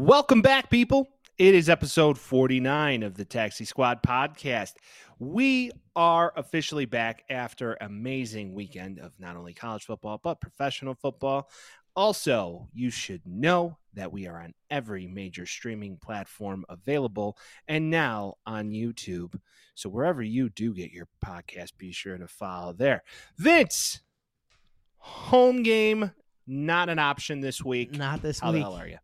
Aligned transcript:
Welcome 0.00 0.40
back, 0.40 0.70
people. 0.70 1.10
It 1.36 1.54
is 1.54 1.68
episode 1.68 2.16
49 2.16 3.02
of 3.02 3.18
the 3.18 3.26
Taxi 3.26 3.66
Squad 3.66 4.02
podcast. 4.02 4.72
We 5.18 5.72
are 5.94 6.32
officially 6.36 6.86
back 6.86 7.22
after 7.28 7.76
amazing 7.82 8.54
weekend 8.54 8.98
of 8.98 9.12
not 9.20 9.36
only 9.36 9.52
college 9.52 9.84
football 9.84 10.18
but 10.24 10.40
professional 10.40 10.94
football. 10.94 11.50
Also, 11.94 12.66
you 12.72 12.88
should 12.88 13.20
know 13.26 13.76
that 13.92 14.10
we 14.10 14.26
are 14.26 14.40
on 14.40 14.54
every 14.70 15.06
major 15.06 15.44
streaming 15.44 15.98
platform 15.98 16.64
available 16.70 17.36
and 17.68 17.90
now 17.90 18.36
on 18.46 18.70
YouTube. 18.70 19.38
So 19.74 19.90
wherever 19.90 20.22
you 20.22 20.48
do 20.48 20.72
get 20.72 20.92
your 20.92 21.08
podcast, 21.22 21.76
be 21.76 21.92
sure 21.92 22.16
to 22.16 22.26
follow 22.26 22.72
there. 22.72 23.02
Vince, 23.36 24.00
home 24.96 25.62
game 25.62 26.12
not 26.50 26.88
an 26.88 26.98
option 26.98 27.40
this 27.40 27.64
week. 27.64 27.96
Not 27.96 28.22
this 28.22 28.40
How 28.40 28.50
week. 28.50 28.62
How 28.62 28.70
the 28.70 28.76
hell 28.76 28.84
are 28.84 28.88
you? 28.88 28.98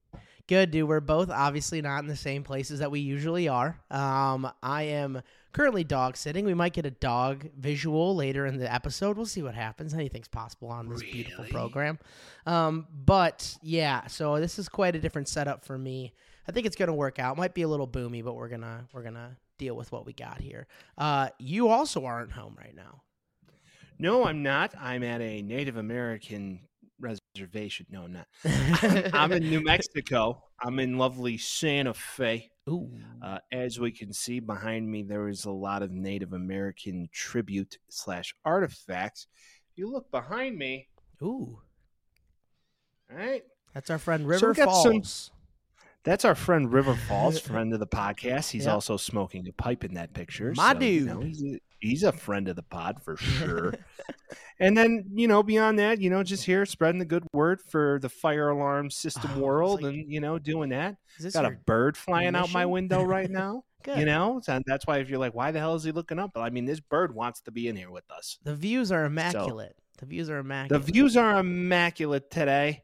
Good, 0.48 0.70
dude. 0.70 0.88
We're 0.88 1.00
both 1.00 1.28
obviously 1.28 1.82
not 1.82 2.02
in 2.02 2.06
the 2.06 2.16
same 2.16 2.44
places 2.44 2.78
that 2.78 2.90
we 2.90 3.00
usually 3.00 3.48
are. 3.48 3.80
Um, 3.90 4.48
I 4.62 4.84
am 4.84 5.22
currently 5.52 5.82
dog 5.82 6.16
sitting. 6.16 6.44
We 6.44 6.54
might 6.54 6.72
get 6.72 6.86
a 6.86 6.90
dog 6.92 7.48
visual 7.58 8.14
later 8.14 8.46
in 8.46 8.58
the 8.58 8.72
episode. 8.72 9.16
We'll 9.16 9.26
see 9.26 9.42
what 9.42 9.56
happens. 9.56 9.92
Anything's 9.92 10.28
possible 10.28 10.68
on 10.68 10.88
this 10.88 11.02
beautiful 11.02 11.46
program. 11.46 11.98
Um, 12.46 12.86
but 12.94 13.56
yeah, 13.60 14.06
so 14.06 14.38
this 14.38 14.58
is 14.58 14.68
quite 14.68 14.94
a 14.94 15.00
different 15.00 15.28
setup 15.28 15.64
for 15.64 15.76
me. 15.76 16.12
I 16.46 16.52
think 16.52 16.64
it's 16.64 16.76
gonna 16.76 16.94
work 16.94 17.18
out. 17.18 17.36
Might 17.36 17.54
be 17.54 17.62
a 17.62 17.68
little 17.68 17.88
boomy, 17.88 18.22
but 18.22 18.36
we're 18.36 18.48
gonna 18.48 18.86
we're 18.92 19.02
gonna 19.02 19.36
deal 19.58 19.74
with 19.74 19.90
what 19.90 20.06
we 20.06 20.12
got 20.12 20.40
here. 20.40 20.68
Uh, 20.96 21.30
you 21.38 21.68
also 21.68 22.04
aren't 22.04 22.30
home 22.30 22.56
right 22.56 22.74
now. 22.76 23.02
No, 23.98 24.26
I'm 24.26 24.42
not. 24.42 24.74
I'm 24.78 25.02
at 25.02 25.20
a 25.20 25.42
Native 25.42 25.76
American 25.76 26.60
reservation. 27.00 27.86
No, 27.90 28.02
I'm 28.04 28.12
not. 28.12 28.26
I'm 29.14 29.32
in 29.32 29.48
New 29.50 29.62
Mexico. 29.62 30.42
I'm 30.60 30.78
in 30.78 30.98
lovely 30.98 31.36
Santa 31.38 31.94
Fe. 31.94 32.50
Ooh. 32.68 32.90
Uh, 33.22 33.38
as 33.52 33.78
we 33.78 33.92
can 33.92 34.12
see 34.12 34.40
behind 34.40 34.90
me, 34.90 35.02
there 35.02 35.28
is 35.28 35.44
a 35.44 35.50
lot 35.50 35.82
of 35.82 35.90
Native 35.92 36.32
American 36.32 37.08
tribute 37.12 37.78
slash 37.88 38.34
artifacts. 38.44 39.26
If 39.72 39.78
you 39.78 39.90
look 39.90 40.10
behind 40.10 40.56
me, 40.58 40.88
Ooh. 41.22 41.60
all 43.10 43.16
right, 43.16 43.42
That's 43.74 43.90
our 43.90 43.98
friend 43.98 44.26
River 44.26 44.48
we 44.48 44.54
got 44.54 44.74
some- 44.82 44.92
Falls. 44.94 45.30
that's 46.02 46.24
our 46.24 46.34
friend 46.34 46.72
River 46.72 46.94
Falls, 46.94 47.38
friend 47.40 47.72
of 47.72 47.78
the 47.80 47.86
podcast. 47.86 48.50
He's 48.50 48.64
Yep. 48.64 48.74
also 48.74 48.96
smoking 48.96 49.46
a 49.48 49.52
pipe 49.52 49.84
in 49.84 49.94
that 49.94 50.12
picture. 50.12 50.52
My 50.56 50.72
so, 50.72 50.80
you 50.80 51.00
know, 51.06 51.18
dude. 51.20 51.26
he's, 51.28 51.42
a, 51.44 51.60
he's 51.80 52.02
a 52.02 52.12
friend 52.12 52.48
of 52.48 52.56
the 52.56 52.62
pod 52.62 53.02
for 53.02 53.16
sure. 53.16 53.74
and 54.60 54.76
then, 54.76 55.04
you 55.14 55.28
know, 55.28 55.42
beyond 55.42 55.78
that, 55.78 56.00
you 56.00 56.10
know, 56.10 56.22
just 56.22 56.44
here 56.44 56.64
spreading 56.66 56.98
the 56.98 57.04
good 57.04 57.24
word 57.32 57.60
for 57.60 57.98
the 58.00 58.08
fire 58.08 58.48
alarm 58.48 58.90
system 58.90 59.30
Oh, 59.36 59.40
world 59.40 59.82
like- 59.82 59.94
and, 59.94 60.12
you 60.12 60.20
know, 60.20 60.38
doing 60.38 60.70
that. 60.70 60.96
Got 61.32 61.44
a 61.46 61.50
bird 61.50 61.96
flying 61.96 62.34
out 62.36 62.52
my 62.52 62.66
window 62.66 63.02
right 63.02 63.30
now. 63.42 63.64
good? 63.82 63.98
You 63.98 64.04
know, 64.04 64.40
so 64.42 64.60
that's 64.66 64.86
why 64.86 64.98
if 64.98 65.08
you're 65.08 65.18
like, 65.18 65.34
why 65.34 65.50
the 65.52 65.58
hell 65.58 65.74
is 65.74 65.84
he 65.84 65.92
looking 65.92 66.18
up? 66.18 66.32
But 66.34 66.40
I 66.42 66.50
mean, 66.50 66.64
this 66.64 66.80
bird 66.80 67.14
wants 67.14 67.40
to 67.42 67.50
be 67.50 67.68
in 67.68 67.76
here 67.76 67.90
with 67.90 68.10
us. 68.10 68.38
The 68.42 68.54
views 68.54 68.90
are 68.92 69.04
immaculate. 69.04 69.76
the 69.98 70.06
views 70.06 70.28
are 70.30 70.38
immaculate. 70.38 70.84
The 70.86 70.92
views 70.92 71.16
are 71.16 71.38
immaculate 71.38 72.30
today. 72.30 72.82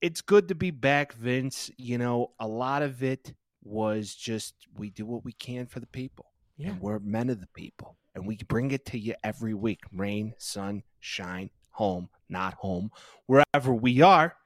It's 0.00 0.20
good 0.20 0.48
to 0.48 0.54
be 0.54 0.70
back, 0.70 1.14
Vince. 1.14 1.70
You 1.78 1.96
know, 1.98 2.32
a 2.38 2.46
lot 2.46 2.82
of 2.82 3.02
it 3.02 3.32
was 3.62 4.14
just 4.14 4.54
we 4.76 4.90
do 4.90 5.06
what 5.06 5.24
we 5.24 5.32
can 5.32 5.64
for 5.66 5.80
the 5.80 5.86
people. 5.86 6.26
Yeah. 6.56 6.70
And 6.70 6.80
we're 6.80 6.98
men 6.98 7.30
of 7.30 7.40
the 7.40 7.48
people. 7.48 7.96
And 8.14 8.26
we 8.26 8.36
bring 8.48 8.70
it 8.70 8.86
to 8.86 8.98
you 8.98 9.14
every 9.24 9.54
week. 9.54 9.80
Rain, 9.92 10.34
sun, 10.38 10.82
shine, 11.00 11.50
home, 11.70 12.08
not 12.28 12.54
home. 12.54 12.90
Wherever 13.26 13.74
we 13.74 14.00
are, 14.02 14.36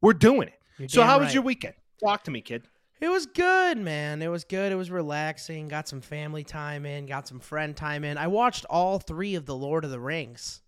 we're 0.00 0.14
doing 0.14 0.48
it. 0.48 0.60
You're 0.78 0.88
so 0.88 1.02
how 1.04 1.20
was 1.20 1.32
your 1.32 1.44
weekend? 1.44 1.74
Talk 2.02 2.24
to 2.24 2.30
me, 2.30 2.40
kid. 2.40 2.66
It 3.00 3.08
was 3.08 3.26
good, 3.26 3.78
man. 3.78 4.22
It 4.22 4.28
was 4.28 4.44
good. 4.44 4.72
It 4.72 4.76
was 4.76 4.90
relaxing. 4.90 5.68
Got 5.68 5.88
some 5.88 6.00
family 6.00 6.42
time 6.42 6.86
in. 6.86 7.06
Got 7.06 7.28
some 7.28 7.38
friend 7.38 7.76
time 7.76 8.02
in. 8.04 8.18
I 8.18 8.26
watched 8.28 8.64
all 8.70 8.98
three 8.98 9.34
of 9.34 9.46
the 9.46 9.54
Lord 9.54 9.84
of 9.84 9.90
the 9.90 10.00
Rings. 10.00 10.62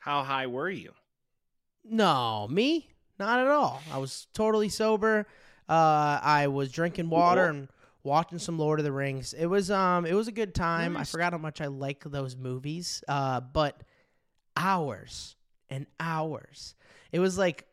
How 0.00 0.22
high 0.22 0.46
were 0.46 0.70
you? 0.70 0.92
No, 1.84 2.46
me, 2.50 2.90
not 3.18 3.40
at 3.40 3.46
all. 3.48 3.82
I 3.92 3.98
was 3.98 4.26
totally 4.34 4.68
sober. 4.68 5.26
Uh, 5.68 6.20
I 6.22 6.48
was 6.48 6.70
drinking 6.70 7.10
water 7.10 7.46
and 7.46 7.68
watching 8.06 8.38
some 8.38 8.58
Lord 8.58 8.80
of 8.80 8.84
the 8.84 8.92
Rings. 8.92 9.34
It 9.34 9.46
was 9.46 9.70
um, 9.70 10.06
it 10.06 10.14
was 10.14 10.28
a 10.28 10.32
good 10.32 10.54
time. 10.54 10.96
I 10.96 11.04
forgot 11.04 11.32
how 11.32 11.38
much 11.38 11.60
I 11.60 11.66
like 11.66 12.04
those 12.04 12.36
movies. 12.36 13.04
Uh, 13.06 13.40
but 13.40 13.82
hours 14.56 15.36
and 15.68 15.86
hours. 16.00 16.74
It 17.12 17.18
was 17.18 17.36
like 17.36 17.66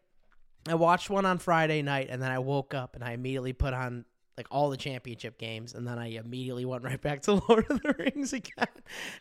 I 0.68 0.76
watched 0.76 1.10
one 1.10 1.26
on 1.26 1.38
Friday 1.38 1.82
night, 1.82 2.08
and 2.10 2.22
then 2.22 2.32
I 2.32 2.40
woke 2.40 2.74
up 2.74 2.96
and 2.96 3.04
I 3.04 3.12
immediately 3.12 3.54
put 3.54 3.74
on 3.74 4.06
like 4.36 4.48
all 4.50 4.70
the 4.70 4.78
championship 4.78 5.38
games, 5.38 5.74
and 5.74 5.88
then 5.88 6.00
I 6.00 6.08
immediately 6.08 6.66
went 6.66 6.84
right 6.84 7.02
back 7.02 7.22
to 7.24 7.34
Lord 7.50 7.66
of 7.70 7.82
the 7.82 7.96
Rings 7.98 8.34
again. 8.34 8.68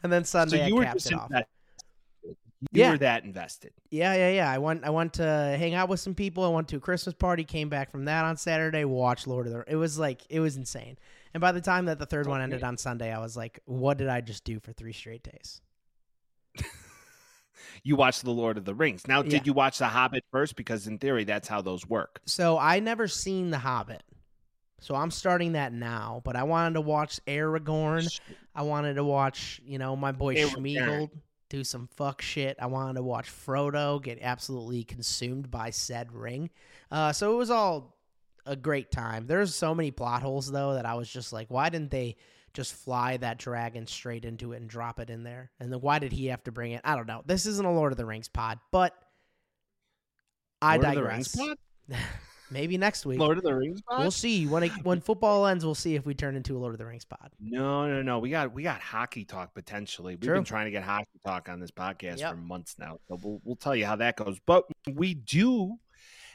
And 0.02 0.10
then 0.12 0.24
Sunday 0.24 0.58
so 0.58 0.64
I 0.64 0.72
were 0.72 0.84
capped 0.84 0.96
just 0.96 1.12
it 1.12 1.14
off. 1.14 1.30
invested. 1.30 1.46
You 2.70 2.82
Yeah. 2.82 2.90
were 2.92 2.98
that 2.98 3.24
invested. 3.24 3.72
Yeah, 3.90 4.14
yeah, 4.14 4.30
yeah. 4.30 4.50
I 4.50 4.58
went 4.58 4.84
I 4.84 4.90
went 4.90 5.14
to 5.14 5.24
hang 5.24 5.74
out 5.74 5.88
with 5.88 6.00
some 6.00 6.14
people. 6.14 6.44
I 6.44 6.48
went 6.48 6.68
to 6.68 6.76
a 6.76 6.80
Christmas 6.80 7.14
party, 7.14 7.44
came 7.44 7.68
back 7.68 7.90
from 7.90 8.04
that 8.04 8.24
on 8.24 8.36
Saturday, 8.36 8.84
watched 8.84 9.26
Lord 9.26 9.46
of 9.46 9.52
the 9.52 9.64
It 9.66 9.76
was 9.76 9.98
like 9.98 10.22
it 10.30 10.40
was 10.40 10.56
insane. 10.56 10.96
And 11.34 11.40
by 11.40 11.52
the 11.52 11.60
time 11.60 11.86
that 11.86 11.98
the 11.98 12.06
third 12.06 12.26
oh, 12.26 12.30
one 12.30 12.40
ended 12.40 12.62
on 12.62 12.76
Sunday, 12.76 13.12
I 13.12 13.18
was 13.18 13.36
like, 13.36 13.60
what 13.64 13.98
did 13.98 14.08
I 14.08 14.20
just 14.20 14.44
do 14.44 14.60
for 14.60 14.72
three 14.72 14.92
straight 14.92 15.22
days? 15.22 15.60
You 17.84 17.96
watched 17.96 18.22
The 18.22 18.30
Lord 18.30 18.58
of 18.58 18.64
the 18.64 18.74
Rings. 18.74 19.08
Now, 19.08 19.22
Yeah. 19.22 19.30
did 19.30 19.46
you 19.46 19.52
watch 19.52 19.78
The 19.78 19.88
Hobbit 19.88 20.24
first? 20.30 20.56
Because 20.56 20.86
in 20.86 20.98
theory, 20.98 21.24
that's 21.24 21.48
how 21.48 21.62
those 21.62 21.86
work. 21.86 22.20
So 22.26 22.58
I 22.58 22.80
never 22.80 23.08
seen 23.08 23.50
The 23.50 23.58
Hobbit. 23.58 24.02
So 24.80 24.94
I'm 24.94 25.10
starting 25.10 25.52
that 25.52 25.72
now, 25.72 26.22
but 26.24 26.36
I 26.36 26.42
wanted 26.42 26.74
to 26.74 26.80
watch 26.80 27.20
Aragorn. 27.26 28.08
I 28.54 28.62
wanted 28.62 28.94
to 28.94 29.04
watch, 29.04 29.60
you 29.64 29.78
know, 29.78 29.94
my 29.96 30.12
boy 30.12 30.34
Aragorn. 30.36 31.10
Do 31.52 31.62
some 31.62 31.86
fuck 31.86 32.22
shit. 32.22 32.56
I 32.58 32.66
wanted 32.66 32.94
to 32.94 33.02
watch 33.02 33.30
Frodo 33.30 34.02
get 34.02 34.18
absolutely 34.22 34.84
consumed 34.84 35.50
by 35.50 35.68
said 35.68 36.10
ring. 36.10 36.48
Uh, 36.90 37.12
so 37.12 37.34
it 37.34 37.36
was 37.36 37.50
all 37.50 37.98
a 38.46 38.56
great 38.56 38.90
time. 38.90 39.26
There's 39.26 39.54
so 39.54 39.74
many 39.74 39.90
plot 39.90 40.22
holes 40.22 40.50
though 40.50 40.74
that 40.74 40.86
I 40.86 40.94
was 40.94 41.10
just 41.10 41.30
like, 41.30 41.50
why 41.50 41.68
didn't 41.68 41.90
they 41.90 42.16
just 42.54 42.72
fly 42.72 43.18
that 43.18 43.38
dragon 43.38 43.86
straight 43.86 44.24
into 44.24 44.52
it 44.52 44.62
and 44.62 44.68
drop 44.68 44.98
it 44.98 45.10
in 45.10 45.24
there? 45.24 45.50
And 45.60 45.70
then 45.70 45.80
why 45.80 45.98
did 45.98 46.12
he 46.12 46.26
have 46.26 46.42
to 46.44 46.52
bring 46.52 46.72
it? 46.72 46.80
I 46.84 46.96
don't 46.96 47.06
know. 47.06 47.22
This 47.26 47.44
isn't 47.44 47.66
a 47.66 47.72
Lord 47.72 47.92
of 47.92 47.98
the 47.98 48.06
Rings 48.06 48.28
pod, 48.28 48.58
but 48.70 48.94
I 50.62 50.76
Lord 50.76 50.86
of 50.86 50.94
the 50.94 51.04
Rings 51.04 51.32
digress. 51.32 51.58
Maybe 52.52 52.76
next 52.76 53.06
week. 53.06 53.18
Lord 53.18 53.38
of 53.38 53.44
the 53.44 53.54
Rings 53.54 53.80
pod? 53.82 54.00
We'll 54.00 54.10
see 54.10 54.46
when 54.46 54.62
it, 54.64 54.72
when 54.82 55.00
football 55.00 55.46
ends. 55.46 55.64
We'll 55.64 55.74
see 55.74 55.94
if 55.94 56.04
we 56.06 56.14
turn 56.14 56.36
into 56.36 56.56
a 56.56 56.58
Lord 56.58 56.74
of 56.74 56.78
the 56.78 56.86
Rings 56.86 57.04
pod. 57.04 57.30
No, 57.40 57.86
no, 57.88 58.02
no. 58.02 58.18
We 58.18 58.30
got 58.30 58.52
we 58.52 58.62
got 58.62 58.80
hockey 58.80 59.24
talk 59.24 59.54
potentially. 59.54 60.14
We've 60.14 60.20
True. 60.20 60.34
been 60.34 60.44
trying 60.44 60.66
to 60.66 60.70
get 60.70 60.82
hockey 60.82 61.18
talk 61.24 61.48
on 61.48 61.60
this 61.60 61.70
podcast 61.70 62.18
Yep. 62.18 62.30
for 62.30 62.36
months 62.36 62.76
now. 62.78 62.98
So 63.08 63.18
we'll 63.22 63.40
we'll 63.44 63.56
tell 63.56 63.74
you 63.74 63.86
how 63.86 63.96
that 63.96 64.16
goes. 64.16 64.38
But 64.44 64.64
we 64.94 65.14
do 65.14 65.78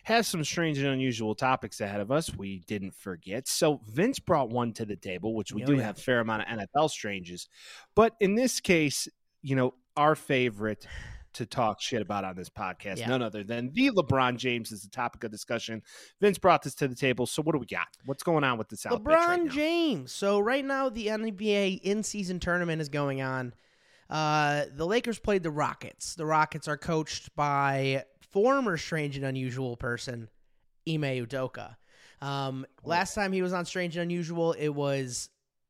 have 0.04 0.26
some 0.26 0.44
strange 0.44 0.78
and 0.78 0.88
unusual 0.88 1.36
topics 1.36 1.82
ahead 1.82 2.00
of 2.00 2.12
us. 2.12 2.34
We 2.34 2.60
didn't 2.68 2.96
forget. 2.96 3.48
So 3.48 3.82
Vince 3.88 4.20
brought 4.20 4.50
one 4.50 4.72
to 4.74 4.86
the 4.86 4.96
table, 4.96 5.36
which 5.36 5.52
we 5.52 5.64
Oh, 5.64 5.66
do 5.66 5.76
yeah. 5.76 5.84
have 5.84 5.98
a 5.98 6.02
fair 6.02 6.22
amount 6.22 6.44
of 6.44 6.60
NFL 6.60 6.90
stranges. 6.90 7.50
But 7.94 8.16
in 8.22 8.34
this 8.36 8.62
case, 8.62 9.10
you 9.42 9.56
know, 9.58 9.74
our 9.98 10.16
favorite 10.16 10.88
to 11.38 11.46
talk 11.46 11.82
shit 11.82 12.02
about 12.02 12.24
on 12.24 12.36
this 12.36 12.50
podcast, 12.50 12.98
Yeah. 12.98 13.08
none 13.08 13.22
other 13.22 13.44
than 13.44 13.72
the 13.74 13.90
LeBron 13.92 14.38
James 14.38 14.72
is 14.72 14.84
the 14.84 14.90
topic 14.90 15.24
of 15.24 15.32
discussion. 15.32 15.82
Vince 16.22 16.38
brought 16.38 16.62
this 16.64 16.76
to 16.76 16.88
the 16.88 16.96
table. 16.96 17.26
So 17.26 17.42
what 17.42 17.54
do 17.54 17.60
we 17.60 17.66
got? 17.66 17.88
What's 18.06 18.24
going 18.24 18.44
on 18.44 18.58
with 18.58 18.70
the 18.70 18.78
South 18.78 19.00
pitch 19.04 19.06
right 19.08 19.40
LeBron 19.40 19.46
now? 19.46 19.52
James. 19.52 20.12
So 20.12 20.40
right 20.40 20.64
now 20.66 20.90
the 20.90 21.08
NBA 21.08 21.82
in-season 21.84 22.40
tournament 22.40 22.82
is 22.82 22.90
going 22.90 23.22
on. 23.22 23.54
Uh, 24.10 24.66
the 24.76 24.86
Lakers 24.86 25.20
played 25.20 25.44
the 25.44 25.52
Rockets. 25.52 26.16
The 26.16 26.26
Rockets 26.26 26.68
are 26.68 26.78
coached 26.78 27.36
by 27.36 28.04
former 28.32 28.78
strange 28.78 29.18
and 29.18 29.26
unusual 29.26 29.76
person 29.78 30.30
Ime 30.88 31.02
Udoka. 31.26 31.76
Um, 32.22 32.66
last 32.84 33.14
time 33.14 33.32
he 33.34 33.42
was 33.42 33.54
on 33.54 33.66
Strange 33.66 33.96
and 33.96 34.04
Unusual, 34.04 34.54
it 34.54 34.70
was 34.70 35.30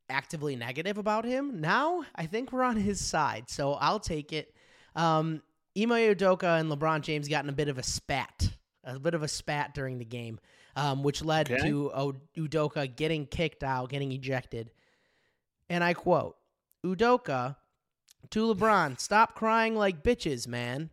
actively 0.09 0.55
negative 0.55 0.97
about 0.97 1.25
him. 1.25 1.59
Now 1.59 2.05
I 2.15 2.25
think 2.27 2.51
we're 2.53 2.63
on 2.63 2.77
his 2.77 3.01
side, 3.05 3.49
so 3.49 3.73
I'll 3.73 3.99
take 3.99 4.31
it. 4.31 4.53
Um, 4.95 5.41
Ime 5.77 5.89
Udoka 6.15 6.59
and 6.59 6.71
LeBron 6.71 7.01
James 7.01 7.27
got 7.27 7.43
in 7.43 7.49
a 7.49 7.53
bit 7.53 7.67
of 7.69 7.77
a 7.77 7.83
spat, 7.83 8.49
a 8.83 8.99
bit 8.99 9.13
of 9.13 9.21
a 9.23 9.27
spat 9.27 9.73
during 9.75 9.99
the 9.99 10.05
game, 10.05 10.39
um, 10.75 11.03
which 11.03 11.23
led 11.23 11.51
Okay. 11.51 11.69
to 11.69 11.91
o- 11.93 12.15
Udoka 12.37 12.93
getting 12.95 13.25
kicked 13.27 13.63
out, 13.63 13.89
getting 13.89 14.11
ejected. 14.11 14.71
And 15.69 15.83
I 15.83 15.93
quote 15.93 16.37
Udoka 16.85 17.57
to 18.31 18.53
LeBron, 18.53 18.99
stop 18.99 19.35
crying 19.35 19.75
like 19.75 20.03
bitches, 20.03 20.47
man. 20.47 20.89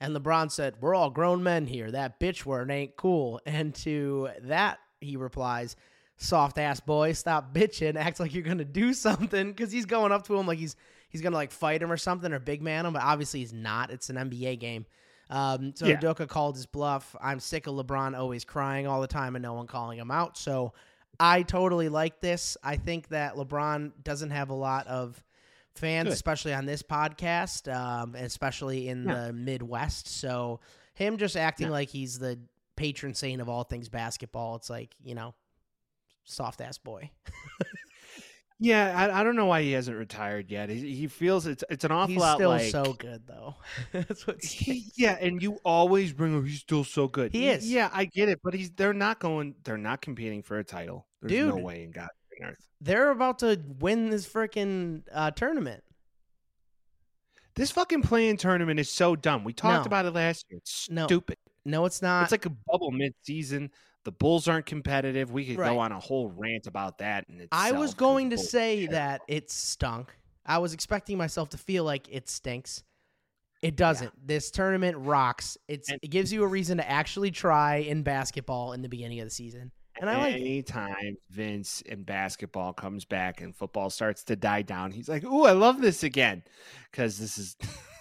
And 0.00 0.16
LeBron 0.16 0.50
said, 0.50 0.76
We're 0.80 0.94
all 0.94 1.10
grown 1.10 1.42
men 1.42 1.66
here. 1.66 1.90
That 1.90 2.18
bitch 2.18 2.44
word 2.44 2.70
ain't 2.70 2.96
cool. 2.96 3.40
And 3.46 3.74
to 3.76 4.30
that, 4.42 4.78
he 5.00 5.16
replies, 5.16 5.76
Soft 6.16 6.58
ass 6.58 6.80
boy, 6.80 7.12
stop 7.12 7.54
bitching. 7.54 7.96
Act 7.96 8.20
like 8.20 8.32
you're 8.34 8.42
gonna 8.42 8.64
do 8.64 8.94
something. 8.94 9.48
Because 9.48 9.70
he's 9.72 9.86
going 9.86 10.12
up 10.12 10.26
to 10.26 10.36
him 10.38 10.46
like 10.46 10.58
he's 10.58 10.76
he's 11.12 11.20
gonna 11.20 11.36
like 11.36 11.52
fight 11.52 11.80
him 11.80 11.92
or 11.92 11.96
something 11.96 12.32
or 12.32 12.40
big 12.40 12.60
man 12.62 12.84
him, 12.86 12.92
but 12.94 13.02
obviously 13.02 13.38
he's 13.40 13.52
not. 13.52 13.90
It's 13.92 14.10
an 14.10 14.16
NBA 14.16 14.58
game. 14.58 14.86
Um, 15.30 15.72
so 15.76 15.86
Yeah. 15.86 15.96
Udoka 16.00 16.26
called 16.28 16.56
his 16.56 16.66
bluff. 16.66 17.14
I'm 17.20 17.38
sick 17.38 17.66
of 17.68 17.74
LeBron 17.74 18.18
always 18.18 18.44
crying 18.44 18.86
all 18.88 19.00
the 19.00 19.06
time 19.06 19.36
and 19.36 19.42
no 19.42 19.54
one 19.54 19.66
calling 19.68 19.98
him 19.98 20.10
out. 20.10 20.36
So 20.36 20.72
I 21.20 21.42
totally 21.42 21.88
like 21.88 22.20
this. 22.20 22.56
I 22.62 22.76
think 22.76 23.08
that 23.08 23.34
LeBron 23.36 23.92
doesn't 24.02 24.30
have 24.30 24.50
a 24.50 24.54
lot 24.54 24.86
of 24.88 25.22
fans, 25.74 26.08
Good. 26.08 26.12
especially 26.14 26.52
on 26.52 26.66
this 26.66 26.82
podcast, 26.82 27.72
um, 27.74 28.14
especially 28.14 28.88
in 28.88 29.04
Yeah. 29.06 29.26
the 29.28 29.32
Midwest. 29.32 30.08
So 30.08 30.60
him 30.94 31.16
just 31.16 31.36
acting 31.36 31.68
Yeah. 31.68 31.72
like 31.72 31.88
he's 31.88 32.18
the 32.18 32.38
patron 32.76 33.14
saint 33.14 33.40
of 33.40 33.48
all 33.48 33.64
things 33.64 33.88
basketball. 33.88 34.56
It's 34.56 34.68
like 34.68 34.94
you 35.02 35.14
know, 35.14 35.34
soft 36.24 36.60
ass 36.60 36.76
boy. 36.78 37.10
Yeah, 38.62 38.96
I, 38.96 39.20
I 39.20 39.24
don't 39.24 39.34
know 39.34 39.46
why 39.46 39.62
he 39.62 39.72
hasn't 39.72 39.96
retired 39.96 40.48
yet. 40.48 40.68
He, 40.68 40.94
he 40.94 41.08
feels 41.08 41.48
it's 41.48 41.64
it's 41.68 41.84
an 41.84 41.90
awful 41.90 42.12
He's 42.12 42.20
lot 42.20 42.36
still 42.36 42.50
like 42.50 42.70
so 42.70 42.92
good 42.92 43.26
though. 43.26 43.56
That's 43.92 44.24
what. 44.24 44.40
He, 44.40 44.84
yeah, 44.94 45.18
and 45.20 45.42
you 45.42 45.58
always 45.64 46.12
bring 46.12 46.32
him. 46.32 46.46
He's 46.46 46.60
still 46.60 46.84
so 46.84 47.08
good. 47.08 47.32
He 47.32 47.48
is. 47.48 47.68
Yeah, 47.68 47.90
I 47.92 48.04
get 48.04 48.28
it, 48.28 48.38
but 48.44 48.54
he's 48.54 48.70
they're 48.70 48.94
not 48.94 49.18
going. 49.18 49.56
They're 49.64 49.76
not 49.76 50.00
competing 50.00 50.42
for 50.42 50.60
a 50.60 50.64
title. 50.64 51.08
There's 51.20 51.48
no 51.48 51.56
way 51.56 51.82
in 51.82 51.90
God's 51.90 52.10
earth. 52.40 52.68
They're 52.80 53.10
about 53.10 53.40
to 53.40 53.60
win 53.80 54.10
this 54.10 54.28
freaking 54.28 55.02
uh, 55.12 55.32
tournament. 55.32 55.82
This 57.56 57.72
fucking 57.72 58.02
playing 58.02 58.36
tournament 58.36 58.78
is 58.78 58.90
so 58.90 59.16
dumb. 59.16 59.42
We 59.42 59.52
talked 59.52 59.84
No. 59.84 59.86
about 59.86 60.06
it 60.06 60.12
last 60.14 60.46
year. 60.48 60.58
It's 60.58 60.88
stupid. 60.88 61.36
No, 61.64 61.84
it's 61.84 62.00
not. 62.00 62.22
It's 62.22 62.32
like 62.32 62.46
a 62.46 62.50
bubble 62.66 62.92
mid-season. 62.92 63.70
The 64.04 64.12
Bulls 64.12 64.48
aren't 64.48 64.66
competitive. 64.66 65.30
We 65.32 65.44
could 65.46 65.58
Right. 65.58 65.70
go 65.70 65.78
on 65.78 65.92
a 65.92 66.00
whole 66.00 66.28
rant 66.30 66.66
about 66.66 66.98
that. 66.98 67.28
And 67.28 67.46
I 67.52 67.72
was 67.72 67.94
going 67.94 68.30
to 68.30 68.38
say 68.38 68.86
that 68.86 69.22
it 69.28 69.50
stunk. 69.50 70.16
I 70.44 70.58
was 70.58 70.72
expecting 70.74 71.16
myself 71.18 71.50
to 71.50 71.58
feel 71.58 71.84
like 71.84 72.08
it 72.10 72.28
stinks. 72.28 72.82
It 73.62 73.76
doesn't. 73.76 74.12
This 74.26 74.50
tournament 74.50 74.96
rocks. 74.98 75.56
It's 75.68 75.88
And- 75.88 76.00
it 76.02 76.08
gives 76.08 76.32
you 76.32 76.42
a 76.42 76.46
reason 76.48 76.78
to 76.78 76.90
actually 76.90 77.30
try 77.30 77.76
in 77.76 78.02
basketball 78.02 78.72
in 78.72 78.82
the 78.82 78.88
beginning 78.88 79.20
of 79.20 79.26
the 79.26 79.30
season. 79.30 79.70
And 80.00 80.10
I 80.10 80.16
like. 80.16 80.34
Anytime 80.34 81.16
Vince 81.30 81.80
in 81.82 82.02
basketball 82.02 82.72
comes 82.72 83.04
back 83.04 83.40
and 83.40 83.54
football 83.54 83.88
starts 83.90 84.24
to 84.24 84.34
die 84.36 84.62
down, 84.62 84.90
he's 84.90 85.08
like, 85.08 85.22
"Ooh, 85.22 85.44
I 85.44 85.52
love 85.52 85.80
this 85.80 86.02
again," 86.02 86.42
because 86.90 87.18
this 87.18 87.38
is 87.38 87.56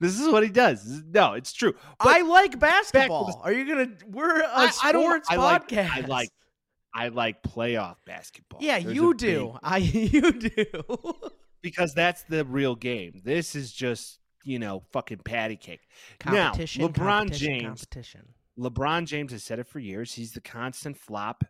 this 0.00 0.18
is 0.20 0.28
what 0.28 0.42
he 0.42 0.48
does. 0.48 1.02
No, 1.12 1.32
it's 1.34 1.52
true. 1.52 1.74
But 1.98 2.08
I 2.08 2.20
like 2.22 2.58
basketball. 2.58 3.40
Are 3.44 3.52
you 3.52 3.66
gonna? 3.66 3.88
We're 4.08 4.40
a 4.40 4.46
I- 4.46 4.64
I 4.82 4.90
sports 4.92 5.28
I 5.30 5.36
like- 5.36 5.68
podcast. 5.68 5.90
I 5.90 6.00
like 6.00 6.28
I 6.94 7.08
like 7.08 7.42
playoff 7.42 7.96
basketball. 8.06 8.60
Yeah, 8.62 8.78
There's 8.78 8.94
you 8.94 9.10
big- 9.12 9.18
do. 9.18 9.58
I 9.62 9.78
you 9.78 10.32
do. 10.32 10.64
because 11.62 11.94
that's 11.94 12.22
the 12.24 12.44
real 12.44 12.74
game. 12.74 13.20
This 13.24 13.54
is 13.54 13.72
just 13.72 14.18
you 14.44 14.58
know 14.58 14.82
fucking 14.92 15.18
patty 15.24 15.56
cake. 15.56 15.80
Now, 16.26 16.46
competition. 16.50 16.88
LeBron 16.88 16.94
competition, 16.96 17.46
James 17.48 17.64
Competition. 17.84 18.28
LeBron 18.58 19.06
James 19.06 19.32
has 19.32 19.42
said 19.42 19.58
it 19.58 19.66
for 19.66 19.78
years. 19.78 20.12
He's 20.12 20.32
the 20.32 20.40
constant 20.40 20.96
flop 20.98 21.44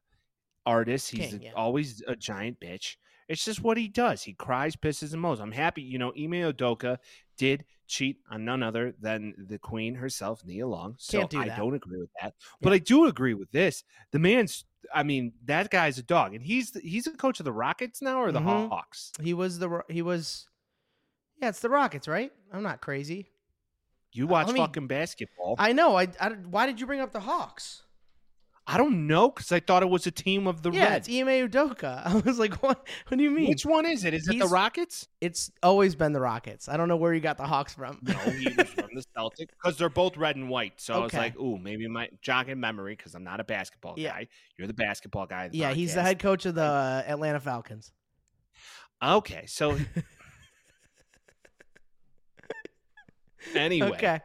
artist. 0.64 1.10
He's 1.10 1.30
King, 1.30 1.42
yeah. 1.42 1.52
always 1.56 2.02
a 2.06 2.14
giant 2.14 2.60
bitch. 2.60 2.96
It's 3.28 3.44
just 3.44 3.62
what 3.62 3.76
he 3.76 3.88
does. 3.88 4.22
He 4.22 4.34
cries, 4.34 4.76
pisses, 4.76 5.12
and 5.12 5.20
moans. 5.22 5.40
I'm 5.40 5.52
happy. 5.52 5.82
You 5.82 5.98
know, 5.98 6.10
Ime 6.10 6.32
Udoka 6.52 6.98
did 7.38 7.64
cheat 7.92 8.16
on 8.30 8.44
none 8.44 8.62
other 8.62 8.94
than 9.00 9.34
the 9.36 9.58
queen 9.58 9.94
herself, 9.94 10.42
Nia 10.46 10.66
Long. 10.66 10.94
So 10.98 11.26
do 11.28 11.38
I 11.40 11.48
don't 11.48 11.74
agree 11.74 11.98
with 12.00 12.08
that. 12.22 12.32
But 12.62 12.72
I 12.72 12.78
do 12.78 13.04
agree 13.06 13.34
with 13.34 13.50
this. 13.52 13.84
The 14.12 14.18
man's, 14.18 14.64
I 14.94 15.02
mean, 15.02 15.34
that 15.44 15.70
guy's 15.70 15.98
a 15.98 16.02
dog. 16.02 16.34
And 16.34 16.42
he's 16.42 16.72
he's 16.80 17.06
a 17.06 17.10
coach 17.10 17.38
of 17.40 17.44
the 17.44 17.52
Rockets 17.52 18.00
now 18.00 18.22
or 18.22 18.32
the 18.32 18.40
Mhm. 18.40 18.68
Hawks? 18.70 19.12
He 19.20 19.34
was 19.34 19.58
the 19.58 19.82
he 19.90 20.00
was. 20.00 20.48
Yeah, 21.40 21.48
it's 21.50 21.60
the 21.60 21.68
Rockets, 21.68 22.08
right? 22.08 22.32
I'm 22.52 22.62
not 22.62 22.80
crazy. 22.80 23.28
You 24.12 24.26
watch 24.26 24.46
let 24.46 24.54
me- 24.54 24.60
fucking 24.60 24.86
basketball. 24.86 25.56
I, 25.58 25.70
I 25.70 25.72
know. 25.72 25.96
I, 25.96 26.08
I 26.20 26.30
why 26.30 26.66
did 26.66 26.80
you 26.80 26.86
bring 26.86 27.00
up 27.00 27.12
the 27.12 27.20
Hawks? 27.20 27.82
Don't 28.78 29.06
know 29.08 29.28
because 29.30 29.50
I 29.52 29.58
thought 29.60 29.82
it 29.82 29.88
was 29.88 30.06
a 30.06 30.10
team 30.10 30.46
of 30.46 30.62
the 30.62 30.70
yeah, 30.70 30.90
Reds. 30.90 31.08
it's 31.08 31.16
Ime 31.18 31.48
Udoka. 31.48 32.02
I 32.06 32.14
was 32.24 32.38
like, 32.38 32.62
what? 32.62 32.86
What 33.08 33.16
do 33.16 33.22
you 33.22 33.30
mean? 33.30 33.48
Which 33.48 33.66
one 33.66 33.84
is 33.86 34.04
it? 34.04 34.14
Is 34.14 34.28
it 34.28 34.38
the 34.38 34.46
Rockets? 34.46 35.08
It's 35.20 35.50
always 35.62 35.94
been 35.96 36.12
the 36.12 36.20
Rockets. 36.20 36.68
I 36.68 36.76
don't 36.76 36.86
know 36.88 36.96
where 36.96 37.12
you 37.12 37.20
got 37.20 37.38
the 37.38 37.46
Hawks 37.46 37.74
from. 37.74 37.98
No, 38.02 38.14
he 38.14 38.52
was 38.56 38.68
from 38.68 38.88
the 38.94 39.04
Celtics 39.16 39.48
because 39.62 39.76
they're 39.78 39.88
both 39.88 40.16
red 40.16 40.36
and 40.36 40.48
white. 40.48 40.80
So 40.80 40.94
I 40.94 40.98
was 40.98 41.12
like, 41.12 41.36
ooh, 41.38 41.58
maybe 41.58 41.88
my 41.88 42.08
jogging 42.22 42.60
memory 42.60 42.94
because 42.96 43.14
I'm 43.16 43.24
not 43.24 43.40
a 43.40 43.44
basketball 43.44 43.94
Yeah. 43.96 44.10
guy. 44.12 44.28
You're 44.56 44.68
the 44.68 44.74
basketball 44.74 45.26
guy. 45.26 45.48
the 45.48 45.58
yeah, 45.58 45.72
he's 45.74 45.94
the 45.94 46.02
head 46.02 46.20
coach 46.20 46.46
of 46.46 46.54
the 46.54 46.62
uh, 46.62 47.02
Atlanta 47.06 47.40
Falcons. 47.40 47.90
Okay, 49.02 49.44
so 49.46 49.76
anyway, 53.56 53.88
Okay, 53.90 54.20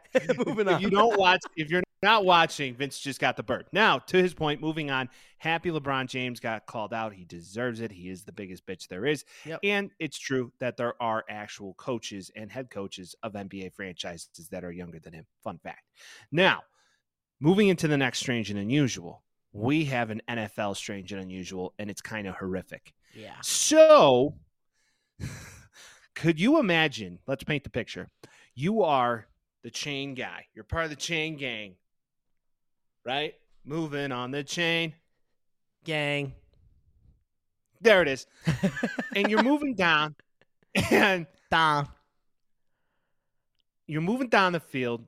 moving 0.45 0.67
on. 0.67 0.75
if 0.75 0.81
you 0.81 0.91
don't 0.91 1.17
watch, 1.19 1.41
if 1.55 1.71
you're 1.71 1.81
not 2.03 2.25
watching, 2.25 2.75
Vince 2.75 2.99
just 2.99 3.19
got 3.19 3.37
the 3.37 3.43
bird. 3.43 3.65
Now, 3.71 3.99
to 3.99 4.17
his 4.21 4.33
point, 4.33 4.61
moving 4.61 4.91
on. 4.91 5.09
Happy 5.39 5.69
LeBron 5.69 6.07
James 6.07 6.39
got 6.39 6.65
called 6.65 6.93
out. 6.93 7.13
He 7.13 7.25
deserves 7.25 7.79
it. 7.81 7.91
He 7.91 8.09
is 8.09 8.23
the 8.23 8.31
biggest 8.31 8.65
bitch 8.65 8.87
there 8.87 9.05
is. 9.05 9.23
Yep. 9.45 9.59
And 9.63 9.91
it's 9.99 10.17
true 10.17 10.51
that 10.59 10.77
there 10.77 10.93
are 11.01 11.23
actual 11.29 11.73
coaches 11.75 12.31
and 12.35 12.51
head 12.51 12.69
coaches 12.69 13.15
of 13.23 13.33
NBA 13.33 13.73
franchises 13.73 14.29
that 14.51 14.63
are 14.63 14.71
younger 14.71 14.99
than 14.99 15.13
him. 15.13 15.25
Fun 15.43 15.59
fact. 15.59 15.83
Now, 16.31 16.61
moving 17.39 17.67
into 17.67 17.87
the 17.87 17.97
next 17.97 18.19
strange 18.19 18.49
and 18.49 18.59
unusual, 18.59 19.23
we 19.53 19.85
have 19.85 20.09
an 20.09 20.21
NFL 20.29 20.75
strange 20.75 21.11
and 21.11 21.21
unusual, 21.21 21.73
and 21.79 21.89
it's 21.89 22.01
kind 22.01 22.27
of 22.27 22.35
horrific. 22.35 22.93
yeah, 23.15 23.35
So, 23.41 24.35
could 26.15 26.39
you 26.39 26.59
imagine? 26.59 27.19
Let's 27.27 27.43
paint 27.43 27.63
the 27.63 27.69
picture. 27.69 28.09
You 28.55 28.83
are 28.83 29.27
the 29.63 29.71
chain 29.71 30.13
guy. 30.13 30.45
You're 30.53 30.63
part 30.63 30.83
of 30.85 30.89
the 30.89 30.95
chain 30.95 31.37
gang, 31.37 31.75
right? 33.07 33.35
Moving 33.63 34.11
on 34.11 34.31
the 34.31 34.43
chain. 34.43 34.93
gang. 35.85 36.33
There 37.79 38.01
it 38.01 38.07
is. 38.09 38.27
And 39.15 39.31
you're 39.31 39.41
moving 39.41 39.73
down, 39.73 40.13
and 40.91 41.25
down. 41.49 41.87
you're 43.87 44.01
moving 44.01 44.27
down 44.27 44.53
the 44.53 44.59
field, 44.59 45.05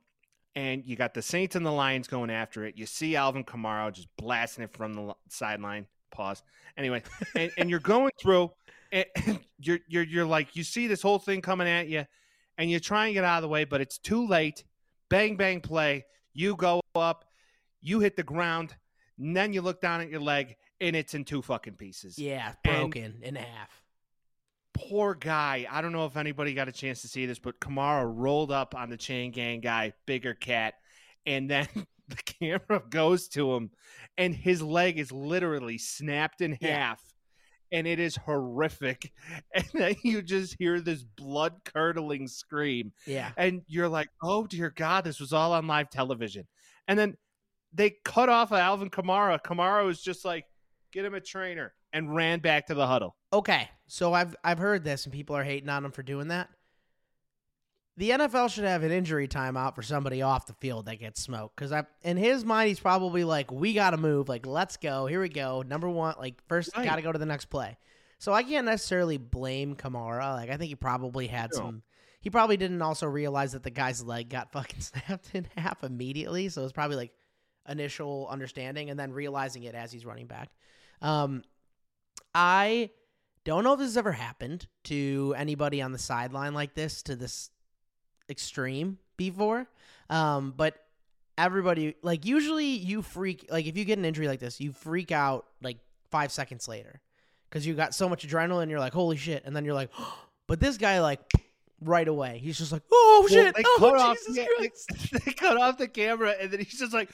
and 0.55 0.83
you 0.83 0.95
got 0.95 1.13
the 1.13 1.21
Saints 1.21 1.55
and 1.55 1.63
the 1.63 1.71
Lions 1.71 2.07
going 2.07 2.31
after 2.31 2.65
it. 2.65 2.75
You 2.75 2.87
see 2.87 3.15
Alvin 3.15 3.43
Kamara 3.43 3.93
just 3.93 4.07
blasting 4.17 4.63
it 4.63 4.71
from 4.73 4.93
the 4.93 5.13
sideline. 5.29 5.85
Pause. 6.09 6.41
Anyway, 6.75 7.03
and, 7.35 7.51
and 7.57 7.69
you're 7.69 7.79
going 7.79 8.11
through, 8.19 8.49
and 8.91 9.05
you're 9.59 9.79
you're 9.87 10.03
you're 10.03 10.25
like 10.25 10.55
you 10.55 10.63
see 10.63 10.87
this 10.87 11.03
whole 11.03 11.19
thing 11.19 11.41
coming 11.41 11.67
at 11.67 11.87
you, 11.87 12.05
and 12.57 12.71
you 12.71 12.79
try 12.79 13.05
and 13.05 13.13
get 13.13 13.23
out 13.23 13.37
of 13.37 13.43
the 13.43 13.49
way, 13.49 13.65
but 13.65 13.81
it's 13.81 13.99
too 13.99 14.27
late. 14.27 14.63
Bang 15.09 15.35
bang 15.35 15.61
play. 15.61 16.05
You 16.33 16.55
go 16.55 16.81
up, 16.95 17.25
you 17.81 17.99
hit 17.99 18.15
the 18.15 18.23
ground, 18.23 18.75
and 19.17 19.35
then 19.35 19.53
you 19.53 19.61
look 19.61 19.81
down 19.81 20.01
at 20.01 20.09
your 20.09 20.19
leg, 20.21 20.55
and 20.81 20.95
it's 20.95 21.13
in 21.13 21.25
two 21.25 21.41
fucking 21.41 21.75
pieces. 21.75 22.17
Yeah, 22.17 22.53
And- 22.63 22.91
broken 22.91 23.19
in 23.23 23.35
half. 23.35 23.83
poor 24.73 25.13
guy. 25.15 25.67
I 25.69 25.81
don't 25.81 25.91
know 25.91 26.05
if 26.05 26.15
anybody 26.17 26.53
got 26.53 26.67
a 26.69 26.71
chance 26.71 27.01
to 27.01 27.07
see 27.07 27.25
this, 27.25 27.39
but 27.39 27.59
Kamara 27.59 28.09
rolled 28.09 28.51
up 28.51 28.75
on 28.75 28.89
the 28.89 28.97
chain 28.97 29.31
gang 29.31 29.59
guy, 29.61 29.93
bigger 30.05 30.33
cat, 30.33 30.75
and 31.25 31.49
then 31.49 31.67
the 32.07 32.15
camera 32.15 32.81
goes 32.89 33.27
to 33.29 33.53
him, 33.53 33.71
and 34.17 34.33
his 34.33 34.61
leg 34.61 34.97
is 34.99 35.11
literally 35.11 35.77
snapped 35.77 36.41
in 36.41 36.57
Yeah. 36.61 36.75
half. 36.89 37.01
And 37.71 37.85
it 37.85 37.99
is 37.99 38.15
horrific. 38.15 39.11
And 39.53 39.65
then 39.75 39.95
you 40.03 40.23
just 40.23 40.55
hear 40.57 40.79
this 40.81 41.03
blood 41.03 41.53
curdling 41.65 42.27
scream. 42.27 42.93
Yeah, 43.05 43.31
And 43.37 43.61
you're 43.67 43.87
like, 43.89 44.09
oh, 44.23 44.47
dear 44.47 44.71
God, 44.71 45.03
this 45.03 45.19
was 45.19 45.33
all 45.33 45.53
on 45.53 45.67
live 45.67 45.89
television. 45.91 46.47
And 46.87 46.97
then 46.97 47.15
they 47.73 47.91
cut 48.03 48.29
off 48.29 48.51
Alvin 48.51 48.89
Kamara. 48.89 49.39
Kamara 49.41 49.85
was 49.85 50.01
just 50.01 50.25
like, 50.25 50.45
get 50.91 51.05
him 51.05 51.13
a 51.13 51.19
trainer 51.21 51.73
and 51.93 52.13
ran 52.15 52.39
back 52.39 52.67
to 52.67 52.73
the 52.73 52.87
huddle. 52.87 53.15
Okay, 53.31 53.69
so 53.87 54.13
I've 54.13 54.35
I've 54.43 54.57
heard 54.59 54.83
this, 54.83 55.05
and 55.05 55.13
people 55.13 55.35
are 55.35 55.43
hating 55.43 55.69
on 55.69 55.85
him 55.85 55.91
for 55.91 56.03
doing 56.03 56.29
that. 56.29 56.49
The 57.97 58.11
NFL 58.11 58.49
should 58.49 58.63
have 58.63 58.83
an 58.83 58.91
injury 58.91 59.27
timeout 59.27 59.75
for 59.75 59.81
somebody 59.81 60.21
off 60.21 60.45
the 60.45 60.53
field 60.53 60.85
that 60.85 60.99
gets 60.99 61.21
smoked. 61.21 61.55
Because 61.57 61.73
I, 61.73 61.83
in 62.01 62.15
his 62.15 62.45
mind, 62.45 62.69
he's 62.69 62.79
probably 62.79 63.25
like, 63.25 63.51
"We 63.51 63.73
got 63.73 63.89
to 63.91 63.97
move. 63.97 64.29
Like, 64.29 64.45
let's 64.45 64.77
go. 64.77 65.05
Here 65.05 65.19
we 65.21 65.27
go. 65.27 65.63
Number 65.67 65.89
one. 65.89 66.15
Like, 66.17 66.35
first, 66.47 66.75
Right. 66.77 66.85
got 66.85 66.95
to 66.95 67.01
go 67.01 67.11
to 67.11 67.19
the 67.19 67.25
next 67.25 67.45
play." 67.45 67.77
So 68.17 68.31
I 68.33 68.43
can't 68.43 68.65
necessarily 68.65 69.17
blame 69.17 69.75
Kamara. 69.75 70.33
Like, 70.35 70.49
I 70.49 70.55
think 70.57 70.69
he 70.69 70.75
probably 70.75 71.27
had 71.27 71.51
No. 71.53 71.57
some. 71.59 71.83
He 72.21 72.29
probably 72.29 72.57
didn't 72.57 72.81
also 72.81 73.05
realize 73.05 73.51
that 73.53 73.63
the 73.63 73.69
guy's 73.69 74.01
leg 74.03 74.29
got 74.29 74.51
fucking 74.53 74.79
snapped 75.07 75.31
in 75.33 75.47
half 75.57 75.83
immediately. 75.83 76.47
So 76.49 76.63
it's 76.63 76.73
probably 76.73 76.95
like 76.97 77.11
initial 77.67 78.27
understanding 78.29 78.89
and 78.89 78.99
then 78.99 79.11
realizing 79.11 79.63
it 79.63 79.75
as 79.75 79.91
he's 79.91 80.05
running 80.05 80.27
back. 80.27 80.49
Um, 81.01 81.43
I 82.33 82.91
don't 83.43 83.63
know 83.63 83.73
if 83.73 83.79
this 83.79 83.89
has 83.89 83.97
ever 83.97 84.11
happened 84.11 84.67
to 84.85 85.33
anybody 85.37 85.81
on 85.81 85.91
the 85.91 85.97
sideline 85.97 86.53
like 86.53 86.73
this 86.73 87.01
to 87.03 87.15
this 87.15 87.49
extreme 88.29 88.99
before. 89.17 89.67
Um, 90.09 90.53
but 90.55 90.75
everybody 91.37 91.95
like 92.01 92.25
usually 92.25 92.65
you 92.65 93.01
freak 93.01 93.47
like 93.49 93.65
if 93.65 93.77
you 93.77 93.85
get 93.85 93.97
an 93.97 94.05
injury 94.05 94.27
like 94.27 94.39
this, 94.39 94.59
you 94.59 94.71
freak 94.71 95.11
out 95.11 95.45
like 95.61 95.77
five 96.11 96.31
seconds 96.31 96.67
later 96.67 97.01
because 97.49 97.65
you 97.65 97.73
got 97.73 97.95
so 97.95 98.09
much 98.09 98.27
adrenaline. 98.27 98.69
You're 98.69 98.79
like, 98.79 98.93
holy 98.93 99.17
shit, 99.17 99.43
and 99.45 99.55
then 99.55 99.65
you're 99.65 99.73
like, 99.73 99.91
but 100.47 100.59
this 100.59 100.77
guy 100.77 100.99
like 101.01 101.19
right 101.81 102.07
away. 102.07 102.39
He's 102.43 102.57
just 102.57 102.71
like, 102.71 102.83
"Oh 102.91 103.19
Well, 103.29 103.43
shit! 103.45 103.55
they 103.55 103.63
oh 103.65 103.75
cut 103.79 103.95
off- 103.97 104.17
Jesus 104.17 104.37
yeah, 104.37 104.45
Christ!" 104.57 105.25
they 105.25 105.31
cut 105.33 105.57
off 105.57 105.77
the 105.77 105.87
camera, 105.87 106.35
and 106.39 106.51
then 106.51 106.59
he's 106.59 106.79
just 106.79 106.93
like, 106.93 107.09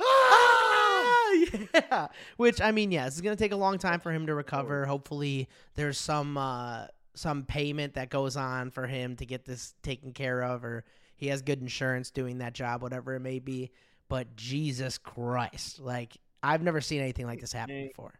ah! 0.00 0.52
Ah, 1.28 1.32
yeah. 1.74 2.08
Which 2.36 2.60
I 2.60 2.70
mean, 2.70 2.92
yes, 2.92 3.08
it's 3.12 3.20
gonna 3.20 3.34
take 3.36 3.52
a 3.52 3.56
long 3.56 3.78
time 3.78 3.98
for 4.00 4.12
him 4.12 4.26
to 4.26 4.34
recover. 4.34 4.86
Hopefully, 4.86 5.48
there's 5.74 5.98
some 5.98 6.36
uh 6.38 6.86
some 7.14 7.44
payment 7.44 7.94
that 7.94 8.10
goes 8.10 8.36
on 8.36 8.70
for 8.70 8.86
him 8.86 9.16
to 9.16 9.26
get 9.26 9.44
this 9.44 9.74
taken 9.82 10.12
care 10.12 10.42
of, 10.42 10.64
or 10.64 10.84
he 11.16 11.28
has 11.28 11.42
good 11.42 11.60
insurance 11.60 12.10
doing 12.10 12.38
that 12.38 12.52
job, 12.52 12.82
whatever 12.82 13.14
it 13.16 13.20
may 13.20 13.38
be. 13.40 13.70
But 14.08 14.36
Jesus 14.36 14.98
Christ, 14.98 15.80
like 15.80 16.16
I've 16.42 16.62
never 16.62 16.80
seen 16.80 17.00
anything 17.00 17.26
like 17.26 17.40
this 17.40 17.52
happen 17.52 17.88
before. 17.88 18.14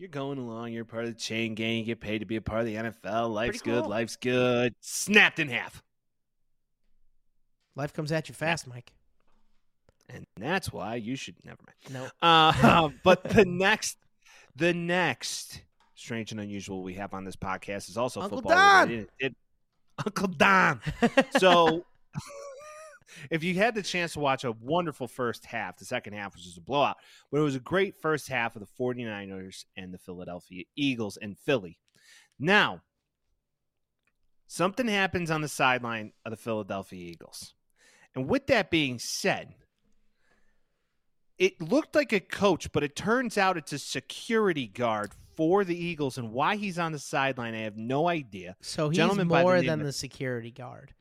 You're 0.00 0.08
going 0.08 0.38
along. 0.38 0.72
You're 0.72 0.86
part 0.86 1.04
of 1.04 1.10
the 1.10 1.20
chain 1.20 1.54
gang. 1.54 1.76
You 1.76 1.84
get 1.84 2.00
paid 2.00 2.20
to 2.20 2.24
be 2.24 2.36
a 2.36 2.40
part 2.40 2.60
of 2.60 2.66
the 2.66 2.74
NFL. 2.76 3.30
Life's 3.34 3.60
Pretty 3.60 3.78
good. 3.82 3.86
Life's 3.86 4.16
good. 4.16 4.74
Snapped 4.80 5.38
in 5.38 5.50
half. 5.50 5.82
Life 7.76 7.92
comes 7.92 8.10
at 8.10 8.26
you 8.30 8.34
fast, 8.34 8.66
Mike. 8.66 8.94
And 10.08 10.26
that's 10.38 10.72
why 10.72 10.94
you 10.94 11.16
should 11.16 11.36
never 11.44 11.58
mind. 11.66 11.92
No, 12.22 12.26
Uh, 12.26 12.88
but 13.04 13.24
the 13.24 13.44
next, 13.46 13.98
the 14.56 14.72
next 14.72 15.60
strange 15.94 16.32
and 16.32 16.40
unusual 16.40 16.82
we 16.82 16.94
have 16.94 17.12
on 17.12 17.24
this 17.24 17.36
podcast 17.36 17.90
is 17.90 17.98
also 17.98 18.22
Uncle 18.22 18.38
football 18.38 18.56
Don. 18.56 18.88
related. 18.88 19.08
It- 19.18 19.36
Uncle 20.06 20.28
Don. 20.28 20.80
So, 21.38 21.84
if 23.30 23.42
you 23.44 23.54
had 23.54 23.74
the 23.74 23.82
chance 23.82 24.12
to 24.14 24.20
watch 24.20 24.44
a 24.44 24.52
wonderful 24.52 25.06
first 25.08 25.44
half, 25.46 25.76
the 25.76 25.84
second 25.84 26.12
half 26.14 26.34
was 26.34 26.44
just 26.44 26.58
a 26.58 26.62
blowout, 26.62 26.96
but 27.30 27.38
it 27.38 27.42
was 27.44 27.54
a 27.56 27.60
great 27.60 27.96
first 28.00 28.28
half 28.28 28.56
of 28.56 28.60
the 28.62 28.68
49ers 28.82 29.64
and 29.76 29.92
the 29.92 29.98
Philadelphia 29.98 30.64
Eagles 30.76 31.16
in 31.16 31.34
Philly. 31.34 31.78
Now, 32.38 32.82
something 34.46 34.88
happens 34.88 35.30
on 35.30 35.40
the 35.42 35.48
sideline 35.48 36.12
of 36.24 36.30
the 36.30 36.36
Philadelphia 36.36 37.10
Eagles. 37.10 37.54
And 38.14 38.28
with 38.28 38.46
that 38.48 38.70
being 38.70 38.98
said, 38.98 39.54
it 41.38 41.60
looked 41.60 41.94
like 41.94 42.12
a 42.12 42.20
coach, 42.20 42.70
but 42.72 42.82
it 42.82 42.96
turns 42.96 43.38
out 43.38 43.56
it's 43.56 43.72
a 43.72 43.78
security 43.78 44.66
guard 44.66 45.12
for 45.36 45.64
the 45.64 45.76
Eagles. 45.76 46.18
And 46.18 46.32
why 46.32 46.56
he's 46.56 46.78
on 46.78 46.92
the 46.92 46.98
sideline, 46.98 47.54
I 47.54 47.60
have 47.60 47.76
no 47.76 48.08
idea. 48.08 48.56
so 48.60 48.88
he's 48.90 48.96
Gentleman 48.96 49.28
by 49.28 49.38
the 49.38 49.42
more 49.44 49.62
than 49.62 49.80
of- 49.80 49.86
the 49.86 49.92
security 49.92 50.50
guard. 50.50 50.92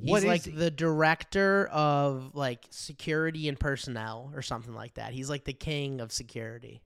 He's 0.00 0.10
What 0.10 0.22
like 0.24 0.44
he? 0.44 0.50
the 0.52 0.70
director 0.70 1.66
of 1.72 2.34
like 2.34 2.66
security 2.70 3.48
and 3.48 3.58
personnel 3.58 4.30
or 4.34 4.42
something 4.42 4.74
like 4.74 4.94
that. 4.94 5.12
He's 5.12 5.28
like 5.30 5.44
the 5.44 5.52
king 5.52 6.00
of 6.00 6.12
security. 6.12 6.82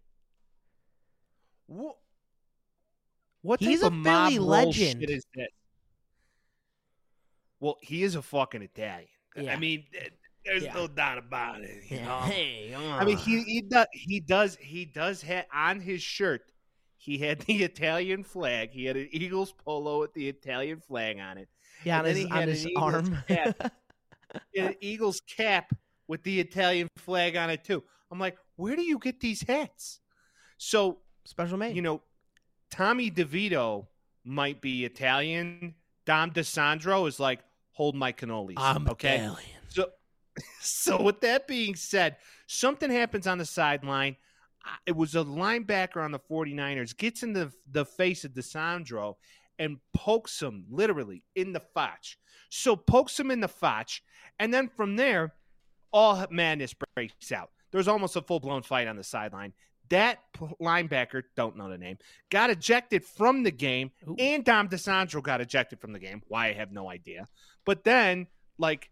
What, 1.67 1.97
what 3.43 3.61
He's 3.61 3.83
a 3.83 3.91
mob 3.91 4.33
Philly 4.33 4.39
legend. 4.39 5.03
is 5.09 5.25
that? 5.37 5.49
Well, 7.61 7.79
he 7.81 8.03
is 8.03 8.15
a 8.15 8.23
fucking 8.23 8.63
Italian. 8.63 9.09
Yeah. 9.37 9.53
I 9.53 9.57
mean, 9.57 9.85
there's 10.45 10.65
Yeah. 10.65 10.75
no 10.75 10.89
doubt 10.89 11.19
about 11.19 11.63
it. 11.63 11.85
You 11.91 12.01
know? 12.01 12.21
Hey, 12.21 12.75
I 12.75 13.05
mean, 13.05 13.17
he 13.17 13.43
he 13.45 13.61
does 13.63 13.87
he 13.93 14.21
does 14.21 14.57
he 14.61 14.85
does 14.85 15.23
have 15.23 15.47
on 15.55 15.81
his 15.81 16.03
shirt. 16.03 16.43
He 16.97 17.19
had 17.19 17.41
the 17.41 17.55
Italian 17.65 18.25
flag. 18.25 18.71
He 18.71 18.85
had 18.85 18.97
an 18.97 19.09
Eagles 19.13 19.53
polo 19.53 20.01
with 20.01 20.13
the 20.15 20.29
Italian 20.29 20.81
flag 20.81 21.19
on 21.19 21.39
it. 21.39 21.49
Yeah, 21.85 22.01
on 22.01 22.05
his, 22.05 22.19
he 22.19 22.27
on 22.27 22.49
his 22.49 22.65
an 22.65 22.71
Eagles 22.71 22.95
arm. 22.95 23.19
cap. 23.29 23.73
An 24.57 24.75
Eagles 24.81 25.21
cap 25.21 25.75
with 26.09 26.23
the 26.23 26.41
Italian 26.41 26.89
flag 26.97 27.37
on 27.37 27.51
it 27.51 27.65
too. 27.65 27.83
I'm 28.11 28.19
like, 28.19 28.39
where 28.57 28.77
do 28.77 28.83
you 28.83 28.99
get 28.99 29.21
these 29.21 29.43
hats? 29.43 30.01
So 30.57 30.99
Special 31.25 31.59
made. 31.59 31.77
you 31.77 31.83
know, 31.83 32.03
Tommy 32.71 33.11
DeVito 33.11 33.87
might 34.25 34.61
be 34.61 34.85
Italian. 34.85 35.75
Dom 36.07 36.31
DiSandro 36.31 37.07
is 37.07 37.21
like, 37.21 37.41
hold 37.73 37.95
my 37.95 38.13
cannolis. 38.13 38.55
I'm 38.57 38.89
okay. 38.89 39.17
Italian. 39.17 39.61
So, 39.69 39.89
so 40.61 41.03
with 41.03 41.21
that 41.21 41.47
being 41.47 41.75
said, 41.75 42.17
something 42.47 42.91
happens 42.91 43.27
on 43.27 43.39
the 43.39 43.45
sideline. 43.45 44.17
It 44.87 44.97
was 44.97 45.15
a 45.15 45.25
linebacker 45.25 46.03
on 46.03 46.13
the 46.13 46.21
49ers 46.21 46.97
gets 46.97 47.23
in 47.23 47.33
the, 47.33 47.53
the 47.71 47.85
face 47.85 48.25
of 48.25 48.33
DiSandro 48.33 49.17
and 49.59 49.79
pokes 49.95 50.41
him 50.41 50.65
literally 50.71 51.23
in 51.35 51.53
the 51.53 51.61
fotch. 51.61 52.19
So 52.51 52.77
pokes 52.77 53.19
him 53.19 53.31
in 53.31 53.41
the 53.41 53.49
fotch, 53.49 54.03
and 54.39 54.53
then 54.53 54.69
from 54.69 54.97
there, 54.97 55.35
all 55.93 56.25
madness 56.31 56.75
breaks 56.95 57.33
out. 57.33 57.51
There's 57.71 57.89
almost 57.89 58.17
a 58.17 58.23
full 58.23 58.41
blown 58.41 58.63
fight 58.63 58.89
on 58.89 58.97
the 58.97 59.05
sideline. 59.05 59.53
That 59.89 60.21
linebacker, 60.61 61.23
don't 61.37 61.57
know 61.57 61.69
the 61.69 61.77
name, 61.77 61.99
got 62.31 62.51
ejected 62.51 63.05
from 63.05 63.43
the 63.43 63.51
game, 63.51 63.91
Ooh. 64.09 64.17
and 64.19 64.45
Dom 64.45 64.69
DiSandro 64.69 65.23
got 65.23 65.41
ejected 65.41 65.81
from 65.81 65.93
the 65.93 65.99
game. 65.99 66.23
Why 66.29 66.49
I 66.49 66.53
have 66.55 66.73
no 66.73 66.89
idea. 66.89 67.29
But 67.65 67.85
then, 67.85 68.27
like, 68.59 68.91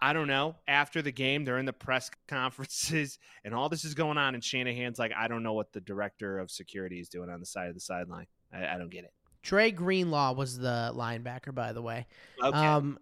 I 0.00 0.12
don't 0.12 0.28
know. 0.28 0.56
After 0.68 1.00
the 1.00 1.12
game, 1.12 1.44
they're 1.44 1.58
in 1.58 1.66
the 1.66 1.72
press 1.72 2.10
conferences, 2.28 3.18
and 3.44 3.54
all 3.54 3.68
this 3.68 3.84
is 3.84 3.94
going 3.94 4.18
on. 4.18 4.34
And 4.34 4.44
Shanahan's 4.44 4.98
like, 4.98 5.12
I 5.16 5.28
don't 5.28 5.42
know 5.42 5.54
what 5.54 5.72
the 5.72 5.80
director 5.80 6.38
of 6.38 6.50
security 6.50 7.00
is 7.00 7.08
doing 7.08 7.30
on 7.30 7.40
the 7.40 7.46
side 7.46 7.68
of 7.68 7.74
the 7.74 7.80
sideline. 7.80 8.26
I, 8.52 8.74
I 8.74 8.78
don't 8.78 8.90
get 8.90 9.04
it. 9.04 9.12
Dre 9.44 9.70
Greenlaw 9.70 10.32
was 10.32 10.58
the 10.58 10.90
linebacker, 10.96 11.54
by 11.54 11.72
the 11.72 11.82
way. 11.82 12.06
Okay. 12.42 12.56
Um, 12.56 12.98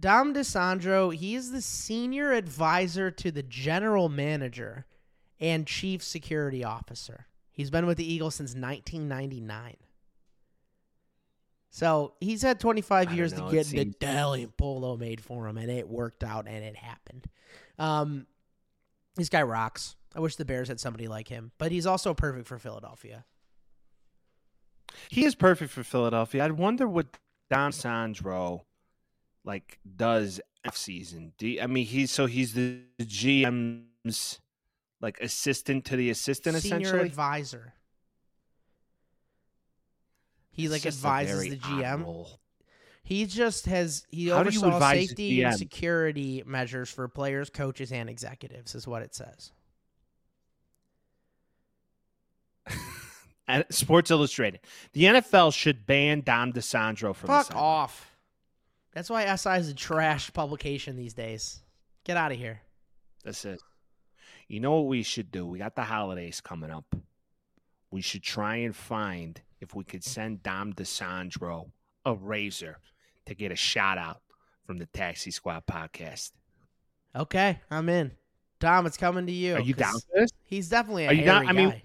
Dom 0.00 0.32
DiSandro, 0.34 1.14
he 1.14 1.34
is 1.34 1.52
the 1.52 1.60
senior 1.60 2.32
advisor 2.32 3.10
to 3.10 3.30
the 3.30 3.42
general 3.42 4.08
manager 4.08 4.86
and 5.38 5.66
chief 5.66 6.02
security 6.02 6.64
officer. 6.64 7.26
He's 7.50 7.68
been 7.68 7.84
with 7.86 7.98
the 7.98 8.10
Eagles 8.10 8.34
since 8.34 8.54
1999. 8.54 9.76
So 11.70 12.14
he's 12.20 12.40
had 12.42 12.58
25 12.58 13.08
don't 13.08 13.16
years 13.16 13.34
know, 13.36 13.46
to 13.48 13.52
get 13.52 13.66
seems- 13.66 13.94
Italian 13.94 14.52
polo 14.56 14.96
made 14.96 15.20
for 15.20 15.46
him, 15.46 15.58
and 15.58 15.70
it 15.70 15.88
worked 15.88 16.24
out 16.24 16.46
and 16.48 16.64
it 16.64 16.76
happened. 16.76 17.26
Um, 17.78 18.26
this 19.16 19.28
guy 19.28 19.42
rocks. 19.42 19.94
I 20.14 20.20
wish 20.20 20.36
the 20.36 20.44
Bears 20.46 20.68
had 20.68 20.80
somebody 20.80 21.06
like 21.06 21.28
him, 21.28 21.52
but 21.58 21.70
he's 21.70 21.86
also 21.86 22.14
perfect 22.14 22.46
for 22.46 22.58
Philadelphia. 22.58 23.24
He 25.08 25.24
is 25.24 25.34
perfect 25.34 25.70
for 25.72 25.82
Philadelphia. 25.82 26.44
I 26.44 26.50
wonder 26.50 26.86
what 26.88 27.18
Don 27.50 27.72
Sandro 27.72 28.64
like 29.44 29.78
does 29.96 30.40
off 30.66 30.76
season. 30.76 31.32
Do 31.38 31.48
you- 31.48 31.60
I 31.60 31.66
mean 31.66 31.86
he's 31.86 32.10
so 32.10 32.26
he's 32.26 32.54
the 32.54 32.82
GM's 33.00 34.40
like 35.00 35.20
assistant 35.20 35.84
to 35.86 35.96
the 35.96 36.10
assistant 36.10 36.56
Senior 36.58 36.78
essentially. 36.78 37.06
advisor. 37.06 37.74
He 40.50 40.68
like 40.68 40.84
advises 40.86 41.48
the 41.48 41.56
GM. 41.56 42.26
He 43.04 43.26
just 43.26 43.66
has 43.66 44.06
he 44.10 44.28
How 44.28 44.36
you 44.36 44.40
oversaw 44.40 44.78
safety 44.90 45.42
and 45.42 45.56
security 45.56 46.42
measures 46.46 46.90
for 46.90 47.08
players, 47.08 47.50
coaches, 47.50 47.90
and 47.90 48.08
executives, 48.08 48.74
is 48.74 48.86
what 48.86 49.02
it 49.02 49.14
says. 49.14 49.50
Sports 53.70 54.10
Illustrated. 54.10 54.60
The 54.92 55.04
NFL 55.04 55.52
should 55.54 55.86
ban 55.86 56.22
Dom 56.22 56.52
DiSandro 56.52 57.14
from 57.14 57.26
the 57.28 57.32
Fuck 57.32 57.46
sideline. 57.46 57.64
off. 57.64 58.16
That's 58.92 59.10
why 59.10 59.34
SI 59.34 59.50
is 59.56 59.68
a 59.68 59.74
trash 59.74 60.32
publication 60.32 60.96
these 60.96 61.14
days. 61.14 61.60
Get 62.04 62.16
out 62.16 62.32
of 62.32 62.38
here. 62.38 62.60
That's 63.24 63.44
it. 63.44 63.60
You 64.48 64.60
know 64.60 64.72
what 64.72 64.86
we 64.86 65.02
should 65.02 65.30
do? 65.30 65.46
We 65.46 65.58
got 65.58 65.74
the 65.76 65.82
holidays 65.84 66.40
coming 66.40 66.70
up. 66.70 66.94
We 67.90 68.00
should 68.00 68.22
try 68.22 68.56
and 68.56 68.74
find 68.74 69.40
if 69.60 69.74
we 69.74 69.84
could 69.84 70.04
send 70.04 70.42
Dom 70.42 70.72
DiSandro 70.74 71.70
a 72.04 72.14
razor 72.14 72.78
to 73.26 73.34
get 73.34 73.52
a 73.52 73.56
shout 73.56 73.98
out 73.98 74.20
from 74.66 74.78
the 74.78 74.86
Taxi 74.86 75.30
Squad 75.30 75.64
podcast. 75.66 76.32
Okay, 77.14 77.60
I'm 77.70 77.88
in. 77.88 78.12
Dom, 78.60 78.86
it's 78.86 78.96
coming 78.96 79.26
to 79.26 79.32
you. 79.32 79.54
Are 79.54 79.60
you 79.60 79.74
down 79.74 79.92
for 79.92 80.20
this? 80.20 80.30
He's 80.44 80.68
definitely 80.68 81.04
a 81.04 81.08
Are 81.08 81.12
you 81.14 81.24
down? 81.24 81.46
I 81.48 81.52
mean, 81.52 81.70
guy. 81.70 81.82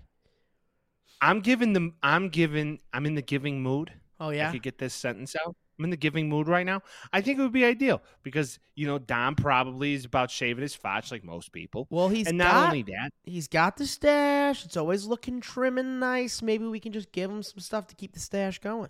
I'm 1.21 1.39
giving 1.41 1.73
them. 1.73 1.95
I'm 2.03 2.29
giving. 2.29 2.79
I'm 2.93 3.05
in 3.05 3.15
the 3.15 3.21
giving 3.21 3.61
mood. 3.61 3.91
oh 4.19 4.29
I 4.29 4.33
yeah. 4.35 4.51
could 4.51 4.63
get 4.63 4.77
this 4.77 4.93
sentence 4.93 5.35
out. 5.35 5.55
I'm 5.79 5.83
in 5.85 5.91
the 5.91 5.97
giving 5.97 6.27
mood 6.27 6.47
right 6.47 6.65
now. 6.65 6.81
I 7.13 7.21
think 7.21 7.37
it 7.37 7.43
would 7.43 7.51
be 7.51 7.63
ideal 7.63 8.01
because 8.23 8.57
you 8.75 8.87
know 8.87 8.97
Dom 8.97 9.35
probably 9.35 9.93
is 9.93 10.05
about 10.05 10.31
shaving 10.31 10.63
his 10.63 10.73
fotch 10.73 11.11
like 11.11 11.23
most 11.23 11.51
people, 11.51 11.85
Well, 11.91 12.09
he's 12.09 12.25
and 12.27 12.37
not 12.39 12.51
got 12.51 12.67
only 12.69 12.81
that, 12.83 13.11
he's 13.23 13.47
got 13.47 13.77
the 13.77 13.85
stash. 13.85 14.65
It's 14.65 14.75
always 14.75 15.05
looking 15.05 15.39
trim 15.39 15.77
and 15.77 15.99
nice. 15.99 16.41
Maybe 16.41 16.65
we 16.65 16.79
can 16.79 16.93
just 16.93 17.11
give 17.11 17.29
him 17.29 17.43
some 17.43 17.59
stuff 17.59 17.85
to 17.87 17.95
keep 17.95 18.13
the 18.13 18.19
stash 18.19 18.57
going. 18.59 18.89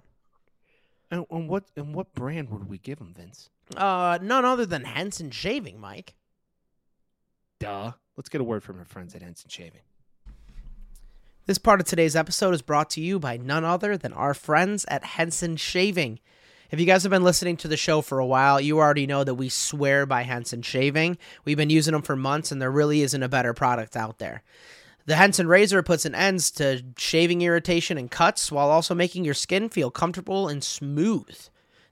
and, 1.12 1.26
and 1.30 1.50
what 1.50 1.66
and 1.76 1.94
what 1.94 2.14
brand 2.14 2.50
would 2.50 2.70
we 2.70 2.78
give 2.78 3.00
him, 3.00 3.14
Vince? 3.14 3.50
Uh, 3.76 4.18
none 4.22 4.46
other 4.46 4.66
than 4.66 4.86
Henson 4.86 5.30
Shaving, 5.30 5.80
Mike. 5.82 6.16
Duh. 7.60 7.92
Let's 8.16 8.30
get 8.30 8.40
a 8.40 8.46
word 8.46 8.64
from 8.64 8.80
our 8.80 8.86
friends 8.86 9.14
at 9.14 9.22
Henson 9.22 9.50
Shaving. 9.50 9.82
This 11.48 11.58
part 11.58 11.80
of 11.80 11.88
today's 11.88 12.18
episode 12.18 12.54
is 12.54 12.62
brought 12.62 12.90
to 12.90 13.02
you 13.02 13.20
by 13.20 13.38
none 13.38 13.64
other 13.64 13.96
than 13.96 14.12
our 14.12 14.34
friends 14.34 14.86
at 14.90 15.06
Henson 15.06 15.56
Shaving. 15.56 16.20
If 16.72 16.78
you 16.82 16.86
guys 16.86 17.04
have 17.04 17.10
been 17.10 17.24
listening 17.24 17.56
to 17.58 17.70
the 17.70 17.78
show 17.78 18.02
for 18.02 18.20
a 18.20 18.26
while, 18.26 18.60
you 18.60 18.80
already 18.80 19.08
know 19.08 19.24
that 19.24 19.36
we 19.36 19.48
swear 19.48 20.06
by 20.06 20.24
Henson 20.24 20.62
Shaving. 20.62 21.18
We've 21.46 21.56
been 21.56 21.70
using 21.70 21.94
them 21.94 22.02
for 22.02 22.18
months, 22.18 22.52
and 22.52 22.62
there 22.62 22.70
really 22.70 23.02
isn't 23.02 23.24
a 23.24 23.30
better 23.30 23.54
product 23.54 23.96
out 23.96 24.18
there. 24.18 24.44
The 25.06 25.16
Henson 25.16 25.48
razor 25.48 25.82
puts 25.84 26.04
an 26.04 26.16
end 26.16 26.42
to 26.56 26.84
shaving 26.98 27.42
irritation 27.42 27.98
and 27.98 28.12
cuts 28.12 28.52
while 28.52 28.70
also 28.70 28.94
making 28.94 29.24
your 29.24 29.34
skin 29.34 29.70
feel 29.70 29.90
comfortable 29.90 30.50
and 30.50 30.62
smooth. 30.62 31.40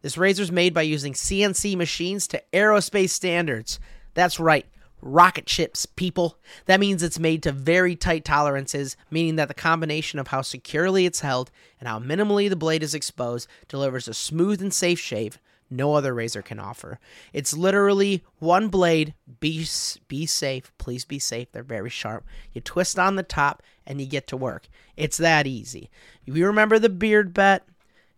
This 0.01 0.17
razor 0.17 0.43
is 0.43 0.51
made 0.51 0.73
by 0.73 0.81
using 0.81 1.13
CNC 1.13 1.77
machines 1.77 2.27
to 2.27 2.43
aerospace 2.51 3.11
standards. 3.11 3.79
That's 4.15 4.37
right, 4.37 4.65
rocket 5.05 5.47
ships, 5.47 5.85
people. 5.85 6.37
That 6.65 6.79
means 6.79 7.01
it's 7.01 7.19
made 7.19 7.43
to 7.43 7.51
very 7.53 7.95
tight 7.95 8.25
tolerances, 8.25 8.97
meaning 9.09 9.37
that 9.37 9.47
the 9.47 9.53
combination 9.53 10.19
of 10.19 10.27
how 10.27 10.41
securely 10.41 11.05
it's 11.05 11.21
held 11.21 11.51
and 11.79 11.87
how 11.87 11.99
minimally 11.99 12.49
the 12.49 12.55
blade 12.55 12.83
is 12.83 12.95
exposed 12.95 13.47
delivers 13.67 14.07
a 14.07 14.13
smooth 14.13 14.61
and 14.61 14.73
safe 14.73 14.99
shave 14.99 15.39
no 15.69 15.95
other 15.95 16.13
razor 16.13 16.41
can 16.41 16.59
offer. 16.59 16.99
It's 17.33 17.55
literally 17.55 18.23
one 18.39 18.67
blade. 18.67 19.13
Be 19.39 19.65
be 20.07 20.25
safe, 20.25 20.71
please 20.77 21.05
be 21.05 21.19
safe. 21.19 21.51
They're 21.51 21.63
very 21.63 21.89
sharp. 21.89 22.25
You 22.53 22.61
twist 22.61 22.99
on 22.99 23.15
the 23.15 23.23
top 23.23 23.63
and 23.85 23.99
you 23.99 24.07
get 24.07 24.27
to 24.27 24.37
work. 24.37 24.67
It's 24.95 25.17
that 25.17 25.47
easy. 25.47 25.89
You 26.25 26.45
remember 26.45 26.79
the 26.79 26.89
beard 26.89 27.33
bet? 27.33 27.67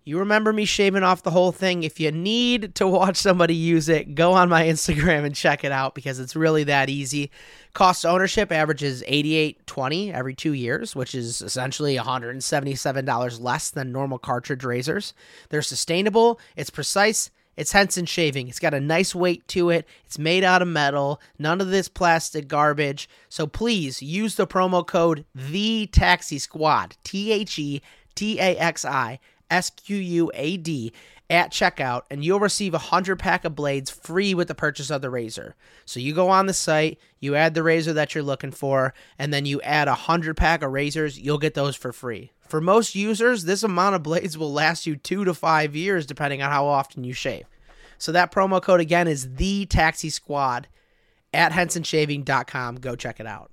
You 0.08 0.20
remember 0.20 0.54
me 0.54 0.64
shaving 0.64 1.04
off 1.04 1.24
the 1.24 1.32
whole 1.32 1.52
thing. 1.52 1.84
If 1.84 2.00
you 2.00 2.14
need 2.14 2.76
to 2.76 2.88
watch 2.88 3.18
somebody 3.18 3.54
use 3.54 3.90
it, 3.90 4.16
go 4.16 4.32
on 4.32 4.48
my 4.48 4.64
Instagram 4.68 5.26
and 5.26 5.36
check 5.36 5.66
it 5.66 5.72
out 5.74 5.96
because 5.96 6.18
it's 6.22 6.34
really 6.34 6.64
that 6.64 6.90
easy. 6.90 7.30
Cost 7.74 8.06
ownership 8.06 8.50
averages 8.50 9.04
88.20 9.04 10.14
every 10.14 10.34
2 10.34 10.54
years, 10.54 10.96
which 10.96 11.14
is 11.14 11.42
essentially 11.42 11.98
$177 11.98 13.42
less 13.42 13.70
than 13.70 13.92
normal 13.92 14.18
cartridge 14.18 14.64
razors. 14.64 15.14
They're 15.50 15.62
sustainable, 15.62 16.40
it's 16.56 16.70
precise, 16.70 17.30
it's 17.58 17.74
Henson 17.74 18.06
shaving. 18.06 18.48
It's 18.48 18.60
got 18.60 18.74
a 18.74 18.80
nice 18.80 19.14
weight 19.14 19.46
to 19.50 19.72
it. 19.72 19.86
It's 20.06 20.18
made 20.18 20.46
out 20.46 20.62
of 20.62 20.70
metal. 20.70 21.20
None 21.38 21.60
of 21.60 21.68
this 21.68 21.90
plastic 21.90 22.48
garbage. 22.48 23.10
So 23.28 23.46
please 23.46 24.02
use 24.02 24.36
the 24.36 24.48
promo 24.48 24.88
code 24.88 25.26
the 25.36 25.90
Taxi 25.92 26.38
Squad. 26.38 26.96
T 27.04 27.34
H 27.34 27.60
E 27.60 27.82
T 28.16 28.40
A 28.40 28.56
X 28.58 28.86
I 28.86 29.20
S 29.50 29.70
Q 29.70 29.98
U 29.98 30.32
A 30.34 30.58
D 30.58 30.94
at 31.30 31.52
checkout 31.52 32.04
and 32.10 32.24
you'll 32.24 32.40
receive 32.40 32.74
a 32.74 32.78
100 32.78 33.18
pack 33.18 33.44
of 33.44 33.56
blades 33.56 33.92
free 33.92 34.34
with 34.34 34.48
the 34.48 34.56
purchase 34.56 34.90
of 34.90 35.02
the 35.02 35.10
razor. 35.10 35.56
So 35.86 36.00
you 36.00 36.14
go 36.14 36.30
on 36.30 36.46
the 36.46 36.54
site, 36.54 37.00
you 37.20 37.36
add 37.36 37.54
the 37.54 37.64
razor 37.64 37.94
that 37.94 38.16
you're 38.16 38.24
looking 38.24 38.52
for, 38.52 38.94
and 39.20 39.34
then 39.34 39.46
you 39.46 39.62
add 39.62 39.88
a 39.88 39.92
100 39.92 40.38
pack 40.38 40.64
of 40.64 40.72
razors, 40.72 41.20
you'll 41.20 41.38
get 41.38 41.54
those 41.54 41.76
for 41.76 41.92
free. 41.92 42.32
For 42.48 42.62
most 42.62 42.96
users, 42.96 43.44
this 43.44 43.64
amount 43.64 43.96
of 43.96 44.04
blades 44.04 44.38
will 44.38 44.54
last 44.54 44.86
you 44.86 44.96
2 44.96 45.26
to 45.26 45.34
5 45.34 45.76
years 45.76 46.06
depending 46.06 46.42
on 46.42 46.50
how 46.50 46.66
often 46.66 47.04
you 47.04 47.14
shave. 47.14 47.46
So 47.98 48.12
that 48.12 48.32
promo 48.32 48.62
code 48.62 48.80
again 48.80 49.08
is 49.08 49.36
the 49.36 49.66
Taxi 49.66 50.10
Squad 50.10 50.68
at 51.34 51.52
hensonshaving.com. 51.52 52.78
Go 52.78 52.96
check 52.96 53.20
it 53.20 53.28
out. 53.28 53.52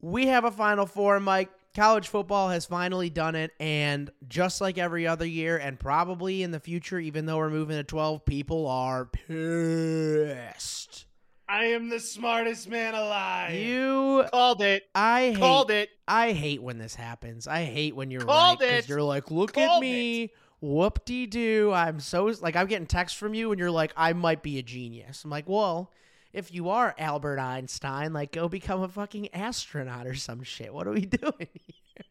We 0.00 0.28
have 0.28 0.44
a 0.44 0.50
final 0.52 0.86
four, 0.86 1.18
Mike 1.18 1.50
college 1.78 2.08
football 2.08 2.48
has 2.48 2.66
finally 2.66 3.08
done 3.08 3.34
it 3.36 3.52
and 3.60 4.10
just 4.28 4.60
like 4.60 4.78
every 4.78 5.06
other 5.06 5.24
year 5.26 5.56
and 5.56 5.78
probably 5.78 6.42
in 6.42 6.50
the 6.50 6.58
future 6.60 6.98
even 6.98 7.24
though 7.26 7.36
we're 7.36 7.48
moving 7.50 7.76
to 7.76 7.84
12 7.84 8.24
people 8.24 8.66
are 8.66 9.06
pissed 9.06 11.04
I 11.50 11.66
am 11.66 11.88
the 11.88 11.98
smartest 12.00 12.68
man 12.68 12.94
alive. 12.94 13.54
you 13.54 14.24
called 14.30 14.60
it. 14.60 14.82
i 14.94 15.34
Called 15.38 15.70
hate 15.70 15.82
it. 15.84 15.88
i 16.06 16.32
hate 16.32 16.62
when 16.62 16.78
this 16.78 16.94
happens 16.94 17.46
i 17.46 17.64
hate 17.64 17.94
when 17.96 18.10
you're 18.10 18.20
Called 18.22 18.60
right 18.60 18.68
'cause 18.70 18.84
it. 18.84 18.88
you're 18.88 19.02
like 19.02 19.30
look 19.30 19.56
at 19.56 19.66
Called 19.68 19.80
me 19.82 20.32
whoop 20.60 21.04
de 21.04 21.26
doo 21.26 21.72
i'm 21.72 22.00
so 22.00 22.24
like 22.40 22.56
i'm 22.56 22.66
getting 22.66 22.86
texts 22.86 23.16
from 23.18 23.32
you 23.32 23.50
and 23.52 23.58
you're 23.60 23.70
like 23.70 23.92
i 23.96 24.12
might 24.12 24.42
be 24.42 24.58
a 24.58 24.62
genius 24.62 25.22
i'm 25.24 25.30
like 25.30 25.48
well 25.48 25.92
if 26.32 26.52
you 26.52 26.68
are 26.70 26.94
Albert 26.98 27.38
Einstein, 27.38 28.12
like 28.12 28.32
go 28.32 28.48
become 28.48 28.82
a 28.82 28.88
fucking 28.88 29.34
astronaut 29.34 30.06
or 30.06 30.14
some 30.14 30.42
shit. 30.42 30.72
What 30.72 30.86
are 30.86 30.92
we 30.92 31.00
doing? 31.06 31.32
Here? 31.38 32.04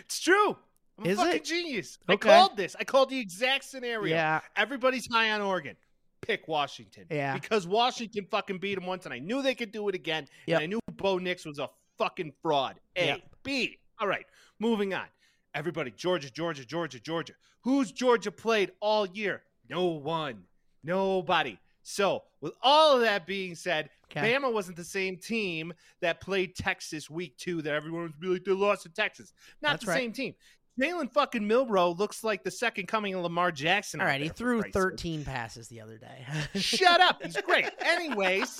It's 0.00 0.20
true. 0.20 0.56
I'm 0.98 1.06
Is 1.06 1.18
a 1.18 1.22
fucking 1.22 1.36
it? 1.36 1.44
genius. 1.44 1.98
Okay. 2.08 2.28
I 2.30 2.36
called 2.36 2.56
this. 2.56 2.76
I 2.78 2.84
called 2.84 3.10
the 3.10 3.18
exact 3.18 3.64
scenario. 3.64 4.14
Yeah. 4.14 4.40
Everybody's 4.56 5.06
high 5.10 5.30
on 5.30 5.40
Oregon. 5.40 5.76
Pick 6.20 6.46
Washington. 6.48 7.06
Yeah. 7.10 7.34
Because 7.34 7.66
Washington 7.66 8.26
fucking 8.30 8.58
beat 8.58 8.74
them 8.74 8.86
once, 8.86 9.06
and 9.06 9.14
I 9.14 9.18
knew 9.18 9.40
they 9.40 9.54
could 9.54 9.72
do 9.72 9.88
it 9.88 9.94
again. 9.94 10.26
Yep. 10.46 10.56
And 10.56 10.62
I 10.62 10.66
knew 10.66 10.80
Bo 10.92 11.16
Nix 11.18 11.46
was 11.46 11.58
a 11.58 11.70
fucking 11.96 12.32
fraud. 12.42 12.78
A. 12.96 13.06
Yep. 13.06 13.22
B. 13.42 13.78
All 13.98 14.06
right. 14.06 14.26
Moving 14.58 14.92
on. 14.92 15.06
Everybody, 15.54 15.90
Georgia, 15.96 16.30
Georgia, 16.30 16.64
Georgia, 16.66 17.00
Georgia. 17.00 17.32
Who's 17.62 17.90
Georgia 17.90 18.30
played 18.30 18.72
all 18.80 19.06
year? 19.06 19.42
No 19.68 19.86
one. 19.86 20.44
Nobody. 20.84 21.58
So, 21.90 22.22
with 22.40 22.52
all 22.62 22.96
of 22.96 23.02
that 23.02 23.26
being 23.26 23.54
said, 23.54 23.90
Okay. 24.10 24.34
Bama 24.34 24.52
wasn't 24.52 24.76
the 24.76 24.84
same 24.84 25.16
team 25.16 25.72
that 26.00 26.20
played 26.20 26.56
Texas 26.56 27.08
week 27.08 27.36
two 27.36 27.62
that 27.62 27.72
everyone 27.72 28.02
was 28.02 28.12
really 28.20 28.34
like, 28.34 28.44
they 28.44 28.52
lost 28.52 28.82
to 28.82 28.88
Texas. 28.88 29.32
Not 29.62 29.74
That's 29.74 29.84
the 29.84 29.90
right. 29.92 29.98
same 29.98 30.12
team. 30.12 30.34
Jalen 30.80 31.12
fucking 31.12 31.46
Milroe 31.46 31.90
looks 31.90 32.24
like 32.24 32.42
the 32.42 32.50
second 32.50 32.86
coming 32.88 33.14
of 33.14 33.22
Lamar 33.22 33.52
Jackson. 33.52 34.00
All 34.00 34.06
right, 34.06 34.20
he 34.20 34.28
threw 34.28 34.62
13 34.62 35.24
passes 35.24 35.68
the 35.68 35.80
other 35.80 35.98
day. 35.98 36.26
Shut 36.58 37.00
up. 37.00 37.22
He's 37.22 37.36
great. 37.36 37.66
Anyways, 37.80 38.58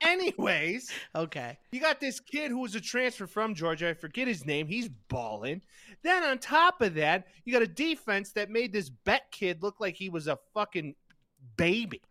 anyways, 0.00 0.90
okay. 1.14 1.56
you 1.70 1.80
got 1.80 2.00
this 2.00 2.18
kid 2.20 2.50
who 2.50 2.58
was 2.58 2.74
a 2.74 2.80
transfer 2.80 3.26
from 3.26 3.54
Georgia. 3.54 3.90
I 3.90 3.94
forget 3.94 4.26
his 4.26 4.44
name. 4.44 4.66
He's 4.66 4.88
balling. 5.08 5.62
Then 6.02 6.24
on 6.24 6.38
top 6.38 6.82
of 6.82 6.94
that, 6.94 7.28
you 7.44 7.52
got 7.52 7.62
a 7.62 7.66
defense 7.66 8.32
that 8.32 8.50
made 8.50 8.72
this 8.72 8.90
bet 8.90 9.30
kid 9.30 9.62
look 9.62 9.78
like 9.78 9.94
he 9.94 10.08
was 10.08 10.26
a 10.26 10.38
fucking 10.52 10.96
baby. 11.56 12.02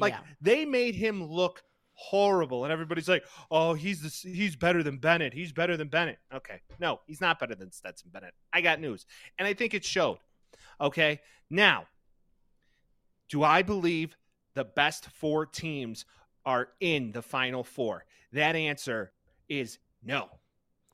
Like 0.00 0.14
yeah. 0.14 0.20
they 0.40 0.64
made 0.64 0.94
him 0.94 1.24
look 1.24 1.62
horrible, 1.94 2.64
and 2.64 2.72
everybody's 2.72 3.08
like, 3.08 3.24
"Oh, 3.50 3.74
he's 3.74 4.00
the, 4.02 4.30
he's 4.30 4.56
better 4.56 4.82
than 4.82 4.98
Bennett. 4.98 5.32
He's 5.32 5.52
better 5.52 5.76
than 5.76 5.88
Bennett." 5.88 6.18
Okay, 6.32 6.60
no, 6.78 7.00
he's 7.06 7.20
not 7.20 7.38
better 7.38 7.54
than 7.54 7.70
Stetson 7.70 8.10
Bennett. 8.12 8.34
I 8.52 8.60
got 8.60 8.80
news, 8.80 9.06
and 9.38 9.46
I 9.46 9.54
think 9.54 9.74
it 9.74 9.84
showed. 9.84 10.18
Okay, 10.80 11.20
now, 11.50 11.86
do 13.28 13.42
I 13.42 13.62
believe 13.62 14.16
the 14.54 14.64
best 14.64 15.10
four 15.10 15.46
teams 15.46 16.04
are 16.44 16.68
in 16.80 17.12
the 17.12 17.22
final 17.22 17.62
four? 17.62 18.04
That 18.32 18.56
answer 18.56 19.12
is 19.48 19.78
no. 20.02 20.28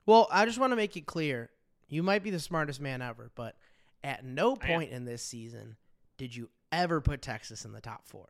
Well, 0.07 0.29
I 0.31 0.45
just 0.45 0.59
want 0.59 0.73
to 0.73 0.77
make 0.77 0.97
it 0.97 1.07
clear. 1.07 1.51
You 1.89 2.03
might 2.03 2.23
be 2.23 2.31
the 2.31 2.41
smartest 2.41 2.81
man 2.81 3.01
ever, 3.01 3.31
but 3.35 3.57
at 4.03 4.25
no 4.25 4.57
point 4.57 4.91
in 4.91 5.05
this 5.05 5.23
season 5.23 5.77
did 6.17 6.35
you 6.35 6.49
ever 6.73 7.01
put 7.01 7.23
Texas 7.23 7.65
in 7.65 7.73
the 7.73 7.81
top 7.81 8.07
four. 8.07 8.27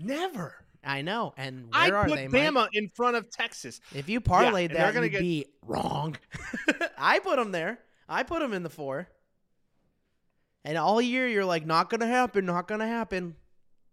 Never. 0.00 0.54
I 0.82 1.02
know. 1.02 1.34
And 1.36 1.68
I 1.72 1.88
where 1.88 1.98
are 1.98 2.08
put 2.08 2.16
they, 2.16 2.28
Mike? 2.28 2.42
Bama 2.42 2.68
in 2.72 2.88
front 2.88 3.16
of 3.16 3.30
Texas. 3.30 3.80
If 3.94 4.08
you 4.08 4.20
parlayed 4.20 4.68
they're 4.68 4.86
that, 4.86 4.94
gonna 4.94 5.06
you'd 5.06 5.20
be 5.20 5.46
wrong. 5.66 6.16
I 6.98 7.18
put 7.18 7.36
them 7.36 7.52
there. 7.52 7.78
I 8.08 8.22
put 8.22 8.40
them 8.40 8.52
in 8.52 8.62
the 8.62 8.70
four. 8.70 9.08
And 10.64 10.76
all 10.76 11.00
year 11.00 11.28
you're 11.28 11.44
like, 11.44 11.66
not 11.66 11.90
gonna 11.90 12.06
happen, 12.06 12.46
not 12.46 12.66
gonna 12.66 12.86
happen. 12.86 13.36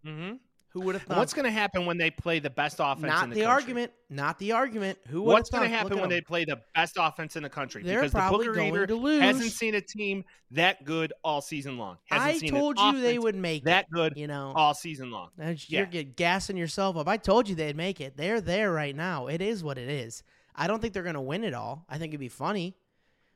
Mm-hmm. 0.06 0.36
Who 0.72 0.80
would 0.82 0.96
have 0.96 1.02
thought? 1.02 1.16
What's 1.16 1.32
going 1.32 1.46
to 1.46 1.50
happen 1.50 1.86
when 1.86 1.96
they 1.96 2.10
play 2.10 2.40
the 2.40 2.50
best 2.50 2.76
offense 2.78 3.06
not 3.06 3.24
in 3.24 3.30
the, 3.30 3.36
the, 3.36 3.42
country? 3.42 3.62
argument. 3.62 3.92
Not 4.10 4.38
the 4.38 4.52
argument. 4.52 4.98
Who 5.08 5.22
would 5.22 5.32
What's 5.32 5.50
going 5.50 5.62
to 5.62 5.68
happen 5.68 5.98
when 5.98 6.10
they 6.10 6.20
play 6.20 6.44
the 6.44 6.60
best 6.74 6.96
offense 6.98 7.36
in 7.36 7.42
the 7.42 7.48
country? 7.48 7.82
They're 7.82 8.00
because 8.00 8.12
probably 8.12 8.46
the 8.46 8.52
Booger 8.52 8.56
going 8.56 8.74
Eater 8.74 8.86
to 8.86 8.94
lose. 8.94 9.22
hasn't 9.22 9.52
seen 9.52 9.74
a 9.74 9.80
team 9.80 10.24
that 10.50 10.84
good 10.84 11.14
all 11.24 11.40
season 11.40 11.78
long. 11.78 11.96
Hasn't 12.04 12.44
I 12.44 12.48
told 12.48 12.78
you 12.78 13.00
they 13.00 13.18
would 13.18 13.34
make 13.34 13.64
that 13.64 13.86
it. 13.86 13.94
good 13.94 14.12
You 14.16 14.26
know, 14.26 14.52
all 14.54 14.74
season 14.74 15.10
long. 15.10 15.30
You're 15.68 15.86
get 15.86 16.16
gassing 16.16 16.56
yourself 16.56 16.96
up. 16.96 17.08
I 17.08 17.16
told 17.16 17.48
you 17.48 17.54
they'd 17.54 17.76
make 17.76 18.00
it. 18.00 18.16
They're 18.16 18.40
there 18.40 18.70
right 18.70 18.94
now. 18.94 19.28
It 19.28 19.40
is 19.40 19.64
what 19.64 19.78
it 19.78 19.88
is. 19.88 20.22
I 20.54 20.66
don't 20.66 20.80
think 20.80 20.92
they're 20.92 21.02
going 21.02 21.14
to 21.14 21.20
win 21.20 21.44
it 21.44 21.54
all. 21.54 21.86
I 21.88 21.98
think 21.98 22.10
it'd 22.10 22.20
be 22.20 22.28
funny. 22.28 22.76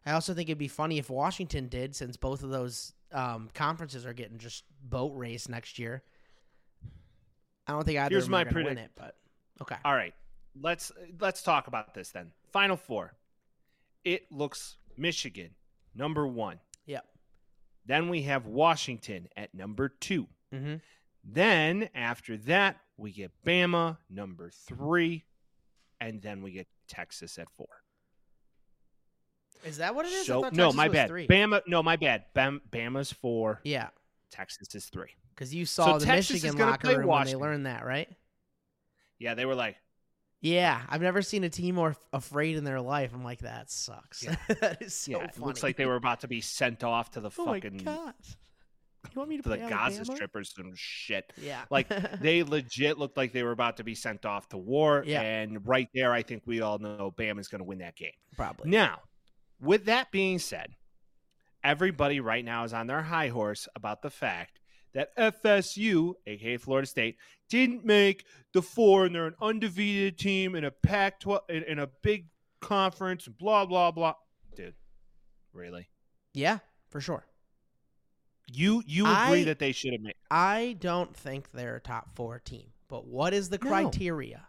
I 0.05 0.12
also 0.12 0.35
think 0.35 0.49
it'd 0.49 0.59
be 0.59 0.68
funny 0.68 0.99
if 0.99 1.09
Washington 1.09 1.68
did, 1.68 1.95
since 1.95 2.16
both 2.16 2.42
of 2.42 2.51
those 2.51 2.92
um, 3.12 3.49
conferences 3.55 4.05
are 4.05 4.12
getting 4.12 4.38
just 4.38 4.64
boat 4.83 5.12
race 5.14 5.49
next 5.49 5.79
year. 5.79 6.03
I 7.66 7.72
don't 7.72 7.85
think 7.85 7.98
either 7.98 8.11
Here's 8.11 8.25
of 8.25 8.31
them 8.31 8.33
my 8.33 8.42
are 8.42 8.51
to 8.51 8.64
win 8.64 8.79
it, 8.79 8.90
but 8.96 9.16
okay. 9.61 9.77
All 9.85 9.94
right, 9.94 10.14
let's 10.61 10.92
let's 11.20 11.42
talk 11.42 11.66
about 11.66 11.94
this 11.94 12.11
then. 12.11 12.33
Final 12.53 12.77
four. 12.77 13.14
It 14.05 14.31
looks 14.33 14.77
Michigan 14.96 15.51
number 15.94 16.27
one. 16.27 16.59
Yep. 16.87 17.05
Then 17.87 18.09
we 18.09 18.22
have 18.22 18.46
Washington 18.46 19.29
at 19.37 19.55
number 19.55 19.88
two. 19.88 20.27
Mm-hmm. 20.53 20.77
Then 21.25 21.88
after 21.94 22.37
that, 22.38 22.79
we 22.96 23.12
get 23.12 23.31
Bama 23.46 23.98
number 24.11 24.51
three, 24.51 25.25
and 26.01 26.20
then 26.20 26.42
we 26.42 26.53
get 26.53 26.66
Texas 26.88 27.38
at 27.38 27.48
four. 27.57 27.68
Is 29.64 29.79
that 29.79 29.94
what 29.94 30.07
it 30.07 30.12
is? 30.12 30.27
So 30.27 30.48
no, 30.53 30.72
my 30.72 30.88
bad. 30.88 31.09
Three. 31.09 31.29
Bama, 31.29 31.62
no, 31.66 31.83
my 31.83 31.96
bad. 31.96 32.25
Bam, 32.35 32.61
Bama's 32.70 33.12
four. 33.12 33.61
Yeah, 33.62 33.88
Texas 34.31 34.75
is 34.75 34.87
three. 34.87 35.11
Because 35.35 35.55
you 35.55 35.66
saw 35.66 35.99
the 35.99 36.05
Texas 36.07 36.42
Michigan 36.42 36.59
locker 36.59 36.99
room 36.99 37.07
Washington. 37.07 37.40
when 37.40 37.49
they 37.49 37.53
learned 37.55 37.66
that, 37.66 37.85
right? 37.85 38.09
Yeah, 39.18 39.35
they 39.35 39.45
were 39.47 39.55
like, 39.55 39.77
Yeah, 40.40 40.81
I've 40.88 41.03
never 41.03 41.23
seen 41.23 41.45
a 41.45 41.49
team 41.51 41.75
more 41.77 41.90
f- 41.90 42.01
afraid 42.12 42.57
in 42.57 42.64
their 42.64 42.81
life. 42.81 43.12
I'm 43.14 43.23
like, 43.25 43.40
that 43.40 43.71
sucks. 43.71 44.25
Yeah. 44.25 44.37
that 44.61 44.83
is 44.83 44.95
so 44.95 45.12
yeah, 45.12 45.18
it 45.25 45.35
funny. 45.35 45.47
looks 45.47 45.62
like 45.62 45.77
they 45.77 45.87
were 45.87 45.97
about 45.97 46.21
to 46.21 46.29
be 46.29 46.40
sent 46.40 46.83
off 46.85 47.12
to 47.12 47.21
the 47.21 47.31
oh 47.38 47.45
fucking 47.45 47.77
my 47.79 47.83
god! 47.92 48.14
You 49.12 49.18
want 49.18 49.31
me 49.31 49.37
to 49.38 49.42
to 49.42 49.49
the 49.49 49.57
Gaza 49.59 49.75
Alabama? 49.99 50.05
strippers 50.16 50.55
and 50.59 50.79
shit. 50.79 51.33
Yeah, 51.37 51.62
Like 51.71 51.88
they 52.21 52.45
legit 52.45 52.99
looked 52.99 53.16
like 53.16 53.33
they 53.33 53.42
were 53.42 53.51
about 53.51 53.79
to 53.79 53.85
be 53.85 53.97
sent 53.97 54.25
off 54.25 54.49
to 54.51 54.57
war. 54.59 55.03
Yeah. 55.05 55.23
And 55.23 55.66
right 55.66 55.88
there, 55.92 56.12
I 56.12 56.23
think 56.23 56.45
we 56.47 56.61
all 56.61 56.79
know 56.79 57.12
Bama's 57.18 57.49
going 57.49 57.59
to 57.59 57.64
win 57.64 57.79
that 57.79 57.97
game. 57.97 58.12
probably. 58.37 58.71
Now, 58.71 59.01
with 59.61 59.87
that 59.87 60.12
being 60.12 60.38
said, 60.38 60.68
everybody 61.64 62.21
right 62.21 62.45
now 62.45 62.62
is 62.62 62.73
on 62.73 62.87
their 62.87 63.03
high 63.03 63.27
horse 63.29 63.66
about 63.75 64.03
the 64.03 64.11
fact 64.11 64.61
that 64.94 65.16
FSU, 65.16 66.14
aka 66.26 66.57
Florida 66.57 66.87
State, 66.87 67.16
didn't 67.48 67.85
make 67.85 68.24
the 68.52 68.62
four, 68.62 69.07
and 69.07 69.14
they're 69.14 69.26
an 69.26 69.35
undefeated 69.40 70.18
team 70.18 70.55
in 70.55 70.64
a 70.64 70.70
Pac-12 70.70 71.40
in, 71.48 71.62
in 71.64 71.78
a 71.78 71.87
big 72.02 72.26
conference, 72.61 73.26
and 73.26 73.37
blah 73.38 73.64
blah 73.66 73.90
blah. 73.90 74.14
Dude, 74.55 74.74
really? 75.52 75.88
Yeah, 76.35 76.59
for 76.90 77.00
sure. 77.00 77.26
You 78.52 78.83
you 78.87 79.05
agree 79.05 79.40
I- 79.42 79.44
that 79.44 79.59
they 79.59 79.72
should 79.72 79.92
have 79.92 80.02
made? 80.02 80.14
I 80.31 80.76
don't 80.81 81.16
think 81.16 81.52
they're 81.52 81.76
a 81.76 81.81
top 81.81 82.14
four 82.14 82.38
team. 82.38 82.68
But 82.88 83.07
what 83.07 83.33
is 83.33 83.48
the 83.48 83.59
No. 83.59 83.68
criteria? 83.70 84.46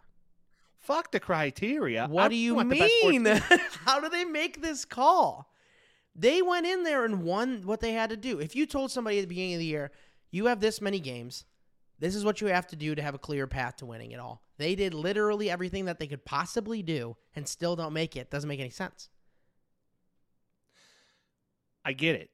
Fuck 0.80 1.12
the 1.12 1.20
criteria. 1.20 2.06
What 2.08 2.24
I 2.24 2.28
do 2.28 2.34
you 2.34 2.54
want 2.56 2.68
the 2.68 2.78
best 2.78 2.92
four 3.00 3.10
mean? 3.12 3.24
How 3.86 4.00
do 4.00 4.10
they 4.10 4.24
make 4.26 4.60
this 4.60 4.84
call? 4.84 5.50
They 6.14 6.42
went 6.42 6.66
in 6.66 6.82
there 6.82 7.06
and 7.06 7.22
won 7.22 7.62
what 7.64 7.80
they 7.80 7.92
had 7.92 8.10
to 8.10 8.16
do. 8.18 8.38
If 8.38 8.54
you 8.54 8.66
told 8.66 8.90
somebody 8.90 9.18
at 9.18 9.22
the 9.22 9.28
beginning 9.28 9.54
of 9.54 9.60
the 9.60 9.64
year, 9.64 9.90
you 10.34 10.46
have 10.46 10.60
this 10.60 10.80
many 10.80 11.00
games, 11.00 11.44
this 12.00 12.14
is 12.14 12.24
what 12.24 12.40
you 12.40 12.48
have 12.48 12.66
to 12.68 12.76
do 12.76 12.94
to 12.94 13.02
have 13.02 13.14
a 13.14 13.18
clear 13.18 13.46
path 13.46 13.76
to 13.76 13.86
winning 13.86 14.10
it 14.10 14.18
all. 14.18 14.42
They 14.58 14.74
did 14.74 14.92
literally 14.92 15.48
everything 15.48 15.84
that 15.84 15.98
they 15.98 16.06
could 16.06 16.24
possibly 16.24 16.82
do 16.82 17.16
and 17.36 17.46
still 17.46 17.76
don't 17.76 17.92
make 17.92 18.16
it. 18.16 18.30
Doesn't 18.30 18.48
make 18.48 18.60
any 18.60 18.70
sense. 18.70 19.08
I 21.84 21.92
get 21.92 22.16
it. 22.16 22.30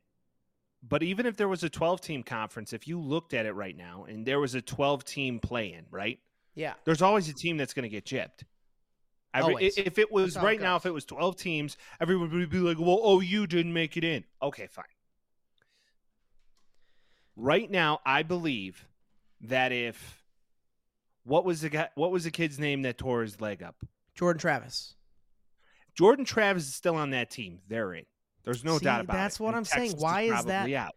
But 0.83 1.03
even 1.03 1.27
if 1.27 1.37
there 1.37 1.49
was 1.49 1.63
a 1.63 1.69
12 1.69 2.01
team 2.01 2.23
conference, 2.23 2.73
if 2.73 2.89
you 2.89 2.99
looked 2.99 3.35
at 3.35 3.45
it 3.45 3.53
right 3.53 3.77
now 3.77 4.07
and 4.09 4.25
there 4.25 4.41
was 4.41 4.55
a 4.55 4.63
12 4.63 5.05
team 5.05 5.39
play 5.39 5.73
in, 5.73 5.85
right? 5.91 6.19
Yeah. 6.55 6.75
There's 6.85 7.03
always 7.03 7.29
a 7.29 7.35
team 7.35 7.59
that's 7.59 7.75
going 7.75 7.83
to 7.83 7.91
get 7.91 8.07
gypped. 8.07 8.45
Every, 9.33 9.67
if 9.67 9.99
it 9.99 10.11
was 10.11 10.35
how 10.35 10.43
it 10.43 10.45
right 10.45 10.61
now, 10.61 10.77
if 10.77 10.87
it 10.87 10.91
was 10.91 11.05
12 11.05 11.37
teams, 11.37 11.77
everyone 12.01 12.33
would 12.33 12.51
be 12.51 12.59
like, 12.59 12.79
well, 12.81 12.99
oh, 13.03 13.21
you 13.21 13.47
didn't 13.47 13.73
make 13.73 13.97
it 13.97 14.05
in. 14.05 14.25
Okay, 14.43 14.67
fine. 14.67 14.85
Right 17.41 17.71
now, 17.71 18.01
I 18.05 18.23
believe 18.23 18.87
that 19.43 19.73
if 19.73 20.23
what 21.25 21.45
was 21.45 21.63
the 21.63 21.71
guy 21.71 21.89
what 21.95 22.11
was 22.11 22.25
the 22.25 22.31
kid's 22.31 22.59
name 22.59 22.83
that 22.83 22.99
tore 22.99 23.23
his 23.23 23.41
leg 23.41 23.63
up? 23.63 23.77
Jordan 24.15 24.39
Travis. 24.41 24.95
Jordan 25.95 26.25
Travis 26.25 26.65
is 26.69 26.75
still 26.75 26.97
on 26.97 27.11
that 27.11 27.31
team. 27.31 27.61
They're 27.69 27.95
in. 27.95 28.05
There's 28.45 28.65
no 28.65 28.79
See, 28.79 28.85
doubt 28.85 29.03
about 29.03 29.15
it. 29.15 29.17
that's 29.17 29.41
what 29.41 29.49
And 29.49 29.57
I'm 29.57 29.65
saying. 29.65 29.93
Why 29.99 30.23
is 30.23 30.31
probably 30.33 30.53
that- 30.73 30.87
out. 30.87 30.95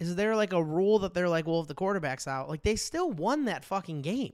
Is 0.00 0.14
there 0.14 0.36
like 0.36 0.52
a 0.52 0.62
rule 0.62 1.00
that 1.00 1.12
they're 1.12 1.28
like, 1.28 1.46
well, 1.46 1.60
if 1.60 1.66
the 1.66 1.74
quarterback's 1.74 2.28
out, 2.28 2.48
like 2.48 2.62
they 2.62 2.76
still 2.76 3.10
won 3.10 3.46
that 3.46 3.64
fucking 3.64 4.02
game. 4.02 4.32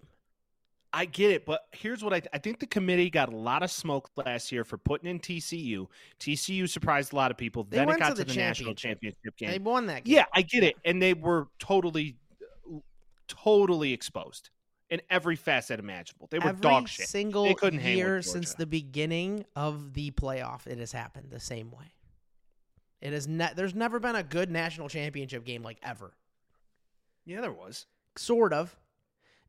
I 0.95 1.07
get 1.07 1.33
it, 1.33 1.45
but 1.45 1.63
here's 1.73 2.05
what 2.05 2.15
I 2.15 2.23
I 2.33 2.39
think 2.39 2.61
the 2.61 2.67
committee 2.67 3.11
got 3.11 3.33
a 3.33 3.37
lot 3.37 3.65
of 3.65 3.71
smoke 3.71 4.11
last 4.17 4.53
year 4.53 4.63
for 4.63 4.79
putting 4.79 5.11
in 5.11 5.19
TCU. 5.19 5.89
TCU 6.21 6.69
surprised 6.69 7.13
a 7.13 7.17
lot 7.17 7.33
of 7.33 7.37
people. 7.37 7.65
They 7.65 7.79
then 7.79 7.89
went 7.89 7.99
it 7.99 8.01
got 8.01 8.09
to 8.11 8.15
to 8.17 8.25
the 8.25 8.33
the, 8.33 8.39
national 8.39 8.75
championship. 8.75 9.37
game. 9.37 9.51
They 9.51 9.59
won 9.59 9.87
that 9.87 10.05
game. 10.05 10.15
Yeah, 10.15 10.27
I 10.33 10.43
get 10.43 10.63
it, 10.63 10.77
and 10.85 11.03
they 11.03 11.13
were 11.13 11.49
totally, 11.59 12.17
totally 13.27 13.93
exposed 13.93 14.51
in 14.89 15.03
every 15.11 15.35
facet 15.35 15.81
imaginable. 15.81 16.29
They 16.31 16.39
were 16.39 16.51
Every 16.51 16.61
dog 16.61 16.89
shit. 16.89 17.09
single 17.09 17.45
They 17.45 17.55
couldn't 17.55 17.81
year 17.81 18.23
since 18.23 18.55
the 18.55 18.67
beginning 18.67 19.45
of 19.57 19.95
the 19.95 20.13
playoff, 20.13 20.69
it 20.69 20.79
has 20.79 20.93
happened 20.93 21.31
the 21.31 21.41
same 21.41 21.73
way. 21.73 21.93
It 23.01 23.13
has 23.13 23.27
ne- 23.27 23.53
there's 23.57 23.75
never 23.75 23.99
been 23.99 24.15
a 24.15 24.23
good 24.23 24.49
national 24.49 24.89
championship 24.89 25.45
game 25.45 25.65
like 25.65 25.79
ever. 25.83 26.13
Yeah, 27.27 27.41
there 27.41 27.53
was. 27.53 27.87
Sort 28.17 28.53
of. 28.53 28.77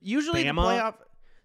Usually 0.01 0.43
the 0.43 0.49
playoff 0.49 0.95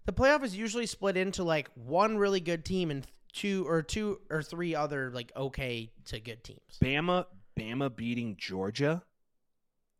the 0.05 0.13
playoff 0.13 0.43
is 0.43 0.55
usually 0.55 0.85
split 0.85 1.17
into 1.17 1.43
like 1.43 1.69
one 1.75 2.17
really 2.17 2.39
good 2.39 2.65
team 2.65 2.91
and 2.91 3.05
two 3.33 3.65
or 3.67 3.81
two 3.81 4.19
or 4.29 4.41
three 4.43 4.75
other 4.75 5.11
like 5.11 5.31
okay 5.35 5.91
to 6.05 6.19
good 6.19 6.43
teams. 6.43 6.59
Bama, 6.81 7.25
Bama 7.57 7.95
beating 7.95 8.35
Georgia 8.37 9.03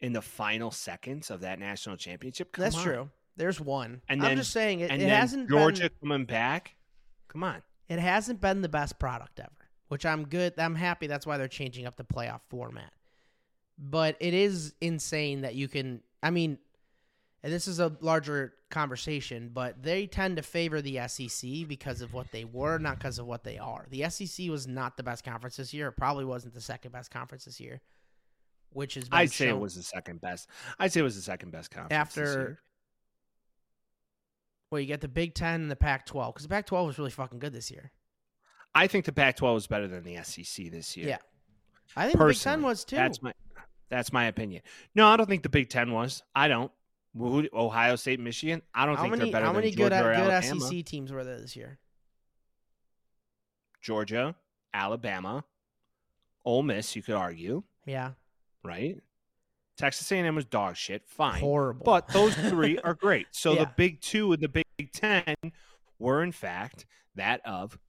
in 0.02 0.14
the 0.14 0.22
final 0.22 0.72
seconds 0.72 1.30
of 1.30 1.42
that 1.42 1.60
national 1.60 1.96
championship. 1.98 2.52
Come 2.52 2.64
That's 2.64 2.78
on. 2.78 2.84
true. 2.84 3.10
There's 3.38 3.60
one. 3.62 4.02
And 4.10 4.22
I'm 4.22 4.30
then- 4.30 4.38
just 4.38 4.52
saying 4.52 4.82
it, 4.82 4.92
And 4.92 5.02
it 5.02 5.10
hasn't 5.10 5.50
Georgia 5.50 5.84
been 5.84 6.10
coming 6.10 6.26
back. 6.26 6.76
Come 7.28 7.44
on. 7.44 7.62
it 7.88 8.00
hasn't 8.00 8.42
been 8.42 8.62
the 8.62 8.70
best 8.70 9.00
product 9.00 9.40
ever, 9.40 9.50
which 9.88 10.06
I'm 10.06 10.28
good. 10.28 10.54
I'm 10.58 10.76
happy. 10.76 11.08
That's 11.08 11.26
why 11.26 11.38
they're 11.38 11.48
changing 11.48 11.86
up 11.86 11.96
the 11.96 12.04
playoff 12.04 12.42
format. 12.50 12.92
But 13.78 14.18
it 14.20 14.34
is 14.34 14.74
insane 14.82 15.42
that 15.42 15.56
you 15.56 15.68
can. 15.68 16.02
I 16.22 16.30
mean, 16.30 16.58
and 17.42 17.52
this 17.54 17.68
is 17.68 17.80
a 17.80 17.96
larger 18.02 18.54
conversation, 18.72 19.52
but 19.54 19.84
they 19.84 20.08
tend 20.08 20.38
to 20.38 20.42
favor 20.44 20.82
the 20.82 21.00
SEC 21.08 21.68
because 21.68 22.02
of 22.02 22.14
what 22.14 22.32
they 22.32 22.46
were, 22.46 22.80
not 22.80 22.98
because 22.98 23.20
of 23.20 23.28
what 23.28 23.44
they 23.44 23.58
are. 23.58 23.86
The 23.90 24.10
SEC 24.10 24.50
was 24.50 24.68
not 24.68 24.98
the 24.98 25.04
best 25.04 25.24
conference 25.24 25.58
this 25.58 25.74
year. 25.74 25.90
It 25.90 25.98
probably 25.98 26.26
wasn't 26.26 26.54
the 26.54 26.62
second 26.62 26.92
best 26.92 27.12
conference 27.12 27.46
this 27.46 27.60
year, 27.60 27.82
which 28.72 28.98
is 28.98 29.08
I'd 29.12 29.32
say 29.32 29.50
it 29.50 29.60
was 29.60 29.76
the 29.76 29.84
second 29.84 30.22
best. 30.22 30.50
I'd 30.80 30.92
say 30.92 31.02
it 31.02 31.04
was 31.04 31.16
the 31.16 31.22
second 31.22 31.52
best 31.52 31.70
conference 31.70 31.94
after. 31.94 32.60
Well, 34.72 34.80
you 34.80 34.88
get 34.88 35.02
the 35.02 35.10
Big 35.10 35.34
Ten 35.34 35.62
and 35.62 35.72
the 35.72 35.76
Pac-12 35.76 36.34
because 36.34 36.44
the 36.44 36.50
Pac-12 36.50 36.86
was 36.88 36.98
really 36.98 37.12
fucking 37.12 37.40
good 37.40 37.54
this 37.54 37.70
year. 37.70 37.92
I 38.74 38.88
think 38.88 39.04
the 39.04 39.12
Pac-12 39.12 39.54
was 39.54 39.68
better 39.68 39.88
than 39.88 40.04
the 40.04 40.18
SEC 40.24 40.72
this 40.72 40.96
year. 40.96 41.10
Yeah. 41.10 41.18
I 41.96 42.08
think 42.08 42.18
the 42.18 42.26
Big 42.26 42.40
Ten 42.40 42.62
was 42.62 42.86
too. 42.86 42.96
That's 42.96 43.22
my 43.22 43.34
that's 43.90 44.14
my 44.14 44.26
opinion. 44.26 44.62
No, 44.96 45.08
I 45.08 45.18
don't 45.18 45.28
think 45.28 45.44
the 45.44 45.50
Big 45.50 45.70
Ten 45.70 45.92
was. 45.92 46.24
I 46.34 46.48
don't. 46.48 46.72
Who- 47.18 47.50
Ohio 47.54 47.96
State, 47.98 48.20
Michigan. 48.20 48.62
I 48.74 48.86
don't 48.86 48.96
how 48.96 49.02
think 49.04 49.12
many 49.18 49.24
they're 49.26 49.32
better 49.34 49.46
how 49.46 49.52
than 49.54 49.62
many 49.62 49.72
good 49.76 49.92
Georgia 49.92 50.08
or 50.08 50.14
good 50.14 50.32
Alabama. 50.32 50.62
SEC 50.62 50.86
teams 50.86 51.12
were 51.12 51.24
there 51.24 51.40
this 51.40 51.56
year? 51.56 51.78
Georgia, 53.82 54.36
Alabama, 54.74 55.44
Ole 56.46 56.64
Miss. 56.64 56.96
You 56.96 57.02
could 57.02 57.16
argue, 57.16 57.64
Yeah, 57.86 58.12
right? 58.64 58.98
Texas 59.78 60.12
A&M 60.12 60.36
was 60.36 60.46
dog 60.46 60.76
shit. 60.76 61.04
Fine, 61.08 61.40
horrible. 61.42 61.84
but 61.84 62.08
those 62.10 62.36
three 62.50 62.78
are 62.80 62.94
great. 62.94 63.28
So 63.32 63.54
Yeah. 63.54 63.66
the 63.66 63.72
Big 63.76 64.02
Two 64.02 64.32
and 64.34 64.42
the 64.42 64.48
Big 64.50 64.92
Ten 64.94 65.36
were 65.98 66.22
in 66.24 66.32
fact 66.32 66.86
that 67.16 67.42
of, 67.46 67.80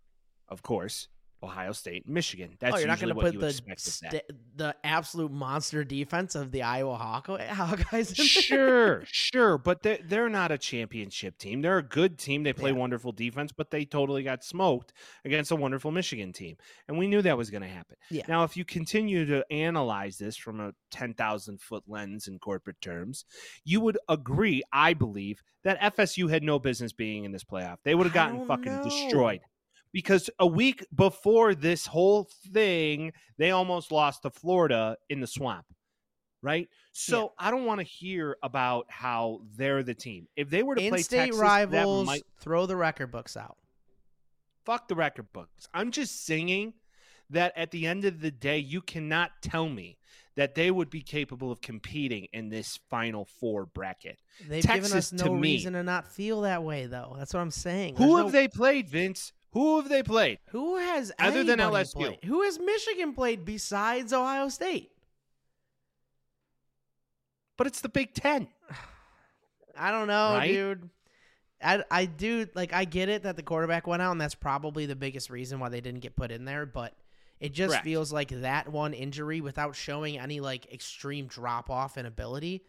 of 0.49 0.63
course, 0.63 1.09
Ohio 1.43 1.73
State, 1.73 2.09
Michigan. 2.09 2.57
That's 2.61 2.77
oh, 2.77 2.79
you're 2.79 2.89
not 2.89 3.01
going 3.01 3.15
to 3.15 3.21
put 3.21 3.39
the 3.39 3.47
expect 3.47 3.81
of 3.81 3.85
that. 3.85 4.11
st- 4.11 4.23
the 4.57 4.77
absolute 4.85 5.33
monster 5.33 5.83
defense 5.85 6.35
of 6.35 6.53
the 6.53 6.63
Iowa 6.63 6.95
Hawk- 6.97 7.27
Hawkeyes. 7.29 8.15
sure, 8.17 9.03
sure, 9.07 9.59
but 9.59 9.83
they're, 9.83 9.99
they're 10.05 10.29
not 10.29 10.53
a 10.53 10.59
championship 10.59 11.39
team. 11.39 11.63
They're 11.63 11.79
a 11.79 11.83
good 11.83 12.19
team. 12.19 12.43
They 12.43 12.53
play 12.53 12.71
Yeah. 12.71 12.77
wonderful 12.79 13.13
defense, 13.13 13.53
but 13.53 13.71
they 13.71 13.85
totally 13.85 14.23
got 14.23 14.45
smoked 14.45 14.93
against 15.25 15.51
a 15.51 15.57
wonderful 15.57 15.91
Michigan 15.91 16.33
team. 16.33 16.57
And 16.89 16.99
we 16.99 17.07
knew 17.07 17.23
that 17.23 17.37
was 17.37 17.51
going 17.51 17.63
to 17.63 17.69
happen. 17.69 17.97
Yeah. 18.11 18.25
Now, 18.29 18.45
if 18.45 18.57
you 18.57 18.65
continue 18.65 19.27
to 19.27 19.45
analyze 19.53 20.19
this 20.19 20.37
from 20.37 20.61
a 20.61 20.73
10,000 20.91 21.61
foot 21.61 21.85
lens 21.87 22.29
in 22.29 22.39
corporate 22.39 22.81
terms, 22.81 23.25
you 23.65 23.81
would 23.81 23.99
agree, 24.09 24.63
I 24.73 24.95
believe, 24.95 25.43
that 25.65 25.81
FSU 25.81 26.29
had 26.29 26.43
no 26.43 26.59
business 26.59 26.93
being 26.93 27.25
in 27.25 27.33
this 27.33 27.45
playoff. 27.45 27.77
They 27.85 27.95
would 27.95 28.05
have 28.05 28.15
gotten 28.15 28.47
fucking 28.47 28.73
know. 28.77 28.83
destroyed. 28.85 29.41
Because 29.93 30.31
a 30.39 30.47
week 30.47 30.87
before 30.95 31.55
this 31.55 31.87
whole 31.87 32.29
thing, 32.53 33.13
they 33.39 33.51
almost 33.51 33.93
lost 33.93 34.23
to 34.23 34.31
Florida 34.31 34.97
in 35.09 35.21
the 35.21 35.27
swamp 35.27 35.67
right? 36.45 36.69
So 36.91 37.33
I 37.39 37.53
don't 37.53 37.65
want 37.67 37.79
to 37.79 37.85
hear 37.87 38.37
about 38.43 38.87
how 38.89 39.43
they're 39.57 39.85
the 39.85 39.95
team. 39.95 40.27
If 40.35 40.51
they 40.51 40.65
were 40.65 40.75
to 40.75 40.81
play 40.81 40.99
In-state 40.99 41.17
Texas, 41.27 41.41
rivals 41.41 42.01
that 42.07 42.13
might 42.13 42.23
throw 42.41 42.67
the 42.67 42.75
record 42.75 43.13
books 43.13 43.37
out. 43.37 43.57
fuck 44.65 44.89
the 44.89 44.97
record 44.97 45.33
books. 45.33 45.69
I'm 45.73 45.93
just 45.93 46.27
saying 46.27 46.75
that 47.31 47.53
at 47.57 47.71
the 47.71 47.87
end 47.87 48.05
of 48.05 48.21
the 48.21 48.33
day, 48.33 48.59
you 48.59 48.81
cannot 48.83 49.31
tell 49.41 49.69
me 49.69 49.99
that 50.35 50.57
they 50.57 50.71
would 50.73 50.91
be 50.91 51.01
capable 51.03 51.53
of 51.53 51.61
competing 51.61 52.27
in 52.33 52.49
this 52.49 52.79
Final 52.91 53.25
Four 53.25 53.67
bracket. 53.67 54.19
They've 54.49 54.63
given 54.65 54.81
Texas, 54.91 55.13
us 55.13 55.21
to 55.21 55.27
no 55.27 55.35
me- 55.35 55.53
reason 55.53 55.75
to 55.75 55.83
not 55.85 56.09
feel 56.11 56.41
that 56.43 56.65
way, 56.65 56.87
though. 56.87 57.15
That's 57.17 57.33
what 57.35 57.41
I'm 57.41 57.51
saying. 57.53 57.97
Who 57.97 58.05
There's 58.07 58.17
have 58.17 58.27
no- 58.27 58.31
they 58.33 58.49
played, 58.49 58.89
Vince? 58.89 59.33
Who 59.53 59.77
have 59.81 59.89
they 59.89 60.03
played? 60.03 60.39
Who 60.51 60.77
has 60.77 61.13
other 61.19 61.45
than 61.45 61.59
LSU? 61.59 61.95
played? 61.95 62.19
Who 62.25 62.43
has 62.43 62.59
Michigan 62.59 63.13
played 63.15 63.45
besides 63.45 64.13
Ohio 64.13 64.49
State? 64.49 64.91
But 67.57 67.67
it's 67.67 67.81
the 67.81 67.89
Big 67.89 68.15
Ten. 68.15 68.49
I 69.79 69.91
don't 69.91 70.07
know, 70.09 70.35
Right? 70.35 70.53
dude. 70.53 70.91
I, 71.65 71.85
I 71.91 72.05
do 72.07 72.49
like 72.55 72.73
I 72.73 72.85
get 72.85 73.09
it 73.09 73.23
that 73.23 73.37
the 73.37 73.43
quarterback 73.43 73.87
went 73.87 74.03
out 74.03 74.11
and 74.11 74.21
that's 74.21 74.35
probably 74.35 74.85
the 74.87 74.97
biggest 74.97 75.31
reason 75.31 75.61
why 75.61 75.69
they 75.69 75.81
didn't 75.81 76.01
get 76.01 76.17
put 76.17 76.33
in 76.33 76.45
there, 76.45 76.67
but 76.67 76.93
it 77.39 77.53
just 77.53 77.71
Correct. 77.71 77.85
feels 77.85 78.13
like 78.13 78.29
that 78.41 78.69
one 78.69 78.95
injury 78.95 79.41
without 79.41 79.77
showing 79.77 80.19
any 80.19 80.41
like 80.41 80.73
extreme 80.73 81.27
drop 81.27 81.71
off 81.71 81.97
in 81.97 82.05
ability. 82.07 82.65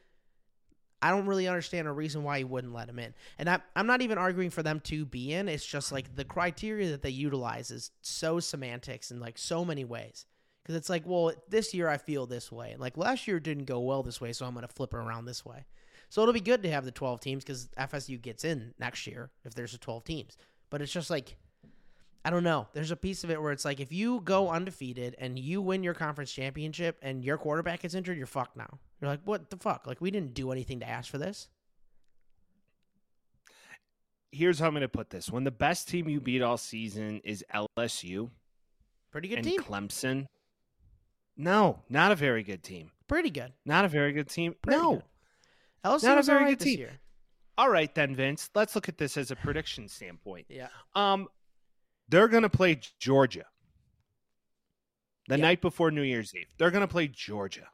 I 1.03 1.09
don't 1.09 1.25
really 1.25 1.49
understand 1.49 1.85
a 1.85 1.91
reason 1.91 2.23
why 2.23 2.37
you 2.37 2.47
wouldn't 2.47 2.73
let 2.73 2.87
him 2.87 2.97
in. 2.97 3.13
And 3.37 3.49
I, 3.49 3.59
I'm 3.75 3.87
not 3.87 4.01
even 4.01 4.17
arguing 4.17 4.49
for 4.49 4.63
them 4.63 4.79
to 4.85 5.05
be 5.05 5.33
in. 5.33 5.49
It's 5.49 5.65
just 5.65 5.91
like 5.91 6.15
the 6.15 6.23
criteria 6.23 6.91
that 6.91 7.01
they 7.01 7.09
utilize 7.09 7.71
is 7.71 7.91
so 8.01 8.39
semantics 8.39 9.11
in 9.11 9.19
like 9.19 9.37
so 9.37 9.65
many 9.65 9.83
ways. 9.83 10.25
Because 10.63 10.77
it's 10.77 10.89
like, 10.89 11.03
well, 11.05 11.33
this 11.49 11.73
year 11.73 11.89
I 11.89 11.97
feel 11.97 12.25
this 12.25 12.53
way. 12.53 12.77
Like 12.79 12.95
last 12.95 13.27
year 13.27 13.41
didn't 13.41 13.65
go 13.65 13.81
well 13.81 14.01
this 14.01 14.21
way, 14.21 14.31
so 14.31 14.45
I'm 14.45 14.53
going 14.53 14.65
to 14.65 14.73
flip 14.73 14.93
it 14.93 14.97
around 14.97 15.25
this 15.25 15.43
way. 15.43 15.65
So 16.07 16.21
it'll 16.21 16.33
be 16.33 16.39
good 16.39 16.63
to 16.63 16.71
have 16.71 16.85
the 16.85 16.91
12 16.91 17.19
teams 17.19 17.43
because 17.43 17.67
FSU 17.77 18.21
gets 18.21 18.45
in 18.45 18.73
next 18.79 19.05
year 19.05 19.29
if 19.43 19.53
there's 19.53 19.73
a 19.73 19.79
12 19.79 20.05
teams. 20.05 20.37
But 20.69 20.81
it's 20.81 20.93
just 20.93 21.09
like, 21.09 21.35
I 22.23 22.29
don't 22.29 22.45
know. 22.45 22.69
There's 22.71 22.91
a 22.91 22.95
piece 22.95 23.25
of 23.25 23.29
it 23.29 23.41
where 23.41 23.51
it's 23.51 23.65
like 23.65 23.81
if 23.81 23.91
you 23.91 24.21
go 24.21 24.49
undefeated 24.49 25.17
and 25.19 25.37
you 25.37 25.61
win 25.61 25.83
your 25.83 25.95
conference 25.95 26.31
championship 26.31 26.97
and 27.01 27.25
your 27.25 27.37
quarterback 27.37 27.81
gets 27.81 27.93
injured, 27.93 28.17
you're 28.17 28.25
fucked 28.25 28.55
now. 28.55 28.79
You're 29.03 29.11
like, 29.11 29.19
what 29.25 29.49
the 29.49 29.57
fuck? 29.57 29.85
Like 29.85 29.99
we 29.99 30.11
didn't 30.11 30.33
do 30.33 30.53
anything 30.53 30.79
to 30.79 30.87
ask 30.87 31.11
for 31.11 31.17
this. 31.17 31.49
Here's 34.31 34.59
how 34.59 34.67
I'm 34.67 34.71
going 34.71 34.79
to 34.81 34.87
put 34.87 35.09
this: 35.09 35.29
when 35.29 35.43
the 35.43 35.51
best 35.51 35.89
team 35.89 36.07
you 36.07 36.21
beat 36.21 36.41
all 36.41 36.55
season 36.55 37.19
is 37.25 37.43
LSU 37.53 38.29
Pretty 39.11 39.27
good 39.27 39.39
and 39.39 39.45
team. 39.45 39.59
Clemson, 39.61 40.27
no, 41.35 41.81
not 41.89 42.13
a 42.13 42.15
very 42.15 42.43
good 42.43 42.63
team. 42.63 42.91
Pretty 43.09 43.29
good. 43.29 43.51
Not 43.65 43.83
a 43.83 43.89
very 43.89 44.13
good 44.13 44.29
team. 44.29 44.55
Pretty 44.61 44.79
no. 44.79 44.93
good. 44.93 45.03
LSU 45.83 46.03
Not 46.03 46.19
a 46.19 46.23
very 46.23 46.45
right 46.45 46.57
good 46.57 46.63
team. 46.63 46.79
year. 46.79 46.91
All 47.57 47.69
right 47.69 47.93
then, 47.93 48.15
Vince. 48.15 48.49
Let's 48.55 48.73
look 48.73 48.87
at 48.87 48.97
this 48.97 49.17
as 49.17 49.31
a 49.31 49.35
prediction 49.35 49.89
standpoint. 49.89 50.45
Yeah. 50.47 50.69
Um, 50.95 51.27
they're 52.07 52.29
going 52.29 52.43
to 52.43 52.49
play 52.49 52.79
Georgia 52.99 53.47
the 55.27 55.35
Yep. 55.35 55.41
night 55.41 55.61
before 55.61 55.91
New 55.91 56.03
Year's 56.03 56.33
Eve. 56.33 56.47
They're 56.57 56.71
going 56.71 56.81
to 56.81 56.87
play 56.87 57.09
Georgia. 57.09 57.67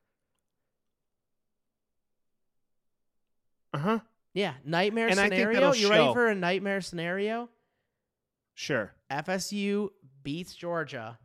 Uh 3.74 3.78
huh. 3.78 4.00
Yeah. 4.34 4.54
Nightmare 4.66 5.08
And 5.08 5.18
scenario. 5.18 5.74
You 5.74 5.90
ready 5.90 6.14
for 6.14 6.28
a 6.28 6.36
nightmare 6.36 6.82
scenario? 6.82 7.50
Sure. 8.56 8.94
FSU 9.12 9.90
beats 10.24 10.56
Georgia. 10.56 11.18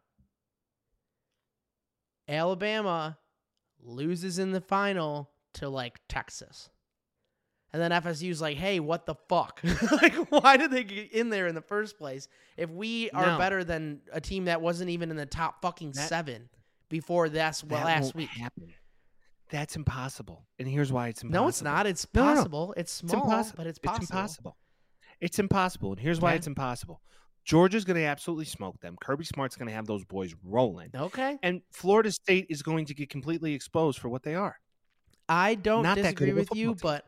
Alabama 2.29 3.19
loses 3.83 4.39
in 4.39 4.53
the 4.53 4.61
final 4.61 5.31
to 5.55 5.69
like 5.69 6.01
Texas. 6.09 6.71
And 7.73 7.83
then 7.83 7.91
FSU's 7.91 8.41
like, 8.41 8.57
hey, 8.57 8.79
what 8.79 9.05
the 9.05 9.17
fuck? 9.29 9.61
like, 10.01 10.15
why 10.31 10.57
did 10.57 10.71
they 10.71 10.85
get 10.85 11.11
in 11.13 11.29
there 11.29 11.49
in 11.49 11.57
the 11.57 11.61
first 11.61 11.99
place 11.99 12.29
if 12.57 12.71
we 12.71 13.11
are 13.11 13.27
No. 13.27 13.39
better 13.39 13.65
than 13.65 14.01
a 14.13 14.21
team 14.21 14.45
that 14.45 14.61
wasn't 14.63 14.91
even 14.91 15.11
in 15.11 15.17
the 15.17 15.27
top 15.27 15.61
fucking 15.61 15.91
That- 15.93 16.09
seven 16.09 16.49
before 16.89 17.29
this 17.29 17.65
well, 17.65 17.85
last 17.85 18.15
week? 18.15 18.29
happen. 18.29 18.73
That's 19.51 19.77
impossible. 19.77 20.47
And 20.59 20.67
here's 20.69 20.91
why 20.93 21.09
it's 21.09 21.23
impossible. 21.23 21.45
No, 21.45 21.49
it's 21.49 21.63
not. 21.63 21.87
It's 21.87 22.07
No, 22.15 22.23
no, 22.23 22.29
no. 22.31 22.35
possible. 22.37 22.75
It's 22.77 23.01
It's 23.03 23.11
small, 23.11 23.25
impossible. 23.25 23.57
but 23.57 23.67
it's 23.67 23.79
possible. 23.79 24.03
It's 24.03 24.11
impossible. 24.11 24.57
It's 25.21 25.39
impossible. 25.39 25.91
And 25.93 26.01
here's 26.01 26.21
why 26.21 26.35
it's 26.35 26.47
impossible. 26.47 27.01
Georgia's 27.45 27.85
going 27.85 27.99
to 27.99 28.05
absolutely 28.07 28.47
smoke 28.47 28.81
them. 28.81 28.97
Kirby 29.01 29.25
Smart's 29.25 29.55
going 29.57 29.69
to 29.69 29.75
have 29.75 29.87
those 29.87 30.03
boys 30.05 30.35
rolling. 30.43 30.91
Okay. 30.95 31.39
And 31.43 31.61
Florida 31.73 32.11
State 32.11 32.47
is 32.49 32.63
going 32.63 32.87
to 32.87 32.95
get 32.95 33.11
completely 33.11 33.53
exposed 33.55 33.99
for 33.99 34.09
what 34.09 34.23
they 34.23 34.35
are. 34.35 34.57
I 35.29 35.55
don't 35.55 35.83
Not 35.83 35.97
disagree 35.99 36.33
with 36.33 36.49
you, 36.55 36.75
but 36.83 37.05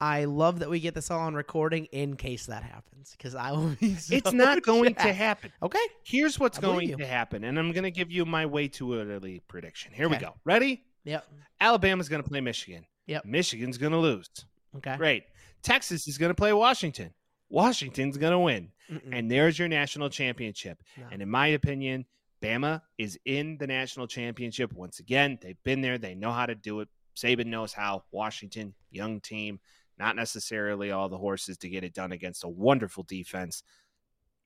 I 0.00 0.24
love 0.24 0.60
that 0.60 0.70
we 0.70 0.80
get 0.80 0.94
this 0.94 1.10
all 1.10 1.20
on 1.20 1.34
recording 1.34 1.86
in 1.86 2.16
case 2.16 2.46
that 2.46 2.62
happens 2.62 3.14
because 3.16 3.34
I 3.34 3.52
will 3.52 3.76
be. 3.80 3.94
So 3.98 4.14
It's 4.14 4.32
not 4.32 4.62
going 4.62 4.94
to 4.96 5.12
happen. 5.12 5.52
Okay. 5.62 5.78
Here's 6.04 6.38
what's 6.38 6.58
going 6.58 6.88
you. 6.90 6.96
to 6.96 7.06
happen. 7.06 7.42
And 7.44 7.58
I'm 7.58 7.72
going 7.72 7.84
to 7.84 7.90
give 7.90 8.10
you 8.12 8.24
my 8.24 8.46
way 8.46 8.68
too 8.68 8.94
early 8.94 9.42
prediction. 9.48 9.92
Here 9.92 10.08
we 10.08 10.16
go. 10.16 10.34
Ready? 10.44 10.84
Yep. 11.04 11.26
Alabama's 11.60 12.08
going 12.08 12.22
to 12.22 12.28
play 12.28 12.40
Michigan. 12.40 12.84
Yep. 13.06 13.24
Michigan's 13.24 13.78
going 13.78 13.92
to 13.92 13.98
lose. 13.98 14.28
Okay. 14.76 14.96
Great. 14.96 15.24
Texas 15.62 16.08
is 16.08 16.18
going 16.18 16.30
to 16.30 16.34
play 16.34 16.52
Washington. 16.52 17.12
Washington's 17.48 18.16
going 18.16 18.32
to 18.32 18.38
win. 18.38 18.72
Mm-mm. 18.90 19.18
And 19.18 19.30
there's 19.30 19.58
your 19.58 19.68
national 19.68 20.10
championship. 20.10 20.82
No. 20.96 21.06
And 21.10 21.22
in 21.22 21.30
my 21.30 21.48
opinion, 21.48 22.04
Bama 22.42 22.82
is 22.98 23.18
in 23.24 23.56
the 23.58 23.66
national 23.66 24.06
championship 24.06 24.72
once 24.72 24.98
again. 24.98 25.38
They've 25.40 25.62
been 25.64 25.80
there. 25.80 25.98
They 25.98 26.14
know 26.14 26.32
how 26.32 26.46
to 26.46 26.54
do 26.54 26.80
it. 26.80 26.88
Saban 27.16 27.46
knows 27.46 27.72
how. 27.72 28.04
Washington, 28.10 28.74
young 28.90 29.20
team, 29.20 29.60
not 29.98 30.16
necessarily 30.16 30.90
all 30.90 31.08
the 31.08 31.16
horses 31.16 31.56
to 31.58 31.68
get 31.68 31.84
it 31.84 31.94
done 31.94 32.12
against 32.12 32.44
a 32.44 32.48
wonderful 32.48 33.04
defense. 33.04 33.62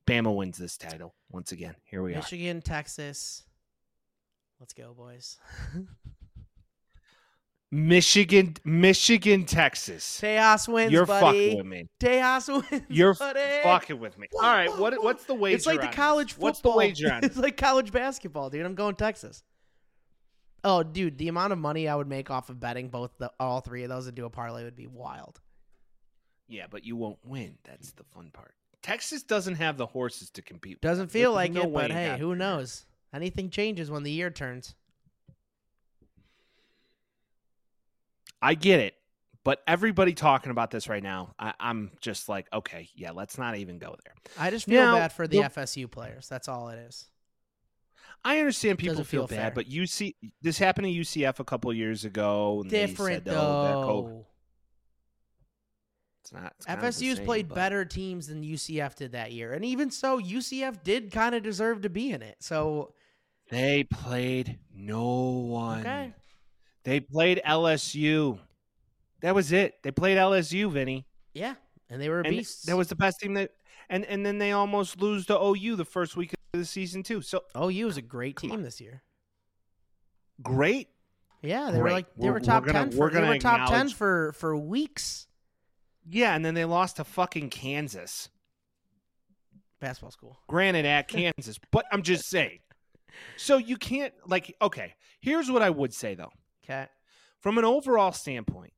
Bama 0.07 0.35
wins 0.35 0.59
this 0.59 0.77
title 0.77 1.14
once 1.31 1.53
again. 1.53 1.75
Here 1.85 2.03
we 2.03 2.12
are. 2.12 2.16
Michigan, 2.16 2.62
Texas. 2.62 3.42
Let's 4.61 4.73
go, 4.73 4.94
boys. 4.94 5.38
Michigan, 7.70 8.57
Michigan, 8.64 9.44
Texas. 9.44 10.20
Tejas 10.22 10.72
wins, 10.72 10.90
You're 10.90 11.04
buddy. 11.04 11.50
fucking 11.50 11.57
with 11.59 11.66
me. 11.66 11.88
Tejas 12.00 12.48
wins. 12.70 12.83
You're 12.88 13.14
buddy. 13.14 13.62
fucking 13.62 13.98
with 14.00 14.18
me. 14.18 14.26
All 14.35 14.40
right, 14.40 14.76
what 14.78 15.02
what's 15.02 15.24
the 15.24 15.35
wager? 15.35 15.57
It's 15.57 15.66
like 15.66 15.81
the 15.81 15.88
college 15.88 16.33
football. 16.33 16.48
What's 16.48 16.61
the 16.61 16.70
wager 16.70 17.18
it's 17.22 17.37
like 17.37 17.57
college 17.57 17.92
basketball, 17.92 18.48
dude. 18.48 18.64
I'm 18.64 18.74
going 18.74 18.94
Texas. 18.94 19.42
Oh, 20.64 20.83
dude, 20.83 21.18
the 21.18 21.28
amount 21.28 21.52
of 21.52 21.59
money 21.59 21.88
I 21.88 21.94
would 21.94 22.09
make 22.09 22.31
off 22.31 22.50
of 22.50 22.59
betting 22.59 22.88
both 22.88 23.12
the 23.18 23.31
all 23.38 23.61
three 23.61 23.85
of 23.85 23.88
those 23.88 24.07
and 24.07 24.16
do 24.16 24.24
a 24.24 24.31
parlay 24.31 24.64
would 24.64 24.76
be 24.76 24.87
wild. 24.87 25.40
Yeah, 26.48 26.66
but 26.70 26.85
you 26.85 26.96
won't 26.96 27.18
win. 27.24 27.59
That's 27.64 27.92
the 27.92 28.04
fun 28.04 28.31
part. 28.33 28.54
Texas 28.83 29.22
doesn't 29.22 29.57
have 29.57 29.76
the 29.76 29.87
horses 29.87 30.31
to 30.31 30.42
compete. 30.42 30.81
Doesn't 30.81 31.11
feel 31.11 31.35
There's 31.35 31.50
like 31.50 31.52
no 31.52 31.62
it, 31.62 31.72
but 31.72 31.90
hey, 31.90 32.16
who 32.18 32.35
knows? 32.35 32.87
Anything 33.12 33.50
changes 33.50 33.90
when 33.90 34.02
the 34.02 34.11
year 34.11 34.31
turns. 34.31 34.74
I 38.40 38.55
get 38.55 38.81
it, 38.81 38.94
but 39.44 39.62
everybody 39.66 40.14
talking 40.14 40.51
about 40.51 40.70
this 40.70 40.88
right 40.88 41.03
now, 41.03 41.35
I, 41.38 41.55
I'm 41.59 41.90
just 42.01 42.29
like, 42.29 42.46
okay, 42.53 42.88
yeah, 42.94 43.11
let's 43.11 43.38
not 43.38 43.57
even 43.57 43.79
go 43.79 43.96
there. 44.05 44.14
I 44.38 44.51
just 44.51 44.66
feel 44.66 44.83
Now, 44.83 44.94
bad 44.96 45.12
for 45.12 45.27
the 45.27 45.38
FSU 45.38 45.90
players. 45.90 46.29
That's 46.29 46.48
all 46.48 46.68
it 46.68 46.79
is. 46.79 47.07
I 48.24 48.38
understand 48.40 48.79
people 48.79 48.96
feel, 48.96 49.05
feel 49.05 49.27
bad, 49.27 49.37
fair. 49.37 49.51
but 49.53 49.68
UC 49.70 50.14
this 50.42 50.59
happened 50.59 50.87
to 50.87 50.92
UCF 50.92 51.38
a 51.38 51.44
couple 51.44 51.72
years 51.72 52.05
ago. 52.05 52.61
And 52.62 52.70
Different 52.70 53.24
they 53.24 53.31
said, 53.31 53.38
oh, 53.38 53.42
though. 53.62 54.27
It's 56.22 56.33
not. 56.33 56.53
It's 56.59 56.66
FSU's 56.66 57.16
same, 57.18 57.24
played 57.24 57.48
but- 57.48 57.55
better 57.55 57.85
teams 57.85 58.27
than 58.27 58.42
UCF 58.42 58.96
did 58.96 59.12
that 59.12 59.33
year, 59.33 59.53
and 59.53 59.64
even 59.64 59.90
so, 59.90 60.20
UCF 60.20 60.83
did 60.83 61.11
kind 61.12 61.35
of 61.35 61.42
deserve 61.42 61.83
to 61.83 61.88
be 61.88 62.11
in 62.11 62.22
it. 62.22 62.37
So 62.40 62.92
They 63.51 63.85
played 63.85 64.59
no 64.74 65.05
one. 65.46 65.81
okay, 65.81 66.12
They 66.88 67.01
played 67.01 67.42
LSU. 67.46 68.38
That 69.20 69.35
was 69.35 69.53
it. 69.53 69.74
They 69.83 69.90
played 69.90 70.16
LSU, 70.16 70.70
Vinny. 70.72 71.07
yeah, 71.35 71.55
and 71.90 72.01
they 72.01 72.09
were 72.09 72.22
beasts. 72.22 72.62
that 72.64 72.77
was 72.77 72.88
the 72.88 72.96
best 72.96 73.20
team 73.20 73.35
that 73.35 73.51
and 73.90 74.05
and 74.07 74.24
then 74.24 74.38
they 74.38 74.53
almost 74.53 75.01
lose 75.01 75.27
to 75.27 75.38
OU 75.38 75.77
the 75.77 75.85
first 75.85 76.16
week 76.16 76.33
of 76.55 76.61
the 76.61 76.64
season 76.64 77.03
too. 77.03 77.20
So 77.20 77.42
OU 77.57 77.85
was 77.87 77.96
a 77.98 78.03
great 78.03 78.37
team 78.38 78.53
on. 78.53 78.62
this 78.62 78.81
year. 78.81 79.03
great. 80.42 80.88
Yeah, 81.42 81.70
they 81.70 81.81
were 81.83 81.90
like 81.90 82.07
they 82.16 82.22
We're- 82.22 82.31
were 82.33 82.38
we're 82.40 82.44
top 82.44 82.64
gonna- 82.64 82.79
ten. 82.79 82.90
For, 82.90 83.11
they 83.11 83.20
were 83.20 83.38
top 83.38 83.68
ten 83.70 83.90
for 83.90 84.33
for 84.33 84.57
weeks. 84.57 85.27
Yeah, 86.09 86.35
and 86.35 86.42
then 86.44 86.55
they 86.55 86.64
lost 86.64 86.96
to 86.96 87.05
fucking 87.05 87.51
Kansas. 87.51 88.31
Basketball 89.79 90.11
school. 90.11 90.38
Granted 90.48 90.87
at 90.87 91.07
Kansas, 91.09 91.61
but 91.70 91.85
I'm 91.92 92.03
just 92.03 92.29
saying. 92.31 92.61
So 93.37 93.59
you 93.59 93.77
can't 93.77 94.14
like 94.27 94.57
okay, 94.62 94.94
here's 95.20 95.51
what 95.51 95.61
I 95.62 95.70
would 95.70 95.92
say 95.92 96.14
though. 96.14 96.33
Okay. 96.68 96.87
From 97.40 97.59
an 97.59 97.64
overall 97.64 98.12
standpoint, 98.12 98.72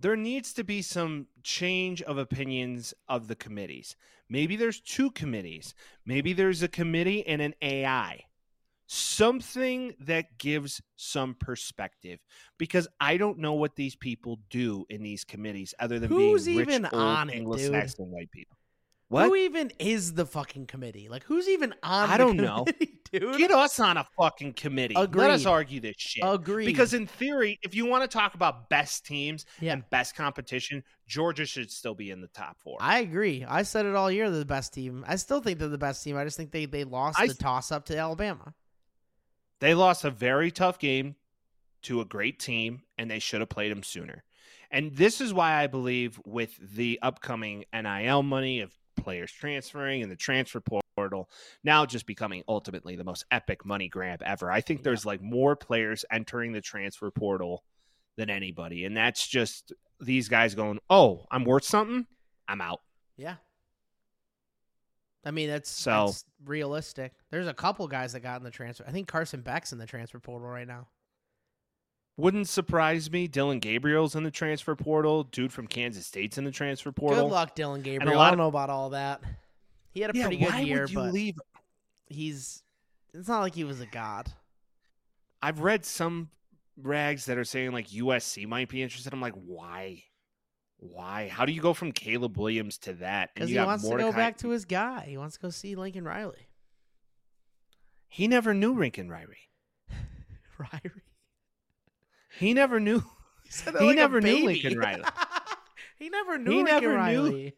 there 0.00 0.16
needs 0.16 0.52
to 0.54 0.64
be 0.64 0.82
some 0.82 1.28
change 1.42 2.02
of 2.02 2.18
opinions 2.18 2.92
of 3.08 3.26
the 3.26 3.34
committees. 3.34 3.96
Maybe 4.28 4.56
there's 4.56 4.80
two 4.80 5.10
committees. 5.10 5.74
Maybe 6.04 6.32
there's 6.32 6.62
a 6.62 6.68
committee 6.68 7.26
and 7.26 7.40
an 7.40 7.54
AI. 7.62 8.20
Something 8.86 9.94
that 10.00 10.36
gives 10.36 10.82
some 10.96 11.34
perspective 11.34 12.20
because 12.58 12.86
I 13.00 13.16
don't 13.16 13.38
know 13.38 13.54
what 13.54 13.76
these 13.76 13.96
people 13.96 14.40
do 14.50 14.84
in 14.90 15.02
these 15.02 15.24
committees 15.24 15.74
other 15.80 15.98
than 15.98 16.10
Who's 16.10 16.44
being 16.44 16.58
rich, 16.58 16.68
even 16.68 16.84
old 16.84 16.94
on 16.94 17.30
it, 17.30 17.36
Anglo-Saxon 17.36 18.10
white 18.10 18.30
people. 18.30 18.58
What? 19.08 19.26
Who 19.26 19.36
even 19.36 19.72
is 19.78 20.14
the 20.14 20.26
fucking 20.26 20.66
committee? 20.66 21.08
Like, 21.08 21.24
who's 21.24 21.48
even 21.48 21.72
on? 21.82 22.10
I 22.10 22.18
don't 22.18 22.36
know. 22.36 22.66
dude. 23.20 23.38
Get 23.38 23.50
us 23.50 23.78
on 23.80 23.96
a 23.96 24.06
fucking 24.16 24.54
committee. 24.54 24.94
Let 24.94 25.30
us 25.30 25.46
argue 25.46 25.80
this 25.80 25.96
shit. 25.98 26.22
Agree. 26.26 26.66
Because 26.66 26.94
in 26.94 27.06
theory, 27.06 27.58
if 27.62 27.74
you 27.74 27.86
want 27.86 28.02
to 28.02 28.08
talk 28.08 28.34
about 28.34 28.68
best 28.68 29.06
teams 29.06 29.46
Yeah. 29.60 29.72
and 29.74 29.88
best 29.90 30.14
competition, 30.16 30.82
Georgia 31.06 31.46
should 31.46 31.70
still 31.70 31.94
be 31.94 32.10
in 32.10 32.20
the 32.20 32.28
top 32.28 32.58
four. 32.60 32.76
I 32.80 33.00
agree. 33.00 33.44
I 33.46 33.62
said 33.62 33.86
it 33.86 33.94
all 33.94 34.10
year. 34.10 34.30
They're 34.30 34.38
the 34.40 34.44
best 34.44 34.72
team. 34.74 35.04
I 35.08 35.16
still 35.16 35.40
think 35.40 35.58
they're 35.58 35.68
the 35.68 35.78
best 35.78 36.02
team. 36.04 36.16
I 36.16 36.24
just 36.24 36.36
think 36.36 36.50
they 36.50 36.66
they 36.66 36.84
lost 36.84 37.18
I 37.20 37.26
the 37.26 37.34
toss 37.34 37.70
up 37.72 37.84
to 37.86 37.96
Alabama. 37.98 38.54
they 39.60 39.74
lost 39.74 40.04
a 40.04 40.10
very 40.10 40.50
tough 40.50 40.78
game 40.78 41.16
to 41.82 42.00
a 42.00 42.04
great 42.04 42.38
team, 42.38 42.82
and 42.98 43.10
they 43.10 43.18
should 43.18 43.40
have 43.40 43.48
played 43.50 43.70
them 43.70 43.82
sooner. 43.82 44.24
And 44.70 44.96
this 44.96 45.20
is 45.20 45.32
why 45.32 45.62
I 45.62 45.66
believe 45.66 46.18
with 46.24 46.56
the 46.74 46.98
upcoming 47.02 47.64
NIL 47.72 48.22
money 48.22 48.60
of 48.60 48.72
players 48.96 49.30
transferring 49.32 50.02
and 50.02 50.10
the 50.10 50.16
transfer 50.16 50.60
portal 50.96 51.28
now 51.64 51.84
just 51.84 52.06
becoming 52.06 52.42
ultimately 52.48 52.96
the 52.96 53.04
most 53.04 53.24
epic 53.30 53.64
money 53.64 53.88
grab 53.88 54.22
ever. 54.24 54.50
I 54.50 54.60
think 54.60 54.82
there's 54.82 55.04
like 55.04 55.20
more 55.20 55.56
players 55.56 56.04
entering 56.10 56.52
the 56.52 56.60
transfer 56.60 57.10
portal 57.10 57.64
than 58.16 58.30
anybody. 58.30 58.84
And 58.84 58.96
that's 58.96 59.26
just 59.26 59.72
these 60.00 60.28
guys 60.28 60.54
going, 60.54 60.78
Oh, 60.88 61.26
I'm 61.30 61.44
worth 61.44 61.64
something. 61.64 62.06
I'm 62.48 62.60
out. 62.60 62.80
Yeah. 63.16 63.36
I 65.24 65.30
mean, 65.30 65.48
that's, 65.48 65.70
So- 65.70 66.06
that's 66.06 66.24
realistic. 66.44 67.12
There's 67.30 67.46
a 67.48 67.54
couple 67.54 67.88
guys 67.88 68.12
that 68.12 68.20
got 68.20 68.38
in 68.40 68.44
the 68.44 68.50
transfer. 68.50 68.84
I 68.86 68.92
think 68.92 69.08
Carson 69.08 69.40
Beck's 69.40 69.72
in 69.72 69.78
the 69.78 69.86
transfer 69.86 70.18
portal 70.18 70.48
right 70.48 70.66
now. 70.68 70.88
Wouldn't 72.16 72.48
surprise 72.48 73.10
me. 73.10 73.26
Dillon 73.26 73.58
Gabriel's 73.58 74.14
in 74.14 74.22
the 74.22 74.30
transfer 74.30 74.76
portal. 74.76 75.24
Dude 75.24 75.52
from 75.52 75.66
Kansas 75.66 76.06
State's 76.06 76.38
in 76.38 76.44
the 76.44 76.52
transfer 76.52 76.92
portal. 76.92 77.24
Good 77.24 77.32
luck, 77.32 77.54
Dillon 77.54 77.82
Gabriel. 77.82 78.16
lot 78.16 78.26
I 78.26 78.30
don't 78.30 78.38
know 78.38 78.48
about 78.48 78.70
all 78.70 78.90
that. 78.90 79.20
He 79.90 80.00
had 80.00 80.14
a 80.14 80.18
yeah, 80.18 80.26
pretty 80.26 80.44
good 80.44 80.52
why 80.52 80.60
year, 80.60 80.80
would 80.82 80.90
you 80.90 80.98
but 80.98 81.12
leave? 81.12 81.34
he's 82.08 82.62
it's 83.12 83.28
not 83.28 83.40
like 83.40 83.54
he 83.54 83.64
was 83.64 83.80
a 83.80 83.86
god. 83.86 84.32
I've 85.42 85.60
read 85.60 85.84
some 85.84 86.30
rags 86.76 87.26
that 87.26 87.38
are 87.38 87.44
saying 87.44 87.72
like 87.72 87.88
USC 87.88 88.46
might 88.46 88.68
be 88.68 88.82
interested. 88.82 89.12
I'm 89.12 89.20
like, 89.20 89.34
why? 89.34 90.02
Why? 90.78 91.28
How 91.28 91.44
do 91.44 91.52
you 91.52 91.60
go 91.60 91.74
from 91.74 91.92
Caleb 91.92 92.36
Williams 92.36 92.78
to 92.78 92.94
that? 92.94 93.34
Because 93.34 93.50
he 93.50 93.56
wants 93.56 93.88
to 93.88 93.96
go 93.96 94.12
back 94.12 94.38
to 94.38 94.50
his 94.50 94.64
guy. 94.64 95.06
He 95.08 95.16
wants 95.16 95.36
to 95.36 95.42
go 95.42 95.50
see 95.50 95.76
Lincoln 95.76 96.04
Riley. 96.04 96.48
He 98.08 98.28
never 98.28 98.54
knew 98.54 98.78
Lincoln 98.78 99.08
Riley. 99.08 99.50
Riley. 100.58 101.02
He 102.38 102.54
never 102.54 102.80
knew. 102.80 103.02
He, 103.44 103.70
He 103.78 103.84
like 103.86 103.96
never 103.96 104.20
knew. 104.20 104.46
Lincoln 104.46 104.78
Riley. 104.78 105.04
he 105.98 106.08
never 106.08 106.38
knew 106.38 106.50
He 106.50 106.56
Lincoln 106.64 106.74
never 106.74 106.88
knew- 106.88 106.94
Riley. 106.96 107.54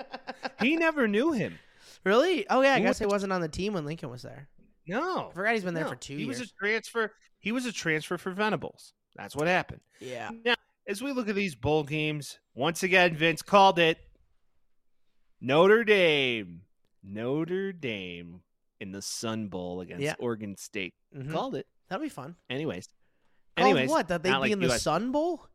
He 0.60 0.76
never 0.76 1.08
knew 1.08 1.32
him. 1.32 1.58
really? 2.04 2.46
Oh 2.48 2.62
yeah, 2.62 2.74
I 2.74 2.78
He 2.78 2.82
guess 2.84 2.98
he 2.98 3.04
wasn't 3.06 3.32
on 3.32 3.40
the 3.40 3.48
team 3.48 3.74
when 3.74 3.84
Lincoln 3.84 4.08
was 4.10 4.22
there. 4.22 4.48
No, 4.86 5.28
I 5.30 5.34
forgot 5.34 5.54
he's 5.54 5.64
been 5.64 5.74
there 5.74 5.84
no. 5.84 5.90
for 5.90 5.96
two 5.96 6.16
he 6.16 6.24
years. 6.24 6.38
was 6.40 6.48
a 6.48 6.52
transfer. 6.58 7.12
He 7.40 7.52
was 7.52 7.66
a 7.66 7.72
transfer 7.72 8.16
for 8.16 8.30
Venables. 8.30 8.94
That's 9.16 9.34
what 9.36 9.46
happened. 9.48 9.80
yeah. 10.00 10.30
Now, 10.44 10.54
as 10.86 11.02
we 11.02 11.12
look 11.12 11.28
at 11.28 11.34
these 11.34 11.54
bowl 11.56 11.82
games, 11.82 12.38
once 12.54 12.82
again, 12.82 13.16
Vince 13.16 13.42
called 13.42 13.78
it. 13.78 13.98
Notre 15.40 15.84
Dame, 15.84 16.62
Notre 17.02 17.72
Dame 17.72 18.40
in 18.80 18.92
the 18.92 19.02
Sun 19.02 19.48
Bowl 19.48 19.80
against 19.80 20.02
Yeah. 20.02 20.14
Oregon 20.18 20.56
State. 20.56 20.94
Mhm. 21.14 21.32
Called 21.32 21.54
it. 21.54 21.66
That'll 21.88 22.02
be 22.02 22.08
fun. 22.08 22.36
Anyways, 22.48 22.88
anyways, 23.56 23.88
what? 23.90 24.08
That 24.08 24.22
they'd 24.22 24.30
be 24.32 24.36
like 24.36 24.50
in 24.52 24.58
the 24.60 24.70
US 24.72 24.82
Sun 24.82 25.12
Bowl? 25.12 25.46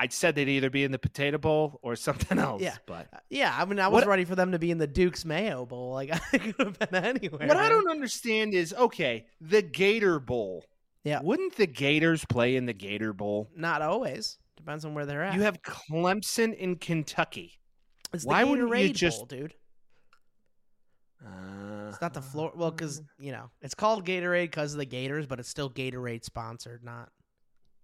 I 0.00 0.06
said 0.08 0.36
they'd 0.36 0.48
either 0.48 0.70
be 0.70 0.84
in 0.84 0.92
the 0.92 0.98
Potato 0.98 1.38
Bowl 1.38 1.80
or 1.82 1.96
something 2.08 2.38
else. 2.38 2.62
Yeah. 2.62 2.76
but 2.86 3.08
Yeah, 3.30 3.54
I 3.56 3.64
mean, 3.64 3.80
I 3.80 3.88
was 3.88 4.02
What- 4.02 4.08
ready 4.08 4.24
for 4.24 4.36
them 4.36 4.52
to 4.52 4.58
be 4.58 4.70
in 4.70 4.78
the 4.78 4.86
Duke's 4.86 5.24
Mayo 5.24 5.66
Bowl. 5.66 5.92
Like, 5.98 6.12
I 6.12 6.38
could 6.38 6.54
have 6.58 6.78
been 6.78 6.94
anywhere. 7.04 7.48
what 7.48 7.56
I 7.56 7.68
don't 7.68 7.90
understand 7.90 8.54
is 8.54 8.72
okay, 8.72 9.26
the 9.40 9.62
Gator 9.62 10.20
Bowl. 10.20 10.64
Yeah. 11.04 11.20
Wouldn't 11.22 11.56
the 11.56 11.66
Gators 11.66 12.24
play 12.26 12.54
in 12.56 12.66
the 12.66 12.72
Gator 12.74 13.12
Bowl? 13.12 13.48
Not 13.56 13.82
always. 13.82 14.38
Depends 14.56 14.84
on 14.84 14.94
where 14.94 15.06
they're 15.06 15.22
at. 15.24 15.34
You 15.34 15.42
have 15.42 15.62
Clemson 15.62 16.54
in 16.54 16.76
Kentucky. 16.76 17.58
it's 18.12 18.24
the 18.24 18.28
why 18.28 18.44
wouldn't 18.44 18.68
you 18.76 18.92
just- 18.92 19.18
Bowl, 19.18 19.26
dude? 19.26 19.54
Uh, 21.24 21.88
It's 21.88 22.00
not 22.00 22.14
the 22.14 22.22
floor. 22.22 22.52
Well, 22.54 22.70
because 22.70 23.02
you 23.18 23.32
know 23.32 23.50
it's 23.60 23.74
called 23.74 24.04
Gatorade 24.06 24.44
because 24.44 24.72
of 24.72 24.78
the 24.78 24.84
Gators, 24.84 25.26
but 25.26 25.40
it's 25.40 25.48
still 25.48 25.70
Gatorade 25.70 26.24
sponsored, 26.24 26.84
not. 26.84 27.10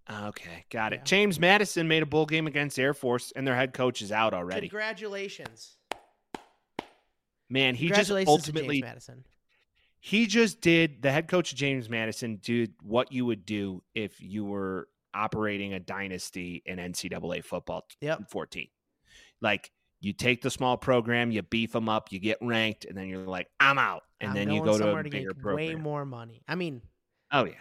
Okay, 0.09 0.65
got 0.69 0.93
it. 0.93 0.97
Yeah. 0.97 1.03
James 1.03 1.39
Madison 1.39 1.87
made 1.87 2.03
a 2.03 2.05
bowl 2.05 2.25
game 2.27 2.45
against 2.47 2.77
Air 2.77 2.93
Force, 2.93 3.33
and 3.35 3.45
their 3.45 3.55
head 3.55 3.73
coach 3.73 4.01
is 4.01 4.11
out 4.11 4.33
already. 4.33 4.69
Congratulations! 4.69 5.77
Man, 7.49 7.75
he 7.75 7.89
just 7.89 8.09
ultimately 8.11 8.81
to 8.81 8.81
James 8.81 8.83
Madison. 8.83 9.25
he 9.99 10.27
just 10.27 10.61
did 10.61 11.01
the 11.01 11.11
head 11.11 11.27
coach 11.27 11.51
of 11.51 11.57
James 11.57 11.89
Madison 11.89 12.37
did 12.41 12.73
what 12.81 13.11
you 13.11 13.25
would 13.25 13.45
do 13.45 13.83
if 13.93 14.19
you 14.21 14.45
were 14.45 14.87
operating 15.13 15.73
a 15.73 15.79
dynasty 15.79 16.61
in 16.65 16.77
NCAA 16.77 17.43
football 17.43 17.85
Yep. 18.01 18.29
14. 18.29 18.67
Like 19.41 19.71
you 20.05 20.13
take 20.13 20.43
the 20.43 20.51
small 20.51 20.77
program, 20.77 21.31
you 21.31 21.41
beef 21.41 21.71
them 21.71 21.89
up, 21.89 22.11
you 22.11 22.19
get 22.19 22.37
ranked, 22.39 22.85
and 22.85 22.95
then 22.95 23.07
you're 23.07 23.25
like, 23.25 23.49
I'm 23.59 23.79
out. 23.79 24.03
And 24.21 24.29
I'm 24.29 24.35
then 24.35 24.51
you 24.51 24.63
go 24.63 24.77
to 24.77 24.95
a 24.95 25.03
bigger 25.03 25.33
get 25.33 25.39
program. 25.39 25.55
way 25.55 25.73
more 25.73 26.05
money. 26.05 26.43
I 26.47 26.53
mean, 26.53 26.83
Oh 27.31 27.45
yeah. 27.45 27.53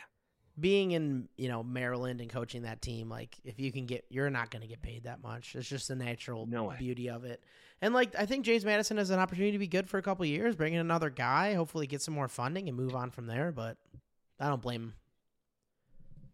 being 0.60 0.90
in 0.90 1.28
you 1.38 1.48
know 1.48 1.62
Maryland 1.62 2.20
and 2.20 2.28
coaching 2.28 2.62
that 2.62 2.82
team, 2.82 3.08
like 3.08 3.34
if 3.44 3.58
you 3.58 3.72
can 3.72 3.86
get, 3.86 4.04
you're 4.10 4.28
not 4.28 4.50
going 4.50 4.60
to 4.60 4.68
get 4.68 4.82
paid 4.82 5.04
that 5.04 5.22
much. 5.22 5.56
It's 5.56 5.66
just 5.66 5.88
the 5.88 5.96
natural 5.96 6.46
No 6.46 6.70
beauty 6.78 7.08
of 7.08 7.24
it. 7.24 7.42
And 7.80 7.94
like 7.94 8.14
I 8.14 8.26
think 8.26 8.44
James 8.44 8.66
Madison 8.66 8.98
has 8.98 9.08
an 9.08 9.18
opportunity 9.18 9.52
to 9.52 9.58
be 9.58 9.66
good 9.66 9.88
for 9.88 9.96
a 9.96 10.02
couple 10.02 10.26
years, 10.26 10.54
bring 10.54 10.74
in 10.74 10.80
another 10.80 11.08
guy, 11.08 11.54
hopefully 11.54 11.86
get 11.86 12.02
some 12.02 12.12
more 12.12 12.28
funding 12.28 12.68
and 12.68 12.76
move 12.76 12.94
on 12.94 13.10
from 13.10 13.26
there. 13.26 13.52
But 13.52 13.78
I 14.38 14.48
don't 14.48 14.60
blame 14.60 14.82
him. 14.82 14.94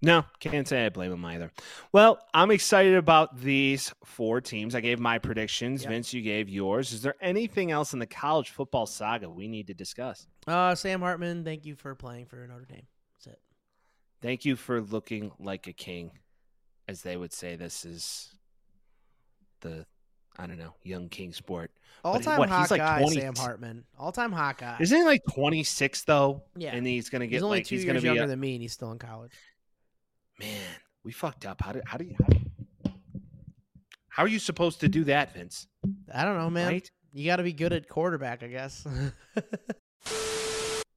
No, 0.02 0.24
can't 0.38 0.66
say 0.66 0.86
I 0.86 0.88
blame 0.88 1.12
him 1.12 1.24
either. 1.26 1.52
Well, 1.92 2.18
I'm 2.32 2.50
excited 2.50 2.94
about 2.94 3.38
these 3.38 3.92
four 4.04 4.40
teams. 4.40 4.74
I 4.74 4.80
gave 4.80 4.98
my 4.98 5.18
predictions. 5.18 5.82
Yep. 5.82 5.90
Vince, 5.90 6.14
you 6.14 6.22
gave 6.22 6.48
yours. 6.48 6.92
Is 6.92 7.02
there 7.02 7.16
anything 7.20 7.70
else 7.70 7.92
in 7.92 7.98
the 7.98 8.06
college 8.06 8.50
football 8.50 8.86
saga 8.86 9.28
we 9.28 9.46
need 9.46 9.66
to 9.66 9.74
discuss? 9.74 10.26
Uh, 10.46 10.74
Sam 10.74 11.00
Hartman, 11.00 11.44
thank 11.44 11.66
you 11.66 11.76
for 11.76 11.94
playing 11.94 12.26
for 12.26 12.36
Notre 12.46 12.64
Dame. 12.64 12.86
That's 13.16 13.34
it. 13.34 13.40
Thank 14.22 14.46
you 14.46 14.56
for 14.56 14.80
looking 14.80 15.32
like 15.38 15.66
a 15.66 15.74
king, 15.74 16.12
as 16.88 17.02
they 17.02 17.18
would 17.18 17.34
say. 17.34 17.56
This 17.56 17.84
is 17.84 18.34
the, 19.60 19.84
I 20.38 20.46
don't 20.46 20.58
know, 20.58 20.74
young 20.82 21.10
king 21.10 21.34
sport. 21.34 21.72
All 22.02 22.18
time 22.18 22.38
what, 22.38 22.48
hot 22.48 22.62
he's 22.62 22.70
like 22.70 22.80
guy, 22.80 23.00
20 23.00 23.20
Sam 23.20 23.34
Hartman. 23.36 23.84
All 23.98 24.12
time 24.12 24.32
hot 24.32 24.56
guy. 24.56 24.78
Isn't 24.80 24.96
he 24.96 25.04
like 25.04 25.20
26 25.30 26.04
though? 26.04 26.44
Yeah. 26.56 26.74
and 26.74 26.86
he's 26.86 27.10
gonna 27.10 27.26
get 27.26 27.36
he's 27.36 27.42
only 27.42 27.58
like 27.58 27.66
two 27.66 27.74
he's 27.74 27.84
years 27.84 27.92
gonna 27.92 28.00
be 28.00 28.06
younger 28.06 28.24
a, 28.24 28.28
than 28.28 28.40
me, 28.40 28.54
and 28.54 28.62
he's 28.62 28.72
still 28.72 28.92
in 28.92 28.98
college. 28.98 29.32
Man. 30.40 30.61
We 31.05 31.12
fucked 31.12 31.46
up. 31.46 31.61
How 31.62 31.72
did 31.72 31.83
how 31.87 31.98
do 31.98 32.05
you 32.05 32.16
how, 32.20 32.26
do 32.29 32.37
you- 32.38 32.92
how 34.09 34.24
are 34.24 34.29
you 34.29 34.38
supposed 34.40 34.81
to 34.81 34.88
do 34.88 35.05
that, 35.05 35.33
Vince? 35.35 35.66
I 36.12 36.24
don't 36.24 36.37
know, 36.37 36.50
man. 36.50 36.68
Right? 36.68 36.90
You 37.12 37.26
got 37.26 37.37
to 37.37 37.42
be 37.42 37.53
good 37.53 37.72
at 37.72 37.88
quarterback, 37.88 38.42
I 38.42 38.48
guess. 38.48 38.87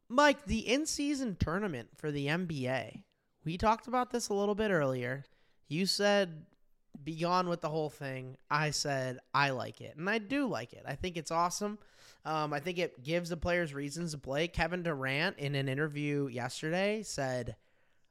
Mike, 0.09 0.45
the 0.45 0.59
in-season 0.59 1.37
tournament 1.39 1.89
for 1.95 2.11
the 2.11 2.27
NBA. 2.27 3.03
We 3.45 3.57
talked 3.57 3.87
about 3.87 4.11
this 4.11 4.29
a 4.29 4.33
little 4.33 4.55
bit 4.55 4.71
earlier. 4.71 5.23
You 5.67 5.85
said 5.85 6.45
be 7.03 7.19
gone 7.19 7.49
with 7.49 7.61
the 7.61 7.69
whole 7.69 7.89
thing. 7.89 8.37
I 8.49 8.69
said 8.71 9.19
I 9.33 9.49
like 9.51 9.81
it, 9.81 9.95
and 9.97 10.09
I 10.09 10.19
do 10.19 10.47
like 10.47 10.73
it. 10.73 10.83
I 10.87 10.95
think 10.95 11.17
it's 11.17 11.31
awesome. 11.31 11.79
Um, 12.25 12.53
I 12.53 12.59
think 12.59 12.77
it 12.77 13.03
gives 13.03 13.29
the 13.29 13.37
players 13.37 13.73
reasons 13.73 14.11
to 14.11 14.17
play. 14.17 14.47
Kevin 14.47 14.83
Durant, 14.83 15.37
in 15.39 15.55
an 15.55 15.67
interview 15.67 16.27
yesterday, 16.27 17.01
said, 17.03 17.55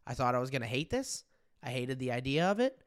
"I 0.06 0.14
thought 0.14 0.34
I 0.34 0.38
was 0.38 0.50
going 0.50 0.62
to 0.62 0.68
hate 0.68 0.90
this. 0.90 1.24
I 1.62 1.70
hated 1.70 1.98
the 1.98 2.12
idea 2.12 2.50
of 2.50 2.60
it. 2.60 2.78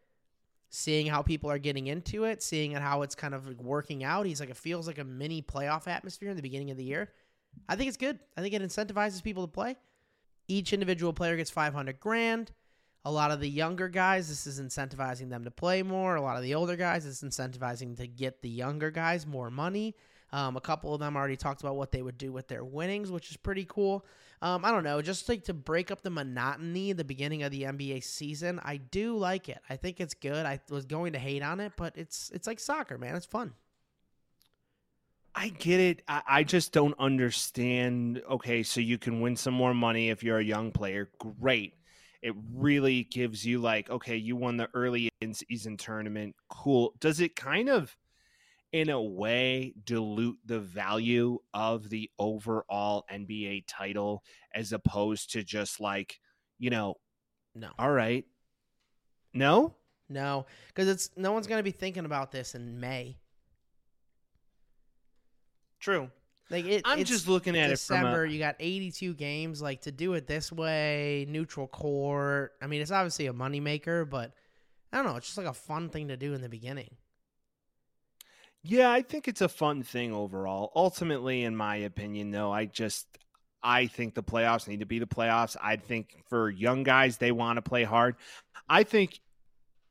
Seeing 0.69 1.07
how 1.07 1.21
people 1.21 1.49
are 1.49 1.57
getting 1.57 1.87
into 1.87 2.25
it, 2.25 2.43
seeing 2.43 2.73
how 2.73 3.03
it's 3.03 3.15
kind 3.15 3.33
of 3.33 3.59
working 3.59 4.03
out. 4.03 4.25
He's 4.25 4.39
like, 4.39 4.49
it 4.49 4.57
feels 4.57 4.87
like 4.87 4.97
a 4.97 5.03
mini 5.03 5.41
playoff 5.41 5.87
atmosphere 5.87 6.29
in 6.29 6.35
the 6.35 6.41
beginning 6.41 6.71
of 6.71 6.77
the 6.77 6.83
year. 6.83 7.11
I 7.69 7.75
think 7.75 7.87
it's 7.87 7.97
good. 7.97 8.19
I 8.35 8.41
think 8.41 8.53
it 8.53 8.61
incentivizes 8.61 9.23
people 9.23 9.47
to 9.47 9.51
play. 9.51 9.77
Each 10.47 10.73
individual 10.73 11.13
player 11.13 11.37
gets 11.37 11.49
500 11.49 11.99
grand. 11.99 12.51
A 13.05 13.11
lot 13.11 13.31
of 13.31 13.39
the 13.39 13.49
younger 13.49 13.87
guys, 13.87 14.27
this 14.27 14.47
is 14.47 14.59
incentivizing 14.59 15.29
them 15.29 15.43
to 15.43 15.51
play 15.51 15.83
more. 15.83 16.15
A 16.15 16.21
lot 16.21 16.37
of 16.37 16.43
the 16.43 16.55
older 16.55 16.75
guys, 16.75 17.05
it's 17.05 17.21
incentivizing 17.21 17.95
to 17.97 18.07
get 18.07 18.41
the 18.41 18.49
younger 18.49 18.91
guys 18.91 19.27
more 19.27 19.51
money. 19.51 19.95
Um, 20.33 20.57
a 20.57 20.61
couple 20.61 20.93
of 20.93 20.99
them 20.99 21.15
already 21.15 21.37
talked 21.37 21.61
about 21.61 21.75
what 21.75 21.91
they 21.91 22.01
would 22.01 22.17
do 22.17 22.31
with 22.31 22.47
their 22.47 22.63
winnings, 22.65 23.11
which 23.11 23.29
is 23.29 23.37
pretty 23.37 23.65
cool. 23.65 24.05
Um, 24.41 24.65
I 24.65 24.71
don't 24.71 24.83
know, 24.83 25.01
just 25.01 25.27
like 25.29 25.45
to 25.45 25.53
break 25.53 25.91
up 25.91 26.01
the 26.01 26.09
monotony 26.09 26.93
the 26.93 27.03
beginning 27.03 27.43
of 27.43 27.51
the 27.51 27.63
NBA 27.63 28.03
season. 28.03 28.59
I 28.63 28.77
do 28.77 29.17
like 29.17 29.49
it. 29.49 29.59
I 29.69 29.75
think 29.75 29.99
it's 29.99 30.13
good. 30.13 30.45
I 30.45 30.59
was 30.69 30.85
going 30.85 31.13
to 31.13 31.19
hate 31.19 31.41
on 31.41 31.59
it, 31.59 31.73
but 31.77 31.93
it's 31.97 32.31
it's 32.33 32.47
like 32.47 32.59
soccer, 32.59 32.97
man. 32.97 33.15
It's 33.15 33.25
fun. 33.25 33.53
I 35.35 35.49
get 35.49 35.79
it. 35.79 36.01
I, 36.07 36.21
I 36.27 36.43
just 36.43 36.71
don't 36.71 36.95
understand. 36.97 38.21
Okay, 38.29 38.63
so 38.63 38.79
you 38.79 38.97
can 38.97 39.19
win 39.19 39.35
some 39.35 39.53
more 39.53 39.73
money 39.73 40.09
if 40.09 40.23
you're 40.23 40.39
a 40.39 40.43
young 40.43 40.71
player. 40.71 41.09
Great. 41.19 41.73
It 42.21 42.33
really 42.53 43.03
gives 43.03 43.45
you 43.45 43.59
like, 43.59 43.89
okay, 43.89 44.15
you 44.15 44.35
won 44.35 44.57
the 44.57 44.69
early 44.73 45.09
in 45.21 45.33
season 45.33 45.77
tournament. 45.77 46.35
Cool. 46.49 46.93
Does 46.99 47.19
it 47.19 47.35
kind 47.35 47.69
of, 47.69 47.95
in 48.75 48.89
a 48.89 49.01
way, 49.01 49.73
dilute 49.85 50.37
the 50.45 50.59
value 50.59 51.39
of 51.53 51.89
the 51.89 52.11
overall 52.19 53.05
NBA 53.09 53.63
title 53.69 54.21
as 54.53 54.73
opposed 54.73 55.31
to 55.31 55.43
just 55.43 55.79
like, 55.79 56.19
you 56.59 56.69
know, 56.69 56.95
No, 57.55 57.69
all 57.79 57.91
right. 57.91 58.25
No? 59.33 59.75
no, 60.09 60.45
because 60.67 60.89
it's 60.89 61.09
no 61.15 61.31
one's 61.31 61.47
going 61.47 61.59
to 61.59 61.63
be 61.63 61.71
thinking 61.71 62.03
about 62.03 62.33
this 62.33 62.53
in 62.53 62.81
May. 62.81 63.17
True. 65.79 66.11
Like 66.49 66.65
it, 66.65 66.81
I'm 66.83 67.05
just 67.05 67.29
looking 67.29 67.57
at 67.57 67.69
December. 67.69 68.09
it 68.09 68.11
from 68.11 68.29
a, 68.29 68.33
you 68.33 68.39
got 68.39 68.55
82 68.59 69.13
games. 69.13 69.61
Like 69.61 69.83
to 69.83 69.91
do 69.93 70.15
it 70.15 70.27
this 70.27 70.51
way, 70.51 71.25
neutral 71.29 71.67
court. 71.67 72.51
I 72.61 72.67
mean, 72.67 72.81
it's 72.81 72.91
obviously 72.91 73.27
a 73.27 73.33
moneymaker, 73.33 74.07
but 74.07 74.33
I 74.91 74.97
don't 74.97 75.05
know. 75.05 75.15
It's 75.15 75.27
just 75.27 75.37
like 75.37 75.47
a 75.47 75.53
fun 75.53 75.87
thing 75.87 76.09
to 76.09 76.17
do 76.17 76.33
in 76.33 76.41
the 76.41 76.49
beginning. 76.49 76.97
Yeah, 78.67 78.91
I 78.91 79.01
think 79.01 79.27
it's 79.27 79.41
a 79.41 79.49
fun 79.49 79.83
thing 79.83 80.13
overall. 80.13 80.71
Ultimately, 80.75 81.43
in 81.43 81.55
my 81.55 81.75
opinion, 81.77 82.31
though, 82.31 82.51
I 82.51 82.65
just 82.65 83.07
I 83.61 83.87
think 83.87 84.13
the 84.15 84.23
playoffs 84.23 84.67
need 84.67 84.79
to 84.79 84.85
be 84.85 84.99
the 84.99 85.05
playoffs. 85.07 85.55
I 85.61 85.75
think 85.75 86.23
for 86.29 86.49
young 86.49 86.83
guys, 86.83 87.17
they 87.17 87.31
want 87.31 87.57
to 87.57 87.61
play 87.61 87.83
hard. 87.83 88.15
I 88.69 88.83
think 88.83 89.19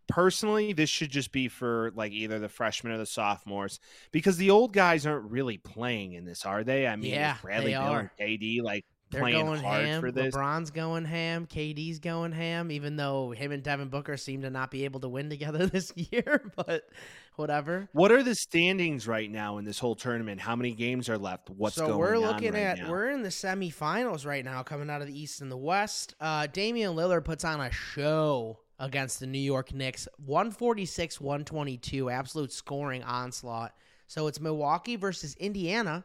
personally, 0.09 0.73
this 0.73 0.91
should 0.91 1.11
just 1.11 1.33
be 1.33 1.49
for 1.49 1.93
like 1.95 2.13
either 2.13 2.39
the 2.39 2.49
freshmen 2.49 2.93
or 2.93 2.99
the 2.99 3.07
sophomores 3.07 3.81
because 4.13 4.37
the 4.37 4.51
old 4.51 4.73
guys 4.73 5.07
aren't 5.07 5.31
really 5.31 5.59
playing 5.59 6.13
in 6.15 6.25
this, 6.25 6.45
are 6.45 6.65
they? 6.65 6.87
I 6.87 6.97
mean, 6.97 7.13
Yeah, 7.13 7.37
Bradley 7.43 7.71
Beal 7.73 7.81
are. 7.81 8.01
and 8.01 8.11
KD 8.41 8.63
like 8.63 8.85
They're 9.15 9.23
playing 9.23 9.47
going 9.47 9.61
hard 9.61 9.85
ham. 9.85 10.01
for 10.01 10.11
this. 10.13 10.35
LeBron's 10.35 10.71
going 10.71 11.05
ham. 11.05 11.47
KD's 11.47 11.99
going 11.99 12.33
ham. 12.33 12.71
Even 12.71 12.97
though 12.97 13.31
him 13.31 13.53
and 13.53 13.63
Devin 13.63 13.89
Booker 13.89 14.17
seem 14.17 14.43
to 14.43 14.51
not 14.51 14.71
be 14.71 14.85
able 14.85 15.01
to 15.01 15.09
win 15.09 15.31
together 15.31 15.67
this 15.67 15.93
year, 15.97 16.51
but 16.57 16.89
whatever. 17.37 17.89
What 17.93 18.13
are 18.13 18.23
the 18.23 18.35
standings 18.35 19.09
right 19.09 19.31
now 19.31 19.59
in 19.59 19.65
this 19.65 19.79
whole 19.79 19.95
tournament? 19.95 20.41
How 20.41 20.57
many 20.57 20.73
games 20.73 21.09
are 21.09 21.19
left? 21.19 21.51
What's 21.51 21.77
so 21.77 21.87
going 21.87 21.99
we're 21.99 22.19
looking 22.19 22.53
right 22.53 22.63
at 22.63 22.79
now? 22.79 22.91
we're 22.91 23.11
in 23.11 23.23
the 23.23 23.29
semifinals 23.31 24.27
right 24.27 24.45
now, 24.45 24.63
coming 24.63 24.91
out 24.91 25.01
of 25.01 25.07
the 25.07 25.19
East 25.19 25.41
and 25.41 25.51
the 25.51 25.57
West. 25.57 26.15
Uh, 26.21 26.47
Damian 26.47 26.95
Lillard 26.95 27.25
puts 27.25 27.45
on 27.45 27.61
a 27.61 27.71
show 27.71 28.59
against 28.79 29.21
the 29.21 29.27
New 29.27 29.39
York 29.39 29.73
Knicks, 29.73 30.09
146-122, 30.27 32.13
absolute 32.13 32.53
scoring 32.53 33.03
onslaught. 33.03 33.75
So 34.07 34.27
it's 34.27 34.41
Milwaukee 34.41 34.97
versus 34.97 35.35
Indiana, 35.37 36.05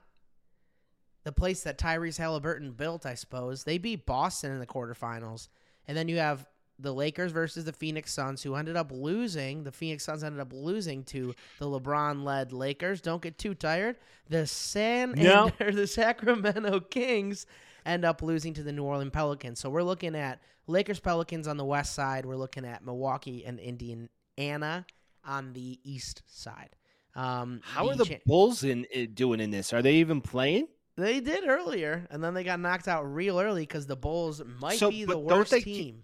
the 1.30 1.34
place 1.34 1.62
that 1.62 1.78
Tyrese 1.78 2.18
Halliburton 2.18 2.72
built, 2.72 3.06
I 3.06 3.14
suppose. 3.14 3.64
They 3.64 3.78
beat 3.78 4.08
Boston 4.08 4.52
in 4.52 4.58
the 4.58 4.66
quarterfinals, 4.66 5.48
and 5.88 5.96
then 5.96 6.08
you 6.08 6.18
have 6.18 6.48
the 6.80 6.92
Lakers 6.92 7.32
versus 7.32 7.66
the 7.66 7.72
Phoenix 7.72 8.12
Suns, 8.12 8.42
who 8.42 8.56
ended 8.56 8.76
up 8.76 8.92
losing. 8.92 9.64
The 9.64 9.72
Phoenix 9.72 10.04
Suns 10.06 10.24
ended 10.24 10.42
up 10.42 10.52
losing 10.52 11.04
to 11.04 11.36
the 11.60 11.68
LeBron-led 11.68 12.52
Lakers. 12.52 13.00
Don't 13.00 13.22
get 13.22 13.38
too 13.38 13.54
tired. 13.54 13.98
The 14.28 14.48
San 14.48 15.12
No. 15.12 15.52
or 15.60 15.72
the 15.72 15.86
Sacramento 15.86 16.80
Kings 16.80 17.46
end 17.86 18.06
up 18.06 18.24
losing 18.24 18.56
to 18.56 18.64
the 18.64 18.72
New 18.72 18.84
Orleans 18.84 19.12
Pelicans. 19.12 19.60
So 19.60 19.70
we're 19.70 19.84
looking 19.84 20.16
at 20.16 20.42
Lakers 20.66 21.00
Pelicans 21.00 21.48
on 21.48 21.58
the 21.58 21.66
west 21.66 21.94
side. 21.94 22.26
We're 22.26 22.38
looking 22.38 22.66
at 22.66 22.84
Milwaukee 22.84 23.46
and 23.46 23.60
Indiana 23.60 24.84
on 25.24 25.54
the 25.54 25.80
east 25.84 26.24
side. 26.26 26.76
Um, 27.16 27.62
How 27.64 27.88
are 27.88 27.96
the 27.96 28.06
cha- 28.06 28.16
Bulls 28.26 28.64
in 28.64 28.88
uh, 28.96 29.02
doing 29.14 29.40
in 29.40 29.52
this? 29.52 29.74
Are 29.74 29.84
they 29.84 29.96
even 29.98 30.22
playing? 30.22 30.70
They 31.00 31.20
did 31.20 31.48
earlier, 31.48 32.08
and 32.10 32.24
then 32.24 32.34
they 32.34 32.44
got 32.44 32.60
knocked 32.60 32.88
out 32.88 33.04
real 33.04 33.40
early 33.40 33.64
because 33.64 33.88
the 33.88 33.96
Bulls 33.96 34.42
might 34.60 34.80
So, 34.80 34.90
be 34.90 35.06
the 35.06 35.18
worst 35.18 35.52
they 35.52 35.62
team 35.62 36.04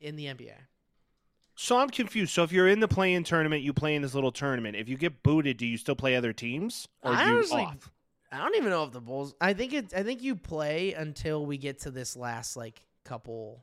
in 0.00 0.16
the 0.16 0.26
NBA. 0.26 0.54
So 1.54 1.78
I'm 1.78 1.90
confused. 1.90 2.32
So 2.32 2.42
if 2.42 2.52
you're 2.52 2.68
in 2.68 2.80
the 2.80 2.88
play-in 2.88 3.24
tournament, 3.24 3.62
you 3.62 3.72
play 3.72 3.94
in 3.94 4.02
this 4.02 4.14
little 4.14 4.32
tournament. 4.32 4.76
If 4.76 4.88
you 4.88 4.96
get 4.96 5.22
booted, 5.22 5.58
do 5.58 5.66
you 5.66 5.76
still 5.76 5.94
play 5.94 6.16
other 6.16 6.32
teams, 6.32 6.88
or 7.02 7.12
I 7.12 7.26
you 7.26 7.34
honestly- 7.34 7.62
off? 7.62 7.90
I 8.32 8.38
don't 8.38 8.56
even 8.56 8.70
know 8.70 8.84
if 8.84 8.92
the 8.92 9.00
Bulls. 9.02 9.34
I 9.42 9.52
think 9.52 9.74
it. 9.74 9.92
I 9.94 10.02
think 10.02 10.22
you 10.22 10.34
play 10.34 10.94
until 10.94 11.44
we 11.44 11.58
get 11.58 11.80
to 11.80 11.90
this 11.90 12.16
last 12.16 12.56
like 12.56 12.80
couple 13.04 13.62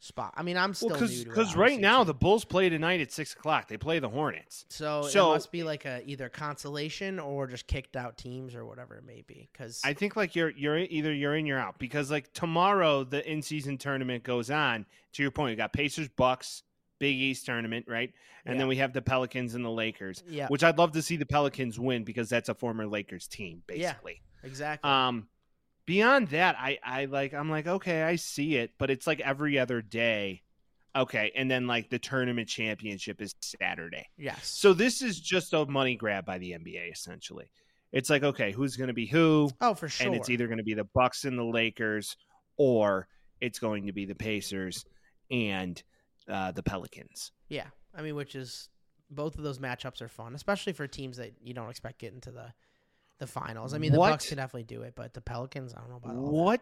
spot. 0.00 0.32
I 0.36 0.42
mean, 0.42 0.56
I'm 0.56 0.74
still 0.74 0.90
Well, 0.90 1.00
because 1.00 1.56
right 1.56 1.78
now 1.78 2.04
the 2.04 2.14
Bulls 2.14 2.44
play 2.44 2.68
tonight 2.68 3.00
at 3.00 3.10
six 3.12 3.32
o'clock. 3.34 3.68
They 3.68 3.76
play 3.76 3.98
the 3.98 4.08
Hornets. 4.08 4.64
so, 4.68 5.02
so- 5.02 5.30
it 5.30 5.34
must 5.34 5.52
be 5.52 5.62
like 5.62 5.84
a 5.84 6.02
either 6.08 6.28
consolation 6.28 7.18
or 7.18 7.46
just 7.46 7.66
kicked 7.66 7.96
out 7.96 8.16
teams 8.16 8.54
or 8.54 8.64
whatever 8.64 8.94
it 8.96 9.04
may 9.04 9.22
be. 9.26 9.48
Because 9.52 9.80
I 9.84 9.92
think 9.94 10.16
like 10.16 10.36
you're 10.36 10.50
you're 10.50 10.78
either 10.78 11.12
you're 11.12 11.34
in 11.36 11.46
you're 11.46 11.58
out 11.58 11.78
because 11.78 12.10
like 12.10 12.32
tomorrow 12.32 13.04
the 13.04 13.28
in 13.30 13.42
season 13.42 13.78
tournament 13.78 14.22
goes 14.24 14.50
on. 14.50 14.86
To 15.14 15.22
your 15.22 15.30
point, 15.30 15.52
we 15.52 15.56
got 15.56 15.72
Pacers, 15.72 16.08
Bucks, 16.08 16.62
Big 16.98 17.16
East 17.16 17.46
tournament, 17.46 17.86
right? 17.88 18.12
And 18.44 18.54
Yeah. 18.54 18.58
then 18.60 18.68
we 18.68 18.76
have 18.76 18.92
the 18.92 19.02
Pelicans 19.02 19.54
and 19.54 19.64
the 19.64 19.70
Lakers, 19.70 20.22
yeah, 20.28 20.46
which 20.48 20.62
I'd 20.62 20.78
love 20.78 20.92
to 20.92 21.02
see 21.02 21.16
the 21.16 21.26
Pelicans 21.26 21.78
win 21.78 22.04
because 22.04 22.28
that's 22.28 22.48
a 22.48 22.54
former 22.54 22.86
Lakers 22.86 23.26
team, 23.26 23.62
Yeah. 23.68 23.74
basically. 23.92 24.20
exactly. 24.44 24.88
Um, 24.88 25.28
beyond 25.88 26.28
that, 26.28 26.54
I 26.58 26.78
I 26.84 27.06
like 27.06 27.32
I'm 27.32 27.50
like 27.50 27.66
okay, 27.66 28.02
I 28.02 28.16
see 28.16 28.56
it, 28.56 28.72
but 28.78 28.90
it's 28.90 29.06
like 29.06 29.20
every 29.20 29.58
other 29.58 29.80
day. 29.80 30.42
Okay, 30.94 31.32
and 31.34 31.50
then 31.50 31.66
like 31.66 31.88
the 31.88 31.98
tournament 31.98 32.48
championship 32.48 33.22
is 33.22 33.34
Saturday. 33.40 34.06
yes. 34.18 34.46
So 34.46 34.74
this 34.74 35.00
is 35.00 35.18
just 35.18 35.54
a 35.54 35.64
money 35.64 35.96
grab 35.96 36.26
by 36.26 36.38
the 36.38 36.52
NBA 36.52 36.92
essentially. 36.92 37.50
It's 37.90 38.10
like 38.10 38.22
okay, 38.22 38.52
who's 38.52 38.76
going 38.76 38.88
to 38.88 38.94
be 38.94 39.06
who? 39.06 39.50
oh, 39.62 39.74
for 39.74 39.88
sure. 39.88 40.06
and 40.06 40.14
it's 40.14 40.28
either 40.28 40.46
going 40.46 40.58
to 40.58 40.64
be 40.64 40.74
the 40.74 40.88
Bucks 40.94 41.24
and 41.24 41.38
the 41.38 41.44
Lakers, 41.44 42.16
or 42.58 43.08
it's 43.40 43.58
going 43.58 43.86
to 43.86 43.92
be 43.92 44.04
the 44.04 44.14
Pacers 44.14 44.84
and 45.30 45.82
uh, 46.28 46.52
the 46.52 46.62
Pelicans. 46.62 47.32
Yeah, 47.48 47.68
I 47.94 48.02
mean, 48.02 48.14
which 48.14 48.34
is 48.34 48.68
both 49.10 49.38
of 49.38 49.42
those 49.42 49.58
matchups 49.58 50.02
are 50.02 50.08
fun, 50.08 50.34
especially 50.34 50.74
for 50.74 50.86
teams 50.86 51.16
that 51.16 51.32
you 51.42 51.54
don't 51.54 51.70
expect 51.70 52.00
get 52.00 52.12
into 52.12 52.30
the 52.30 52.52
the 53.18 53.26
finals. 53.26 53.74
I 53.74 53.78
mean, 53.78 53.92
the 53.92 53.98
What- 53.98 54.10
Bucks 54.10 54.28
can 54.28 54.36
definitely 54.36 54.64
do 54.64 54.82
it, 54.82 54.94
but 54.96 55.14
the 55.14 55.20
Pelicans, 55.20 55.74
I 55.74 55.80
don't 55.80 55.90
know 55.90 55.96
about 55.96 56.16
all 56.16 56.24
that. 56.26 56.30
What 56.32 56.60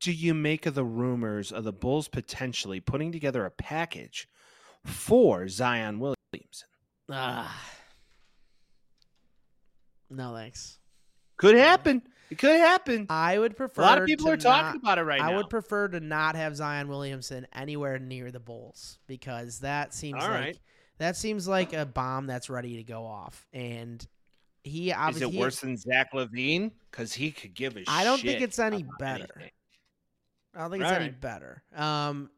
do 0.00 0.12
you 0.12 0.32
make 0.34 0.64
of 0.66 0.74
the 0.74 0.84
rumors 0.84 1.50
of 1.52 1.64
the 1.64 1.72
Bulls 1.72 2.06
potentially 2.08 2.80
putting 2.80 3.10
together 3.12 3.44
a 3.44 3.50
package 3.50 4.28
for 4.84 5.48
Zion 5.48 5.98
Williamson? 5.98 6.68
Ah. 7.10 7.64
no 10.10 10.34
thanks. 10.34 10.78
Could 11.36 11.54
happen. 11.56 12.02
It 12.30 12.38
could 12.38 12.56
happen. 12.58 13.06
I 13.08 13.38
would 13.38 13.56
prefer. 13.56 13.82
A 13.82 13.84
lot 13.86 13.98
of 13.98 14.06
people 14.06 14.28
are 14.28 14.36
talking 14.36 14.66
not- 14.66 14.76
about 14.76 14.98
it 14.98 15.02
right 15.04 15.20
I 15.20 15.28
now. 15.28 15.32
I 15.32 15.36
would 15.36 15.48
prefer 15.50 15.88
to 15.88 16.00
not 16.00 16.34
have 16.36 16.56
Zion 16.56 16.88
Williamson 16.88 17.46
anywhere 17.52 17.98
near 17.98 18.30
the 18.30 18.40
Bulls 18.40 18.98
because 19.06 19.60
that 19.60 19.94
seems 19.94 20.22
All 20.22 20.28
like 20.28 20.40
right. 20.40 20.58
that 20.98 21.16
seems 21.16 21.48
like 21.48 21.72
a 21.72 21.86
bomb 21.86 22.26
that's 22.26 22.50
ready 22.50 22.76
to 22.76 22.82
go 22.84 23.06
off, 23.06 23.46
and 23.52 24.06
he 24.68 24.90
Is 24.90 24.96
obviously. 24.98 25.28
it 25.28 25.32
he- 25.32 25.38
worse 25.40 25.60
than 25.60 25.76
Zach 25.76 26.12
LaVine? 26.12 26.72
Because 26.90 27.12
he 27.12 27.30
could 27.30 27.54
give 27.54 27.76
a 27.76 27.84
I 27.88 28.04
don't 28.04 28.20
think 28.20 28.40
it's 28.40 28.58
any 28.58 28.84
better. 28.98 29.26
anything. 29.36 29.50
I 30.54 30.60
don't 30.60 30.70
think 30.70 30.82
it's 30.82 30.92
any 30.92 31.10
better. 31.10 31.62
Um, 31.74 32.30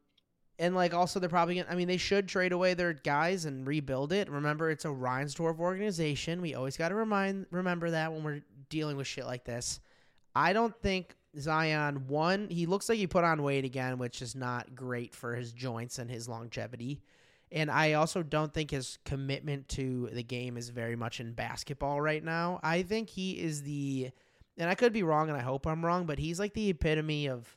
and 0.58 0.74
like 0.74 0.92
also 0.92 1.20
they're 1.20 1.28
probably 1.30 1.54
gonna. 1.56 1.68
I 1.70 1.74
mean, 1.74 1.88
they 1.88 1.96
should 1.96 2.28
trade 2.28 2.52
away 2.52 2.74
their 2.74 2.92
guys 2.92 3.44
and 3.46 3.66
rebuild 3.66 4.12
it. 4.12 4.28
Remember, 4.28 4.70
it's 4.70 4.84
a 4.84 4.88
Reinsdorf 4.88 5.58
organization. 5.58 6.42
We 6.42 6.54
always 6.54 6.76
got 6.76 6.90
to 6.90 6.94
remind 6.94 7.46
remember 7.50 7.90
that 7.92 8.12
when 8.12 8.22
we're 8.24 8.42
dealing 8.68 8.96
with 8.96 9.06
shit 9.06 9.24
like 9.24 9.44
this. 9.44 9.80
I 10.34 10.52
don't 10.52 10.76
think 10.82 11.16
Zion 11.38 12.08
one. 12.08 12.48
He 12.50 12.66
looks 12.66 12.88
like 12.88 12.98
he 12.98 13.06
put 13.06 13.24
on 13.24 13.42
weight 13.42 13.64
again, 13.64 13.96
which 13.98 14.20
is 14.20 14.34
not 14.34 14.74
great 14.74 15.14
for 15.14 15.34
his 15.34 15.52
joints 15.52 15.98
and 15.98 16.10
his 16.10 16.28
longevity. 16.28 17.00
And 17.52 17.70
I 17.70 17.94
also 17.94 18.22
don't 18.22 18.52
think 18.52 18.70
his 18.70 18.98
commitment 19.04 19.68
to 19.70 20.08
the 20.12 20.22
game 20.22 20.56
is 20.56 20.68
very 20.68 20.94
much 20.96 21.18
in 21.20 21.32
basketball 21.32 22.00
right 22.00 22.22
now. 22.22 22.60
I 22.62 22.82
think 22.82 23.08
he 23.08 23.40
is 23.40 23.62
the, 23.62 24.10
and 24.56 24.70
I 24.70 24.74
could 24.74 24.92
be 24.92 25.02
wrong, 25.02 25.28
and 25.28 25.36
I 25.36 25.42
hope 25.42 25.66
I'm 25.66 25.84
wrong, 25.84 26.06
but 26.06 26.18
he's 26.18 26.38
like 26.38 26.54
the 26.54 26.70
epitome 26.70 27.28
of 27.28 27.56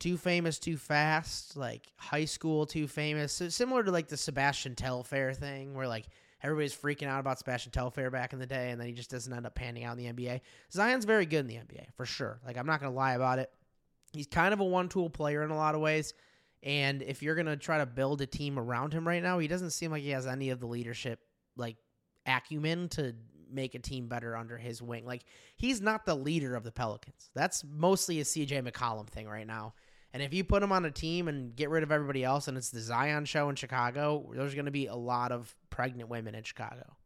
too 0.00 0.16
famous, 0.16 0.58
too 0.58 0.76
fast, 0.76 1.56
like 1.56 1.92
high 1.96 2.24
school, 2.24 2.66
too 2.66 2.88
famous. 2.88 3.32
So 3.32 3.48
similar 3.48 3.84
to 3.84 3.92
like 3.92 4.08
the 4.08 4.16
Sebastian 4.16 4.74
Telfair 4.74 5.34
thing, 5.34 5.74
where 5.74 5.86
like 5.86 6.06
everybody's 6.42 6.74
freaking 6.74 7.06
out 7.06 7.20
about 7.20 7.38
Sebastian 7.38 7.70
Telfair 7.70 8.10
back 8.10 8.32
in 8.32 8.38
the 8.38 8.46
day, 8.46 8.70
and 8.70 8.80
then 8.80 8.88
he 8.88 8.94
just 8.94 9.10
doesn't 9.10 9.32
end 9.32 9.46
up 9.46 9.54
panning 9.54 9.84
out 9.84 9.96
in 9.98 10.04
the 10.04 10.12
NBA. 10.12 10.40
Zion's 10.72 11.04
very 11.04 11.26
good 11.26 11.40
in 11.40 11.46
the 11.46 11.56
NBA 11.56 11.92
for 11.94 12.06
sure. 12.06 12.40
Like 12.44 12.56
I'm 12.56 12.66
not 12.66 12.80
gonna 12.80 12.94
lie 12.94 13.12
about 13.12 13.38
it. 13.38 13.52
He's 14.12 14.26
kind 14.26 14.52
of 14.52 14.58
a 14.58 14.64
one-tool 14.64 15.10
player 15.10 15.44
in 15.44 15.50
a 15.50 15.56
lot 15.56 15.76
of 15.76 15.80
ways. 15.80 16.14
And 16.62 17.02
if 17.02 17.22
you're 17.22 17.34
gonna 17.34 17.56
try 17.56 17.78
to 17.78 17.86
build 17.86 18.20
a 18.20 18.26
team 18.26 18.58
around 18.58 18.92
him 18.92 19.06
right 19.06 19.22
now, 19.22 19.38
he 19.38 19.48
doesn't 19.48 19.70
seem 19.70 19.90
like 19.90 20.02
he 20.02 20.10
has 20.10 20.26
any 20.26 20.50
of 20.50 20.60
the 20.60 20.66
leadership 20.66 21.20
like 21.56 21.76
acumen 22.26 22.88
to 22.90 23.14
make 23.52 23.74
a 23.74 23.78
team 23.78 24.08
better 24.08 24.36
under 24.36 24.56
his 24.56 24.82
wing. 24.82 25.04
Like 25.04 25.24
he's 25.56 25.80
not 25.80 26.04
the 26.04 26.14
leader 26.14 26.54
of 26.54 26.64
the 26.64 26.72
Pelicans. 26.72 27.30
That's 27.34 27.64
mostly 27.64 28.20
a 28.20 28.24
CJ 28.24 28.68
McCollum 28.68 29.08
thing 29.08 29.28
right 29.28 29.46
now. 29.46 29.74
And 30.12 30.22
if 30.22 30.34
you 30.34 30.42
put 30.42 30.62
him 30.62 30.72
on 30.72 30.84
a 30.84 30.90
team 30.90 31.28
and 31.28 31.54
get 31.54 31.70
rid 31.70 31.82
of 31.82 31.92
everybody 31.92 32.24
else 32.24 32.48
and 32.48 32.56
it's 32.56 32.70
the 32.70 32.80
Zion 32.80 33.24
show 33.24 33.48
in 33.48 33.54
Chicago, 33.54 34.30
there's 34.34 34.54
going 34.54 34.64
to 34.64 34.70
be 34.72 34.86
a 34.86 34.94
lot 34.94 35.30
of 35.30 35.54
pregnant 35.70 36.08
women 36.08 36.34
in 36.34 36.42
Chicago. 36.42 36.96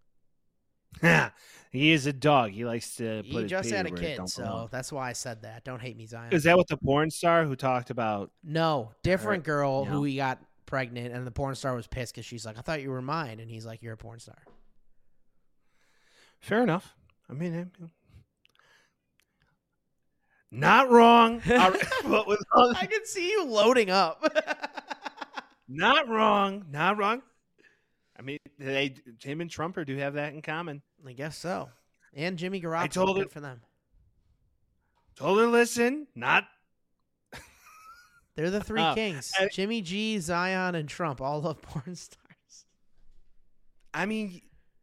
he 1.72 1.92
is 1.92 2.06
a 2.06 2.12
dog. 2.12 2.50
He 2.52 2.64
likes 2.64 2.96
to 2.96 3.18
put 3.22 3.26
He 3.26 3.42
his 3.42 3.50
just 3.50 3.70
had 3.70 3.86
a 3.86 3.88
peanut 3.90 4.00
where 4.02 4.10
it 4.12 4.16
kid, 4.18 4.28
so 4.28 4.42
belong. 4.44 4.68
that's 4.70 4.92
why 4.92 5.08
I 5.10 5.12
said 5.12 5.42
that. 5.42 5.64
Don't 5.64 5.80
hate 5.80 5.96
me, 5.96 6.06
Zion. 6.06 6.32
Is 6.32 6.44
that 6.44 6.56
what 6.56 6.68
the 6.68 6.76
porn 6.76 7.10
star 7.10 7.44
who 7.44 7.56
talked 7.56 7.90
about? 7.90 8.30
No, 8.42 8.92
different 9.02 9.44
girl 9.44 9.84
No. 9.84 9.90
who 9.90 10.04
he 10.04 10.16
got 10.16 10.38
pregnant, 10.66 11.12
and 11.14 11.26
the 11.26 11.30
porn 11.30 11.54
star 11.54 11.74
was 11.74 11.86
pissed 11.86 12.14
because 12.14 12.24
she's 12.26 12.46
like, 12.46 12.58
"I 12.58 12.60
thought 12.62 12.80
you 12.82 12.90
were 12.90 13.02
mine," 13.02 13.40
and 13.40 13.50
he's 13.50 13.66
like, 13.66 13.82
"You're 13.82 13.92
a 13.94 13.96
porn 13.98 14.18
star." 14.20 14.38
Fair 16.40 16.62
enough. 16.62 16.94
I 17.28 17.32
mean, 17.32 17.70
I- 17.80 17.86
not 20.50 20.90
wrong. 20.90 21.42
But 21.46 21.80
with 22.28 22.40
all- 22.52 22.74
I 22.80 22.86
can 22.86 23.04
see 23.04 23.28
you 23.30 23.44
loading 23.46 23.90
up. 23.90 24.22
not 25.68 26.08
wrong. 26.08 26.64
Not 26.70 26.96
wrong. 26.98 27.22
I 28.18 28.22
mean, 28.22 28.38
they 28.58 28.94
him 29.22 29.40
and 29.40 29.50
Trumper 29.50 29.84
do 29.84 29.96
have 29.96 30.14
that 30.14 30.32
in 30.34 30.42
common. 30.42 30.82
I 31.06 31.12
guess 31.12 31.36
so. 31.36 31.68
And 32.14 32.38
Jimmy 32.38 32.60
Garoppolo. 32.60 32.90
told 32.90 33.16
good 33.16 33.26
it- 33.26 33.32
for 33.32 33.40
them. 33.40 33.60
Told 35.16 35.38
her, 35.38 35.46
listen, 35.46 36.06
not 36.14 36.44
They're 38.36 38.50
the 38.50 38.62
three 38.62 38.80
Uh, 38.80 38.94
kings: 38.94 39.32
I- 39.38 39.48
Jimmy 39.52 39.80
G, 39.80 40.18
Zion, 40.18 40.74
and 40.74 40.88
Trump. 40.88 41.20
All 41.20 41.40
love 41.40 41.62
porn 41.62 41.94
stars. 41.96 42.66
I 43.92 44.06
mean, 44.06 44.40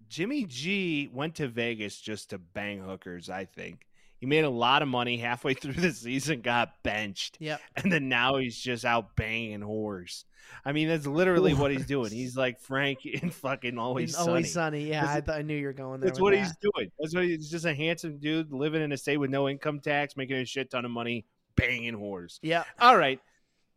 Jimmy 0.08 0.46
G 0.46 1.10
went 1.14 1.36
to 1.36 1.48
Vegas 1.48 2.00
just 2.00 2.30
to 2.30 2.38
bang 2.38 2.80
hookers, 2.80 3.30
I 3.30 3.46
think. 3.46 3.86
He 4.22 4.28
made 4.28 4.46
a 4.46 4.50
lot 4.50 4.82
of 4.82 4.88
money 4.88 5.18
halfway 5.18 5.54
through 5.56 5.74
the 5.74 5.92
season, 5.92 6.40
got 6.42 6.82
benched, 6.84 7.38
Yep. 7.42 7.60
and 7.76 7.92
then 7.92 8.08
now 8.08 8.38
he's 8.38 8.58
just 8.58 8.86
out 8.86 9.16
banging 9.18 9.60
whores. 9.60 10.24
I 10.64 10.72
mean, 10.74 10.88
that's 10.88 11.08
literally 11.08 11.54
what 11.54 11.72
he's 11.72 11.86
doing. 11.86 12.12
He's 12.12 12.38
like 12.38 12.60
Frank 12.60 13.06
in 13.06 13.30
fucking 13.32 13.78
Always 13.78 14.10
And 14.14 14.16
Sunny. 14.18 14.30
Always 14.30 14.54
sunny. 14.54 14.90
Yeah, 14.90 15.06
I 15.10 15.22
thought 15.22 15.38
I 15.40 15.42
knew 15.42 15.56
you 15.56 15.66
were 15.68 15.74
going 15.74 16.00
there. 16.00 16.10
That's 16.10 16.20
what 16.20 16.32
that. 16.34 16.40
he's 16.40 16.54
doing. 16.58 16.92
That's 17.00 17.16
what 17.16 17.24
he's 17.24 17.50
just 17.50 17.66
a 17.66 17.74
handsome 17.74 18.18
dude 18.20 18.52
living 18.54 18.82
in 18.82 18.92
a 18.92 18.98
state 18.98 19.18
with 19.18 19.30
no 19.32 19.50
income 19.50 19.80
tax, 19.80 20.16
making 20.18 20.38
a 20.38 20.46
shit 20.46 20.70
ton 20.70 20.86
of 20.86 20.92
money, 20.92 21.26
banging 21.56 21.96
whores. 21.96 22.38
Yeah. 22.42 22.64
All 22.80 22.98
right. 22.98 23.20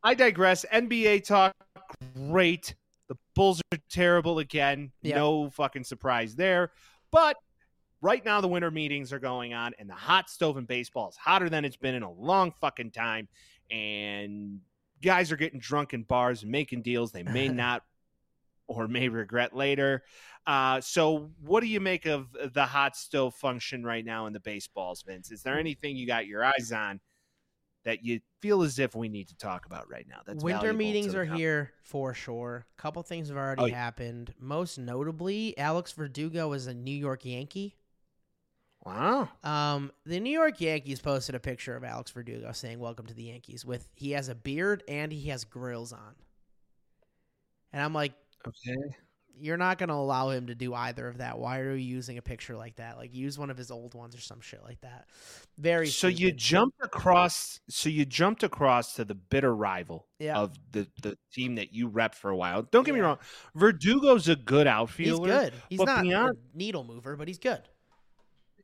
I 0.03 0.14
digress. 0.14 0.66
NBA 0.72 1.24
talk, 1.24 1.55
great. 2.28 2.74
The 3.09 3.16
Bulls 3.34 3.62
are 3.72 3.78
terrible 3.90 4.38
again. 4.40 4.90
Yep. 5.03 5.16
No 5.16 5.51
fucking 5.51 5.84
surprise 5.84 6.34
there. 6.34 6.72
But 7.11 7.36
right 8.05 8.25
now, 8.25 8.41
the 8.41 8.49
winter 8.49 8.71
meetings 8.71 9.13
are 9.13 9.19
going 9.19 9.55
on, 9.55 9.73
and 9.79 9.89
the 9.89 9.95
hot 9.95 10.29
stove 10.29 10.59
in 10.59 10.67
baseball 10.67 11.09
is 11.09 11.17
hotter 11.17 11.49
than 11.49 11.65
it's 11.65 11.77
been 11.77 11.95
in 11.95 12.03
a 12.03 12.13
long 12.13 12.53
fucking 12.61 12.91
time. 12.91 13.27
And 13.71 14.61
guys 15.03 15.33
are 15.33 15.37
getting 15.37 15.59
drunk 15.59 15.95
in 15.95 16.03
bars 16.03 16.43
and 16.43 16.53
making 16.53 16.83
deals 16.83 17.11
they 17.11 17.23
may 17.23 17.49
not 17.65 17.83
or 18.67 18.87
may 18.87 19.09
regret 19.09 19.57
later. 19.57 20.03
Uh, 20.47 20.81
so, 20.83 21.31
what 21.41 21.61
do 21.61 21.67
you 21.67 21.81
make 21.81 22.05
of 22.05 22.29
the 22.53 22.67
hot 22.67 22.95
stove 22.97 23.35
function 23.35 23.83
right 23.83 24.05
now 24.05 24.27
in 24.27 24.35
the 24.35 24.41
baseballs, 24.41 25.03
Vince? 25.03 25.31
Is 25.31 25.43
there 25.43 25.59
anything 25.59 25.97
you 25.97 26.07
got 26.07 26.27
your 26.27 26.45
eyes 26.45 26.71
on 26.73 27.01
that 27.87 28.05
you 28.05 28.21
feel 28.41 28.63
as 28.63 28.79
if 28.79 28.95
we 28.95 29.09
need 29.09 29.29
to 29.29 29.37
talk 29.37 29.65
about 29.65 29.89
right 29.91 30.07
now? 30.07 30.21
That's 30.27 30.45
Winter 30.45 30.75
meetings 30.75 31.15
are 31.15 31.25
here 31.25 31.73
for 31.83 32.13
sure. 32.13 32.67
A 32.79 32.81
couple 32.81 33.03
things 33.03 33.29
have 33.29 33.39
already 33.39 33.63
Oh, 33.63 33.75
happened. 33.75 34.35
Most 34.39 34.79
notably, 34.79 35.57
Alex 35.57 35.93
Verdugo 35.93 36.53
is 36.53 36.67
a 36.67 36.75
New 36.75 36.97
York 36.97 37.25
Yankee. 37.25 37.77
Wow. 38.85 39.28
Um, 39.43 39.93
the 40.05 40.20
New 40.20 40.30
York 40.32 40.61
Yankees 40.61 41.01
posted 41.01 41.35
a 41.35 41.41
picture 41.41 41.74
of 41.74 41.85
Alex 41.85 42.11
Verdugo 42.11 42.53
saying 42.53 42.78
"Welcome 42.78 43.07
to 43.07 43.14
the 43.14 43.24
Yankees" 43.24 43.64
with 43.64 43.89
he 43.95 44.11
has 44.12 44.28
a 44.28 44.35
beard 44.35 44.82
and 44.89 45.11
he 45.12 45.28
has 45.30 45.45
grills 45.45 45.93
on. 45.93 46.14
And 47.72 47.82
I'm 47.82 47.95
like, 47.95 48.12
Okay. 48.47 48.95
you're 49.41 49.57
not 49.57 49.78
going 49.78 49.89
to 49.89 49.95
allow 49.95 50.28
him 50.28 50.47
to 50.49 50.55
do 50.55 50.74
either 50.74 51.09
of 51.09 51.18
that. 51.18 51.39
Why 51.39 51.59
are 51.61 51.70
you 51.74 51.76
using 51.97 52.18
a 52.18 52.22
picture 52.22 52.57
like 52.57 52.76
that? 52.76 52.99
Like 52.99 53.12
use 53.14 53.37
one 53.39 53.51
of 53.51 53.57
his 53.57 53.70
old 53.70 53.95
ones 53.95 54.14
or 54.14 54.20
some 54.20 54.41
shit 54.43 54.62
like 54.62 54.80
that. 54.82 55.09
Very 55.59 55.89
So 55.89 56.07
you 56.07 56.30
jumped 56.30 56.76
across. 56.85 57.59
So 57.70 57.89
you 57.89 58.05
jumped 58.05 58.43
across 58.45 58.95
to 58.97 59.05
the 59.07 59.14
bitter 59.14 59.57
rival 59.57 60.07
Yeah. 60.18 60.39
of 60.39 60.55
the 60.72 60.87
the 61.03 61.16
team 61.32 61.55
that 61.55 61.72
you 61.72 61.89
rep 61.89 62.14
for 62.14 62.30
a 62.30 62.37
while. 62.37 62.62
Don't 62.62 62.85
get 62.85 62.95
me 62.95 63.01
wrong. 63.01 63.18
Verdugo's 63.57 64.28
a 64.28 64.37
good 64.37 64.66
outfielder. 64.66 65.26
He's 65.32 65.35
good. 65.51 65.53
He's 65.70 65.80
not 65.80 66.03
beyond- 66.03 66.37
a 66.55 66.57
needle 66.57 66.85
mover, 66.85 67.16
but 67.16 67.26
he's 67.28 67.39
good. 67.39 67.62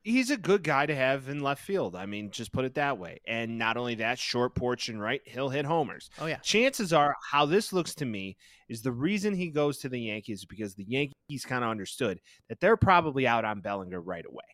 He's 0.02 0.30
a 0.30 0.36
good 0.36 0.62
guy 0.62 0.86
to 0.86 0.94
have 0.94 1.28
in 1.28 1.40
left 1.40 1.62
field. 1.62 1.94
I 1.94 2.06
mean, 2.06 2.30
just 2.30 2.52
put 2.52 2.64
it 2.64 2.74
that 2.74 2.98
way. 2.98 3.20
And 3.26 3.58
not 3.58 3.76
only 3.76 3.96
that, 3.96 4.18
short 4.18 4.54
porch 4.54 4.88
and 4.88 5.00
right, 5.00 5.20
he'll 5.24 5.48
hit 5.50 5.64
homers. 5.64 6.08
Oh 6.20 6.26
yeah. 6.26 6.38
Chances 6.38 6.92
are, 6.92 7.14
how 7.30 7.44
this 7.46 7.72
looks 7.72 7.94
to 7.96 8.06
me 8.06 8.36
is 8.68 8.82
the 8.82 8.92
reason 8.92 9.34
he 9.34 9.50
goes 9.50 9.78
to 9.78 9.88
the 9.88 10.00
Yankees 10.00 10.40
is 10.40 10.44
because 10.46 10.74
the 10.74 10.84
Yankees 10.88 11.44
kind 11.44 11.64
of 11.64 11.70
understood 11.70 12.20
that 12.48 12.60
they're 12.60 12.76
probably 12.76 13.26
out 13.26 13.44
on 13.44 13.60
Bellinger 13.60 14.00
right 14.00 14.24
away. 14.26 14.44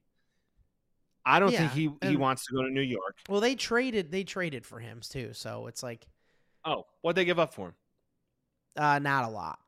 I 1.24 1.38
don't 1.40 1.50
think 1.50 1.60
Yeah, 1.60 1.68
he 1.68 1.80
he 1.82 1.92
and- 2.02 2.18
wants 2.18 2.46
to 2.46 2.54
go 2.54 2.62
to 2.62 2.70
New 2.70 2.80
York. 2.82 3.16
Well, 3.28 3.40
they 3.40 3.54
traded 3.56 4.10
they 4.12 4.24
traded 4.24 4.64
for 4.64 4.78
him 4.78 5.00
too, 5.00 5.32
so 5.32 5.66
it's 5.66 5.82
like 5.82 6.06
Oh, 6.64 6.84
what'd 7.02 7.16
they 7.16 7.24
give 7.24 7.38
up 7.38 7.54
for 7.54 7.68
him? 7.68 7.74
uh 8.76 8.98
not 8.98 9.24
a 9.24 9.28
lot. 9.28 9.58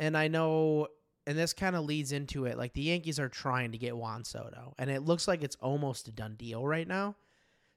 And 0.00 0.16
I 0.16 0.28
know 0.28 0.88
and 1.26 1.38
this 1.38 1.52
kind 1.52 1.76
of 1.76 1.84
leads 1.84 2.12
into 2.12 2.44
it 2.46 2.58
like 2.58 2.72
the 2.74 2.82
Yankees 2.82 3.18
are 3.20 3.28
trying 3.28 3.72
to 3.72 3.78
get 3.78 3.96
Juan 3.96 4.24
Soto 4.24 4.74
and 4.78 4.90
it 4.90 5.02
looks 5.02 5.28
like 5.28 5.42
it's 5.42 5.56
almost 5.60 6.08
a 6.08 6.12
done 6.12 6.34
deal 6.36 6.66
right 6.66 6.86
now. 6.88 7.14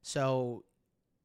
So 0.01 0.63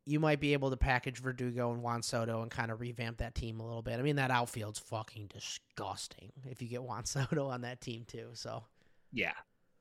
you 0.07 0.19
might 0.21 0.41
be 0.41 0.53
able 0.55 0.71
to 0.71 0.77
package 0.77 1.19
Verdugo 1.21 1.73
and 1.73 1.83
Juan 1.83 2.03
Soto 2.03 2.43
and 2.43 2.51
kind 2.51 2.71
of 2.71 2.81
revamp 2.81 3.19
that 3.19 3.35
team 3.35 3.61
a 3.61 3.65
little 3.67 3.83
bit. 3.83 3.99
I 3.99 4.03
mean 4.03 4.17
that 4.17 4.31
outfield's 4.31 4.79
fucking 4.79 5.29
disgusting 5.33 6.33
if 6.49 6.61
you 6.63 6.69
get 6.69 6.83
Juan 6.83 7.05
Soto 7.07 7.49
on 7.49 7.63
that 7.63 7.81
team 7.81 8.05
too. 8.07 8.29
So 8.35 8.65
Yeah, 9.13 9.33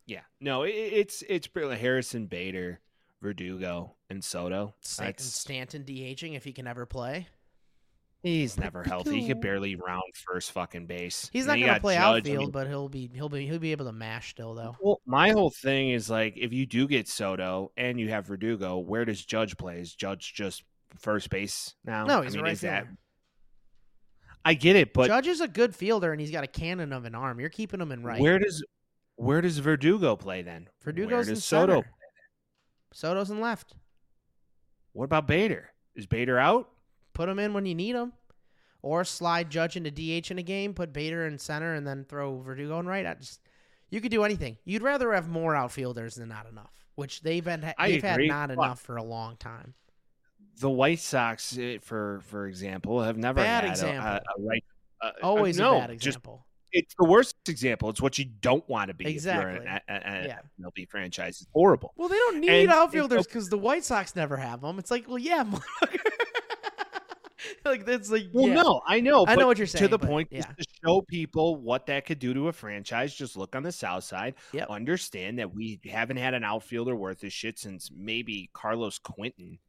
yeah. 0.06 0.22
No, 0.40 0.64
it, 0.64 0.72
it's 0.72 1.24
it's 1.28 1.48
pretty 1.48 1.76
Harrison 1.76 2.26
Bader, 2.28 2.80
Verdugo, 3.22 3.96
and 4.10 4.24
Soto. 4.24 4.74
Stan- 4.82 5.08
That's- 5.08 5.26
Stanton 5.26 5.84
DHing 5.84 6.36
if 6.36 6.44
he 6.44 6.54
can 6.54 6.68
ever 6.68 6.86
play. 6.86 7.28
He's 8.22 8.58
never 8.58 8.84
healthy. 8.84 9.12
He 9.16 9.20
cool. 9.22 9.28
could 9.30 9.42
barely 9.42 9.76
round 9.76 10.04
first 10.14 10.52
fucking 10.52 10.88
base. 10.88 11.30
He's 11.32 11.44
And 11.44 11.48
not 11.48 11.54
then 11.54 11.60
you 11.60 11.66
going 11.68 11.76
to 11.76 11.80
got 11.80 11.82
play 11.82 11.96
Judge. 11.96 12.04
I 12.04 12.18
outfield, 12.18 12.40
mean, 12.40 12.52
but 12.52 12.68
he'll 12.68 12.90
be 12.90 13.10
he'll 13.14 13.30
be 13.30 13.46
he'll 13.48 13.60
be 13.60 13.72
able 13.72 13.86
to 13.86 13.94
mash 13.94 14.32
still 14.32 14.54
though. 14.56 14.76
Well, 14.82 15.00
my 15.06 15.30
whole 15.32 15.50
thing 15.52 15.92
is 15.92 16.10
like 16.10 16.36
if 16.36 16.52
you 16.52 16.66
do 16.66 16.86
get 16.88 17.08
Soto 17.08 17.72
and 17.78 17.98
you 18.00 18.10
have 18.10 18.26
Verdugo, 18.28 18.78
where 18.80 19.06
does 19.06 19.24
Judge 19.24 19.56
play? 19.56 19.80
Is 19.80 19.94
Judge 19.96 20.34
just 20.34 20.64
first 20.98 21.30
base 21.30 21.76
now? 21.86 22.06
No, 22.06 22.20
I 22.20 22.24
he's 22.26 22.36
mean, 22.36 22.44
right 22.44 22.54
is 22.54 22.62
that- 22.62 22.88
I 24.44 24.54
get 24.54 24.76
it, 24.76 24.94
but 24.94 25.08
Judge 25.08 25.28
is 25.28 25.42
a 25.42 25.48
good 25.48 25.76
fielder 25.76 26.12
and 26.12 26.20
he's 26.20 26.32
got 26.32 26.44
a 26.44 26.48
cannon 26.48 26.92
of 26.94 27.06
an 27.06 27.14
arm. 27.16 27.40
You're 27.40 27.50
keeping 27.50 27.80
him 27.82 27.92
in 27.92 28.04
right. 28.04 28.20
where 28.20 28.40
does 28.40 28.66
where 29.16 29.42
does 29.42 29.58
Verdugo 29.60 30.16
play 30.16 30.42
then? 30.42 30.68
where 30.84 30.94
Verdugo's 30.94 31.28
does 31.28 31.30
in 31.30 31.36
Soto? 31.38 31.74
center. 31.76 31.92
Soto's 32.94 33.30
in 33.30 33.40
left. 33.42 33.76
What 34.94 35.06
about 35.06 35.28
Bader? 35.28 35.70
Is 35.96 36.06
Bader 36.06 36.40
out? 36.40 36.70
Put 37.20 37.28
him 37.28 37.38
in 37.38 37.52
when 37.54 37.66
you 37.66 37.76
need 37.76 37.96
him, 37.98 38.14
or 38.82 39.04
slide 39.04 39.50
Judge 39.50 39.76
into 39.76 39.92
DH 39.92 40.32
in 40.32 40.40
a 40.40 40.42
game. 40.42 40.74
Put 40.74 40.94
Bader 40.94 41.28
in 41.28 41.38
center 41.38 41.74
and 41.74 41.86
then 41.86 42.06
throw 42.06 42.40
Verdugo 42.40 42.80
in 42.80 42.88
right. 42.88 43.06
I 43.06 43.16
just 43.16 43.42
you 43.90 44.00
could 44.00 44.10
do 44.10 44.24
anything. 44.24 44.58
You'd 44.64 44.84
rather 44.84 45.12
have 45.12 45.28
more 45.28 45.54
outfielders 45.54 46.16
than 46.16 46.30
not 46.30 46.48
enough, 46.50 46.86
which 46.96 47.20
they've 47.20 47.44
been 47.44 47.74
they've 47.78 48.02
had 48.02 48.22
not 48.22 48.52
enough 48.52 48.80
for 48.80 48.96
a 48.96 49.04
long 49.04 49.36
time. 49.36 49.74
The 50.62 50.70
White 50.70 51.02
Sox, 51.02 51.58
eh, 51.58 51.80
for 51.82 52.22
for 52.24 52.48
example, 52.48 53.04
have 53.04 53.18
never 53.18 53.42
Bad 53.42 53.66
had 53.66 53.70
a- 53.70 53.72
example. 53.72 54.08
A, 54.08 54.16
a 54.16 54.48
right. 54.48 54.64
uh, 55.02 55.12
Always 55.22 55.60
uh, 55.60 55.64
no, 55.64 55.76
a 55.76 55.88
bad 55.90 56.00
just 56.00 56.20
it's 56.72 56.96
the 56.98 57.06
worst 57.06 57.36
example. 57.50 57.90
It's 57.90 58.02
what 58.02 58.18
you 58.18 58.26
don't 58.26 58.68
want 58.70 58.90
to 58.90 58.94
be 58.94 59.06
if 59.06 59.12
Exactly. 59.12 59.56
you're 59.56 59.64
an, 59.64 59.82
a, 59.90 59.94
a, 59.94 60.26
Yeah. 60.28 60.40
MLB 60.62 60.88
franchise. 60.88 61.42
It's 61.42 61.50
horrible. 61.54 61.94
Well, 61.98 62.08
they 62.08 62.16
don't 62.16 62.40
need 62.40 62.50
And 62.50 62.72
outfielders 62.72 63.26
because 63.28 63.50
the 63.50 63.58
White 63.58 63.84
Sox 63.84 64.16
never 64.16 64.38
have 64.38 64.62
them. 64.62 64.80
It's 64.80 64.92
like, 64.92 65.08
well, 65.08 65.18
yeah. 65.18 65.44
like 67.66 67.86
that's 67.86 68.10
like, 68.10 68.28
Well, 68.34 68.48
yeah. 68.48 68.54
no, 68.56 68.82
I 68.88 69.00
know. 69.00 69.26
I 69.28 69.36
know 69.36 69.48
what 69.48 69.58
you're 69.58 69.68
saying. 69.68 69.84
To 69.84 69.88
the 69.88 69.98
but 69.98 70.08
point, 70.10 70.28
yeah. 70.32 70.42
to 70.44 70.66
show 70.84 71.02
people 71.02 71.56
what 71.58 71.86
that 71.88 72.06
could 72.06 72.20
do 72.20 72.34
to 72.34 72.48
a 72.48 72.54
franchise. 72.54 73.14
Just 73.16 73.38
look 73.38 73.56
on 73.56 73.64
the 73.64 73.72
south 73.72 74.04
side. 74.04 74.36
Yep. 74.54 74.70
Understand 74.70 75.40
that 75.40 75.54
we 75.54 75.80
haven't 75.90 76.18
had 76.18 76.34
an 76.34 76.44
outfielder 76.44 76.96
worth 76.96 77.22
his 77.22 77.34
shit 77.34 77.58
since 77.60 77.90
maybe 77.96 78.50
Carlos 78.54 78.98
Quentin, 79.00 79.60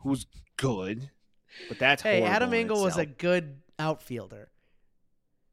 who's 0.00 0.26
good, 0.56 1.10
but 1.68 1.78
that's 1.78 2.02
Hey, 2.02 2.22
Adam 2.22 2.52
Engel 2.54 2.82
was 2.82 2.96
a 2.96 3.06
good 3.06 3.60
outfielder. 3.78 4.50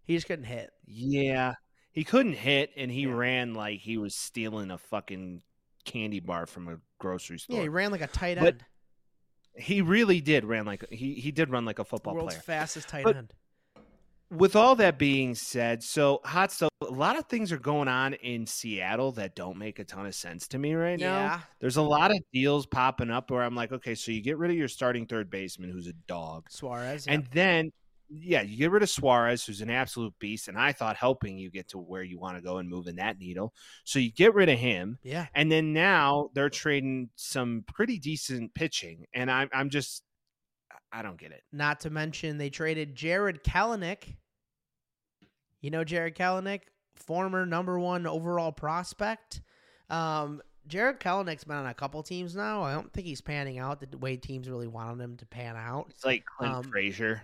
He 0.05 0.15
just 0.15 0.28
couldn't 0.28 0.45
hit. 0.45 0.71
yeah. 0.86 1.53
He 1.91 2.03
couldn't 2.03 2.34
hit, 2.34 2.71
and 2.76 2.89
he 2.89 3.01
Yeah. 3.01 3.13
ran 3.13 3.53
like 3.53 3.80
he 3.80 3.97
was 3.99 4.15
stealing 4.15 4.71
a 4.71 4.80
fucking 4.80 5.43
candy 5.86 6.19
bar 6.19 6.47
from 6.47 6.67
a 6.67 6.78
grocery 6.97 7.38
store. 7.38 7.57
Yeah, 7.57 7.61
he 7.61 7.69
ran 7.69 7.91
like 7.91 8.01
a 8.01 8.07
tight 8.07 8.39
But 8.39 8.47
end. 8.47 8.65
He 9.56 9.82
really 9.82 10.20
did 10.22 10.45
ran 10.45 10.66
like 10.66 10.89
he 10.89 11.14
he 11.16 11.32
did 11.32 11.49
run 11.49 11.66
like 11.66 11.80
a 11.80 11.86
football 11.86 12.16
World's 12.16 12.36
player. 12.36 12.41
fastest 12.43 12.89
tight 12.89 13.04
But- 13.04 13.16
end. 13.18 13.34
with 14.32 14.56
all 14.56 14.76
that 14.78 14.97
being 14.97 15.36
said, 15.36 15.84
so 15.84 16.20
hot 16.26 16.51
stuff. 16.51 16.70
A 16.82 16.86
lot 16.86 17.18
of 17.18 17.26
things 17.28 17.51
are 17.51 17.60
going 17.60 17.88
on 17.88 18.14
in 18.16 18.45
Seattle 18.47 19.12
that 19.14 19.36
don't 19.36 19.58
make 19.58 19.78
a 19.80 19.84
ton 19.84 20.06
of 20.08 20.16
sense 20.16 20.47
to 20.49 20.58
me 20.58 20.74
right 20.74 20.99
now. 20.99 21.06
Yeah. 21.18 21.39
There's 21.60 21.78
a 21.78 21.82
lot 21.84 22.12
of 22.12 22.18
deals 22.34 22.66
popping 22.66 23.10
up 23.12 23.30
where 23.32 23.41
I'm 23.43 23.56
like, 23.56 23.72
okay, 23.72 23.95
so 23.95 24.12
you 24.12 24.22
get 24.22 24.38
rid 24.38 24.49
of 24.51 24.58
your 24.58 24.68
starting 24.68 25.06
third 25.06 25.30
baseman, 25.30 25.70
who's 25.72 25.88
a 25.88 25.93
dog, 26.08 26.47
Suarez. 26.49 27.06
and 27.08 27.26
then 27.28 27.72
yeah, 28.22 28.41
you 28.41 28.57
get 28.57 28.72
rid 28.72 28.84
of 28.84 28.89
Suarez, 28.89 29.45
who's 29.45 29.61
an 29.61 29.70
absolute 29.70 30.14
beast, 30.20 30.47
and 30.47 30.57
I 30.57 30.72
thought 30.72 30.95
helping 30.95 31.38
you 31.38 31.49
get 31.49 31.70
to 31.70 31.78
where 31.78 32.03
you 32.03 32.20
want 32.20 32.38
to 32.38 32.43
go 32.43 32.57
and 32.57 32.70
moving 32.70 32.97
that 32.97 33.18
needle. 33.18 33.53
So 33.86 33.99
you 33.99 34.11
get 34.11 34.34
rid 34.34 34.49
of 34.49 34.59
him, 34.59 34.99
yeah. 35.03 35.28
and 35.34 35.51
then 35.51 35.74
now 35.74 36.30
they're 36.34 36.49
trading 36.49 37.09
some 37.16 37.64
pretty 37.68 37.97
decent 37.97 38.53
pitching, 38.53 39.05
and 39.14 39.32
I'm 39.32 39.49
I'm 39.53 39.70
just 39.70 40.03
I 40.91 41.01
don't 41.01 41.20
get 41.20 41.32
it. 41.32 41.43
Not 41.51 41.80
to 41.82 41.89
mention 41.89 42.38
they 42.38 42.49
traded 42.49 42.95
Jarred 42.95 43.43
Kelenic. 43.43 44.16
You 45.61 45.72
know 45.72 45.84
Jarred 45.84 46.16
Kelenic, 46.16 46.61
former 46.95 47.45
number 47.45 47.80
one 47.80 48.05
overall 48.05 48.51
prospect. 48.51 49.41
Um, 49.89 50.41
Jarred 50.68 50.99
Kelenic's 50.99 51.43
been 51.43 51.57
on 51.57 51.66
a 51.66 51.74
couple 51.74 52.03
teams 52.03 52.36
now. 52.36 52.64
I 52.64 52.74
don't 52.74 52.91
think 52.93 53.07
he's 53.07 53.22
panning 53.22 53.59
out 53.59 53.80
the 53.80 53.97
way 53.97 54.18
teams 54.18 54.49
really 54.49 54.68
wanted 54.68 55.01
him 55.01 55.18
to 55.18 55.26
pan 55.26 55.55
out. 55.55 55.88
It's 55.89 56.05
like 56.05 56.26
Clint 56.26 56.53
Um, 56.53 56.64
Frazier. 56.64 57.22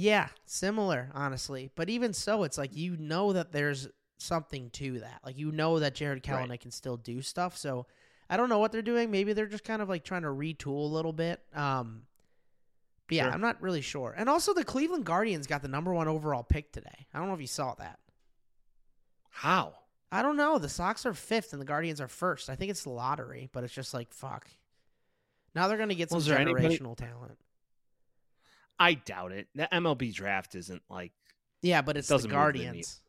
Yeah, 0.00 0.28
similar, 0.46 1.10
honestly. 1.12 1.70
But 1.74 1.90
even 1.90 2.12
so, 2.12 2.44
it's 2.44 2.56
like 2.56 2.70
you 2.76 2.96
know 2.96 3.32
that 3.32 3.50
there's 3.50 3.88
something 4.18 4.70
to 4.70 5.00
that. 5.00 5.20
Like 5.24 5.36
you 5.36 5.50
know 5.50 5.80
that 5.80 5.96
Jarred 5.96 6.22
Kelenic 6.22 6.48
Right. 6.50 6.60
can 6.60 6.70
still 6.70 6.96
do 6.96 7.20
stuff. 7.20 7.56
So 7.56 7.84
I 8.30 8.36
don't 8.36 8.48
know 8.48 8.60
what 8.60 8.70
they're 8.70 8.80
doing. 8.80 9.10
Maybe 9.10 9.32
they're 9.32 9.46
just 9.46 9.64
kind 9.64 9.82
of 9.82 9.88
like 9.88 10.04
trying 10.04 10.22
to 10.22 10.28
retool 10.28 10.84
a 10.88 10.94
little 10.94 11.12
bit. 11.12 11.40
Um, 11.52 12.02
but 13.08 13.16
yeah, 13.16 13.24
Sure. 13.24 13.32
I'm 13.32 13.40
not 13.40 13.60
really 13.60 13.80
sure. 13.80 14.14
And 14.16 14.28
also, 14.28 14.54
the 14.54 14.64
Cleveland 14.64 15.04
Guardians 15.04 15.48
got 15.48 15.62
the 15.62 15.68
number 15.68 15.92
one 15.92 16.06
overall 16.06 16.44
pick 16.44 16.70
today. 16.70 17.06
I 17.12 17.18
don't 17.18 17.26
know 17.26 17.34
if 17.34 17.40
you 17.40 17.46
saw 17.48 17.74
that. 17.74 17.98
How? 19.30 19.74
I 20.12 20.22
don't 20.22 20.36
know. 20.36 20.58
The 20.58 20.68
Sox 20.68 21.06
are 21.06 21.12
fifth 21.14 21.52
and 21.52 21.60
the 21.60 21.66
Guardians 21.66 22.00
are 22.00 22.06
first. 22.08 22.48
I 22.48 22.54
think 22.54 22.70
it's 22.70 22.84
the 22.84 22.90
lottery, 22.90 23.48
but 23.52 23.64
it's 23.64 23.74
just 23.74 23.92
like 23.94 24.12
fuck. 24.12 24.46
Now 25.56 25.66
they're 25.66 25.76
gonna 25.78 25.94
get 25.96 26.10
some 26.10 26.18
Was 26.18 26.26
there 26.26 26.38
anybody- 26.38 26.78
generational 26.78 26.96
talent. 26.96 27.36
I 28.78 28.94
doubt 28.94 29.32
it. 29.32 29.48
The 29.54 29.68
MLB 29.72 30.14
draft 30.14 30.54
isn't 30.54 30.82
like. 30.88 31.12
Yeah, 31.62 31.82
but 31.82 31.96
it's 31.96 32.08
the. 32.08 32.18
Guardians. 32.18 33.00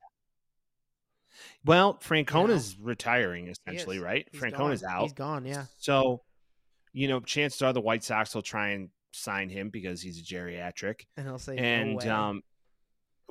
Well, 1.66 1.98
Francona's 2.02 2.76
retiring 2.80 3.48
essentially, 3.48 4.00
right? 4.00 4.28
He's 4.32 4.40
Francona's 4.40 4.82
gone. 4.82 4.92
out. 4.92 5.02
He's 5.04 5.14
gone. 5.14 5.46
Yeah. 5.46 5.66
So 5.78 6.22
you 6.94 7.08
know, 7.08 7.20
chances 7.20 7.62
are 7.62 7.74
the 7.74 7.82
White 7.82 8.04
Sox 8.04 8.34
will 8.34 8.42
try 8.42 8.70
and 8.70 8.90
sign 9.12 9.50
him 9.50 9.70
because 9.70 10.02
he's 10.02 10.20
a 10.20 10.24
geriatric. 10.24 11.02
And 11.18 11.28
he'll 11.28 11.38
say, 11.40 11.56
"No 11.56 11.62
And 11.64 11.96
way." 11.98 12.10
um, 12.10 12.44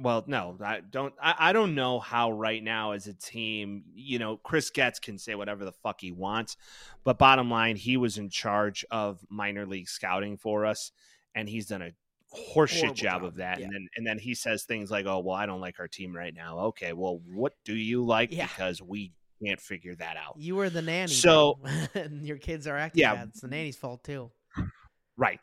well, 0.01 0.25
no, 0.27 0.57
I 0.63 0.81
don't. 0.81 1.13
I, 1.21 1.35
I 1.39 1.53
don't 1.53 1.75
know 1.75 1.99
how 1.99 2.31
right 2.31 2.63
now 2.63 2.93
as 2.93 3.07
a 3.09 3.15
team, 3.15 3.83
you 3.95 4.19
know, 4.19 4.37
Chris 4.37 4.71
Getz 4.71 5.01
can 5.01 5.19
say 5.19 5.35
whatever 5.35 5.65
the 5.65 5.73
fuck 5.73 6.01
he 6.01 6.13
wants, 6.13 6.57
but 7.05 7.19
bottom 7.19 7.51
line, 7.51 7.77
he 7.77 7.97
was 7.97 8.17
in 8.17 8.31
charge 8.31 8.85
of 8.91 9.19
minor 9.29 9.67
league 9.67 9.89
scouting 9.89 10.37
for 10.37 10.65
us, 10.65 10.93
and 11.35 11.49
he's 11.49 11.67
done 11.67 11.83
a 11.83 11.91
horseshit 12.55 12.95
job, 12.95 12.97
job, 12.97 13.25
of 13.25 13.37
that. 13.37 13.59
yeah. 13.59 13.65
And 13.67 13.75
then 13.75 13.89
and 13.97 14.07
then 14.07 14.19
he 14.19 14.35
says 14.35 14.65
things 14.65 14.91
like, 14.91 15.07
"Oh, 15.07 15.21
well, 15.21 15.35
I 15.37 15.47
don't 15.47 15.61
like 15.61 15.79
our 15.81 15.89
team 15.89 16.15
right 16.15 16.35
now." 16.35 16.59
Okay, 16.67 16.93
well, 16.93 17.21
what 17.27 17.53
do 17.65 17.75
you 17.75 18.05
like? 18.05 18.33
Yeah. 18.33 18.47
Because 18.47 18.83
we 18.83 19.13
can't 19.45 19.61
figure 19.61 19.95
that 19.97 20.17
out. 20.17 20.35
you 20.37 20.57
were 20.57 20.69
the 20.69 20.83
nanny, 20.83 21.13
So- 21.13 21.61
and 21.95 22.27
your 22.27 22.39
kids 22.39 22.67
are 22.67 22.77
acting 22.77 23.03
Yeah. 23.03 23.15
bad. 23.15 23.29
It's 23.29 23.41
the 23.41 23.49
nanny's 23.49 23.77
fault 23.77 24.03
too. 24.03 24.31
Right. 25.17 25.41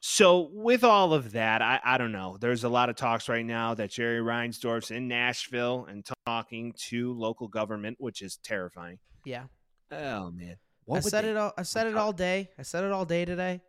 So 0.00 0.50
with 0.52 0.84
all 0.84 1.14
of 1.14 1.32
that, 1.32 1.62
I, 1.62 1.80
I 1.82 1.96
don't 1.98 2.12
know. 2.12 2.36
There's 2.38 2.64
a 2.64 2.68
lot 2.68 2.90
of 2.90 2.96
talks 2.96 3.26
right 3.28 3.44
now 3.44 3.72
that 3.74 3.90
Jerry 3.90 4.20
Reinsdorf's 4.20 4.90
in 4.90 5.08
Nashville 5.08 5.86
and 5.88 6.04
talking 6.26 6.74
to 6.88 7.14
local 7.14 7.48
government, 7.48 7.96
which 8.00 8.20
is 8.20 8.38
terrifying. 8.42 8.98
Yeah, 9.24 9.44
Oh 9.90 10.30
man. 10.30 10.56
I 10.92 11.00
said 11.00 11.24
it 11.24 11.36
all. 11.38 11.52
I 11.56 11.62
said 11.62 11.86
it 11.86 11.96
all 11.96 12.12
day. 12.12 12.50
I 12.58 12.62
said 12.62 12.84
it 12.84 12.92
all 12.92 13.06
day 13.06 13.24
today. 13.24 13.62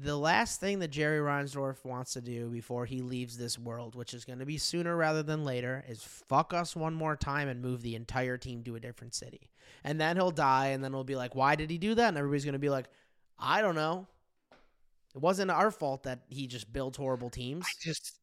The 0.00 0.16
last 0.16 0.58
thing 0.60 0.78
that 0.78 0.88
Jerry 0.88 1.18
Reinsdorf 1.18 1.84
wants 1.84 2.14
to 2.14 2.20
do 2.20 2.48
before 2.48 2.86
he 2.86 3.02
leaves 3.02 3.36
this 3.36 3.58
world, 3.58 3.94
which 3.94 4.14
is 4.14 4.24
going 4.24 4.38
to 4.38 4.46
be 4.46 4.58
sooner 4.58 4.96
rather 4.96 5.22
than 5.22 5.44
later, 5.44 5.84
is 5.86 6.02
fuck 6.02 6.54
us 6.54 6.74
one 6.74 6.94
more 6.94 7.14
time 7.14 7.48
and 7.48 7.60
move 7.60 7.82
the 7.82 7.94
entire 7.94 8.38
team 8.38 8.64
to 8.64 8.74
a 8.74 8.80
different 8.80 9.14
city. 9.14 9.50
And 9.84 10.00
then 10.00 10.16
he'll 10.16 10.30
die, 10.30 10.68
and 10.68 10.82
then 10.82 10.92
we'll 10.92 11.04
be 11.04 11.16
like, 11.16 11.34
"Why 11.34 11.56
did 11.56 11.70
he 11.70 11.78
do 11.78 11.94
that?" 11.94 12.08
And 12.08 12.18
everybody's 12.18 12.44
going 12.44 12.54
to 12.54 12.58
be 12.58 12.70
like, 12.70 12.86
"I 13.38 13.60
don't 13.60 13.74
know. 13.74 14.06
It 15.14 15.20
wasn't 15.20 15.50
our 15.50 15.70
fault 15.70 16.04
that 16.04 16.20
he 16.28 16.46
just 16.46 16.72
built 16.72 16.96
horrible 16.96 17.30
teams." 17.30 17.66
I 17.66 17.72
just 17.80 18.18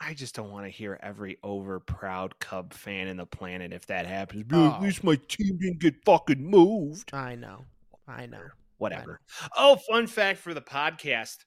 I 0.00 0.14
just 0.14 0.34
don't 0.34 0.52
want 0.52 0.64
to 0.66 0.70
hear 0.70 0.98
every 1.02 1.38
over 1.42 1.80
proud 1.80 2.38
Cub 2.38 2.72
fan 2.72 3.08
in 3.08 3.16
the 3.16 3.26
planet 3.26 3.72
if 3.72 3.86
that 3.86 4.06
happens. 4.06 4.44
Oh. 4.52 4.74
At 4.74 4.82
least 4.82 5.02
my 5.02 5.16
team 5.16 5.58
didn't 5.58 5.80
get 5.80 6.04
fucking 6.04 6.44
moved. 6.44 7.12
I 7.12 7.34
know. 7.34 7.64
I 8.06 8.26
know. 8.26 8.44
Whatever. 8.78 9.20
Oh, 9.56 9.76
fun 9.76 10.06
fact 10.06 10.40
for 10.40 10.54
the 10.54 10.60
podcast. 10.62 11.44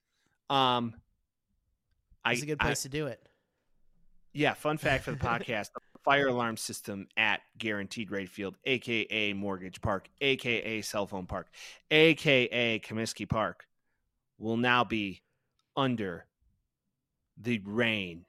Um 0.50 0.94
I, 2.24 2.34
It's 2.34 2.44
a 2.44 2.46
good 2.46 2.58
I- 2.60 2.66
place 2.66 2.84
to 2.84 2.90
do 2.90 3.08
it. 3.08 3.20
Yeah, 4.34 4.54
fun 4.54 4.78
fact 4.78 5.04
for 5.04 5.12
the 5.12 5.18
podcast: 5.26 5.70
the 5.74 6.00
fire 6.06 6.28
alarm 6.28 6.56
system 6.56 7.08
at 7.18 7.42
Guaranteed 7.58 8.12
Rate 8.12 8.30
Field, 8.30 8.56
aka 8.66 9.34
Mortgage 9.34 9.82
Park, 9.82 10.08
aka 10.22 10.82
Cell 10.82 11.08
Phone 11.08 11.26
Park, 11.26 11.48
aka 11.90 12.80
Comiskey 12.80 13.28
Park, 13.28 13.66
will 14.38 14.56
now 14.58 14.84
be 14.84 15.22
under 15.76 16.28
the 17.38 17.60
reign 17.66 18.26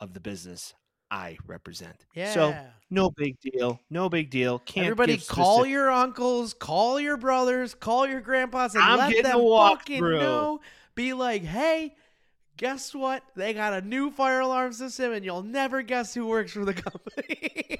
of 0.00 0.14
the 0.14 0.20
business 0.20 0.72
I 1.12 1.36
represent. 1.46 2.06
Yeah. 2.14 2.32
So 2.32 2.56
no 2.88 3.10
big 3.10 3.38
deal. 3.40 3.78
No 3.90 4.08
big 4.08 4.30
deal. 4.30 4.60
Can't 4.60 4.86
Everybody 4.86 5.18
call 5.18 5.56
specific- 5.56 5.70
your 5.72 5.90
uncles, 5.90 6.54
call 6.54 6.98
your 6.98 7.18
brothers, 7.18 7.74
call 7.74 8.06
your 8.08 8.22
grandpas, 8.22 8.74
and 8.74 8.82
I'm 8.82 8.96
let 8.98 9.22
them 9.22 9.38
fucking 9.46 9.98
through. 9.98 10.18
know. 10.20 10.60
Be 10.94 11.12
like, 11.12 11.42
hey, 11.42 11.94
guess 12.56 12.94
what? 12.94 13.22
They 13.36 13.52
got 13.52 13.74
a 13.74 13.82
new 13.82 14.10
fire 14.10 14.40
alarm 14.40 14.72
system, 14.72 15.12
and 15.12 15.22
you'll 15.24 15.42
never 15.42 15.82
guess 15.82 16.14
who 16.14 16.26
works 16.26 16.52
for 16.52 16.64
the 16.64 16.74
company. 16.82 17.78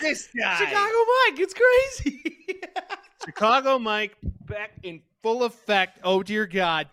this 0.00 0.28
guy. 0.38 0.56
Chicago 0.58 0.96
Mike, 1.28 1.40
it's 1.40 1.54
crazy. 1.54 2.60
Chicago 3.24 3.78
Mike 3.80 4.16
back 4.46 4.70
in 4.84 5.02
full 5.22 5.42
effect. 5.42 5.98
Oh 6.04 6.22
dear 6.22 6.46
God. 6.46 6.88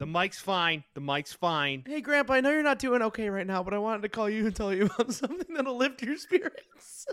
The 0.00 0.06
mic's 0.06 0.40
fine. 0.40 0.82
The 0.94 1.00
mic's 1.00 1.32
fine. 1.32 1.84
hey, 1.86 2.00
Grandpa, 2.00 2.32
I 2.34 2.40
know 2.40 2.50
you're 2.50 2.62
not 2.62 2.78
doing 2.78 3.02
okay 3.02 3.28
right 3.30 3.46
now, 3.46 3.62
but 3.62 3.74
I 3.74 3.78
wanted 3.78 4.00
to 4.02 4.08
call 4.08 4.28
you 4.28 4.46
and 4.46 4.56
tell 4.56 4.72
you 4.74 4.86
about 4.86 5.12
something 5.12 5.54
that'll 5.54 5.76
lift 5.76 6.02
your 6.02 6.16
spirits. 6.16 7.06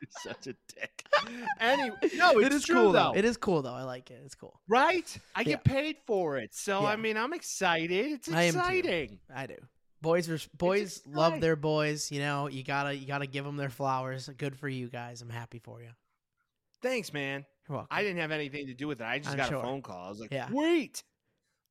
You're 0.00 0.08
such 0.32 0.46
a 0.48 0.54
dick. 0.74 1.04
Anyway, 1.60 1.94
no, 2.16 2.30
it's 2.38 2.46
it 2.46 2.52
is 2.52 2.64
true 2.64 2.74
cool 2.76 2.92
though. 2.92 3.12
It 3.14 3.24
is 3.24 3.36
cool 3.36 3.62
though. 3.62 3.74
I 3.74 3.82
like 3.84 4.10
it. 4.10 4.20
It's 4.24 4.34
cool. 4.34 4.58
right? 4.68 5.06
I 5.36 5.40
Yeah. 5.42 5.44
get 5.44 5.64
paid 5.64 5.96
for 6.06 6.38
it, 6.38 6.54
so 6.54 6.80
Yeah. 6.80 6.88
I 6.88 6.96
mean, 6.96 7.16
I'm 7.16 7.32
excited. 7.32 7.92
It's 8.12 8.28
I 8.32 8.42
am 8.44 8.54
too. 8.54 8.58
exciting. 8.58 9.18
I 9.32 9.46
do. 9.46 9.56
Boys, 10.00 10.28
are, 10.28 10.38
boys 10.56 11.02
love 11.06 11.40
their 11.40 11.54
boys. 11.54 12.10
You 12.10 12.20
know, 12.20 12.48
you 12.48 12.64
gotta 12.64 12.96
you 12.96 13.06
gotta 13.06 13.26
give 13.26 13.44
them 13.44 13.56
their 13.56 13.70
flowers. 13.70 14.28
Good 14.36 14.56
for 14.58 14.68
you 14.68 14.88
guys. 14.88 15.22
I'm 15.22 15.30
happy 15.30 15.60
for 15.60 15.80
you. 15.82 15.90
Thanks, 16.80 17.12
man. 17.12 17.44
You're 17.68 17.76
welcome. 17.76 17.88
I 17.96 18.02
didn't 18.02 18.18
have 18.18 18.32
anything 18.32 18.66
to 18.66 18.74
do 18.74 18.88
with 18.88 19.00
it. 19.00 19.04
I 19.04 19.18
just 19.18 19.30
I'm 19.30 19.36
got 19.36 19.48
sure. 19.50 19.58
a 19.58 19.62
phone 19.62 19.82
call. 19.82 20.06
I 20.06 20.08
was 20.08 20.18
like, 20.18 20.32
Yeah. 20.32 20.48
wait. 20.50 21.04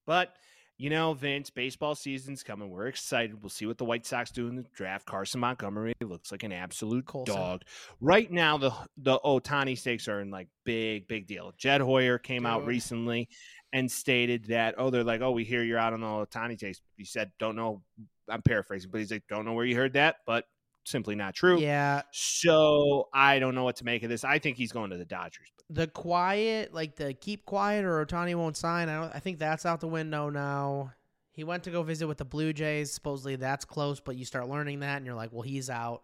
But 0.05 0.33
you 0.81 0.89
know, 0.89 1.13
Vince, 1.13 1.51
baseball 1.51 1.93
season's 1.93 2.41
coming. 2.41 2.71
We're 2.71 2.87
excited. 2.87 3.39
We'll 3.39 3.51
see 3.51 3.67
what 3.67 3.77
the 3.77 3.85
White 3.85 4.03
Sox 4.03 4.31
do 4.31 4.47
in 4.47 4.55
the 4.55 4.65
draft. 4.73 5.05
Carson 5.05 5.39
Montgomery 5.39 5.93
looks 6.01 6.31
like 6.31 6.41
an 6.41 6.51
absolute 6.51 7.05
Colson. 7.05 7.35
dog. 7.35 7.61
Right 7.99 8.31
now, 8.31 8.57
the 8.57 8.73
the 8.97 9.19
Ohtani 9.19 9.77
stakes 9.77 10.07
are 10.07 10.21
in 10.21 10.31
like 10.31 10.47
big, 10.65 11.07
big 11.07 11.27
deal. 11.27 11.53
Jed 11.55 11.81
Hoyer 11.81 12.17
came 12.17 12.47
out 12.47 12.65
recently 12.65 13.29
and 13.73 13.91
stated 13.91 14.45
that, 14.45 14.73
oh, 14.79 14.89
they're 14.89 15.03
like, 15.03 15.21
oh, 15.21 15.31
we 15.31 15.43
hear 15.43 15.63
you're 15.63 15.77
out 15.77 15.93
on 15.93 16.01
the 16.01 16.07
Ohtani 16.07 16.57
takes. 16.57 16.81
He 16.97 17.05
said, 17.05 17.31
don't 17.37 17.55
know. 17.55 17.83
I'm 18.27 18.41
paraphrasing, 18.41 18.89
but 18.91 19.01
he's 19.01 19.11
like, 19.11 19.23
don't 19.29 19.45
know 19.45 19.53
where 19.53 19.65
you 19.65 19.75
heard 19.75 19.93
that, 19.93 20.17
but 20.25 20.45
simply 20.83 21.15
not 21.15 21.33
true. 21.35 21.59
Yeah, 21.59 22.01
So 22.11 23.09
I 23.13 23.39
don't 23.39 23.55
know 23.55 23.63
what 23.63 23.75
to 23.77 23.85
make 23.85 24.03
of 24.03 24.09
this. 24.09 24.23
I 24.23 24.39
think 24.39 24.57
he's 24.57 24.71
going 24.71 24.89
to 24.91 24.97
the 24.97 25.05
Dodgers. 25.05 25.47
the 25.69 25.87
quiet, 25.87 26.73
like 26.73 26.95
the 26.95 27.13
keep 27.13 27.45
quiet 27.45 27.85
or 27.85 28.05
Ohtani 28.05 28.35
won't 28.35 28.57
sign. 28.57 28.89
I 28.89 28.95
don't. 29.01 29.15
I 29.15 29.19
think 29.19 29.39
that's 29.39 29.65
out 29.65 29.79
the 29.79 29.87
window 29.87 30.29
now. 30.29 30.91
He 31.33 31.43
went 31.45 31.63
to 31.63 31.71
go 31.71 31.81
visit 31.81 32.07
with 32.07 32.17
the 32.17 32.25
Blue 32.25 32.51
Jays. 32.51 32.91
Supposedly 32.91 33.37
that's 33.37 33.63
close, 33.63 33.99
but 34.01 34.17
you 34.17 34.25
start 34.25 34.49
learning 34.49 34.81
that, 34.81 34.97
and 34.97 35.05
you're 35.05 35.15
like, 35.15 35.31
well, 35.31 35.43
he's 35.43 35.69
out. 35.69 36.03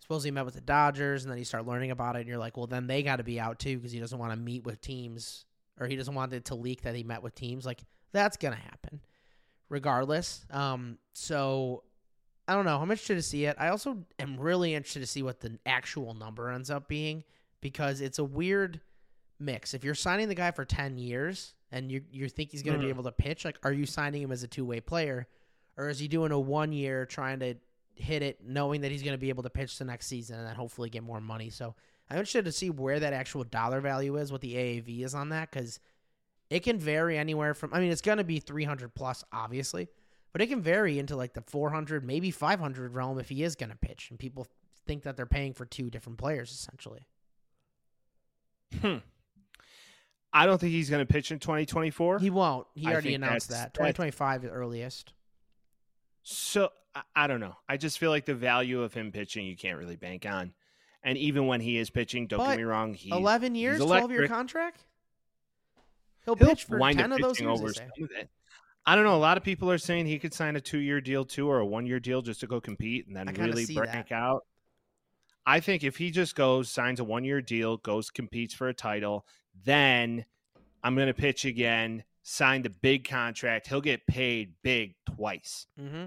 Supposedly 0.00 0.28
he 0.28 0.34
met 0.34 0.46
with 0.46 0.54
the 0.54 0.62
Dodgers, 0.62 1.24
and 1.24 1.30
then 1.30 1.38
you 1.38 1.44
start 1.44 1.66
learning 1.66 1.90
about 1.90 2.16
it, 2.16 2.20
and 2.20 2.28
you're 2.28 2.38
like, 2.38 2.56
well, 2.56 2.66
then 2.66 2.86
they 2.86 3.02
got 3.02 3.16
to 3.16 3.24
be 3.24 3.38
out 3.38 3.58
too 3.58 3.76
because 3.76 3.92
he 3.92 3.98
doesn't 4.00 4.18
want 4.18 4.32
to 4.32 4.38
meet 4.38 4.64
with 4.64 4.80
teams, 4.80 5.44
or 5.78 5.86
he 5.86 5.96
doesn't 5.96 6.14
want 6.14 6.32
it 6.32 6.46
to 6.46 6.54
leak 6.54 6.82
that 6.82 6.94
he 6.94 7.02
met 7.02 7.22
with 7.22 7.34
teams. 7.34 7.66
Like 7.66 7.82
that's 8.12 8.38
gonna 8.38 8.56
happen, 8.56 9.00
regardless. 9.68 10.46
Um, 10.50 10.96
so 11.12 11.82
I 12.48 12.54
don't 12.54 12.64
know. 12.64 12.78
I'm 12.78 12.90
interested 12.90 13.16
to 13.16 13.22
see 13.22 13.44
it. 13.44 13.56
I 13.58 13.68
also 13.68 13.98
am 14.18 14.38
really 14.40 14.74
interested 14.74 15.00
to 15.00 15.06
see 15.06 15.22
what 15.22 15.40
the 15.40 15.58
actual 15.66 16.14
number 16.14 16.50
ends 16.50 16.70
up 16.70 16.88
being 16.88 17.22
because 17.60 18.00
it's 18.00 18.18
a 18.18 18.24
weird 18.24 18.80
mix. 19.38 19.74
If 19.74 19.84
you're 19.84 19.94
signing 19.94 20.28
the 20.28 20.34
guy 20.34 20.50
for 20.50 20.64
10 20.64 20.96
years 20.98 21.54
and 21.70 21.92
you 21.92 22.02
you 22.10 22.28
think 22.30 22.50
he's 22.50 22.62
going 22.62 22.78
to 22.78 22.82
be 22.82 22.86
Mhm. 22.86 22.94
able 22.94 23.04
to 23.04 23.12
pitch, 23.12 23.44
like 23.44 23.58
are 23.62 23.72
you 23.72 23.84
signing 23.86 24.22
him 24.22 24.32
as 24.32 24.42
a 24.42 24.48
two-way 24.48 24.80
player 24.80 25.28
or 25.76 25.88
is 25.90 25.98
he 25.98 26.08
doing 26.08 26.32
a 26.32 26.40
one 26.40 26.72
year 26.72 27.04
trying 27.06 27.38
to 27.40 27.54
hit 27.94 28.22
it 28.22 28.42
knowing 28.42 28.80
that 28.80 28.90
he's 28.90 29.02
going 29.02 29.12
to 29.14 29.18
be 29.18 29.28
able 29.28 29.42
to 29.42 29.50
pitch 29.50 29.76
the 29.78 29.84
next 29.84 30.06
season 30.06 30.38
and 30.38 30.46
then 30.48 30.54
hopefully 30.54 30.88
get 30.88 31.02
more 31.02 31.20
money. 31.20 31.50
So, 31.50 31.74
I'm 32.08 32.16
interested 32.16 32.46
to 32.46 32.52
see 32.52 32.70
where 32.70 32.98
that 33.00 33.12
actual 33.12 33.44
dollar 33.44 33.80
value 33.82 34.16
is, 34.16 34.32
what 34.32 34.40
the 34.40 34.54
AAV 34.54 35.04
is 35.04 35.14
on 35.14 35.28
that 35.28 35.52
cuz 35.52 35.78
it 36.48 36.60
can 36.60 36.78
vary 36.78 37.18
anywhere 37.18 37.52
from 37.52 37.74
I 37.74 37.80
mean 37.80 37.92
it's 37.92 38.00
going 38.00 38.16
to 38.18 38.24
be 38.24 38.40
300 38.40 38.94
plus 38.94 39.22
obviously, 39.32 39.88
but 40.32 40.42
it 40.42 40.48
can 40.48 40.60
vary 40.60 40.98
into 40.98 41.16
like 41.16 41.34
the 41.34 41.42
400, 41.42 42.04
maybe 42.04 42.30
500 42.30 42.94
realm 42.94 43.18
if 43.18 43.28
he 43.28 43.42
is 43.42 43.54
going 43.54 43.70
to 43.70 43.76
pitch 43.76 44.08
and 44.10 44.18
people 44.18 44.46
think 44.86 45.02
that 45.02 45.16
they're 45.16 45.26
paying 45.26 45.54
for 45.54 45.64
two 45.66 45.90
different 45.90 46.18
players 46.18 46.50
essentially. 46.50 47.06
Hmm. 48.80 48.96
I 50.32 50.46
don't 50.46 50.60
think 50.60 50.72
he's 50.72 50.90
going 50.90 51.06
to 51.06 51.10
pitch 51.10 51.30
in 51.30 51.38
2024. 51.38 52.18
He 52.18 52.30
won't. 52.30 52.66
He 52.74 52.86
I 52.86 52.92
already 52.92 53.14
announced 53.14 53.48
that. 53.50 53.72
2025 53.74 54.44
is 54.44 54.50
earliest. 54.50 55.12
So 56.22 56.70
I, 56.94 57.02
I 57.16 57.26
don't 57.26 57.40
know. 57.40 57.56
I 57.68 57.78
just 57.78 57.98
feel 57.98 58.10
like 58.10 58.26
the 58.26 58.34
value 58.34 58.82
of 58.82 58.92
him 58.92 59.10
pitching 59.10 59.46
you 59.46 59.56
can't 59.56 59.78
really 59.78 59.96
bank 59.96 60.26
on. 60.26 60.52
And 61.02 61.16
even 61.16 61.46
when 61.46 61.60
he 61.60 61.78
is 61.78 61.90
pitching, 61.90 62.26
don't 62.26 62.38
But 62.38 62.50
get 62.50 62.58
me 62.58 62.64
wrong, 62.64 62.92
he's 62.92 63.12
11 63.12 63.54
years, 63.54 63.78
he's 63.78 63.86
12 63.86 64.10
year 64.10 64.28
contract? 64.28 64.84
He'll, 66.24 66.34
he'll 66.34 66.48
pitch 66.48 66.64
for 66.64 66.78
10 66.78 67.12
of 67.12 67.20
those 67.20 67.40
years. 67.40 67.80
Over 68.86 68.96
they 68.96 69.02
say. 69.02 69.02
some 69.02 69.02
of 69.02 69.02
it. 69.02 69.02
I 69.02 69.02
don't 69.02 69.04
know. 69.04 69.16
A 69.16 69.18
lot 69.20 69.36
of 69.36 69.42
people 69.42 69.70
are 69.70 69.78
saying 69.78 70.06
he 70.06 70.18
could 70.18 70.34
sign 70.34 70.56
a 70.56 70.60
two-year 70.60 71.00
deal 71.00 71.24
too, 71.24 71.48
or 71.48 71.58
a 71.58 71.66
one-year 71.66 72.00
deal 72.00 72.22
just 72.22 72.40
to 72.40 72.46
go 72.46 72.60
compete 72.60 73.06
and 73.06 73.16
then 73.16 73.26
really 73.38 73.66
break 73.66 73.92
that. 73.92 74.12
out. 74.12 74.44
I 75.46 75.60
think 75.60 75.84
if 75.84 75.96
he 75.96 76.10
just 76.10 76.34
goes, 76.34 76.68
signs 76.70 77.00
a 77.00 77.04
one-year 77.04 77.40
deal, 77.40 77.78
goes 77.78 78.10
competes 78.10 78.54
for 78.54 78.68
a 78.68 78.74
title, 78.74 79.26
then 79.64 80.24
I'm 80.84 80.94
going 80.94 81.06
to 81.06 81.14
pitch 81.14 81.44
again, 81.46 82.04
sign 82.22 82.62
the 82.62 82.70
big 82.70 83.08
contract. 83.08 83.66
He'll 83.66 83.80
get 83.80 84.06
paid 84.06 84.52
big 84.62 84.94
twice. 85.06 85.66
Mm-hmm. 85.80 86.06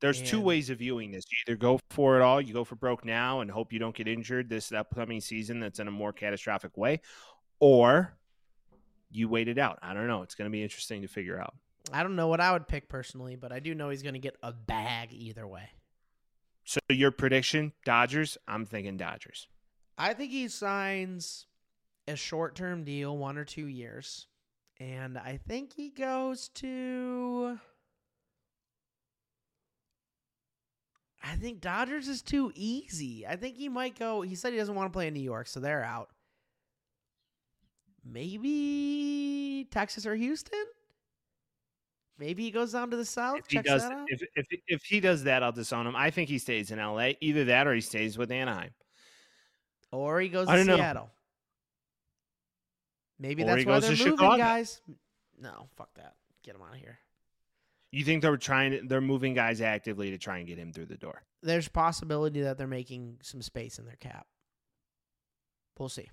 There's 0.00 0.20
two 0.20 0.40
ways 0.42 0.68
of 0.68 0.78
viewing 0.80 1.12
this. 1.12 1.24
You 1.30 1.38
either 1.46 1.56
go 1.56 1.80
for 1.88 2.16
it 2.16 2.22
all, 2.22 2.38
you 2.38 2.52
go 2.52 2.64
for 2.64 2.74
broke 2.74 3.06
now 3.06 3.40
and 3.40 3.50
hope 3.50 3.72
you 3.72 3.78
don't 3.78 3.94
get 3.94 4.06
injured 4.06 4.50
this 4.50 4.70
upcoming 4.70 5.22
season 5.22 5.60
that's 5.60 5.78
in 5.78 5.88
a 5.88 5.90
more 5.90 6.12
catastrophic 6.12 6.76
way, 6.76 7.00
or 7.58 8.14
you 9.10 9.30
wait 9.30 9.48
it 9.48 9.56
out. 9.56 9.78
I 9.80 9.94
don't 9.94 10.06
know. 10.06 10.22
It's 10.22 10.34
going 10.34 10.50
to 10.50 10.52
be 10.52 10.62
interesting 10.62 11.00
to 11.00 11.08
figure 11.08 11.40
out. 11.40 11.54
I 11.92 12.02
don't 12.02 12.16
know 12.16 12.28
what 12.28 12.40
I 12.40 12.52
would 12.52 12.66
pick 12.66 12.88
personally, 12.88 13.36
but 13.36 13.52
I 13.52 13.60
do 13.60 13.74
know 13.74 13.90
he's 13.90 14.02
going 14.02 14.14
to 14.14 14.20
get 14.20 14.36
a 14.42 14.52
bag 14.52 15.10
either 15.12 15.46
way. 15.46 15.68
So 16.64 16.80
your 16.88 17.10
prediction, 17.10 17.72
Dodgers? 17.84 18.38
I'm 18.48 18.64
thinking 18.64 18.96
Dodgers. 18.96 19.48
I 19.98 20.14
think 20.14 20.32
he 20.32 20.48
signs 20.48 21.46
a 22.08 22.16
short 22.16 22.54
term 22.54 22.84
deal, 22.84 23.16
one 23.16 23.36
or 23.36 23.44
two 23.44 23.66
years. 23.66 24.26
And 24.80 25.18
I 25.18 25.38
think 25.46 25.74
he 25.74 25.90
goes 25.90 26.48
to. 26.54 27.58
I 31.22 31.36
think 31.36 31.60
Dodgers 31.60 32.08
is 32.08 32.22
too 32.22 32.52
easy. 32.54 33.26
I 33.26 33.36
think 33.36 33.56
he 33.56 33.68
might 33.68 33.98
go. 33.98 34.20
He 34.22 34.34
said 34.34 34.52
he 34.52 34.58
doesn't 34.58 34.74
want 34.74 34.92
to 34.92 34.96
play 34.96 35.06
in 35.06 35.14
New 35.14 35.20
York, 35.20 35.46
so 35.46 35.60
they're 35.60 35.84
out. 35.84 36.10
Maybe 38.04 39.66
Texas 39.70 40.04
or 40.04 40.14
Houston. 40.14 40.64
Maybe 42.18 42.44
he 42.44 42.50
goes 42.52 42.72
down 42.72 42.90
to 42.90 42.96
the 42.96 43.04
south. 43.04 43.38
If 43.38 43.46
he 43.48 43.56
checks 43.56 43.68
does, 43.68 43.82
that 43.82 43.92
out. 43.92 44.06
if, 44.08 44.22
if 44.36 44.46
if 44.68 44.82
he 44.84 45.00
does 45.00 45.24
that, 45.24 45.42
I'll 45.42 45.50
disown 45.52 45.86
him. 45.86 45.96
I 45.96 46.10
think 46.10 46.28
he 46.28 46.38
stays 46.38 46.70
in 46.70 46.78
L.A. 46.78 47.16
Either 47.20 47.44
that, 47.46 47.66
or 47.66 47.74
he 47.74 47.80
stays 47.80 48.16
with 48.16 48.30
Anaheim. 48.30 48.70
or 49.90 50.20
he 50.20 50.28
goes 50.28 50.46
I 50.48 50.56
to 50.58 50.64
know. 50.64 50.76
Seattle. 50.76 51.10
Maybe 53.18 53.42
Or 53.42 53.46
that's 53.46 53.60
he 53.62 53.66
why 53.66 53.74
goes 53.74 53.82
they're 53.88 53.96
to 53.96 54.02
moving, 54.04 54.16
Chicago. 54.18 54.36
guys. 54.36 54.80
No, 55.40 55.68
fuck 55.76 55.92
that. 55.94 56.14
Get 56.42 56.54
him 56.56 56.62
out 56.62 56.74
of 56.74 56.80
here. 56.80 56.98
You 57.92 58.04
think 58.04 58.22
they're 58.22 58.36
trying? 58.36 58.72
to- 58.72 58.82
They're 58.86 59.00
moving 59.00 59.34
guys 59.34 59.60
actively 59.60 60.10
to 60.10 60.18
try 60.18 60.38
and 60.38 60.46
get 60.46 60.58
him 60.58 60.72
through 60.72 60.86
the 60.86 60.96
door. 60.96 61.22
There's 61.42 61.68
possibility 61.68 62.42
that 62.42 62.58
they're 62.58 62.66
making 62.66 63.18
some 63.22 63.40
space 63.42 63.78
in 63.78 63.84
their 63.86 63.96
cap. 63.96 64.26
We'll 65.78 65.88
see. 65.88 66.10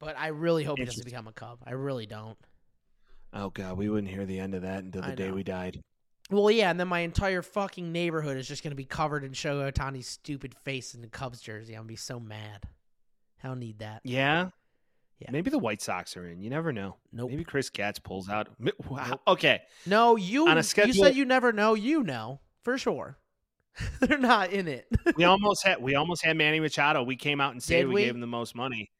But 0.00 0.18
I 0.18 0.28
really 0.28 0.64
hope 0.64 0.78
he 0.78 0.84
doesn't 0.84 1.04
become 1.04 1.26
a 1.28 1.32
Cub. 1.32 1.58
I 1.66 1.72
really 1.72 2.06
don't. 2.06 2.36
Oh 3.32 3.50
God, 3.50 3.76
we 3.78 3.88
wouldn't 3.88 4.12
hear 4.12 4.26
the 4.26 4.38
end 4.38 4.54
of 4.54 4.62
that 4.62 4.84
until 4.84 5.02
the 5.02 5.08
I 5.08 5.14
day 5.14 5.28
know. 5.28 5.34
we 5.34 5.42
died. 5.42 5.82
Well, 6.30 6.50
yeah, 6.50 6.70
and 6.70 6.78
then 6.80 6.88
my 6.88 7.00
entire 7.00 7.42
fucking 7.42 7.92
neighborhood 7.92 8.36
is 8.36 8.46
just 8.48 8.62
going 8.62 8.70
to 8.70 8.76
be 8.76 8.84
covered 8.84 9.24
in 9.24 9.32
Shohei 9.32 9.70
Ohtani's 9.72 10.06
stupid 10.06 10.54
face 10.64 10.94
in 10.94 11.00
the 11.02 11.08
Cubs 11.08 11.40
jersey. 11.40 11.74
I'm 11.74 11.82
to 11.82 11.88
be 11.88 11.96
so 11.96 12.18
mad. 12.20 12.62
I 13.42 13.48
don't 13.48 13.58
need 13.58 13.80
that. 13.80 14.00
Yeah. 14.04 14.48
Yeah. 15.18 15.30
Maybe 15.30 15.50
the 15.50 15.58
White 15.58 15.82
Sox 15.82 16.16
are 16.16 16.26
in. 16.28 16.40
You 16.40 16.48
never 16.50 16.72
know. 16.72 16.96
Nope. 17.12 17.30
Maybe 17.30 17.44
Chris 17.44 17.70
Getz 17.70 17.98
pulls 17.98 18.28
out. 18.28 18.48
Wow. 18.88 19.06
Nope. 19.10 19.20
Okay. 19.28 19.62
No, 19.86 20.16
you 20.16 20.48
On 20.48 20.56
a 20.58 20.62
schedule, 20.62 20.94
you 20.94 21.02
said 21.04 21.16
you 21.16 21.24
never 21.24 21.52
know. 21.52 21.74
You 21.74 22.02
know 22.02 22.40
for 22.62 22.78
sure. 22.78 23.18
They're 24.00 24.18
not 24.18 24.52
in 24.52 24.68
it. 24.68 24.86
We 25.16 25.24
almost 25.24 25.64
had 25.66 25.80
we 25.82 25.94
almost 25.94 26.24
had 26.24 26.36
Manny 26.36 26.60
Machado. 26.60 27.02
We 27.02 27.16
came 27.16 27.40
out 27.40 27.52
and 27.52 27.62
said 27.62 27.86
we, 27.88 27.94
we? 27.94 28.04
gave 28.04 28.14
him 28.14 28.20
the 28.20 28.26
most 28.26 28.54
money. 28.54 28.90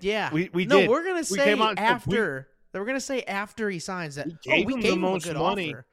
yeah, 0.00 0.32
We 0.32 0.50
we 0.52 0.64
no, 0.66 0.80
did. 0.80 0.90
we're 0.90 1.02
gonna 1.04 1.16
We 1.18 1.22
say 1.24 1.44
came 1.44 1.60
out 1.62 1.70
and 1.70 1.78
said 1.78 2.06
we- 2.06 2.16
after. 2.16 2.48
We're 2.72 2.84
gonna 2.84 3.00
say 3.00 3.22
after 3.22 3.68
he 3.70 3.78
signs 3.78 4.14
that. 4.16 4.26
We 4.26 4.32
oh, 4.32 4.36
gave 4.42 4.66
we 4.66 4.74
him 4.74 4.80
the 4.80 4.86
gave 4.86 4.92
him 4.94 5.00
most 5.00 5.24
a 5.26 5.28
good 5.28 5.38
money. 5.38 5.70
offer. 5.70 5.86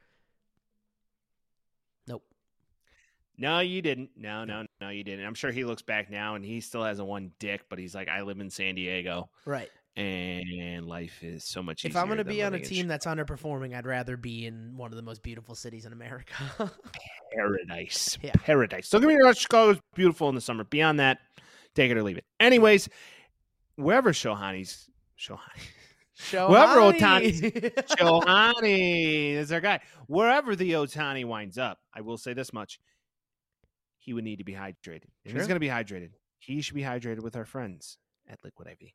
Nope. 2.06 2.22
No, 3.38 3.60
you 3.60 3.82
didn't. 3.82 4.10
No, 4.16 4.44
no, 4.44 4.64
no, 4.80 4.90
you 4.90 5.02
didn't. 5.04 5.26
I'm 5.26 5.34
sure 5.34 5.50
he 5.50 5.64
looks 5.64 5.82
back 5.82 6.10
now 6.10 6.34
and 6.34 6.44
he 6.44 6.60
still 6.60 6.84
hasn't 6.84 7.08
won 7.08 7.32
dick, 7.38 7.62
but 7.68 7.78
he's 7.78 7.94
like, 7.94 8.08
I 8.08 8.22
live 8.22 8.40
in 8.40 8.50
San 8.50 8.74
Diego 8.74 9.30
Right. 9.44 9.70
and 9.96 10.86
life 10.86 11.22
is 11.22 11.44
so 11.44 11.62
much 11.62 11.84
easier. 11.84 11.90
If. 11.90 11.96
I'm 12.02 12.08
gonna 12.08 12.24
be 12.24 12.42
on 12.42 12.54
a 12.54 12.60
team 12.60 12.86
that's 12.88 13.06
underperforming, 13.06 13.74
I'd 13.74 13.86
rather 13.86 14.16
be 14.16 14.46
in 14.46 14.76
one 14.76 14.92
of 14.92 14.96
the 14.96 15.02
most 15.02 15.22
beautiful 15.22 15.54
cities 15.54 15.86
in 15.86 15.92
America. 15.92 16.34
paradise. 17.34 18.16
Yeah. 18.22 18.32
Paradise. 18.34 18.88
Don't 18.90 19.00
get 19.00 19.08
me 19.08 19.16
wrong, 19.16 19.34
Chicago's 19.34 19.80
beautiful 19.94 20.28
in 20.28 20.34
the 20.34 20.40
summer. 20.40 20.64
Beyond 20.64 21.00
that, 21.00 21.18
take 21.74 21.90
it 21.90 21.96
or 21.96 22.02
leave 22.02 22.18
it. 22.18 22.24
Anyways, 22.38 22.88
wherever 23.76 24.12
Shohani's 24.12 24.88
Shohani. 25.18 25.38
Show 26.18 26.48
Whoever 26.48 26.80
Ohtani. 26.80 27.74
Shohani 27.88 29.32
is 29.34 29.52
our 29.52 29.60
guy. 29.60 29.80
Wherever 30.06 30.56
the 30.56 30.72
Ohtani 30.72 31.24
winds 31.26 31.58
up, 31.58 31.78
I 31.94 32.00
will 32.00 32.16
say 32.16 32.32
this 32.32 32.52
much. 32.52 32.80
He 33.98 34.12
would 34.14 34.24
need 34.24 34.36
to 34.36 34.44
be 34.44 34.54
hydrated. 34.54 35.04
If 35.24 35.32
Sure. 35.32 35.40
he's 35.40 35.48
gonna 35.48 35.60
be 35.60 35.68
hydrated, 35.68 36.10
he 36.38 36.60
should 36.62 36.74
be 36.74 36.82
hydrated 36.82 37.20
with 37.22 37.36
our 37.36 37.44
friends 37.44 37.98
at 38.28 38.42
Liquid 38.44 38.68
IV. 38.68 38.90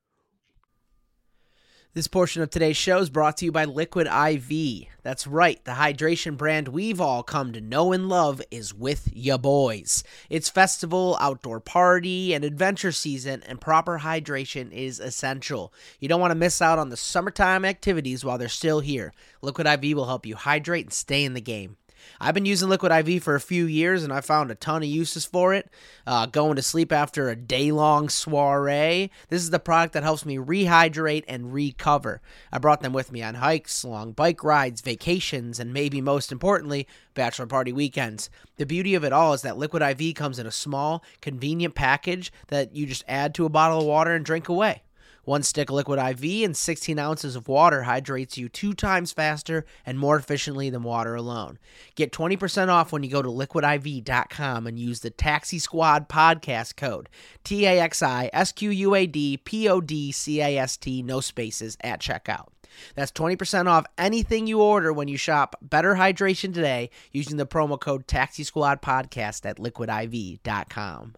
This 1.94 2.08
portion 2.08 2.42
of 2.42 2.50
today's 2.50 2.78
show 2.78 3.00
is 3.00 3.10
brought 3.10 3.36
to 3.38 3.46
you 3.46 3.52
by 3.52 3.66
Liquid 3.66 4.08
IV. 4.08 4.88
That's 5.04 5.28
right, 5.28 5.62
the 5.66 5.72
hydration 5.72 6.38
brand 6.38 6.70
we've 6.70 7.02
all 7.02 7.22
come 7.22 7.52
to 7.52 7.60
know 7.60 7.92
and 7.92 8.08
love 8.08 8.42
is 8.50 8.74
with 8.74 9.10
ya 9.14 9.38
boys. 9.38 10.02
It's 10.30 10.50
festival, 10.50 11.18
outdoor 11.20 11.60
party, 11.60 12.34
and 12.34 12.46
adventure 12.46 12.94
season, 12.94 13.44
and 13.46 13.60
proper 13.60 14.00
hydration 14.00 14.72
is 14.72 15.02
essential. 15.02 15.74
You 16.00 16.08
don't 16.08 16.22
want 16.22 16.32
to 16.32 16.36
miss 16.36 16.62
out 16.62 16.80
on 16.80 16.88
the 16.88 16.96
summertime 16.96 17.66
activities 17.66 18.24
while 18.24 18.38
they're 18.38 18.48
still 18.48 18.80
here. 18.80 19.12
Liquid 19.42 19.68
IV 19.68 19.98
will 19.98 20.06
help 20.06 20.26
you 20.26 20.38
hydrate 20.38 20.86
and 20.86 20.94
stay 20.94 21.26
in 21.26 21.34
the 21.34 21.42
game. 21.42 21.76
I've 22.20 22.34
been 22.34 22.46
using 22.46 22.70
Liquid 22.70 22.92
IV 22.92 23.24
for 23.24 23.36
a 23.36 23.42
few 23.42 23.66
years 23.66 24.04
and 24.04 24.14
I 24.14 24.22
found 24.22 24.52
a 24.52 24.56
ton 24.56 24.84
of 24.84 24.90
uses 24.90 25.26
for 25.26 25.54
it. 25.54 25.70
Uh, 26.06 26.26
going 26.26 26.56
to 26.56 26.62
sleep 26.62 26.92
after 26.92 27.30
a 27.30 27.36
day 27.36 27.72
long 27.72 28.10
soiree. 28.10 29.12
This 29.30 29.42
is 29.42 29.50
the 29.50 29.60
product 29.60 29.94
that 29.94 30.04
helps 30.04 30.26
me 30.26 30.38
rehydrate 30.38 31.24
and 31.28 31.54
recover. 31.54 32.22
I 32.52 32.58
brought 32.58 32.82
them 32.82 32.94
with 32.94 33.12
me 33.12 33.22
on 33.24 33.36
hikes, 33.36 33.84
long 33.84 34.12
bike 34.12 34.44
rides, 34.44 34.82
vacations, 34.82 35.60
and 35.60 35.74
maybe 35.74 36.02
most 36.02 36.32
importantly, 36.32 36.88
bachelor 37.14 37.48
party 37.48 37.74
weekends. 37.74 38.30
The 38.58 38.66
beauty 38.66 38.96
of 38.96 39.04
it 39.04 39.14
all 39.14 39.34
is 39.34 39.42
that 39.42 39.58
Liquid 39.58 39.82
IV 39.82 40.16
comes 40.16 40.40
in 40.40 40.46
a 40.46 40.52
small, 40.52 41.04
convenient 41.22 41.76
package 41.76 42.32
that 42.48 42.76
you 42.76 42.86
just 42.86 43.04
add 43.08 43.34
to 43.36 43.46
a 43.46 43.50
bottle 43.50 43.80
of 43.80 43.86
water 43.86 44.14
and 44.14 44.26
drink 44.26 44.50
away. 44.50 44.84
One 45.24 45.44
stick 45.44 45.70
of 45.70 45.76
liquid 45.76 46.00
IV 46.00 46.44
and 46.46 46.58
16 46.58 46.98
ounces 46.98 47.36
of 47.36 47.48
water 47.48 47.84
hydrates 47.84 48.38
you 48.38 48.50
two 48.50 48.74
times 48.74 49.12
faster 49.12 49.66
and 49.86 50.00
more 50.00 50.18
efficiently 50.18 50.70
than 50.70 50.84
water 50.84 51.16
alone. 51.16 51.60
Get 51.96 52.12
20% 52.12 52.70
off 52.70 52.92
when 52.92 53.04
you 53.04 53.10
go 53.10 53.22
to 53.22 53.30
liquidiv.com 53.30 54.68
and 54.68 54.80
use 54.80 55.02
the 55.02 55.10
Taxi 55.10 55.60
Squad 55.60 56.10
podcast 56.10 56.76
code 56.76 57.10
T 57.44 57.66
A 57.66 57.80
X 57.80 58.02
I 58.02 58.30
S 58.34 58.52
Q 58.52 58.70
U 58.72 58.96
A 58.96 59.06
D 59.06 59.38
P 59.38 59.70
O 59.70 59.80
D 59.82 60.12
C 60.12 60.42
A 60.42 60.58
S 60.58 60.78
T, 60.78 61.04
no 61.04 61.22
spaces, 61.22 61.78
at 61.82 62.02
checkout. 62.02 62.48
That's 62.96 63.12
20% 63.12 63.68
off 63.68 63.86
anything 63.98 64.48
you 64.48 64.62
order 64.62 64.94
when 64.94 65.08
you 65.08 65.18
shop 65.18 65.56
Better 65.62 65.96
Hydration 65.96 66.54
today 66.54 66.90
using 67.12 67.38
the 67.38 67.46
promo 67.46 67.80
code 67.80 68.08
Taxi 68.08 68.44
Squad 68.44 68.82
podcast 68.82 69.46
at 69.46 69.58
liquidiv.com. 69.58 71.16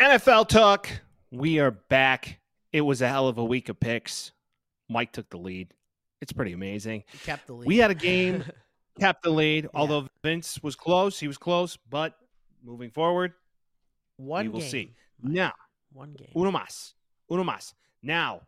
NFL 0.00 0.48
talk. 0.48 0.88
We 1.30 1.58
are 1.60 1.70
back. 1.70 2.38
It 2.74 2.80
was 2.80 3.02
a 3.02 3.08
hell 3.08 3.28
of 3.28 3.38
a 3.38 3.44
week 3.44 3.68
of 3.68 3.78
picks. 3.78 4.32
Mike 4.88 5.12
took 5.12 5.30
the 5.30 5.36
lead. 5.38 5.72
It's 6.20 6.32
pretty 6.32 6.52
amazing. 6.52 7.04
Kept 7.24 7.46
the 7.46 7.52
lead. 7.52 7.68
We 7.68 7.76
had 7.78 7.92
a 7.92 7.94
game, 7.94 8.42
kept 8.98 9.22
the 9.22 9.30
lead. 9.30 9.68
Although 9.74 10.08
Vince 10.24 10.60
was 10.60 10.74
close, 10.74 11.20
he 11.20 11.28
was 11.28 11.38
close. 11.38 11.78
But 11.88 12.16
moving 12.64 12.90
forward, 12.90 13.34
One 14.16 14.46
we 14.46 14.48
will 14.48 14.58
game. 14.58 14.68
see. 14.70 14.94
now 15.22 15.52
One 15.92 16.14
game. 16.14 16.30
uno 16.34 16.50
más, 16.50 16.94
uno 17.30 17.44
más. 17.44 17.74
Now 18.02 18.40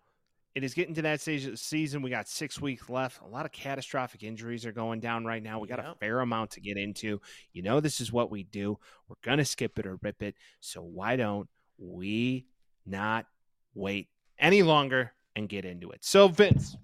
it 0.56 0.64
is 0.64 0.74
getting 0.74 0.94
to 0.96 1.02
that 1.02 1.20
stage 1.20 1.44
of 1.44 1.52
the 1.52 1.56
season. 1.56 2.02
We 2.02 2.10
got 2.10 2.26
six 2.28 2.60
weeks 2.60 2.88
left. 2.90 3.20
A 3.22 3.28
lot 3.28 3.46
of 3.46 3.52
catastrophic 3.52 4.24
injuries 4.24 4.66
are 4.66 4.72
going 4.72 4.98
down 4.98 5.24
right 5.24 5.42
now. 5.42 5.60
We 5.60 5.68
got 5.68 5.78
a 5.78 5.94
fair 6.00 6.18
amount 6.18 6.50
to 6.52 6.60
get 6.60 6.76
into. 6.76 7.20
You 7.52 7.62
know, 7.62 7.78
this 7.78 8.00
is 8.00 8.10
what 8.12 8.28
we 8.32 8.42
do. 8.42 8.76
We're 9.08 9.16
gonna 9.22 9.44
skip 9.44 9.78
it 9.78 9.86
or 9.86 10.00
rip 10.02 10.20
it. 10.20 10.34
So 10.58 10.82
why 10.82 11.14
don't 11.14 11.48
we 11.78 12.46
not 12.84 13.26
wait 13.74 14.08
any 14.38 14.62
longer 14.62 15.12
and 15.34 15.48
get 15.48 15.64
into 15.64 15.90
it? 15.90 16.04
So 16.04 16.28
Vince, 16.28 16.76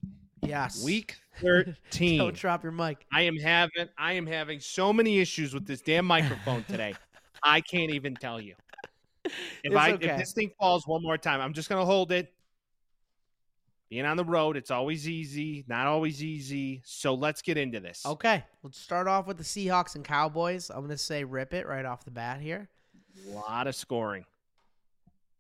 Yes. 0.43 0.83
week 0.85 1.17
thirteen. 1.41 2.19
Don't 2.19 2.35
drop 2.35 2.63
your 2.63 2.73
mic. 2.73 3.07
I 3.13 3.23
am 3.23 3.37
having 3.37 3.89
I 3.99 4.15
am 4.15 4.27
having 4.27 4.61
so 4.61 4.93
many 4.93 5.19
issues 5.21 5.55
with 5.55 5.67
this 5.67 5.81
damn 5.81 6.05
microphone 6.07 6.65
today. 6.65 6.95
I 7.43 7.61
can't 7.61 7.91
even 7.93 8.15
tell 8.15 8.41
you. 8.41 8.55
If 9.25 9.33
It's 9.65 9.75
I 9.77 9.93
okay. 9.93 10.09
if 10.09 10.19
this 10.19 10.33
thing 10.33 10.51
falls 10.59 10.87
one 10.87 11.03
more 11.03 11.17
time, 11.19 11.41
I'm 11.41 11.53
just 11.53 11.69
gonna 11.69 11.85
hold 11.85 12.13
it. 12.13 12.33
Being 13.89 14.07
on 14.07 14.17
the 14.17 14.25
road, 14.25 14.57
it's 14.57 14.71
always 14.71 15.07
easy, 15.07 15.65
not 15.69 15.87
always 15.87 16.25
easy. 16.25 16.81
So 16.87 17.13
let's 17.13 17.43
get 17.43 17.59
into 17.59 17.79
this. 17.79 18.07
Okay, 18.07 18.43
let's 18.63 18.79
start 18.79 19.07
off 19.07 19.27
with 19.27 19.37
the 19.37 19.45
Seahawks 19.45 19.97
and 19.97 20.03
Cowboys. 20.05 20.71
I'm 20.71 20.79
going 20.79 20.89
to 20.89 20.97
say 20.97 21.25
rip 21.25 21.53
it 21.53 21.67
right 21.67 21.85
off 21.85 22.03
the 22.03 22.11
bat 22.11 22.41
here. 22.41 22.71
A 23.29 23.33
lot 23.33 23.67
of 23.67 23.75
scoring. 23.75 24.25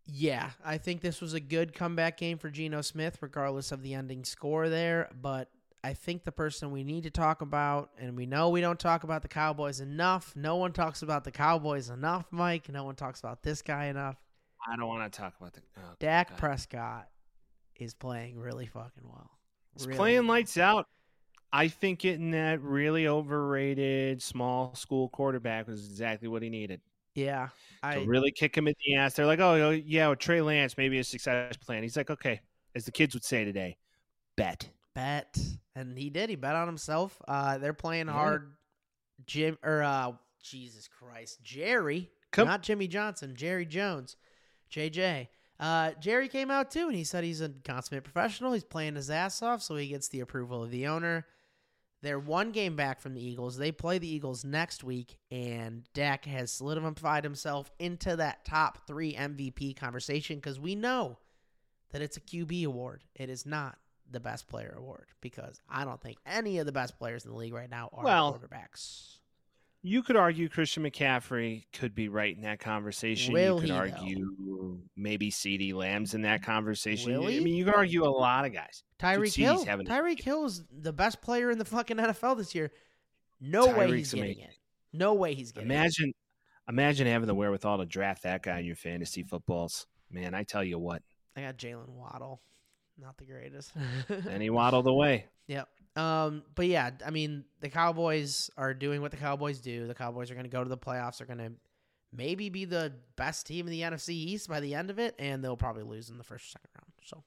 Yeah, 0.05 0.50
I 0.64 0.78
think 0.78 1.00
this 1.00 1.20
was 1.20 1.34
a 1.34 1.40
good 1.40 1.74
comeback 1.74 2.16
game 2.16 2.38
for 2.38 2.50
Geno 2.50 2.80
Smith, 2.80 3.18
regardless 3.20 3.70
of 3.72 3.82
the 3.82 3.94
ending 3.94 4.24
score 4.24 4.68
there. 4.68 5.09
But 5.20 5.48
I 5.84 5.94
think 5.94 6.24
the 6.24 6.32
person 6.32 6.70
we 6.70 6.84
need 6.84 7.05
to 7.05 7.11
talk 7.11 7.40
about, 7.40 7.90
and 7.98 8.16
we 8.16 8.26
know 8.26 8.48
we 8.50 8.61
don't 8.61 8.78
talk 8.78 9.05
about 9.05 9.22
the 9.22 9.28
Cowboys 9.28 9.80
enough. 9.80 10.34
No 10.36 10.57
one 10.57 10.72
talks 10.72 11.03
about 11.03 11.24
the 11.24 11.30
Cowboys 11.30 11.88
enough, 11.88 12.26
Mike. 12.30 12.68
No 12.68 12.84
one 12.84 12.94
talks 12.96 13.20
about 13.20 13.42
this 13.42 13.62
guy 13.62 13.86
enough. 13.86 14.16
I 14.70 14.76
don't 14.76 14.88
want 14.88 15.12
to 15.12 15.18
talk 15.18 15.34
about 15.40 15.55
the 15.55 15.61
oh, 15.78 15.94
Dak 15.98 16.30
God. 16.30 16.38
Prescott 16.38 17.09
is 17.76 17.94
playing 17.94 18.38
really 18.38 18.66
fucking 18.66 19.05
well. 19.05 19.30
He's 19.74 19.86
Really 19.86 19.96
playing 19.98 20.26
well. 20.26 20.36
lights 20.36 20.57
out. 20.57 20.86
I 21.53 21.68
think 21.68 21.98
getting 22.00 22.30
that 22.30 22.62
really 22.62 23.07
overrated 23.09 24.22
small 24.22 24.74
school 24.74 25.09
quarterback 25.09 25.66
was 25.66 25.86
exactly 25.86 26.28
what 26.28 26.42
he 26.42 26.48
needed. 26.48 26.80
Yeah, 27.14 27.48
to 27.82 27.86
I 27.88 28.04
really 28.04 28.30
kick 28.30 28.56
him 28.56 28.66
in 28.68 28.74
the 28.86 28.94
ass. 28.96 29.14
They're 29.14 29.26
like, 29.26 29.40
oh, 29.40 29.70
yeah, 29.70 30.08
with 30.08 30.18
Trey 30.18 30.40
Lance, 30.40 30.76
maybe 30.78 30.98
a 30.98 31.04
success 31.04 31.56
plan. 31.58 31.82
He's 31.82 31.96
like, 31.96 32.10
okay, 32.10 32.40
as 32.74 32.84
the 32.86 32.92
kids 32.92 33.14
would 33.14 33.24
say 33.24 33.44
today, 33.44 33.76
bet. 34.36 34.68
bet, 34.94 35.38
and 35.74 35.96
he 35.98 36.08
did. 36.10 36.30
He 36.30 36.36
bet 36.36 36.54
on 36.56 36.66
himself. 36.66 37.20
Uh, 37.28 37.58
they're 37.58 37.72
playing 37.74 38.06
Yeah. 38.06 38.12
hard. 38.14 38.52
Jim 39.26 39.56
or 39.62 39.82
uh, 39.82 40.12
Jesus 40.42 40.88
Christ, 40.88 41.42
Jerry, 41.44 42.10
Come- 42.32 42.48
not 42.48 42.62
Jimmy 42.62 42.88
Johnson, 42.88 43.36
Jerry 43.36 43.66
Jones, 43.66 44.16
JJ. 44.72 45.28
Uh, 45.60 45.92
Jerry 46.00 46.26
came 46.28 46.50
out 46.50 46.70
too, 46.72 46.86
and 46.88 46.96
he 46.96 47.04
said 47.04 47.22
he's 47.22 47.40
a 47.40 47.50
consummate 47.64 48.02
professional. 48.02 48.52
He's 48.52 48.64
playing 48.64 48.96
his 48.96 49.10
ass 49.10 49.40
off, 49.42 49.62
so 49.62 49.76
he 49.76 49.86
gets 49.88 50.08
the 50.08 50.20
approval 50.20 50.64
of 50.64 50.70
the 50.70 50.88
owner. 50.88 51.26
They're 52.03 52.18
one 52.18 52.50
game 52.50 52.74
back 52.74 53.00
from 53.00 53.14
the 53.14 53.24
Eagles. 53.24 53.57
They 53.57 53.70
play 53.70 53.98
the 53.98 54.09
Eagles 54.09 54.44
next 54.44 54.82
week, 54.82 55.18
and 55.30 55.84
Dak 55.94 56.24
has 56.24 56.50
solidified 56.50 57.22
himself 57.22 57.70
into 57.78 58.16
that 58.16 58.44
top 58.44 58.86
three 58.88 59.14
MVP 59.14 59.76
conversation 59.76 60.36
because 60.36 60.59
we 60.59 60.74
know 60.74 61.18
that 61.92 62.03
it's 62.03 62.16
a 62.16 62.20
QB 62.20 62.64
award. 62.64 63.05
It 63.14 63.30
is 63.30 63.46
not 63.46 63.78
the 64.11 64.20
best 64.20 64.48
player 64.48 64.74
award 64.76 65.07
because 65.20 65.61
I 65.70 65.84
don't 65.84 66.00
think 66.00 66.18
any 66.26 66.59
of 66.59 66.66
the 66.66 66.72
best 66.72 66.98
players 66.98 67.24
in 67.24 67.30
the 67.30 67.36
league 67.36 67.55
right 67.55 67.70
now 67.70 67.88
are 67.92 68.05
Well, 68.05 68.32
quarterbacks. 68.38 69.18
You 69.85 70.03
could 70.03 70.14
argue 70.16 70.49
Christian 70.49 70.85
McCaffrey 70.85 71.64
could 71.72 71.93
be 71.95 72.09
right 72.09 72.35
in 72.37 72.43
that 72.43 72.61
conversation. 72.61 73.35
Will 73.35 73.57
you 73.57 73.61
could 73.61 73.68
he, 73.68 73.74
though? 73.74 73.78
argue 73.78 74.78
maybe 74.97 75.30
CeeDee 75.30 75.74
Lamb's 75.74 76.14
in 76.14 76.22
that 76.22 76.43
conversation. 76.45 77.12
Will 77.18 77.26
I 77.26 77.33
he? 77.33 77.41
mean, 77.41 77.55
you 77.55 77.64
could 77.64 77.74
argue 77.74 78.05
a 78.05 78.09
lot 78.09 78.45
of 78.45 78.53
guys. 78.53 78.85
Tyreek 79.01 79.35
Hill. 79.35 79.64
Tyreek 79.64 80.22
Hill 80.22 80.45
is 80.45 80.62
the 80.70 80.93
best 80.93 81.20
player 81.20 81.51
in 81.51 81.59
the 81.59 81.64
fucking 81.64 81.97
NFL 81.97 82.37
this 82.37 82.55
year. 82.55 82.70
No 83.41 83.66
way 83.66 83.89
Tyreek's 83.89 83.93
he's 83.97 84.14
getting 84.14 84.24
amazing. 84.30 84.45
it. 84.45 84.57
No 84.93 85.14
way 85.14 85.35
he's 85.35 85.51
getting 85.51 85.68
it. 85.70 85.74
Imagine, 85.74 86.12
imagine 86.68 87.07
having 87.09 87.26
the 87.26 87.35
wherewithal 87.35 87.78
to 87.78 87.87
draft 87.87 88.22
that 88.22 88.43
guy 88.45 88.61
in 88.61 88.66
your 88.66 88.76
fantasy 88.76 89.24
footballs. 89.24 89.87
Man, 90.11 90.33
I 90.35 90.45
tell 90.45 90.62
you 90.62 90.78
what, 90.78 91.03
I 91.37 91.41
got 91.41 91.57
Jaylen 91.57 91.89
Waddle. 91.89 92.41
Not 92.99 93.16
the 93.16 93.24
greatest. 93.24 93.72
any 94.30 94.49
waddle 94.51 94.83
the 94.83 94.93
way. 94.95 95.26
Yep. 95.49 95.68
Um, 95.97 96.43
but 96.55 96.66
yeah, 96.66 96.90
I 97.05 97.11
mean, 97.11 97.45
the 97.61 97.68
Cowboys 97.68 98.51
are 98.57 98.72
doing 98.74 99.03
what 99.03 99.11
the 99.11 99.16
Cowboys 99.18 99.61
do. 99.61 99.86
The 99.86 99.95
Cowboys 99.95 100.30
are 100.30 100.34
going 100.34 100.45
to 100.47 100.51
go 100.51 100.62
to 100.62 100.70
the 100.70 100.78
playoffs. 100.78 101.18
They're 101.18 101.26
going 101.26 101.38
to 101.38 101.53
maybe 102.12 102.49
be 102.49 102.64
the 102.64 102.93
best 103.16 103.47
team 103.47 103.66
in 103.66 103.70
the 103.72 103.82
NFC 103.82 104.11
East 104.11 104.49
by 104.49 104.61
the 104.61 104.74
end 104.74 104.90
of 104.90 104.99
it, 104.99 105.14
and 105.18 105.43
they'll 105.45 105.57
probably 105.57 105.82
lose 105.82 106.09
in 106.11 106.18
the 106.18 106.24
first 106.24 106.47
or 106.47 106.49
second 106.49 106.70
round. 106.76 106.93
So, 107.05 107.24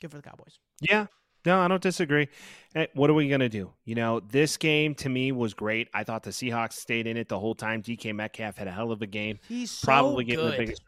good 0.00 0.10
for 0.10 0.16
the 0.16 0.22
Cowboys. 0.22 0.58
Yeah. 0.80 1.06
No, 1.46 1.60
I 1.60 1.68
don't 1.68 1.82
disagree. 1.82 2.28
Eh, 2.74 2.86
What 2.94 3.10
are 3.10 3.14
we 3.14 3.28
going 3.28 3.40
to 3.40 3.48
do? 3.48 3.72
You 3.84 3.94
know, 3.94 4.20
this 4.20 4.56
game 4.56 4.94
to 4.96 5.08
me 5.08 5.32
was 5.32 5.54
great. 5.54 5.88
I 5.94 6.04
thought 6.04 6.24
the 6.24 6.30
Seahawks 6.30 6.72
stayed 6.74 7.06
in 7.06 7.16
it 7.16 7.28
the 7.28 7.38
whole 7.38 7.54
time. 7.54 7.80
DK 7.82 8.12
Metcalf 8.14 8.56
had 8.56 8.66
a 8.68 8.72
hell 8.72 8.90
of 8.92 9.02
a 9.02 9.06
game. 9.06 9.38
He's 9.48 9.70
so 9.70 9.86
Probably 9.86 10.24
getting 10.24 10.44
good. 10.44 10.52
the 10.54 10.58
biggest. 10.58 10.82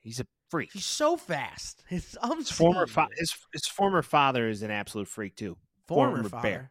He's 0.00 0.20
a 0.20 0.26
freak. 0.50 0.70
He's 0.72 0.84
so 0.84 1.16
fast. 1.16 1.82
It's 1.90 2.16
His 2.38 2.50
former 2.50 2.86
fa- 2.86 3.08
his, 3.16 3.32
his 3.52 3.66
former 3.66 4.02
father 4.02 4.48
is 4.48 4.62
an 4.62 4.70
absolute 4.72 5.08
freak 5.08 5.36
too. 5.36 5.56
Former, 5.94 6.28
former 6.28 6.42
Bear. 6.42 6.70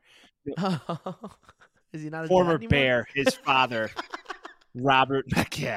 Is 1.93 2.03
he 2.03 2.09
not 2.09 2.25
a 2.25 2.27
Former? 2.27 2.57
Bear, 2.57 3.07
his 3.15 3.33
father, 3.35 3.89
Robert 4.75 5.25
He's 5.53 5.67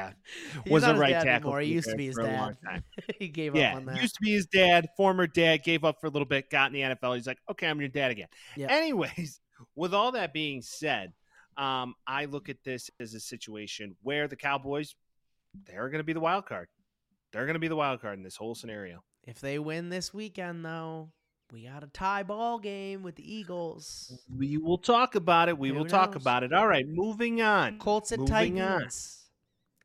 was 0.69 0.83
a 0.83 0.95
right 0.95 1.11
tackle. 1.11 1.57
He 1.57 1.73
used 1.73 1.89
to 1.89 1.95
be 1.95 2.07
his 2.07 2.15
Bears 2.15 2.27
for 2.27 2.33
a 2.33 2.37
long 2.37 2.57
dad. 2.63 2.83
he 3.19 3.27
gave 3.27 3.55
Yeah, 3.55 3.71
up 3.71 3.77
on 3.77 3.85
that. 3.85 4.01
used 4.01 4.15
to 4.15 4.21
be 4.21 4.33
his 4.33 4.45
dad, 4.45 4.87
former 4.95 5.27
dad, 5.27 5.63
gave 5.63 5.83
up 5.83 5.99
for 5.99 6.07
a 6.07 6.09
little 6.09 6.27
bit, 6.27 6.49
got 6.49 6.67
in 6.67 6.73
the 6.73 6.95
NFL. 6.95 7.15
He's 7.15 7.27
like, 7.27 7.39
okay, 7.49 7.67
I'm 7.67 7.79
your 7.79 7.89
dad 7.89 8.11
again. 8.11 8.27
Yeah. 8.55 8.67
Anyways, 8.69 9.39
with 9.75 9.93
all 9.93 10.11
that 10.11 10.33
being 10.33 10.61
said, 10.61 11.13
um, 11.57 11.95
I 12.07 12.25
look 12.25 12.49
at 12.49 12.63
this 12.63 12.89
as 12.99 13.13
a 13.13 13.19
situation 13.19 13.95
where 14.03 14.27
the 14.27 14.35
Cowboys, 14.35 14.95
they're 15.65 15.89
going 15.89 15.99
to 15.99 16.03
be 16.03 16.13
the 16.13 16.19
wild 16.19 16.45
card. 16.45 16.67
They're 17.31 17.45
going 17.45 17.55
to 17.55 17.59
be 17.59 17.67
the 17.67 17.75
wild 17.75 18.01
card 18.01 18.17
in 18.17 18.23
this 18.23 18.35
whole 18.35 18.53
scenario. 18.55 19.03
If 19.25 19.39
they 19.39 19.57
win 19.57 19.89
this 19.89 20.13
weekend, 20.13 20.63
though, 20.65 21.11
we 21.53 21.67
got 21.67 21.83
a 21.83 21.87
tie 21.87 22.23
ball 22.23 22.57
game 22.57 23.03
with 23.03 23.15
the 23.15 23.33
Eagles. 23.33 24.11
We 24.35 24.57
will 24.57 24.79
talk 24.79 25.13
about 25.13 25.49
it. 25.49 25.57
We 25.57 25.69
Who 25.69 25.75
will 25.75 25.85
talk 25.85 26.15
about 26.15 26.41
it. 26.41 26.51
All 26.51 26.67
right, 26.67 26.85
moving 26.87 27.43
on. 27.43 27.77
Colts 27.77 28.11
and 28.11 28.21
Moving 28.21 28.59
on. 28.59 28.79
Titans. 28.79 29.19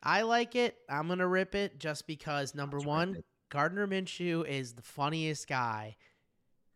I 0.03 0.23
like 0.23 0.57
it. 0.57 0.79
I'm 0.89 1.09
gonna 1.09 1.29
rip 1.29 1.55
it 1.55 1.79
just 1.79 2.07
because 2.07 2.55
number 2.55 2.79
Let's 2.79 2.87
one. 2.87 3.23
Gardner 3.51 3.87
Minshew 3.87 4.49
is 4.49 4.73
the 4.73 4.83
funniest 4.83 5.47
guy 5.47 5.97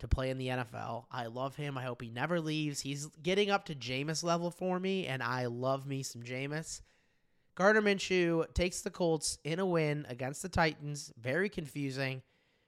to 0.01 0.09
play 0.09 0.28
in 0.28 0.36
the 0.36 0.49
NFL. 0.49 1.07
I 1.11 1.26
love 1.26 1.57
him. 1.57 1.78
I 1.78 1.84
hope 1.84 2.03
he 2.03 2.11
never 2.11 2.40
leaves. 2.40 2.80
He's 2.80 3.07
getting 3.22 3.51
up 3.51 3.64
to 3.66 3.74
Jameis 3.74 4.22
level 4.22 4.51
for 4.51 4.78
me, 4.78 5.07
and 5.07 5.22
I 5.22 5.47
love 5.47 5.86
me 5.86 6.03
some 6.03 6.22
Jameis. 6.22 6.82
Gardner 7.55 7.82
Minshew 7.82 8.53
takes 8.53 8.82
the 8.82 8.90
Colts 8.90 9.38
in 9.45 9.59
a 9.59 9.66
win 9.66 10.05
against 10.09 10.43
the 10.43 10.49
Titans. 10.49 11.12
Very 11.18 11.49
confusing. 11.49 12.22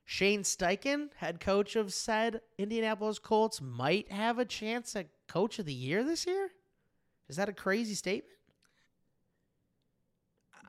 Shane 0.05 0.43
Steichen, 0.43 1.09
head 1.17 1.41
coach 1.41 1.77
of 1.77 1.93
said 1.93 2.41
Indianapolis 2.59 3.19
Colts, 3.19 3.61
might 3.61 4.11
have 4.13 4.39
a 4.39 4.45
chance 4.45 4.95
at 4.95 5.09
coach 5.29 5.59
of 5.59 5.67
the 5.67 5.73
year 5.73 6.05
this 6.05 6.27
year. 6.27 6.51
Is 7.29 7.37
that 7.37 7.49
a 7.49 7.53
crazy 7.53 7.95
statement? 7.95 8.31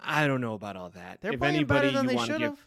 I 0.02 0.28
don't 0.28 0.42
know 0.42 0.54
about 0.54 0.78
all 0.78 0.90
that. 0.92 1.20
They're 1.22 1.34
if 1.34 1.40
playing 1.40 1.56
anybody 1.56 1.88
better 1.88 1.98
than 1.98 2.10
you 2.10 2.18
they 2.20 2.26
should 2.26 2.40
give, 2.40 2.50
have. 2.52 2.66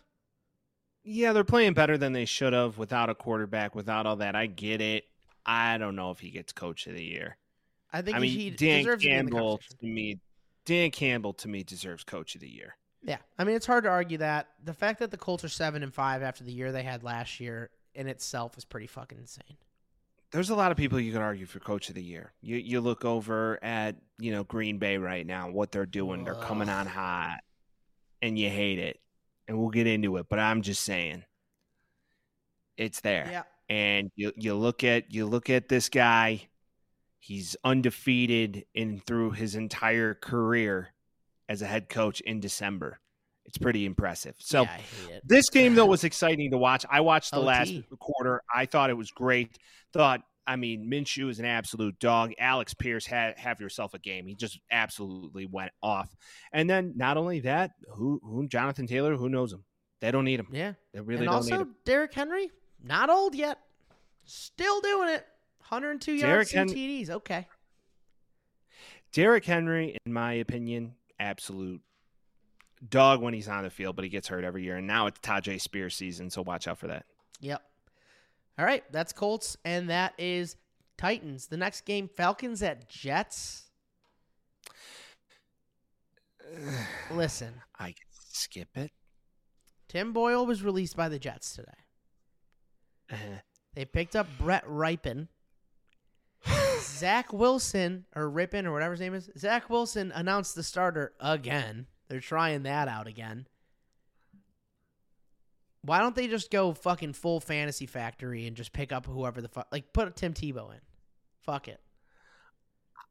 yeah, 1.04 1.32
they're 1.32 1.44
playing 1.44 1.72
better 1.72 1.96
than 1.96 2.12
they 2.12 2.24
should 2.24 2.52
have 2.52 2.76
without 2.78 3.08
a 3.08 3.14
quarterback, 3.14 3.74
without 3.74 4.06
all 4.06 4.16
that. 4.16 4.34
I 4.34 4.46
get 4.46 4.80
it. 4.80 5.04
I 5.46 5.78
don't 5.78 5.96
know 5.96 6.10
if 6.10 6.18
he 6.18 6.30
gets 6.30 6.52
coach 6.52 6.86
of 6.86 6.94
the 6.94 7.04
year. 7.04 7.36
I 7.92 8.02
think 8.02 8.16
I 8.18 8.20
he 8.20 8.50
mean, 8.50 8.56
Dan 8.58 8.78
deserves 8.80 9.02
to 9.02 9.08
be 9.08 9.14
in 9.14 9.24
the 9.26 9.30
Campbell 9.30 9.60
to 9.80 9.86
me, 9.86 10.20
Dan 10.66 10.90
Campbell 10.90 11.32
to 11.34 11.48
me 11.48 11.62
deserves 11.62 12.04
coach 12.04 12.34
of 12.34 12.42
the 12.42 12.48
year. 12.48 12.76
Yeah, 13.02 13.18
I 13.38 13.44
mean 13.44 13.56
it's 13.56 13.66
hard 13.66 13.84
to 13.84 13.90
argue 13.90 14.18
that. 14.18 14.48
The 14.64 14.74
fact 14.74 14.98
that 15.00 15.10
the 15.10 15.16
Colts 15.16 15.44
are 15.44 15.48
seven 15.48 15.82
and 15.82 15.94
five 15.94 16.22
after 16.22 16.44
the 16.44 16.52
year 16.52 16.72
they 16.72 16.82
had 16.82 17.02
last 17.02 17.40
year 17.40 17.70
in 17.94 18.08
itself 18.08 18.56
is 18.58 18.64
pretty 18.64 18.86
fucking 18.86 19.18
insane. 19.18 19.56
There's 20.30 20.50
a 20.50 20.54
lot 20.54 20.70
of 20.70 20.76
people 20.76 21.00
you 21.00 21.12
could 21.12 21.22
argue 21.22 21.46
for 21.46 21.58
coach 21.58 21.88
of 21.88 21.94
the 21.94 22.02
year. 22.02 22.32
You 22.40 22.56
you 22.56 22.80
look 22.80 23.04
over 23.04 23.62
at 23.62 23.96
you 24.18 24.32
know 24.32 24.44
Green 24.44 24.78
Bay 24.78 24.98
right 24.98 25.26
now, 25.26 25.50
what 25.50 25.72
they're 25.72 25.86
doing. 25.86 26.24
They're 26.24 26.34
coming 26.34 26.68
on 26.68 26.86
Ugh. 26.86 26.92
hot, 26.92 27.38
and 28.20 28.38
you 28.38 28.48
hate 28.50 28.78
it. 28.78 29.00
And 29.46 29.58
we'll 29.58 29.70
get 29.70 29.86
into 29.86 30.18
it, 30.18 30.26
but 30.28 30.38
I'm 30.38 30.60
just 30.60 30.84
saying, 30.84 31.24
it's 32.76 33.00
there. 33.00 33.28
Yeah, 33.30 33.42
and 33.68 34.10
you 34.16 34.32
you 34.36 34.54
look 34.54 34.84
at 34.84 35.12
you 35.12 35.24
look 35.24 35.48
at 35.48 35.68
this 35.68 35.88
guy 35.88 36.48
he's 37.20 37.56
undefeated 37.64 38.64
in 38.74 39.00
through 39.00 39.32
his 39.32 39.54
entire 39.54 40.14
career 40.14 40.92
as 41.48 41.62
a 41.62 41.66
head 41.66 41.88
coach 41.88 42.20
in 42.20 42.40
December. 42.40 43.00
It's 43.44 43.56
pretty 43.58 43.86
impressive. 43.86 44.34
So 44.38 44.62
yeah, 44.62 44.70
I 44.70 44.76
hate 44.76 45.16
it. 45.16 45.22
this 45.24 45.48
game 45.48 45.74
though 45.74 45.86
was 45.96 46.04
exciting 46.04 46.50
to 46.50 46.58
watch. 46.58 46.84
I 46.90 47.00
watched 47.00 47.30
the 47.30 47.38
OT. 47.38 47.46
last 47.46 47.72
quarter. 47.98 48.42
I 48.54 48.66
thought 48.66 48.90
it 48.90 48.96
was 48.96 49.10
great. 49.10 49.56
Thought 49.92 50.20
I 50.46 50.56
mean 50.56 50.90
Minshew 50.90 51.30
is 51.30 51.38
an 51.38 51.46
absolute 51.46 51.98
dog. 51.98 52.32
Alec 52.38 52.68
Pierce 52.78 53.06
had 53.06 53.38
have 53.38 53.58
yourself 53.60 53.94
a 53.94 53.98
game. 53.98 54.26
He 54.26 54.34
just 54.34 54.60
absolutely 54.70 55.46
went 55.46 55.72
off. 55.82 56.14
And 56.52 56.68
then 56.68 56.92
not 56.96 57.16
only 57.16 57.40
that 57.40 57.70
who 57.94 58.20
who 58.22 58.46
Jonathan 58.48 58.86
Taylor 58.86 59.16
who 59.16 59.30
knows 59.30 59.52
him? 59.52 59.64
They 60.00 60.10
don't 60.10 60.24
need 60.24 60.40
him. 60.40 60.48
Yeah, 60.52 60.74
they 60.92 61.00
really 61.00 61.24
and 61.24 61.32
don't 61.32 61.44
need 61.46 61.52
also 61.52 61.62
him. 61.62 61.74
Derrick 61.86 62.12
Henry, 62.12 62.50
not 62.84 63.08
old 63.08 63.34
yet, 63.34 63.58
still 64.24 64.80
doing 64.80 65.08
it. 65.08 65.26
102 65.68 66.12
yards, 66.12 66.22
Derrick 66.22 66.48
two 66.48 66.56
Hen- 66.56 66.68
TDs. 66.68 67.10
Okay, 67.10 67.46
Derrick 69.12 69.44
Henry, 69.44 69.96
in 70.04 70.12
my 70.12 70.34
opinion, 70.34 70.94
absolute 71.18 71.80
dog 72.88 73.20
when 73.20 73.34
he's 73.34 73.48
on 73.48 73.64
the 73.64 73.70
field, 73.70 73.96
but 73.96 74.04
he 74.04 74.08
gets 74.08 74.28
hurt 74.28 74.44
every 74.44 74.62
year. 74.64 74.76
And 74.76 74.86
now 74.86 75.06
it's 75.06 75.18
Tyjae 75.20 75.60
Spears 75.60 75.94
season, 75.96 76.30
so 76.30 76.42
watch 76.42 76.68
out 76.68 76.78
for 76.78 76.86
that. 76.88 77.04
yep. 77.40 77.62
All 78.58 78.64
right, 78.64 78.82
that's 78.90 79.12
Colts, 79.12 79.56
and 79.64 79.88
that 79.88 80.14
is 80.18 80.56
Titans. 80.96 81.46
The 81.46 81.56
next 81.56 81.82
game, 81.84 82.08
Falcons 82.16 82.60
at 82.62 82.88
Jets. 82.88 83.70
Listen, 87.10 87.54
I 87.78 87.86
can 87.88 88.06
skip 88.20 88.68
it. 88.74 88.90
Tim 89.88 90.12
Boyle 90.12 90.44
was 90.44 90.62
released 90.62 90.96
by 90.96 91.08
the 91.08 91.18
Jets 91.18 91.54
today. 91.54 91.72
Uh, 93.12 93.16
They 93.74 93.84
picked 93.84 94.16
up 94.16 94.26
Brett 94.38 94.66
Rypien. 94.66 95.28
Zach 96.98 97.32
Wilson, 97.32 98.04
or 98.14 98.30
Rypien, 98.30 98.64
or 98.64 98.72
whatever 98.72 98.92
his 98.92 99.00
name 99.00 99.14
is, 99.14 99.30
Zach 99.38 99.70
Wilson 99.70 100.12
announced 100.14 100.54
the 100.54 100.62
starter 100.62 101.12
again. 101.20 101.86
They're 102.08 102.20
trying 102.20 102.64
that 102.64 102.88
out 102.88 103.06
again. 103.06 103.46
Why 105.82 106.00
don't 106.00 106.16
they 106.16 106.26
just 106.26 106.50
go 106.50 106.72
fucking 106.74 107.12
full 107.12 107.40
fantasy 107.40 107.86
factory 107.86 108.46
and 108.46 108.56
just 108.56 108.72
pick 108.72 108.92
up 108.92 109.06
whoever 109.06 109.40
the 109.40 109.48
fuck, 109.48 109.68
like 109.70 109.92
put 109.92 110.14
Tim 110.16 110.34
Tebow 110.34 110.72
in? 110.72 110.80
Fuck 111.42 111.68
it. 111.68 111.80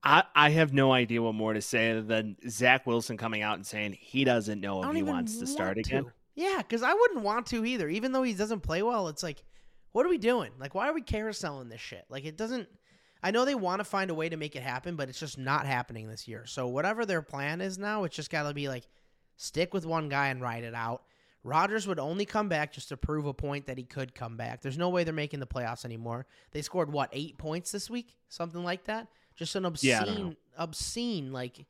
I, 0.04 0.24
I 0.36 0.50
have 0.52 0.74
no 0.74 0.92
idea 0.92 1.22
what 1.22 1.34
more 1.34 1.54
to 1.54 1.62
say 1.62 2.00
than 2.00 2.38
Zach 2.48 2.86
Wilson 2.86 3.18
coming 3.18 3.42
out 3.42 3.56
and 3.56 3.66
saying 3.66 3.98
he 4.00 4.24
doesn't 4.24 4.62
know 4.62 4.84
if 4.84 4.96
he 4.96 5.04
wants 5.04 5.34
to 5.34 5.40
want 5.40 5.50
start 5.50 5.78
again. 5.78 6.12
Yeah, 6.36 6.58
because 6.58 6.84
I 6.84 6.94
wouldn't 6.94 7.24
want 7.24 7.48
to 7.48 7.66
either. 7.66 7.90
Even 7.90 8.12
though 8.12 8.22
he 8.22 8.34
doesn't 8.34 8.60
play 8.60 8.84
well, 8.84 9.08
it's 9.08 9.24
like, 9.24 9.44
what 9.94 10.06
are 10.06 10.10
we 10.10 10.20
doing? 10.20 10.52
Like, 10.60 10.76
why 10.76 10.88
are 10.88 10.94
we 10.94 11.02
carouseling 11.02 11.70
this 11.70 11.82
shit? 11.82 12.06
Like, 12.10 12.26
it 12.26 12.38
doesn't. 12.38 12.68
I 13.28 13.32
know 13.32 13.44
they 13.44 13.56
want 13.56 13.82
to 13.82 13.84
find 13.84 14.10
a 14.10 14.14
way 14.14 14.30
to 14.30 14.38
make 14.38 14.56
it 14.56 14.64
happen, 14.64 14.96
but 14.96 15.10
it's 15.10 15.20
just 15.20 15.38
not 15.38 15.66
happening 15.66 16.08
this 16.08 16.30
year. 16.30 16.46
So 16.46 16.70
whatever 16.70 17.06
their 17.06 17.22
plan 17.22 17.60
is 17.60 17.78
now, 17.78 18.06
it's 18.06 18.16
just 18.16 18.30
got 18.30 18.44
to 18.44 18.54
be 18.54 18.70
like, 18.70 18.88
stick 19.36 19.74
with 19.74 19.86
one 19.86 20.08
guy 20.08 20.30
and 20.30 20.42
ride 20.42 20.64
it 20.64 20.74
out. 20.74 21.04
Rodgers 21.44 21.86
would 21.88 22.00
only 22.00 22.24
come 22.24 22.48
back 22.48 22.72
just 22.72 22.88
to 22.88 22.96
prove 22.96 23.26
a 23.26 23.34
point 23.34 23.66
that 23.66 23.78
he 23.78 23.84
could 23.84 24.16
come 24.16 24.38
back. 24.38 24.62
There's 24.62 24.78
no 24.78 24.88
way 24.88 25.04
they're 25.04 25.14
making 25.14 25.42
the 25.42 25.46
playoffs 25.46 25.84
anymore. 25.84 26.26
They 26.52 26.62
scored 26.62 26.90
what 26.90 27.10
eight 27.12 27.38
points 27.38 27.70
this 27.70 27.90
week, 27.90 28.16
something 28.30 28.64
like 28.64 28.86
that. 28.86 29.10
Just 29.36 29.58
an 29.58 29.66
Yeah, 29.82 30.04
obscene, 30.04 30.38
obscene 30.58 31.34
like 31.34 31.66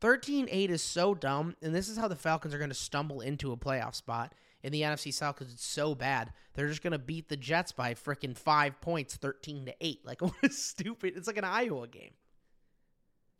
13 0.00 0.48
8 0.50 0.70
is 0.70 0.80
so 0.80 1.14
dumb, 1.14 1.56
and 1.60 1.74
this 1.74 1.90
is 1.90 1.98
how 1.98 2.08
the 2.08 2.16
Falcons 2.16 2.54
are 2.54 2.58
going 2.58 2.70
to 2.70 2.74
stumble 2.74 3.20
into 3.20 3.52
a 3.52 3.56
playoff 3.58 3.94
spot. 3.94 4.32
In 4.66 4.72
the 4.72 4.82
NFC 4.82 5.14
South 5.14 5.36
because 5.38 5.54
it's 5.54 5.64
so 5.64 5.94
bad. 5.94 6.32
They're 6.54 6.66
just 6.66 6.82
gonna 6.82 6.98
beat 6.98 7.28
the 7.28 7.36
Jets 7.36 7.70
by 7.70 7.94
freaking 7.94 8.36
five 8.36 8.80
points, 8.80 9.14
thirteen 9.14 9.64
to 9.66 9.74
eight. 9.80 10.00
Like 10.04 10.20
what 10.22 10.34
a 10.42 10.50
stupid! 10.50 11.14
It's 11.16 11.28
like 11.28 11.38
an 11.38 11.44
Iowa 11.44 11.86
game. 11.86 12.10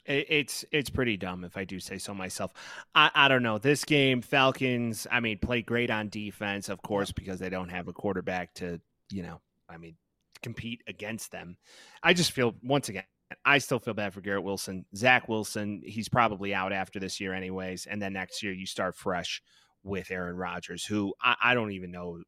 It's 0.06 0.64
it's 0.70 0.88
pretty 0.88 1.16
dumb 1.16 1.42
if 1.42 1.56
I 1.56 1.64
do 1.64 1.80
say 1.80 1.98
so 1.98 2.14
myself. 2.14 2.52
I, 2.94 3.10
I 3.12 3.28
don't 3.28 3.42
know 3.42 3.58
this 3.58 3.84
game. 3.84 4.22
Falcons. 4.22 5.08
I 5.10 5.18
mean, 5.18 5.38
play 5.38 5.62
great 5.62 5.90
on 5.90 6.10
defense, 6.10 6.68
of 6.68 6.80
course, 6.80 7.10
because 7.10 7.40
they 7.40 7.50
don't 7.50 7.70
have 7.70 7.88
a 7.88 7.92
quarterback 7.92 8.54
to 8.54 8.80
you 9.10 9.24
know. 9.24 9.40
I 9.68 9.78
mean, 9.78 9.96
compete 10.44 10.84
against 10.86 11.32
them. 11.32 11.56
I 12.04 12.14
just 12.14 12.30
feel 12.30 12.54
once 12.62 12.88
again. 12.88 13.02
I 13.44 13.58
still 13.58 13.80
feel 13.80 13.94
bad 13.94 14.14
for 14.14 14.20
Garrett 14.20 14.44
Wilson. 14.44 14.84
Zach 14.94 15.28
Wilson, 15.28 15.82
he's 15.84 16.08
probably 16.08 16.54
out 16.54 16.72
after 16.72 17.00
this 17.00 17.18
year, 17.18 17.34
anyways. 17.34 17.86
And 17.86 18.00
then 18.00 18.12
next 18.12 18.40
year, 18.44 18.52
you 18.52 18.66
start 18.66 18.94
fresh 18.94 19.42
with 19.86 20.10
Aaron 20.10 20.36
Rodgers, 20.36 20.84
who 20.84 21.14
I, 21.22 21.36
I 21.42 21.54
don't 21.54 21.72
even 21.72 21.90
know 21.90 22.22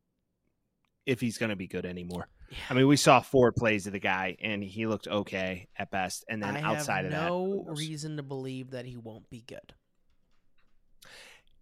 if 1.04 1.20
he's 1.20 1.38
going 1.38 1.50
to 1.50 1.56
be 1.56 1.66
good 1.66 1.84
anymore. 1.84 2.28
Yeah. 2.50 2.58
I 2.70 2.74
mean, 2.74 2.86
we 2.86 2.96
saw 2.96 3.20
four 3.20 3.52
plays 3.52 3.86
of 3.86 3.92
the 3.92 3.98
guy, 3.98 4.36
and 4.40 4.62
he 4.62 4.86
looked 4.86 5.06
okay 5.06 5.68
at 5.76 5.90
best. 5.90 6.24
And 6.28 6.42
then 6.42 6.56
I 6.56 6.62
outside 6.62 7.04
of 7.04 7.10
that, 7.10 7.28
no 7.28 7.64
reason 7.68 8.16
to 8.16 8.22
believe 8.22 8.70
that 8.70 8.86
he 8.86 8.96
won't 8.96 9.28
be 9.28 9.42
good. 9.46 9.74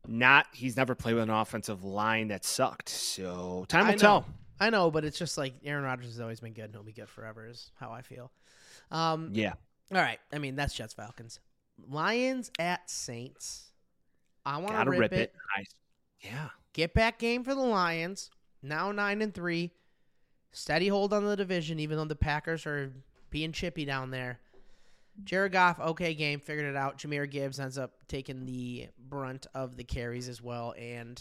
Not, 0.06 0.46
he's 0.52 0.76
never 0.76 0.94
played 0.94 1.14
with 1.14 1.24
an 1.24 1.30
offensive 1.30 1.82
line 1.82 2.28
that 2.28 2.44
sucked. 2.44 2.88
So 2.88 3.64
time 3.68 3.88
will 3.88 3.94
tell. 3.94 4.26
I 4.60 4.70
know, 4.70 4.90
but 4.90 5.04
it's 5.04 5.18
just 5.18 5.36
like 5.36 5.54
Aaron 5.64 5.84
Rodgers 5.84 6.06
has 6.06 6.20
always 6.20 6.40
been 6.40 6.52
good, 6.52 6.66
and 6.66 6.74
he'll 6.74 6.84
be 6.84 6.92
good 6.92 7.08
forever. 7.08 7.46
Is 7.46 7.70
how 7.80 7.90
I 7.90 8.02
feel. 8.02 8.30
Um, 8.90 9.30
yeah. 9.32 9.54
All 9.92 10.00
right. 10.00 10.18
I 10.32 10.38
mean, 10.38 10.56
that's 10.56 10.74
Jets 10.74 10.94
Falcons. 10.94 11.40
Lions 11.88 12.50
at 12.58 12.88
Saints. 12.88 13.70
I 14.44 14.58
want 14.58 14.84
to 14.84 14.90
rip, 14.90 15.00
rip, 15.00 15.12
it. 15.12 15.18
it. 15.18 15.34
Nice. 15.56 15.74
Yeah. 16.20 16.48
Get 16.72 16.94
back 16.94 17.18
game 17.18 17.44
for 17.44 17.54
the 17.54 17.60
Lions. 17.60 18.30
Now 18.62 18.92
nine 18.92 19.22
and 19.22 19.32
three. 19.32 19.72
Steady 20.52 20.88
hold 20.88 21.12
on 21.12 21.24
the 21.24 21.36
division, 21.36 21.78
even 21.78 21.96
though 21.96 22.04
the 22.04 22.16
Packers 22.16 22.66
are 22.66 22.92
being 23.30 23.52
chippy 23.52 23.84
down 23.84 24.10
there. 24.10 24.40
Jared 25.24 25.52
Goff, 25.52 25.80
okay 25.80 26.14
game, 26.14 26.40
figured 26.40 26.66
it 26.66 26.76
out. 26.76 26.98
Jahmyr 26.98 27.30
Gibbs 27.30 27.58
ends 27.58 27.78
up 27.78 27.92
taking 28.08 28.44
the 28.44 28.88
brunt 29.08 29.46
of 29.54 29.76
the 29.76 29.84
carries 29.84 30.28
as 30.28 30.42
well, 30.42 30.74
and 30.78 31.20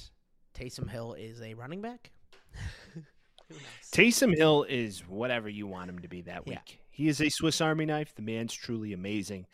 Taysom 0.53 0.89
Hill 0.89 1.13
is 1.13 1.41
a 1.41 1.53
running 1.53 1.81
back. 1.81 2.11
Taysom 3.91 4.35
Hill 4.35 4.65
is 4.67 5.01
whatever 5.07 5.49
you 5.49 5.67
want 5.67 5.89
him 5.89 5.99
to 5.99 6.07
be 6.07 6.21
that 6.21 6.45
week. 6.45 6.59
Yeah. 6.67 6.75
He 6.89 7.07
is 7.07 7.21
a 7.21 7.29
Swiss 7.29 7.59
Army 7.61 7.85
knife. 7.85 8.15
The 8.15 8.21
man's 8.21 8.53
truly 8.53 8.93
amazing. 8.93 9.47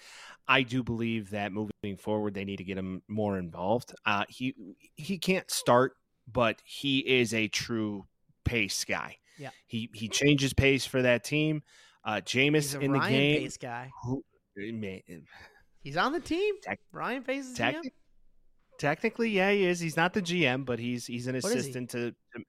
I 0.48 0.64
do 0.64 0.84
believe 0.84 1.30
that 1.32 1.52
moving 1.52 1.98
forward, 1.98 2.34
they 2.34 2.46
need 2.46 2.58
to 2.58 2.64
get 2.64 2.78
him 2.78 3.02
more 3.08 3.38
involved. 3.38 3.94
Uh, 4.06 4.26
he 4.30 4.56
he 4.96 5.18
can't 5.18 5.50
start, 5.50 5.94
but 6.32 6.62
he 6.66 7.00
is 7.00 7.34
a 7.34 7.48
true 7.48 8.06
pace 8.44 8.84
guy. 8.84 9.18
Yeah, 9.38 9.50
he 9.68 9.90
he 9.94 10.08
changes 10.08 10.54
pace 10.54 10.86
for 10.86 11.02
that 11.02 11.24
team. 11.24 11.64
Uh, 12.04 12.22
Jameis 12.24 12.80
in 12.80 12.92
Ryan 12.92 13.12
the 13.12 13.18
game, 13.18 13.42
pace 13.44 13.58
guy. 13.58 13.92
Who, 14.04 14.24
man, 14.56 15.02
He's 15.82 15.98
on 15.98 16.14
the 16.14 16.20
team. 16.20 16.56
Tech, 16.62 16.80
Ryan 16.92 17.24
Pace 17.24 17.46
is 17.46 17.58
tech, 17.58 17.76
Technically, 18.78 19.30
yeah, 19.30 19.52
he 19.52 19.66
is. 19.66 19.80
He's 19.80 19.98
not 19.98 20.14
the 20.14 20.22
GM, 20.22 20.66
but 20.66 20.80
he's 20.80 21.06
he's 21.06 21.28
an 21.28 21.36
assistant 21.36 21.90
to, 21.92 22.12
to 22.34 22.44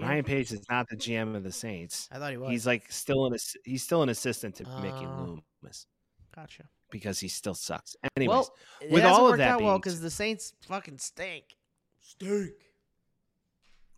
Ryan 0.00 0.24
Pace 0.24 0.50
is 0.50 0.62
not 0.68 0.88
the 0.88 0.96
GM 0.96 1.36
of 1.36 1.42
the 1.42 1.52
Saints. 1.52 2.08
I 2.10 2.18
thought 2.18 2.30
he 2.30 2.36
was. 2.36 2.50
He's 2.50 2.66
like 2.66 2.90
still 2.90 3.26
an 3.26 3.36
he's 3.64 3.82
still 3.82 4.02
an 4.02 4.08
assistant 4.08 4.56
to 4.56 4.64
uh, 4.66 4.80
Mickey 4.80 5.06
oh. 5.06 5.42
Loomis. 5.62 5.86
Gotcha. 6.34 6.64
Because 6.90 7.20
he 7.20 7.28
still 7.28 7.54
sucks. 7.54 7.96
Anyways, 8.16 8.34
well, 8.34 8.54
with 8.90 9.04
all 9.04 9.30
of 9.30 9.38
that, 9.38 9.58
being, 9.58 9.66
well, 9.68 9.78
because 9.78 10.00
the 10.00 10.10
Saints 10.10 10.52
fucking 10.66 10.98
stink. 10.98 11.44
Stink. 12.00 12.50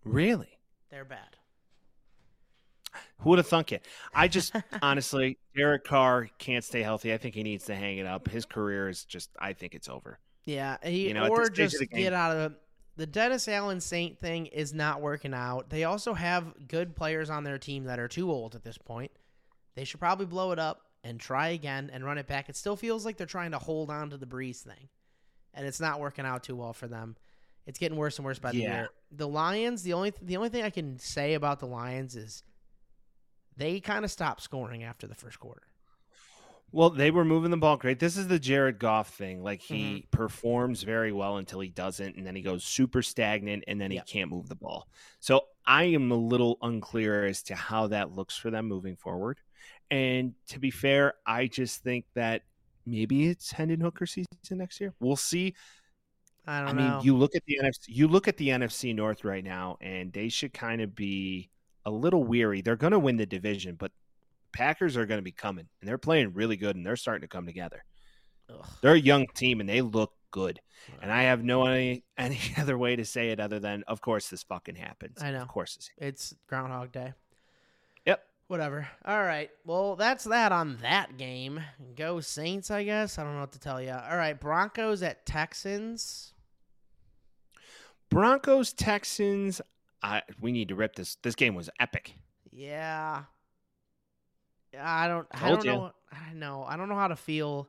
Really? 0.05 0.59
They're 0.91 1.05
bad. 1.05 1.37
Who 3.21 3.31
would 3.31 3.39
have 3.39 3.47
thunk 3.47 3.73
it? 3.73 3.87
I 4.15 4.29
just 4.29 4.55
honestly, 4.83 5.39
Derek 5.57 5.85
Carr 5.85 6.29
can't 6.39 6.65
stay 6.65 6.83
healthy. 6.83 7.15
I 7.15 7.17
think 7.19 7.35
he 7.35 7.43
needs 7.43 7.65
to 7.67 7.75
hang 7.75 7.99
it 7.99 8.07
up. 8.07 8.29
His 8.29 8.45
career 8.45 8.89
is 8.89 9.05
just. 9.05 9.31
I 9.39 9.55
think 9.55 9.75
it's 9.75 9.89
over. 9.89 10.19
Yeah, 10.45 10.77
he 10.83 11.09
you 11.09 11.15
know, 11.15 11.29
or 11.29 11.49
just 11.49 11.79
get 11.91 12.13
out 12.13 12.37
of 12.37 12.55
the 12.97 13.07
Dennis 13.07 13.49
Allen 13.49 13.81
Saint 13.81 14.19
thing 14.19 14.47
is 14.47 14.75
not 14.75 15.01
working 15.01 15.35
out. 15.35 15.71
They 15.71 15.85
also 15.85 16.15
have 16.15 16.69
good 16.69 16.95
players 16.95 17.31
on 17.31 17.45
their 17.45 17.59
team 17.59 17.85
that 17.85 17.99
are 17.99 18.09
too 18.09 18.31
old 18.31 18.55
at 18.55 18.65
this 18.65 18.77
point. 18.77 19.13
They 19.75 19.85
should 19.85 20.01
probably 20.01 20.27
blow 20.27 20.53
it 20.53 20.59
up 20.59 20.83
and 21.05 21.19
try 21.19 21.49
again 21.49 21.91
and 21.93 22.05
run 22.05 22.19
it 22.19 22.27
back. 22.27 22.49
It 22.49 22.57
still 22.57 22.77
feels 22.77 23.05
like 23.05 23.17
they're 23.17 23.27
trying 23.27 23.53
to 23.53 23.59
hold 23.59 23.91
on 23.91 24.11
to 24.11 24.17
the 24.17 24.27
Brees 24.27 24.63
thing, 24.63 24.89
and 25.55 25.67
it's 25.67 25.81
not 25.81 26.01
working 26.01 26.25
out 26.25 26.43
too 26.43 26.57
well 26.57 26.73
for 26.73 26.87
them. 26.87 27.17
It's 27.67 27.79
getting 27.79 27.99
worse 27.99 28.19
and 28.19 28.25
worse 28.25 28.39
by 28.39 28.53
the 28.53 28.59
yeah. 28.59 28.75
year. 28.75 28.89
The 29.11 29.29
Lions, 29.29 29.83
the 29.83 29.93
only 29.93 30.13
the 30.21 30.37
only 30.37 30.49
thing 30.49 30.65
I 30.65 30.71
can 30.71 30.99
say 30.99 31.35
about 31.35 31.61
the 31.61 31.67
Lions 31.67 32.17
is 32.17 32.43
they 33.57 33.81
kind 33.81 34.05
of 34.05 34.11
stopped 34.11 34.43
scoring 34.43 34.83
after 34.83 35.07
the 35.07 35.15
first 35.15 35.39
quarter. 35.39 35.63
Well, 36.75 36.89
they 36.89 37.11
were 37.11 37.25
moving 37.25 37.51
the 37.51 37.59
ball 37.59 37.77
great. 37.77 37.99
This 37.99 38.17
is 38.17 38.29
the 38.29 38.39
Jared 38.39 38.79
Goff 38.79 39.11
thing. 39.11 39.43
Like 39.43 39.61
he 39.61 39.75
mm-hmm. 39.75 40.11
performs 40.11 40.83
very 40.83 41.13
well 41.13 41.37
until 41.37 41.61
he 41.61 41.69
doesn't, 41.69 42.17
and 42.17 42.27
then 42.27 42.35
he 42.35 42.41
goes 42.41 42.65
super 42.65 43.03
stagnant, 43.03 43.65
and 43.69 43.79
then 43.79 43.91
he 43.91 44.01
can't 44.01 44.31
move 44.31 44.49
the 44.49 44.57
ball. 44.57 44.89
So 45.21 45.43
I 45.67 45.85
am 45.85 46.11
a 46.11 46.17
little 46.17 46.57
unclear 46.63 47.27
as 47.27 47.43
to 47.45 47.55
how 47.55 47.89
that 47.89 48.13
looks 48.13 48.37
for 48.37 48.51
them 48.51 48.69
moving 48.69 48.97
forward. 48.97 49.39
And 49.93 50.33
to 50.49 50.59
be 50.59 50.71
fair, 50.71 51.13
I 51.27 51.47
just 51.47 51.83
think 51.83 52.07
that 52.15 52.45
maybe 52.87 53.29
it's 53.29 53.53
Hendon 53.53 53.83
Hooker 53.83 54.07
season 54.07 54.27
next 54.53 54.81
year. 54.81 54.95
We'll 55.01 55.17
see. 55.17 55.55
I 56.47 56.63
don't 56.63 56.77
know. 56.77 56.83
I 56.83 56.87
know. 56.87 56.97
mean, 56.97 57.05
you 57.05 57.15
look 57.15 57.35
at 57.37 57.43
the 57.47 57.59
NFC. 57.63 57.89
You 57.89 58.09
look 58.09 58.27
at 58.27 58.39
the 58.39 58.49
NFC 58.49 58.95
North 58.95 59.23
right 59.23 59.45
now, 59.45 59.77
and 59.83 60.11
they 60.11 60.31
should 60.31 60.55
kind 60.55 60.81
of 60.81 60.95
be 60.95 61.51
a 61.85 61.91
little 61.91 62.25
weary. 62.25 62.63
They're 62.63 62.75
going 62.75 62.93
to 62.93 62.99
win 62.99 63.19
the 63.19 63.27
division, 63.27 63.75
but 63.75 63.93
Packers 64.55 64.97
are 64.97 65.05
going 65.05 65.19
to 65.19 65.23
be 65.23 65.31
coming, 65.31 65.69
and 65.83 65.89
they're 65.89 65.99
playing 65.99 66.33
really 66.33 66.57
good, 66.57 66.75
and 66.75 66.87
they're 66.87 66.97
starting 66.97 67.21
to 67.21 67.29
come 67.29 67.45
together. 67.45 67.85
Ugh. 68.49 68.67
They're 68.81 68.95
a 68.95 68.99
young 68.99 69.27
team, 69.35 69.61
and 69.61 69.69
they 69.69 69.83
look 69.83 70.15
good. 70.31 70.59
And 71.03 71.13
I 71.13 71.25
have 71.25 71.45
no 71.45 71.67
any 71.67 72.03
any 72.17 72.41
other 72.57 72.79
way 72.79 72.97
to 72.97 73.05
say 73.05 73.29
it 73.29 73.41
other 73.41 73.61
than, 73.61 73.85
of 73.89 74.01
course, 74.01 74.29
this 74.29 74.43
fucking 74.43 74.77
happens. 74.77 75.23
I 75.23 75.33
know. 75.33 75.43
Of 75.43 75.49
course, 75.49 75.77
it's, 75.77 75.91
it's 75.99 76.35
Groundhog 76.47 76.93
Day. 76.93 77.13
Whatever. 78.49 78.87
All 79.05 79.23
right. 79.23 79.51
Well, 79.65 79.97
that's 79.97 80.25
that 80.25 80.53
on 80.53 80.79
that 80.83 81.17
game. 81.17 81.61
Go 81.97 82.21
Saints, 82.21 82.71
I 82.71 82.85
guess. 82.85 83.19
I 83.19 83.25
don't 83.25 83.35
know 83.35 83.41
what 83.41 83.53
to 83.53 83.59
tell 83.59 83.81
you. 83.81 83.93
All 83.93 84.17
right. 84.17 84.39
Broncos 84.39 85.03
at 85.03 85.25
Texans. 85.25 86.35
Broncos 88.11 88.73
Texans. 88.75 89.63
I 90.03 90.23
we 90.41 90.53
need 90.53 90.69
to 90.69 90.75
rip 90.75 90.97
this. 90.97 91.17
This 91.23 91.35
game 91.35 91.55
was 91.55 91.71
epic. 91.81 92.15
Yeah. 92.51 93.23
I 94.79 95.09
don't. 95.09 95.27
I 95.33 95.49
don't 95.49 95.65
you. 95.65 95.73
know. 95.73 95.93
I 96.13 96.35
know. 96.35 96.65
I 96.69 96.77
don't 96.77 96.89
know 96.89 96.97
how 96.97 97.09
to 97.09 97.17
feel. 97.17 97.69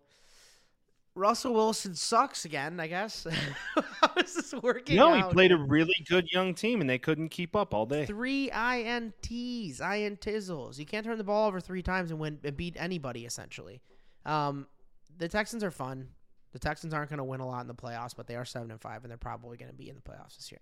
Russell 1.15 1.53
Wilson 1.53 1.93
sucks 1.93 2.45
again. 2.45 2.79
I 2.79 2.87
guess. 2.87 3.27
how 3.75 4.11
is 4.17 4.33
this 4.33 4.53
working? 4.61 4.95
No, 4.95 5.13
he 5.13 5.23
played 5.23 5.51
a 5.51 5.57
really 5.57 5.93
good 6.07 6.27
young 6.31 6.53
team, 6.55 6.81
and 6.81 6.89
they 6.89 6.97
couldn't 6.97 7.29
keep 7.29 7.55
up 7.55 7.73
all 7.73 7.85
day. 7.85 8.05
Three 8.05 8.49
ints, 8.49 9.79
intizzles. 9.79 10.79
You 10.79 10.85
can't 10.85 11.05
turn 11.05 11.17
the 11.17 11.23
ball 11.23 11.47
over 11.47 11.59
three 11.59 11.83
times 11.83 12.11
and 12.11 12.19
win 12.19 12.39
and 12.43 12.57
beat 12.57 12.75
anybody 12.77 13.25
essentially. 13.25 13.81
Um, 14.25 14.67
the 15.17 15.27
Texans 15.27 15.63
are 15.63 15.71
fun. 15.71 16.09
The 16.51 16.59
Texans 16.59 16.93
aren't 16.93 17.09
going 17.09 17.17
to 17.17 17.23
win 17.23 17.39
a 17.39 17.47
lot 17.47 17.61
in 17.61 17.67
the 17.67 17.73
playoffs, 17.73 18.15
but 18.15 18.27
they 18.27 18.35
are 18.35 18.45
seven 18.45 18.69
and 18.71 18.79
five, 18.79 19.03
and 19.03 19.09
they're 19.09 19.17
probably 19.17 19.57
going 19.57 19.71
to 19.71 19.77
be 19.77 19.89
in 19.89 19.95
the 19.95 20.01
playoffs 20.01 20.37
this 20.37 20.51
year. 20.51 20.61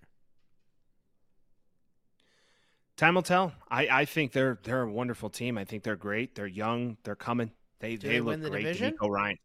Time 2.98 3.16
will 3.16 3.24
tell. 3.24 3.54
I, 3.70 3.88
I 3.88 4.06
think 4.06 4.32
they're 4.32 4.60
they're 4.64 4.84
a 4.84 4.92
wonderful 4.92 5.30
team. 5.30 5.58
I 5.58 5.66
think 5.66 5.84
they're 5.84 5.96
great. 5.96 6.36
They're 6.36 6.46
young. 6.48 6.98
They're 7.04 7.16
coming. 7.16 7.52
They 7.80 7.96
Do 7.96 8.08
they, 8.08 8.14
they 8.14 8.22
look 8.22 8.42
the 8.42 8.50
great. 8.50 8.64
Division? 8.64 8.96
Ryan. 9.02 9.38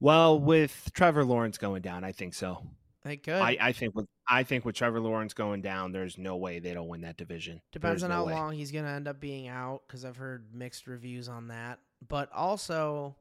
Well, 0.00 0.38
with 0.38 0.90
Trevor 0.94 1.24
Lawrence 1.24 1.58
going 1.58 1.82
down, 1.82 2.04
I 2.04 2.12
think 2.12 2.34
so. 2.34 2.62
They 3.04 3.16
could. 3.18 3.34
I, 3.34 3.56
I 3.60 3.72
think 3.72 3.94
with 3.94 4.06
I 4.28 4.42
think 4.44 4.64
with 4.64 4.74
Trevor 4.74 5.00
Lawrence 5.00 5.34
going 5.34 5.60
down, 5.60 5.92
there's 5.92 6.16
no 6.16 6.36
way 6.36 6.58
they 6.58 6.72
don't 6.72 6.88
win 6.88 7.02
that 7.02 7.16
division. 7.18 7.60
Depends 7.72 8.00
there's 8.00 8.10
on 8.10 8.10
no 8.10 8.16
how 8.16 8.24
way. 8.26 8.32
long 8.32 8.52
he's 8.54 8.72
going 8.72 8.84
to 8.84 8.90
end 8.90 9.06
up 9.08 9.20
being 9.20 9.46
out 9.48 9.82
because 9.86 10.04
I've 10.06 10.16
heard 10.16 10.46
mixed 10.54 10.86
reviews 10.86 11.28
on 11.28 11.48
that. 11.48 11.78
But 12.08 12.32
also, 12.32 13.14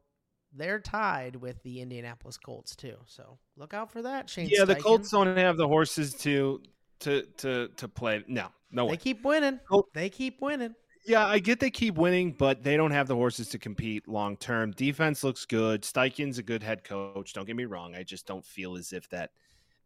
they're 0.54 0.80
tied 0.80 1.36
with 1.36 1.62
the 1.64 1.82
Indianapolis 1.82 2.38
Colts 2.38 2.76
too. 2.78 2.96
So 3.08 3.38
look 3.58 3.74
out 3.74 3.92
for 3.92 4.02
that. 4.04 4.30
Shane. 4.30 4.48
Yeah, 4.50 4.62
Steichen. 4.64 4.68
the 4.68 4.76
Colts 4.76 5.12
don't 5.12 5.36
have 5.38 5.58
the 5.58 5.68
horses 5.68 6.14
to 6.16 6.62
to 7.02 7.24
to 7.38 7.68
to 7.76 7.88
play. 7.90 8.24
No, 8.30 8.48
no 8.72 8.86
They 8.86 8.92
way. 8.92 8.98
keep 8.98 9.26
winning. 9.26 9.60
Col- 9.68 9.90
They 9.94 10.10
keep 10.10 10.42
winning. 10.42 10.76
Yeah, 11.06 11.26
I 11.26 11.40
get 11.40 11.60
they 11.60 11.70
keep 11.70 11.96
winning, 11.96 12.32
but 12.32 12.64
they 12.64 12.78
don't 12.78 12.92
have 12.92 13.08
the 13.08 13.16
horses 13.16 13.50
to 13.50 13.60
compete 13.60 14.08
long 14.08 14.38
term. 14.38 14.72
Defense 14.72 15.24
looks 15.24 15.46
good. 15.46 15.82
Steichen's 15.82 16.38
a 16.38 16.44
good 16.44 16.64
head 16.64 16.84
coach. 16.86 17.34
Don't 17.34 17.46
get 17.46 17.56
me 17.58 17.66
wrong. 17.66 17.94
I 17.96 18.04
just 18.04 18.26
don't 18.26 18.46
feel 18.46 18.78
as 18.78 18.94
if 18.94 19.10
that 19.10 19.32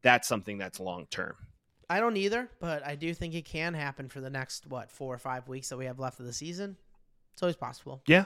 that's 0.03 0.27
something 0.27 0.57
that's 0.59 0.79
long 0.79 1.07
term. 1.09 1.35
I 1.89 1.99
don't 1.99 2.17
either, 2.17 2.49
but 2.59 2.85
I 2.85 2.95
do 2.95 3.13
think 3.13 3.33
it 3.33 3.45
can 3.45 3.73
happen 3.73 4.09
for 4.09 4.21
the 4.21 4.29
next 4.29 4.67
what 4.67 4.91
four 4.91 5.13
or 5.13 5.17
five 5.17 5.47
weeks 5.47 5.69
that 5.69 5.77
we 5.77 5.85
have 5.85 5.97
left 5.99 6.19
of 6.19 6.25
the 6.27 6.33
season. 6.33 6.77
It's 7.33 7.41
always 7.41 7.55
possible. 7.55 8.01
Yeah. 8.07 8.25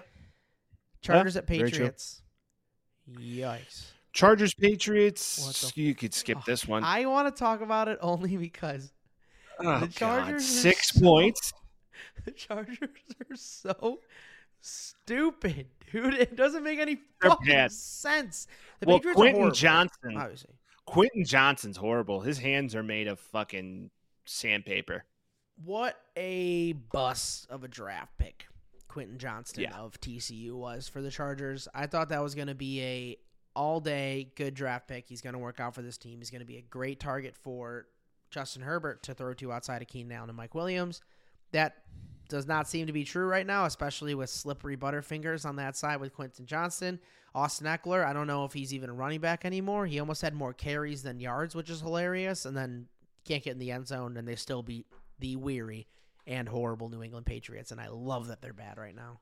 Chargers 1.02 1.36
Yeah, 1.36 1.40
at. 1.40 1.48
Patriots. 1.48 2.22
Yikes. 3.10 3.92
Chargers 4.14 4.54
Patriots. 4.54 5.72
You 5.76 5.96
could 5.96 6.14
skip 6.14 6.38
Oh, 6.40 6.44
this 6.46 6.68
one. 6.68 6.84
I 6.84 7.06
want 7.06 7.34
to 7.34 7.40
talk 7.40 7.62
about 7.62 7.88
it 7.88 7.98
only 8.02 8.36
because 8.38 8.92
Oh, 9.60 9.80
the 9.80 9.88
God. 9.88 9.94
Chargers 9.96 10.42
are 10.44 10.46
Six 10.46 10.90
so- 10.94 11.02
points. 11.02 11.54
the 12.26 12.32
Chargers 12.32 12.78
are 13.30 13.36
so 13.36 14.00
stupid, 14.62 15.68
dude. 15.92 16.14
It 16.14 16.36
doesn't 16.36 16.64
make 16.64 16.80
any 16.80 16.98
fucking 17.22 17.70
sense. 17.70 18.48
The 18.80 18.88
Well, 18.88 18.98
Patriots 19.00 19.18
Quentin 19.18 19.36
horrible, 19.42 19.56
Johnson. 19.56 20.18
obviously. 20.18 20.56
Quentin 20.86 21.26
Johnston's 21.26 21.78
horrible. 21.78 22.22
His 22.22 22.40
hands 22.40 22.76
are 22.76 22.84
made 22.84 23.08
of 23.08 23.20
fucking 23.20 23.90
sandpaper. 24.26 25.06
What 25.64 25.96
a 26.16 26.74
bust 26.74 27.48
of 27.50 27.64
a 27.64 27.68
draft 27.68 28.18
pick 28.18 28.48
Quentin 28.88 29.18
Johnston 29.20 29.64
Yeah. 29.64 29.78
of 29.78 30.00
TCU 30.02 30.54
was 30.54 30.88
for 30.88 31.02
the 31.02 31.12
Chargers. 31.12 31.68
I 31.74 31.86
thought 31.88 32.10
that 32.10 32.22
was 32.24 32.36
going 32.36 32.48
to 32.48 32.56
be 32.56 32.82
a 32.82 33.18
all 33.56 33.80
day 33.80 34.32
good 34.36 34.54
draft 34.54 34.88
pick. 34.88 35.08
He's 35.08 35.22
going 35.22 35.34
to 35.34 35.40
work 35.40 35.60
out 35.60 35.76
for 35.76 35.82
this 35.82 35.98
team. 35.98 36.20
He's 36.20 36.30
going 36.32 36.40
to 36.42 36.46
be 36.48 36.58
a 36.58 36.62
great 36.62 37.00
target 37.00 37.36
for 37.38 37.86
Justin 38.30 38.62
Herbert 38.64 39.04
to 39.04 39.14
throw 39.14 39.34
to 39.36 39.52
outside 39.52 39.82
of 39.82 39.88
Keenan 39.88 40.12
Allen 40.14 40.30
and 40.30 40.38
Mike 40.38 40.56
Williams. 40.56 41.02
That 41.52 41.78
does 42.30 42.48
not 42.48 42.68
seem 42.68 42.88
to 42.88 42.94
be 42.94 43.04
true 43.04 43.26
right 43.26 43.46
now, 43.46 43.66
especially 43.66 44.16
with 44.16 44.30
slippery 44.30 44.78
butterfingers 44.78 45.46
on 45.46 45.58
that 45.58 45.76
side 45.76 46.00
with 46.00 46.14
Quentin 46.14 46.46
Johnston. 46.46 47.00
Austin 47.36 47.68
Ekeler, 47.68 48.06
I 48.06 48.14
don't 48.14 48.28
know 48.28 48.46
if 48.46 48.54
he's 48.54 48.74
even 48.74 48.90
a 48.90 48.94
running 48.94 49.20
back 49.20 49.46
anymore. 49.46 49.86
He 49.86 50.00
almost 50.00 50.22
had 50.22 50.34
more 50.34 50.54
carries 50.54 51.04
than 51.04 51.20
yards, 51.20 51.56
which 51.56 51.70
is 51.70 51.82
hilarious. 51.82 52.46
And 52.46 52.56
then 52.56 52.88
can't 53.26 53.44
get 53.44 53.52
in 53.52 53.60
the 53.60 53.72
end 53.72 53.88
zone, 53.88 54.18
and 54.18 54.28
they 54.28 54.36
still 54.36 54.64
beat 54.64 54.88
the 55.20 55.36
weary 55.36 55.88
and 56.26 56.48
horrible 56.48 56.90
New 56.90 57.04
England 57.04 57.26
Patriots. 57.26 57.72
And 57.72 57.80
I 57.80 57.88
love 57.88 58.28
that 58.28 58.42
they're 58.42 58.54
bad 58.54 58.78
right 58.78 58.96
now. 58.96 59.20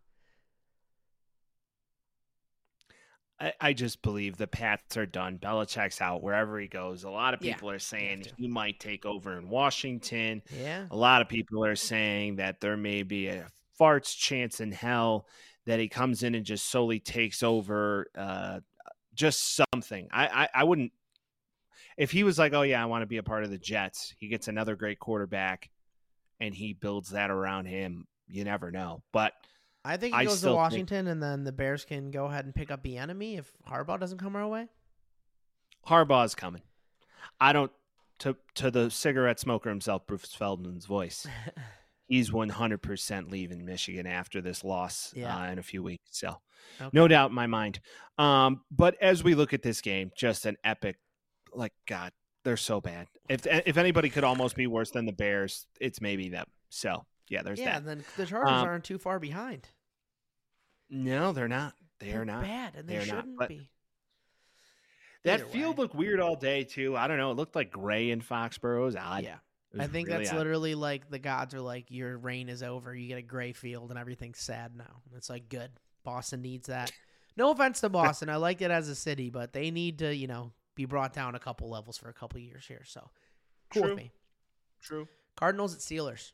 I, 3.39 3.53
I 3.59 3.73
just 3.73 4.01
believe 4.01 4.37
the 4.37 4.47
Pats 4.47 4.97
are 4.97 5.05
done. 5.05 5.37
Belichick's 5.37 6.01
out 6.01 6.21
wherever 6.21 6.59
he 6.59 6.67
goes. 6.67 7.03
A 7.03 7.09
lot 7.09 7.33
of 7.33 7.41
Yeah, 7.41 7.53
people 7.53 7.69
are 7.69 7.79
saying 7.79 8.25
he 8.37 8.47
might 8.47 8.79
take 8.79 9.05
over 9.05 9.37
in 9.37 9.49
Washington. 9.49 10.41
Yeah. 10.57 10.85
A 10.91 10.95
lot 10.95 11.21
of 11.21 11.29
people 11.29 11.63
are 11.63 11.75
saying 11.75 12.37
that 12.37 12.59
there 12.61 12.77
may 12.77 13.03
be 13.03 13.27
a 13.27 13.47
farts 13.79 14.15
chance 14.17 14.59
in 14.59 14.71
hell 14.71 15.27
that 15.65 15.79
he 15.79 15.87
comes 15.87 16.23
in 16.23 16.35
and 16.35 16.45
just 16.45 16.69
solely 16.69 16.99
takes 16.99 17.43
over 17.43 18.07
uh, 18.17 18.59
just 19.13 19.55
something. 19.55 20.07
I, 20.11 20.27
I, 20.27 20.49
I 20.53 20.63
wouldn't 20.63 20.91
if 21.97 22.11
he 22.11 22.23
was 22.23 22.39
like, 22.39 22.53
Oh 22.53 22.61
yeah, 22.61 22.81
I 22.81 22.85
want 22.85 23.03
to 23.03 23.07
be 23.07 23.17
a 23.17 23.23
part 23.23 23.43
of 23.43 23.51
the 23.51 23.57
Jets, 23.57 24.13
he 24.17 24.27
gets 24.27 24.47
another 24.47 24.75
great 24.75 24.99
quarterback 24.99 25.69
and 26.39 26.55
he 26.55 26.73
builds 26.73 27.09
that 27.09 27.29
around 27.29 27.65
him. 27.65 28.07
You 28.27 28.43
never 28.43 28.71
know. 28.71 29.03
But 29.11 29.33
I 29.85 29.97
think 29.97 30.13
he 30.13 30.21
I 30.21 30.23
goes 30.25 30.33
to 30.33 30.37
still 30.39 30.51
think- 30.51 30.57
Washington, 30.57 31.07
and 31.07 31.21
then 31.23 31.43
the 31.43 31.51
Bears 31.51 31.85
can 31.85 32.11
go 32.11 32.25
ahead 32.25 32.45
and 32.45 32.53
pick 32.53 32.69
up 32.71 32.83
the 32.83 32.97
enemy 32.97 33.37
if 33.37 33.51
Harbaugh 33.67 33.99
doesn't 33.99 34.17
come 34.19 34.35
our 34.35 34.47
way. 34.47 34.67
Harbaugh's 35.87 36.35
coming. 36.35 36.61
I 37.39 37.53
don't 37.53 37.71
to 38.19 38.35
to 38.55 38.69
the 38.69 38.89
cigarette 38.91 39.39
smoker 39.39 39.69
himself, 39.69 40.05
Bruce 40.07 40.33
Feldman's 40.33 40.85
voice. 40.85 41.25
He's 42.07 42.31
one 42.33 42.49
hundred 42.49 42.81
percent 42.81 43.31
leaving 43.31 43.65
Michigan 43.65 44.07
after 44.07 44.41
this 44.41 44.63
loss 44.63 45.13
Yeah. 45.15 45.35
uh, 45.37 45.51
in 45.51 45.59
a 45.59 45.63
few 45.63 45.83
weeks. 45.83 46.09
So, 46.11 46.37
Okay. 46.81 46.89
no 46.91 47.07
doubt 47.07 47.29
in 47.29 47.35
my 47.35 47.47
mind. 47.47 47.79
Um, 48.17 48.61
but 48.71 48.95
as 49.01 49.23
we 49.23 49.35
look 49.35 49.53
at 49.53 49.61
this 49.61 49.79
game, 49.81 50.11
just 50.17 50.45
an 50.45 50.57
epic. 50.63 50.97
Like 51.53 51.73
God, 51.87 52.11
they're 52.43 52.57
so 52.57 52.81
bad. 52.81 53.07
If 53.29 53.45
if 53.47 53.77
anybody 53.77 54.09
could 54.09 54.23
almost 54.23 54.55
be 54.55 54.67
worse 54.67 54.91
than 54.91 55.05
the 55.05 55.13
Bears, 55.13 55.65
it's 55.79 56.01
maybe 56.01 56.29
them. 56.29 56.45
So 56.69 57.05
yeah, 57.29 57.41
there's 57.43 57.59
yeah, 57.59 57.65
that. 57.71 57.77
and 57.77 57.87
then 57.87 58.03
the 58.17 58.25
Chargers 58.25 58.49
Um, 58.51 58.65
aren't 58.67 58.83
too 58.83 58.97
far 58.97 59.19
behind. 59.19 59.67
No, 60.89 61.31
they're 61.31 61.47
not. 61.47 61.73
They 61.99 62.11
They're 62.11 62.21
are 62.21 62.25
not. 62.25 62.41
bad, 62.43 62.75
and 62.75 62.87
they 62.87 62.97
not, 62.97 63.05
shouldn't 63.05 63.37
but- 63.37 63.49
be. 63.49 63.69
That 65.25 65.41
Either 65.41 65.49
field 65.49 65.77
way. 65.77 65.81
looked 65.83 65.95
weird 65.95 66.19
all 66.21 66.35
day 66.37 66.63
too. 66.63 66.95
I 66.95 67.07
don't 67.07 67.17
know. 67.17 67.31
It 67.31 67.35
looked 67.35 67.53
like 67.55 67.71
gray 67.71 68.09
in 68.11 68.21
Foxborough. 68.21 68.81
It 68.83 68.85
was 68.85 68.95
odd. 68.95 69.23
Yeah, 69.25 69.39
was 69.73 69.81
I 69.81 69.87
think 69.87 70.07
really 70.07 70.19
that's 70.19 70.31
odd. 70.31 70.37
literally 70.37 70.75
like 70.75 71.09
the 71.09 71.19
gods 71.19 71.53
are 71.53 71.59
like, 71.59 71.91
your 71.91 72.17
reign 72.17 72.47
is 72.47 72.63
over. 72.63 72.95
You 72.95 73.07
get 73.09 73.17
a 73.17 73.21
gray 73.21 73.51
field, 73.51 73.89
and 73.89 73.99
everything's 73.99 74.39
sad 74.39 74.75
now. 74.77 75.01
It's 75.17 75.29
like 75.29 75.49
good. 75.49 75.71
Boston 76.05 76.41
needs 76.41 76.67
that. 76.67 76.93
No 77.35 77.51
offense 77.51 77.81
to 77.81 77.89
Boston, 77.89 78.29
I 78.29 78.37
like 78.37 78.61
it 78.61 78.71
as 78.71 78.87
a 78.87 78.95
city, 78.95 79.29
but 79.29 79.51
they 79.51 79.71
need 79.71 79.99
to, 79.99 80.15
you 80.15 80.27
know, 80.27 80.53
be 80.75 80.85
brought 80.85 81.11
down 81.13 81.35
a 81.35 81.39
couple 81.39 81.69
levels 81.69 81.97
for 81.97 82.07
a 82.07 82.13
couple 82.13 82.39
years 82.39 82.65
here. 82.65 82.83
So 82.85 83.09
cool 83.71 83.81
True. 83.83 83.91
with 83.91 83.97
me. 83.97 84.11
True. 84.81 85.07
Cardinals 85.35 85.73
at 85.73 85.81
Steelers. 85.81 86.31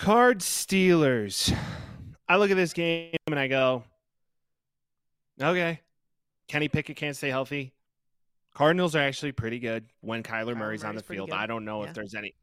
Card 0.00 0.38
Steelers. 0.38 1.54
I 2.26 2.36
look 2.36 2.50
at 2.50 2.56
this 2.56 2.72
game 2.72 3.12
and 3.26 3.38
I 3.38 3.48
go, 3.48 3.84
okay, 5.40 5.80
Kenny 6.48 6.68
Pickett 6.68 6.96
can't 6.96 7.14
stay 7.14 7.28
healthy. 7.28 7.74
Cardinals 8.54 8.96
are 8.96 9.00
actually 9.00 9.32
pretty 9.32 9.58
good 9.58 9.84
when 10.00 10.22
Kyler 10.22 10.54
Kyler 10.54 10.56
Murray's 10.56 10.84
on 10.84 10.94
the 10.94 11.02
field. 11.02 11.28
good. 11.28 11.36
I 11.38 11.46
don't 11.46 11.66
know 11.66 11.82
Yeah. 11.82 11.90
if 11.90 11.94
there's 11.94 12.14
any. 12.14 12.34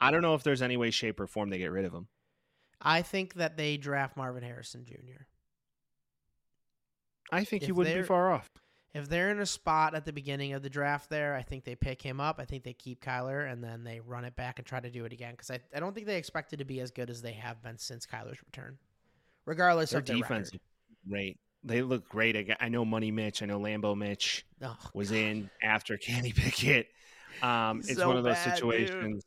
I 0.00 0.10
don't 0.10 0.22
know 0.22 0.34
if 0.34 0.42
there's 0.42 0.62
any 0.62 0.78
way, 0.78 0.90
shape, 0.90 1.20
or 1.20 1.26
form 1.26 1.50
they 1.50 1.58
get 1.58 1.70
rid 1.70 1.84
of 1.84 1.92
him. 1.92 2.08
I 2.80 3.02
think 3.02 3.34
that 3.34 3.58
they 3.58 3.76
draft 3.76 4.16
Marvin 4.16 4.42
Harrison 4.42 4.86
Jr. 4.86 5.24
I 7.30 7.44
think 7.44 7.62
he 7.62 7.72
wouldn't 7.72 7.94
be 7.96 8.02
far 8.04 8.32
off. 8.32 8.48
If 8.96 9.08
they're 9.10 9.30
in 9.30 9.40
a 9.40 9.46
spot 9.46 9.94
at 9.94 10.04
the 10.06 10.12
beginning 10.12 10.54
of 10.54 10.62
the 10.62 10.70
draft 10.70 11.10
there, 11.10 11.34
I 11.34 11.42
think 11.42 11.64
they 11.64 11.74
pick 11.74 12.00
him 12.00 12.18
up. 12.20 12.36
I 12.40 12.46
think 12.46 12.64
they 12.64 12.72
keep 12.72 13.04
Kyler 13.04 13.50
and 13.50 13.62
then 13.62 13.84
they 13.84 14.00
run 14.00 14.24
it 14.24 14.34
back 14.36 14.58
and 14.58 14.66
try 14.66 14.80
to 14.80 14.90
do 14.90 15.04
it 15.04 15.12
again 15.12 15.32
because 15.32 15.50
I, 15.50 15.60
I 15.74 15.80
don't 15.80 15.94
think 15.94 16.06
they 16.06 16.16
expect 16.16 16.52
it 16.54 16.56
to 16.58 16.64
be 16.64 16.80
as 16.80 16.90
good 16.90 17.10
as 17.10 17.20
they 17.20 17.32
have 17.34 17.62
been 17.62 17.76
since 17.76 18.06
Kyler's 18.06 18.42
return, 18.44 18.78
regardless 19.44 19.90
Their 19.90 20.00
of 20.00 20.06
their 20.06 20.16
defense, 20.16 20.48
record. 20.48 20.60
great. 21.10 21.38
They 21.62 21.82
look 21.82 22.08
great. 22.08 22.36
I 22.36 22.56
I 22.66 22.68
know 22.70 22.84
Money 22.84 23.10
Mitch. 23.10 23.42
I 23.42 23.46
know 23.46 23.58
Lambo 23.58 23.96
Mitch 23.96 24.46
Oh, 24.62 24.76
was 24.94 25.12
in 25.12 25.50
after 25.62 25.96
Kenny 25.98 26.32
Pickett. 26.32 26.86
Um, 27.42 27.80
it's 27.80 27.96
so 27.96 28.08
one 28.08 28.16
of 28.16 28.24
those 28.24 28.34
bad, 28.36 28.44
dude. 28.44 28.54
situations. 28.54 29.24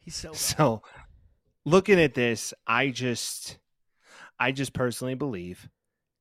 he's 0.00 0.16
so 0.16 0.30
bad. 0.32 0.38
So 0.38 0.82
looking 1.64 2.00
at 2.00 2.14
this, 2.14 2.52
I 2.66 2.88
just 2.88 3.58
I 4.40 4.50
just 4.50 4.72
personally 4.72 5.14
believe 5.14 5.68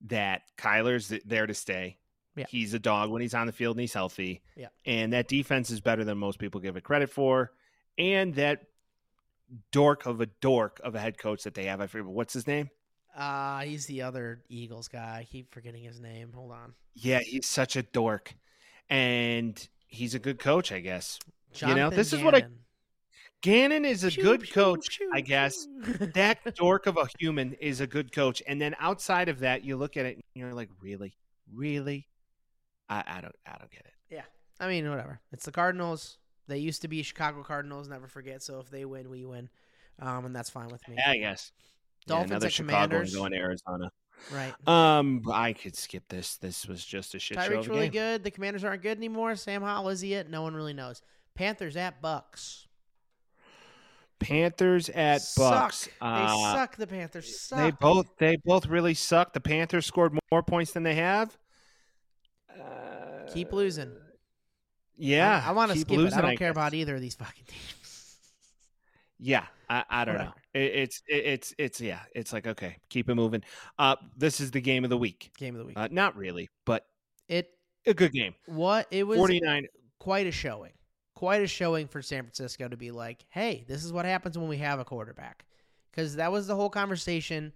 that 0.08 0.44
Kyler's 0.58 1.14
there 1.26 1.48
to 1.48 1.54
stay. 1.54 1.98
Yeah. 2.36 2.46
He's 2.50 2.74
a 2.74 2.80
dog 2.80 3.10
when 3.10 3.22
he's 3.22 3.34
on 3.34 3.48
the 3.48 3.54
field 3.54 3.76
and 3.76 3.82
he's 3.82 3.94
healthy. 3.94 4.42
Yeah. 4.56 4.68
And 4.86 5.14
that 5.14 5.28
defense 5.28 5.70
is 5.70 5.82
better 5.82 6.04
than 6.04 6.18
most 6.18 6.40
people 6.40 6.62
give 6.62 6.78
it 6.78 6.84
credit 6.84 7.10
for. 7.10 7.52
And 7.98 8.34
that 8.36 8.64
dork 9.72 10.06
of 10.06 10.22
a 10.22 10.26
dork 10.26 10.80
of 10.84 10.96
a 10.96 11.00
head 11.00 11.18
coach 11.18 11.44
that 11.44 11.54
they 11.54 11.66
have. 11.66 11.82
I 11.82 11.88
forget 11.88 12.06
what's 12.06 12.34
his 12.34 12.48
name? 12.48 12.70
Uh, 13.16 13.60
he's 13.62 13.86
the 13.86 14.04
other 14.04 14.44
Eagles 14.48 14.88
guy. 14.88 15.20
I 15.20 15.28
keep 15.30 15.54
forgetting 15.54 15.84
his 15.84 16.00
name. 16.00 16.32
Hold 16.34 16.52
on. 16.52 16.74
Yeah, 16.96 17.20
he's 17.20 17.48
such 17.48 17.76
a 17.76 17.84
dork. 17.84 18.34
And 18.90 19.68
he's 19.88 20.16
a 20.16 20.20
good 20.20 20.40
coach, 20.40 20.72
I 20.72 20.80
guess. 20.80 21.20
You 21.56 21.68
know, 21.68 21.76
Jonathan 21.76 21.98
this 21.98 22.14
is 22.14 22.24
what 22.24 22.36
I- 22.36 22.48
Gannon. 23.42 23.86
Is 23.86 24.04
a 24.04 24.12
good 24.12 24.52
coach, 24.52 25.00
I 25.14 25.22
guess. 25.22 25.68
that 26.14 26.40
dork 26.56 26.88
of 26.88 26.98
a 26.98 27.08
human 27.20 27.54
is 27.54 27.82
a 27.82 27.88
good 27.88 28.12
coach. 28.12 28.42
And 28.48 28.62
then 28.62 28.76
outside 28.80 29.30
of 29.30 29.40
that, 29.40 29.64
you 29.64 29.78
look 29.78 29.98
at 29.98 30.06
it 30.06 30.16
and 30.16 30.24
you're 30.36 30.54
like, 30.54 30.70
really, 30.80 31.14
really, 31.54 32.08
I, 32.90 33.04
I 33.08 33.22
don't, 33.22 33.36
I 33.46 33.58
don't 33.58 33.72
get 33.72 33.86
it. 33.86 33.94
Yeah, 34.10 34.24
I 34.60 34.68
mean, 34.68 34.90
whatever. 34.90 35.20
It's 35.32 35.46
the 35.46 35.52
Cardinals. 35.52 36.18
They 36.48 36.58
used 36.58 36.82
to 36.84 36.88
be 36.88 37.02
Chicago 37.04 37.44
Cardinals. 37.44 37.88
Never 37.88 38.08
forget. 38.08 38.44
So 38.44 38.60
if 38.60 38.70
they 38.70 38.86
win, 38.86 39.10
we 39.10 39.26
win, 39.26 39.50
um, 40.00 40.26
and 40.26 40.36
that's 40.36 40.50
fine 40.50 40.68
with 40.68 40.88
me. 40.88 40.96
Yeah, 40.98 41.12
I 41.12 41.18
guess. 41.18 41.52
Yeah, 42.08 42.16
Dolphins 42.16 42.32
another 42.32 42.48
at 42.48 42.54
Chicago 42.54 42.78
and 42.78 42.90
Commanders. 42.90 43.16
going 43.16 43.32
to 43.32 43.38
Arizona. 43.38 43.92
Right. 44.32 44.68
Um, 44.68 45.24
I 45.32 45.54
could 45.54 45.76
skip 45.76 46.04
this. 46.10 46.38
This 46.38 46.68
was 46.68 46.86
just 46.86 47.16
a 47.16 47.20
shit 47.20 47.38
show. 47.38 47.50
Tyreek's 47.50 47.68
really 47.68 47.90
game. 47.90 47.92
good. 47.92 48.24
The 48.24 48.32
Commanders 48.32 48.64
aren't 48.64 48.84
good 48.84 48.98
anymore. 48.98 49.36
Sam 49.36 49.62
Howell 49.62 49.90
is 49.90 50.02
he 50.02 50.14
it? 50.14 50.30
No 50.30 50.42
one 50.42 50.54
really 50.54 50.74
knows. 50.74 51.02
Panthers 51.34 51.76
at 51.78 52.02
Bucks. 52.02 52.68
Panthers 54.22 54.90
at 54.90 55.22
Suck. 55.22 55.52
Bucks. 55.52 55.86
They 55.86 55.92
Uh, 56.02 56.54
suck. 56.54 56.76
The 56.78 56.88
Panthers 56.88 57.40
suck. 57.42 57.60
They 57.60 57.72
both, 57.72 58.06
they 58.18 58.38
both 58.46 58.68
really 58.68 58.94
suck. 58.94 59.34
The 59.34 59.42
Panthers 59.42 59.86
scored 59.86 60.18
more 60.32 60.44
points 60.44 60.72
than 60.72 60.84
they 60.84 60.96
have. 60.96 61.38
Uh, 62.50 63.32
keep 63.34 63.52
losing. 63.52 63.92
Yeah, 64.98 65.42
I, 65.46 65.50
I 65.50 65.52
want 65.54 65.72
to 65.72 65.78
keep 65.78 65.88
skip 65.88 65.98
it. 65.98 66.02
losing, 66.02 66.20
I 66.20 66.22
don't 66.22 66.38
care 66.38 66.50
guess. 66.50 66.56
about 66.58 66.74
either 66.74 66.96
of 66.96 67.02
these 67.02 67.16
fucking 67.16 67.46
teams. 67.48 67.76
Yeah, 69.24 69.46
I, 69.70 69.84
I 69.88 70.06
don't 70.06 70.18
know. 70.18 70.34
It, 70.56 70.62
it's 70.74 71.04
it, 71.08 71.14
it's 71.26 71.54
it's 71.60 71.80
yeah. 71.80 72.00
It's 72.16 72.34
like 72.34 72.48
okay, 72.48 72.78
keep 72.90 73.08
it 73.08 73.14
moving. 73.14 73.44
Uh, 73.78 73.96
this 74.18 74.40
is 74.42 74.50
the 74.50 74.62
game 74.62 74.84
of 74.84 74.90
the 74.90 74.98
week. 74.98 75.30
Game 75.38 75.54
of 75.54 75.60
the 75.60 75.66
week. 75.66 75.78
Uh, 75.78 75.90
not 75.92 76.16
really, 76.16 76.50
but 76.66 76.88
it 77.28 77.48
a 77.86 77.94
good 77.94 78.14
game. 78.14 78.34
what 78.48 78.88
it 78.90 79.04
was 79.06 79.20
Forty 79.20 79.40
nine. 79.40 79.68
quite 80.00 80.26
a 80.26 80.32
showing. 80.32 80.72
Quite 81.22 81.44
a 81.44 81.48
showing 81.48 81.88
for 81.88 82.02
San 82.02 82.24
Francisco 82.24 82.68
to 82.68 82.76
be 82.76 82.90
like, 82.90 83.28
hey, 83.30 83.64
this 83.68 83.86
is 83.86 83.94
what 83.94 84.06
happens 84.06 84.40
when 84.40 84.48
we 84.48 84.58
have 84.58 84.80
a 84.80 84.84
quarterback. 84.84 85.46
Because 85.92 86.16
that 86.16 86.32
was 86.32 86.48
the 86.48 86.56
whole 86.56 86.72
conversation. 86.72 87.54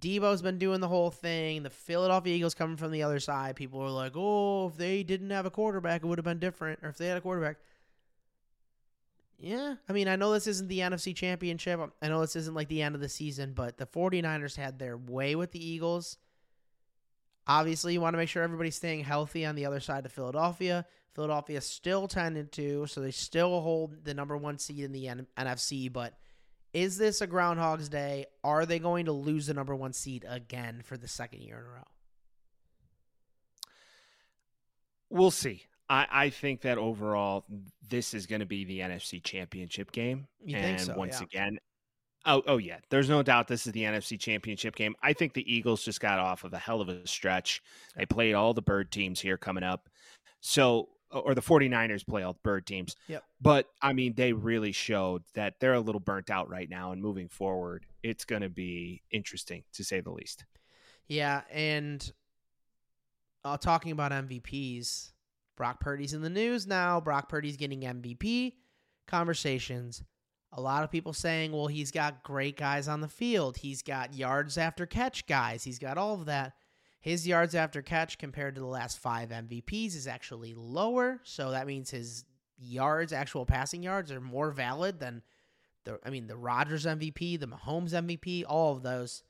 Deebo's 0.00 0.40
been 0.40 0.56
doing 0.56 0.80
the 0.80 0.88
whole 0.88 1.10
thing. 1.10 1.64
The 1.64 1.68
Philadelphia 1.68 2.34
Eagles 2.34 2.54
coming 2.54 2.78
from 2.78 2.90
the 2.90 3.02
other 3.02 3.20
side. 3.20 3.56
People 3.56 3.80
were 3.80 3.90
like, 3.90 4.12
oh, 4.14 4.68
if 4.68 4.78
they 4.78 5.02
didn't 5.02 5.28
have 5.28 5.44
a 5.44 5.50
quarterback, 5.50 6.02
it 6.02 6.06
would 6.06 6.16
have 6.16 6.24
been 6.24 6.38
different. 6.38 6.78
Or 6.82 6.88
if 6.88 6.96
they 6.96 7.08
had 7.08 7.18
a 7.18 7.20
quarterback. 7.20 7.58
Yeah. 9.38 9.74
I 9.86 9.92
mean, 9.92 10.08
I 10.08 10.16
know 10.16 10.32
this 10.32 10.46
isn't 10.46 10.68
the 10.68 10.78
NFC 10.78 11.14
Championship. 11.14 11.78
I 12.00 12.08
know 12.08 12.22
this 12.22 12.36
isn't 12.36 12.54
like 12.54 12.68
the 12.68 12.80
end 12.80 12.94
of 12.94 13.02
the 13.02 13.08
season, 13.10 13.52
but 13.52 13.76
the 13.76 13.84
49ers 13.84 14.56
had 14.56 14.78
their 14.78 14.96
way 14.96 15.34
with 15.34 15.52
the 15.52 15.62
Eagles. 15.62 16.16
Obviously, 17.46 17.92
you 17.92 18.00
want 18.00 18.14
to 18.14 18.18
make 18.18 18.30
sure 18.30 18.42
everybody's 18.42 18.76
staying 18.76 19.04
healthy 19.04 19.44
on 19.44 19.56
the 19.56 19.66
other 19.66 19.80
side 19.80 20.06
of 20.06 20.12
Philadelphia. 20.12 20.86
Philadelphia 21.14 21.60
still 21.60 22.08
10 22.08 22.36
and 22.36 22.50
2, 22.50 22.86
so 22.86 23.00
they 23.00 23.10
still 23.10 23.60
hold 23.60 24.04
the 24.04 24.14
number 24.14 24.36
1 24.36 24.58
seed 24.58 24.80
in 24.80 24.92
the 24.92 25.08
N- 25.08 25.26
NFC, 25.38 25.92
but 25.92 26.14
is 26.72 26.96
this 26.96 27.20
a 27.20 27.26
groundhog's 27.26 27.88
day? 27.88 28.26
Are 28.42 28.64
they 28.64 28.78
going 28.78 29.04
to 29.06 29.12
lose 29.12 29.46
the 29.46 29.54
number 29.54 29.74
1 29.76 29.92
seed 29.92 30.24
again 30.28 30.82
for 30.84 30.96
the 30.96 31.08
second 31.08 31.42
year 31.42 31.58
in 31.58 31.64
a 31.64 31.68
row? 31.68 31.86
We'll 35.10 35.30
see. 35.30 35.64
I, 35.90 36.06
I 36.10 36.30
think 36.30 36.62
that 36.62 36.78
overall, 36.78 37.44
this 37.86 38.14
is 38.14 38.26
going 38.26 38.40
to 38.40 38.46
be 38.46 38.64
the 38.64 38.80
NFC 38.80 39.22
Championship 39.22 39.92
game. 39.92 40.26
You 40.42 40.56
and 40.56 40.78
think 40.78 40.80
so? 40.80 40.94
once 40.96 41.20
yeah. 41.20 41.24
again, 41.24 41.58
oh, 42.24 42.42
oh 42.46 42.56
yeah, 42.56 42.78
there's 42.88 43.10
no 43.10 43.22
doubt 43.22 43.46
this 43.46 43.66
is 43.66 43.74
the 43.74 43.82
NFC 43.82 44.18
Championship 44.18 44.74
game. 44.74 44.94
I 45.02 45.12
think 45.12 45.34
the 45.34 45.54
Eagles 45.54 45.84
just 45.84 46.00
got 46.00 46.18
off 46.18 46.44
of 46.44 46.54
a 46.54 46.58
hell 46.58 46.80
of 46.80 46.88
a 46.88 47.06
stretch. 47.06 47.62
They 47.94 48.06
played 48.06 48.32
all 48.32 48.54
the 48.54 48.62
bird 48.62 48.90
teams 48.90 49.20
here 49.20 49.36
coming 49.36 49.64
up. 49.64 49.90
So, 50.40 50.88
or 51.12 51.34
the 51.34 51.42
49ers 51.42 52.06
play 52.06 52.22
all 52.22 52.32
the 52.32 52.38
bird 52.42 52.66
teams. 52.66 52.96
Yep. 53.08 53.24
But 53.40 53.68
I 53.80 53.92
mean, 53.92 54.14
they 54.14 54.32
really 54.32 54.72
showed 54.72 55.22
that 55.34 55.60
they're 55.60 55.74
a 55.74 55.80
little 55.80 56.00
burnt 56.00 56.30
out 56.30 56.48
right 56.48 56.68
now. 56.68 56.92
And 56.92 57.02
moving 57.02 57.28
forward, 57.28 57.86
it's 58.02 58.24
going 58.24 58.42
to 58.42 58.48
be 58.48 59.02
interesting 59.10 59.64
to 59.74 59.84
say 59.84 60.00
the 60.00 60.10
least. 60.10 60.44
Yeah, 61.08 61.42
and 61.50 62.10
uh, 63.44 63.56
talking 63.56 63.92
about 63.92 64.12
MVPs, 64.12 65.10
Brock 65.56 65.80
Purdy's 65.80 66.14
in 66.14 66.22
the 66.22 66.30
news 66.30 66.66
now. 66.66 67.00
Brock 67.00 67.28
Purdy's 67.28 67.56
getting 67.56 67.82
MVP 67.82 68.54
conversations. 69.06 70.02
A 70.52 70.60
lot 70.60 70.84
of 70.84 70.90
people 70.90 71.12
saying, 71.12 71.52
well, 71.52 71.66
he's 71.66 71.90
got 71.90 72.22
great 72.22 72.56
guys 72.56 72.88
on 72.88 73.00
the 73.00 73.08
field. 73.08 73.56
He's 73.56 73.82
got 73.82 74.14
yards 74.14 74.58
after 74.58 74.86
catch 74.86 75.26
guys. 75.26 75.64
He's 75.64 75.78
got 75.78 75.98
all 75.98 76.14
of 76.14 76.26
that. 76.26 76.54
His 77.02 77.26
yards 77.26 77.54
after 77.54 77.82
catch 77.82 78.16
compared 78.16 78.54
to 78.54 78.60
the 78.60 78.66
last 78.66 78.98
five 78.98 79.28
MVPs 79.28 79.94
is 79.94 80.06
actually 80.06 80.54
lower. 80.54 81.20
So 81.24 81.50
that 81.50 81.66
means 81.66 81.90
his 81.90 82.24
yards, 82.58 83.12
actual 83.12 83.44
passing 83.44 83.82
yards, 83.82 84.10
are 84.10 84.20
more 84.20 84.50
valid 84.50 84.98
than 85.00 85.22
the, 85.84 85.98
I 86.04 86.10
mean, 86.10 86.28
the 86.28 86.36
Rodgers 86.36 86.86
MVP, 86.86 87.38
the 87.38 87.48
Mahomes 87.48 87.90
MVP, 87.90 88.44
all 88.48 88.72
of 88.72 88.82
those 88.82 89.24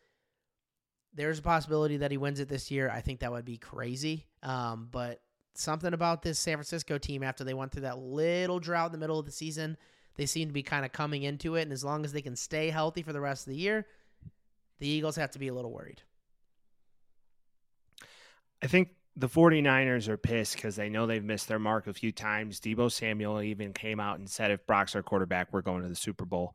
there's 1.14 1.38
a 1.38 1.42
possibility 1.42 1.98
that 1.98 2.10
he 2.10 2.16
wins 2.16 2.40
it 2.40 2.48
this 2.48 2.70
year. 2.70 2.90
I 2.90 3.00
think 3.00 3.20
that 3.20 3.32
would 3.32 3.44
be 3.44 3.58
crazy. 3.58 4.26
Um, 4.42 4.88
but 4.90 5.20
something 5.54 5.92
about 5.92 6.22
this 6.22 6.38
San 6.38 6.56
Francisco 6.56 6.98
team 6.98 7.22
after 7.22 7.44
they 7.44 7.54
went 7.54 7.72
through 7.72 7.82
that 7.82 7.98
little 7.98 8.58
drought 8.58 8.86
in 8.86 8.92
the 8.92 8.98
middle 8.98 9.18
of 9.18 9.26
the 9.26 9.32
season, 9.32 9.76
they 10.16 10.26
seem 10.26 10.48
to 10.48 10.54
be 10.54 10.62
kind 10.62 10.84
of 10.84 10.92
coming 10.92 11.22
into 11.22 11.56
it. 11.56 11.62
And 11.62 11.72
as 11.72 11.84
long 11.84 12.04
as 12.04 12.12
they 12.12 12.22
can 12.22 12.36
stay 12.36 12.70
healthy 12.70 13.02
for 13.02 13.12
the 13.12 13.20
rest 13.20 13.46
of 13.46 13.52
the 13.52 13.58
year, 13.58 13.86
the 14.78 14.88
Eagles 14.88 15.16
have 15.16 15.30
to 15.32 15.38
be 15.38 15.48
a 15.48 15.54
little 15.54 15.72
worried. 15.72 16.02
I 18.62 18.66
think 18.66 18.90
the 19.16 19.28
49ers 19.28 20.08
are 20.08 20.16
pissed 20.16 20.54
because 20.56 20.76
they 20.76 20.88
know 20.88 21.06
they've 21.06 21.22
missed 21.24 21.48
their 21.48 21.58
mark 21.58 21.86
a 21.86 21.92
few 21.92 22.12
times. 22.12 22.60
Deebo 22.60 22.90
Samuel 22.90 23.42
even 23.42 23.72
came 23.72 24.00
out 24.00 24.18
and 24.18 24.28
said, 24.30 24.50
if 24.50 24.66
Brock's 24.66 24.94
our 24.94 25.02
quarterback, 25.02 25.52
we're 25.52 25.62
going 25.62 25.82
to 25.82 25.88
the 25.88 25.96
Super 25.96 26.24
Bowl. 26.24 26.54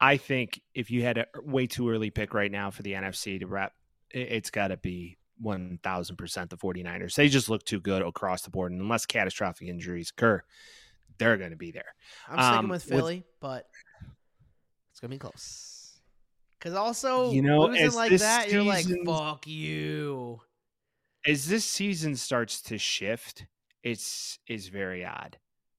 I 0.00 0.16
think 0.16 0.60
if 0.74 0.90
you 0.90 1.02
had 1.02 1.18
a 1.18 1.26
way 1.42 1.66
too 1.66 1.88
early 1.90 2.10
pick 2.10 2.34
right 2.34 2.52
now 2.52 2.70
for 2.70 2.82
the 2.82 2.92
NFC 2.92 3.40
to 3.40 3.46
wrap, 3.46 3.72
it's 4.10 4.50
got 4.50 4.68
to 4.68 4.76
be 4.76 5.18
1000% 5.42 6.48
the 6.50 6.56
49ers. 6.56 7.14
They 7.14 7.28
just 7.28 7.48
look 7.48 7.64
too 7.64 7.80
good 7.80 8.02
across 8.02 8.42
the 8.42 8.50
board. 8.50 8.70
And 8.72 8.80
unless 8.80 9.06
catastrophic 9.06 9.66
injuries 9.68 10.10
occur, 10.16 10.42
they're 11.18 11.36
going 11.36 11.50
to 11.50 11.56
be 11.56 11.72
there. 11.72 11.94
I'm 12.28 12.38
sticking 12.38 12.58
Um, 12.58 12.68
with 12.68 12.84
with- 12.84 12.96
Philly, 12.98 13.24
but 13.40 13.66
it's 14.92 15.00
gonna 15.00 15.10
be 15.10 15.18
close. 15.18 16.00
Because 16.58 16.74
also, 16.74 17.30
You 17.32 17.42
know, 17.42 17.66
losing 17.66 17.92
like 17.92 18.12
that, 18.18 18.50
you're 18.50 18.62
like, 18.64 18.86
"Fuck 19.06 19.46
you." 19.46 20.40
As 21.26 21.48
this 21.48 21.64
season 21.64 22.16
starts 22.16 22.62
to 22.62 22.78
shift, 22.78 23.46
it's 23.82 24.38
it's 24.46 24.68
very 24.68 25.04
odd. 25.04 25.38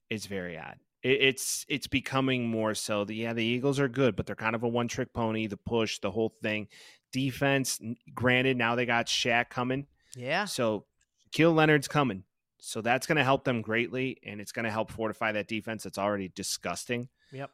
It's 0.10 0.26
very 0.26 0.58
odd. 0.58 0.78
It, 1.02 1.22
it's 1.22 1.66
it's 1.70 1.88
becoming 1.88 2.48
more 2.48 2.74
so 2.76 3.06
that 3.06 3.14
yeah, 3.14 3.34
the 3.34 3.44
Eagles 3.44 3.80
are 3.80 3.88
good, 3.88 4.16
but 4.16 4.26
they're 4.26 4.36
kind 4.36 4.56
of 4.56 4.64
a 4.64 4.68
one 4.68 4.88
trick 4.88 5.14
pony. 5.14 5.48
The 5.48 5.58
push, 5.58 6.00
the 6.00 6.12
whole 6.12 6.34
thing. 6.42 6.68
Defense, 7.12 7.80
granted, 8.14 8.58
now 8.58 8.76
they 8.76 8.86
got 8.86 9.08
Shaq 9.08 9.50
coming. 9.50 9.88
Yeah, 10.16 10.46
So 10.46 10.86
Shaquille 11.34 11.56
Leonard's 11.56 11.88
coming. 11.88 12.24
So 12.60 12.82
that's 12.82 13.08
going 13.08 13.16
to 13.16 13.24
help 13.24 13.46
them 13.46 13.62
greatly, 13.62 14.20
and 14.24 14.42
it's 14.42 14.52
going 14.52 14.66
to 14.66 14.72
help 14.72 14.92
fortify 14.92 15.32
that 15.32 15.48
defense 15.48 15.84
that's 15.84 15.98
already 15.98 16.32
disgusting. 16.36 17.08
yep. 17.32 17.50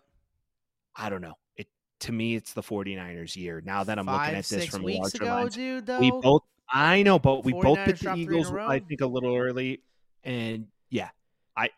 I 0.95 1.09
don't 1.09 1.21
know. 1.21 1.35
It 1.55 1.67
to 2.01 2.11
me, 2.11 2.35
it's 2.35 2.53
the 2.53 2.63
49ers 2.63 3.35
year. 3.35 3.61
Now 3.63 3.83
that 3.83 3.99
I'm 3.99 4.05
Five, 4.05 4.21
looking 4.21 4.37
at 4.39 4.45
this 4.45 4.65
from 4.67 4.83
a 4.83 4.97
larger 4.97 5.17
ago, 5.17 5.35
lens. 5.35 5.55
dude. 5.55 5.85
Though 5.85 5.99
We 5.99 6.11
both 6.11 6.43
I 6.69 7.03
know, 7.03 7.19
but 7.19 7.43
we 7.43 7.53
both 7.53 7.77
49ers 7.77 7.85
picked 7.85 7.99
the 7.99 8.03
dropped 8.03 8.15
three 8.15 8.23
in 8.23 8.29
a 8.29 8.39
Eagles. 8.39 8.51
I 8.53 8.79
think, 8.79 9.01
a 9.01 9.05
little 9.05 9.35
early. 9.35 9.81
And 10.23 10.67
yeah, 10.89 11.09
I 11.55 11.65
I 11.65 11.69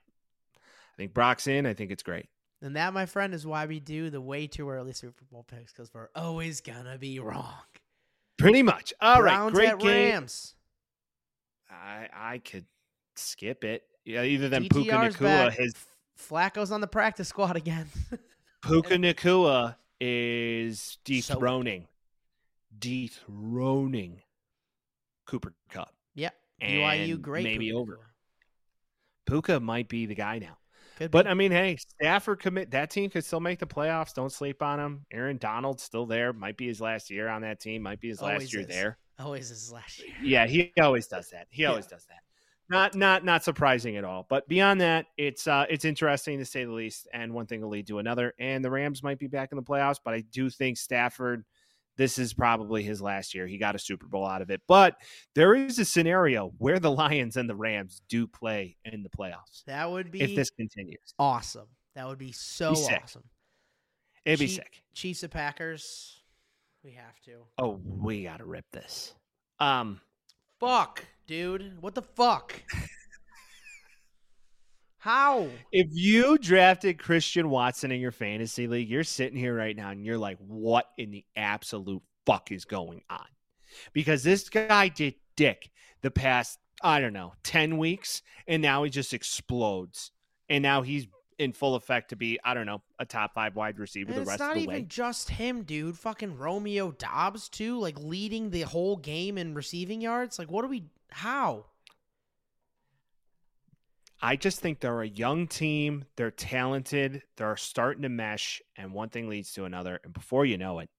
think 0.97 1.13
Brock's 1.13 1.47
in. 1.47 1.65
I 1.65 1.73
think 1.73 1.91
it's 1.91 2.03
great. 2.03 2.27
And 2.61 2.75
that, 2.75 2.93
my 2.93 3.05
friend, 3.05 3.33
is 3.33 3.45
why 3.45 3.65
we 3.65 3.79
do 3.79 4.09
the 4.09 4.21
way 4.21 4.47
too 4.47 4.69
early 4.69 4.93
Super 4.93 5.25
Bowl 5.25 5.43
picks 5.43 5.71
because 5.71 5.93
we're 5.93 6.09
always 6.15 6.61
gonna 6.61 6.97
be 6.97 7.19
wrong. 7.19 7.53
Pretty 8.37 8.63
much. 8.63 8.93
All 9.01 9.21
right, 9.21 9.35
Browns 9.35 9.53
great 9.53 9.69
at 9.69 9.79
game. 9.79 10.11
Rams. 10.11 10.55
I 11.69 12.07
I 12.13 12.37
could 12.39 12.65
skip 13.15 13.63
it. 13.63 13.83
Yeah, 14.05 14.23
either 14.23 14.49
than 14.49 14.69
Puka 14.69 14.89
Nacua, 14.91 15.19
back. 15.19 15.53
his 15.53 15.73
Flacco's 16.17 16.71
on 16.71 16.81
the 16.81 16.87
practice 16.87 17.27
squad 17.27 17.55
again. 17.55 17.87
Puka 18.63 18.95
Nacua 18.95 19.75
is 19.99 20.97
dethroning, 21.03 21.87
dethroning 22.79 24.21
Cooper 25.27 25.53
Kupp. 25.69 25.93
yep. 26.15 26.33
BYU 26.61 27.13
And 27.13 27.21
great. 27.21 27.43
maybe 27.43 27.67
Puka 27.67 27.77
over. 27.79 27.99
Puka 29.27 29.59
might 29.59 29.89
be 29.89 30.05
the 30.05 30.15
guy 30.15 30.39
now. 30.39 30.57
Could 30.97 31.11
But 31.11 31.25
be. 31.25 31.31
I 31.31 31.33
mean, 31.35 31.51
hey, 31.51 31.75
Stafford 31.77 32.39
commit 32.39 32.71
that 32.71 32.89
team 32.89 33.09
could 33.11 33.23
still 33.23 33.39
make 33.39 33.59
the 33.59 33.67
playoffs. 33.67 34.13
Don't 34.15 34.31
sleep 34.31 34.63
on 34.63 34.79
him. 34.79 35.05
Aaron 35.11 35.37
Donald's 35.37 35.83
still 35.83 36.05
there. 36.07 36.33
Might 36.33 36.57
be 36.57 36.67
his 36.67 36.81
last 36.81 37.09
year 37.11 37.27
on 37.27 37.41
that 37.43 37.59
team. 37.59 37.83
Might 37.83 37.99
be 37.99 38.07
his 38.07 38.19
Always 38.19 38.41
last 38.43 38.53
year 38.53 38.61
is. 38.63 38.67
there. 38.67 38.97
always 39.19 39.51
is 39.51 39.71
last 39.71 39.99
year. 39.99 40.15
Yeah, 40.23 40.47
he 40.47 40.73
always 40.81 41.07
does 41.07 41.29
that. 41.29 41.47
He 41.49 41.65
always 41.65 41.85
does 41.85 42.05
that. 42.05 42.19
Not 42.69 42.95
not 42.95 43.23
not 43.23 43.43
surprising 43.43 43.95
at 43.97 44.03
all. 44.03 44.25
But 44.27 44.47
beyond 44.47 44.81
that, 44.81 45.05
it's 45.17 45.45
uh 45.47 45.65
it's 45.69 45.85
interesting 45.85 46.39
to 46.39 46.45
say 46.45 46.65
the 46.65 46.71
least. 46.71 47.07
And 47.13 47.31
one 47.33 47.45
thing 47.45 47.61
will 47.61 47.69
lead 47.69 47.87
to 47.87 47.99
another. 47.99 48.33
And 48.39 48.65
the 48.65 48.71
Rams 48.71 49.03
might 49.03 49.19
be 49.19 49.27
back 49.27 49.51
in 49.51 49.55
the 49.57 49.63
playoffs, 49.63 49.99
but 50.03 50.13
I 50.15 50.21
do 50.31 50.49
think 50.49 50.77
Stafford. 50.77 51.45
This 51.97 52.19
is 52.19 52.33
probably 52.33 52.83
his 52.83 53.01
last 53.01 53.33
year. 53.33 53.47
He 53.47 53.57
got 53.57 53.75
a 53.75 53.79
Super 53.79 54.07
Bowl 54.07 54.25
out 54.25 54.41
of 54.41 54.49
it. 54.51 54.61
But 54.67 54.95
there 55.35 55.55
is 55.55 55.79
a 55.79 55.85
scenario 55.85 56.53
where 56.59 56.79
the 56.79 56.91
Lions 56.91 57.37
and 57.37 57.49
the 57.49 57.55
Rams 57.55 58.01
do 58.07 58.27
play 58.27 58.77
in 58.85 59.03
the 59.03 59.09
playoffs 59.09 59.63
That 59.65 59.89
would 59.89 60.11
be 60.11 60.21
if 60.21 60.35
this 60.35 60.49
continues. 60.51 61.13
awesome. 61.17 61.67
That 61.95 62.07
would 62.07 62.19
be 62.19 62.31
so 62.31 62.73
Be 62.75 62.95
awesome. 63.01 63.23
It'd 64.25 64.39
be 64.39 64.47
Chief- 64.47 64.55
sick. 64.55 64.83
Chiefs 64.93 65.23
of 65.23 65.31
Packers. 65.31 66.21
We 66.83 66.91
have 66.91 67.19
to. 67.25 67.43
Oh, 67.57 67.79
we 67.85 68.23
gotta 68.23 68.45
rip 68.45 68.65
this. 68.71 69.13
Um, 69.59 69.99
Fuck, 70.59 71.03
dude. 71.27 71.81
What 71.81 71.95
the 71.95 72.01
fuck? 72.03 72.53
How? 74.99 75.47
if 75.71 75.87
you 75.91 76.37
drafted 76.37 76.99
Christian 76.99 77.49
Watson 77.49 77.91
in 77.91 78.01
your 78.01 78.11
fantasy 78.11 78.67
league, 78.67 78.89
you're 78.89 79.03
sitting 79.03 79.37
here 79.37 79.55
right 79.55 79.75
now 79.75 79.91
and 79.91 80.05
you're 80.05 80.17
like, 80.17 80.37
what 80.39 80.87
in 80.97 81.11
the 81.11 81.23
absolute 81.35 82.01
fuck 82.25 82.51
is 82.51 82.65
going 82.65 83.01
on? 83.09 83.25
Because 83.93 84.23
this 84.23 84.49
guy 84.49 84.87
did 84.87 85.15
dick 85.35 85.69
the 86.01 86.11
past, 86.11 86.59
I 86.81 86.99
don't 86.99 87.13
know, 87.13 87.33
10 87.43 87.77
weeks, 87.77 88.21
and 88.47 88.61
now 88.61 88.83
he 88.83 88.89
just 88.89 89.13
explodes. 89.13 90.11
And 90.49 90.63
now 90.63 90.81
he's 90.81 91.07
in 91.37 91.53
full 91.53 91.75
effect 91.75 92.09
to 92.09 92.15
be, 92.15 92.39
I 92.43 92.53
don't 92.53 92.65
know, 92.65 92.81
a 92.99 93.05
top 93.05 93.33
five 93.33 93.55
wide 93.55 93.79
receiver 93.79 94.11
And 94.11 94.21
the 94.21 94.25
rest 94.25 94.39
not 94.39 94.51
of 94.51 94.55
the 94.55 94.61
even 94.63 94.75
way. 94.75 94.81
just 94.83 95.29
him, 95.29 95.63
dude. 95.63 95.97
Fucking 95.97 96.37
Romeo 96.37 96.91
Doubs 96.91 97.49
too, 97.49 97.79
like 97.79 97.99
leading 97.99 98.49
the 98.49 98.61
whole 98.61 98.97
game 98.97 99.37
in 99.37 99.53
receiving 99.53 100.01
yards. 100.01 100.39
Like, 100.39 100.51
what 100.51 100.63
do 100.63 100.67
we? 100.69 100.85
How? 101.11 101.65
I 104.21 104.35
just 104.35 104.59
think 104.59 104.79
they're 104.79 105.01
a 105.01 105.07
young 105.07 105.47
team. 105.47 106.05
They're 106.15 106.31
talented. 106.31 107.21
They're 107.35 107.57
starting 107.57 108.01
to 108.03 108.09
mesh, 108.09 108.61
and 108.75 108.91
one 108.93 109.09
thing 109.09 109.29
leads 109.29 109.53
to 109.53 109.65
another. 109.65 109.99
And 110.03 110.13
before 110.13 110.45
you 110.45 110.57
know 110.57 110.79
it, 110.79 110.89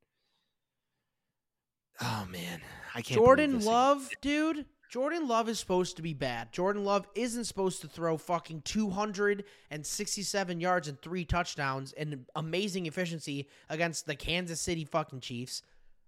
oh 2.01 2.27
man, 2.31 2.61
I 2.95 3.03
can't. 3.03 3.19
Jordan 3.19 3.65
Love, 3.65 4.09
dude. 4.21 4.67
Jordan 4.89 5.29
Love 5.29 5.51
is 5.51 5.59
supposed 5.59 5.97
to 5.97 6.03
be 6.03 6.15
bad. 6.15 6.51
Jordan 6.51 6.83
Love 6.83 7.07
isn't 7.15 7.45
supposed 7.45 7.83
to 7.83 7.89
throw 7.89 8.17
fucking 8.17 8.63
267 8.63 10.61
yards 10.61 10.89
and 10.89 11.03
three 11.03 11.27
touchdowns 11.27 11.93
and 11.93 12.25
amazing 12.35 12.87
efficiency 12.87 13.49
against 13.69 14.07
the 14.07 14.15
Kansas 14.15 14.63
City 14.63 14.87
fucking 14.87 15.21
Chiefs. 15.21 15.61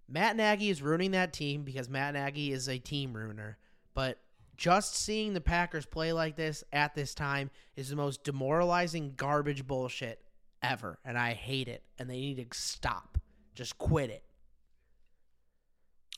Matt 0.09 0.35
Nagy 0.35 0.71
is 0.71 0.81
ruining 0.81 1.11
that 1.11 1.31
team 1.31 1.61
because 1.63 1.89
Matt 1.89 2.15
Nagy 2.15 2.51
is 2.51 2.67
a 2.67 2.79
team 2.79 3.13
ruiner. 3.13 3.59
But 3.93 4.17
just 4.57 4.95
seeing 4.95 5.33
the 5.33 5.41
Packers 5.41 5.85
play 5.85 6.13
like 6.13 6.35
this 6.35 6.63
at 6.71 6.93
this 6.93 7.13
time 7.13 7.49
is 7.75 7.89
the 7.89 7.95
most 7.95 8.23
demoralizing 8.23 9.13
garbage 9.15 9.65
bullshit 9.65 10.21
ever. 10.61 10.99
And 11.03 11.17
I 11.17 11.33
hate 11.33 11.67
it. 11.67 11.83
And 11.97 12.09
they 12.09 12.19
need 12.19 12.37
to 12.37 12.57
stop. 12.57 13.17
Just 13.55 13.77
quit 13.77 14.09
it. 14.09 14.23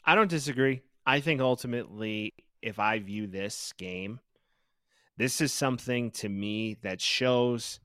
I 0.06 0.16
don't 0.16 0.30
disagree. 0.30 0.82
I 1.06 1.20
think 1.20 1.42
ultimately 1.42 2.34
if 2.62 2.80
I 2.80 3.00
view 3.00 3.28
this 3.28 3.74
game, 3.78 4.20
this 5.18 5.42
is 5.42 5.54
something 5.54 6.12
to 6.12 6.30
me 6.30 6.78
that 6.82 7.02
shows 7.02 7.80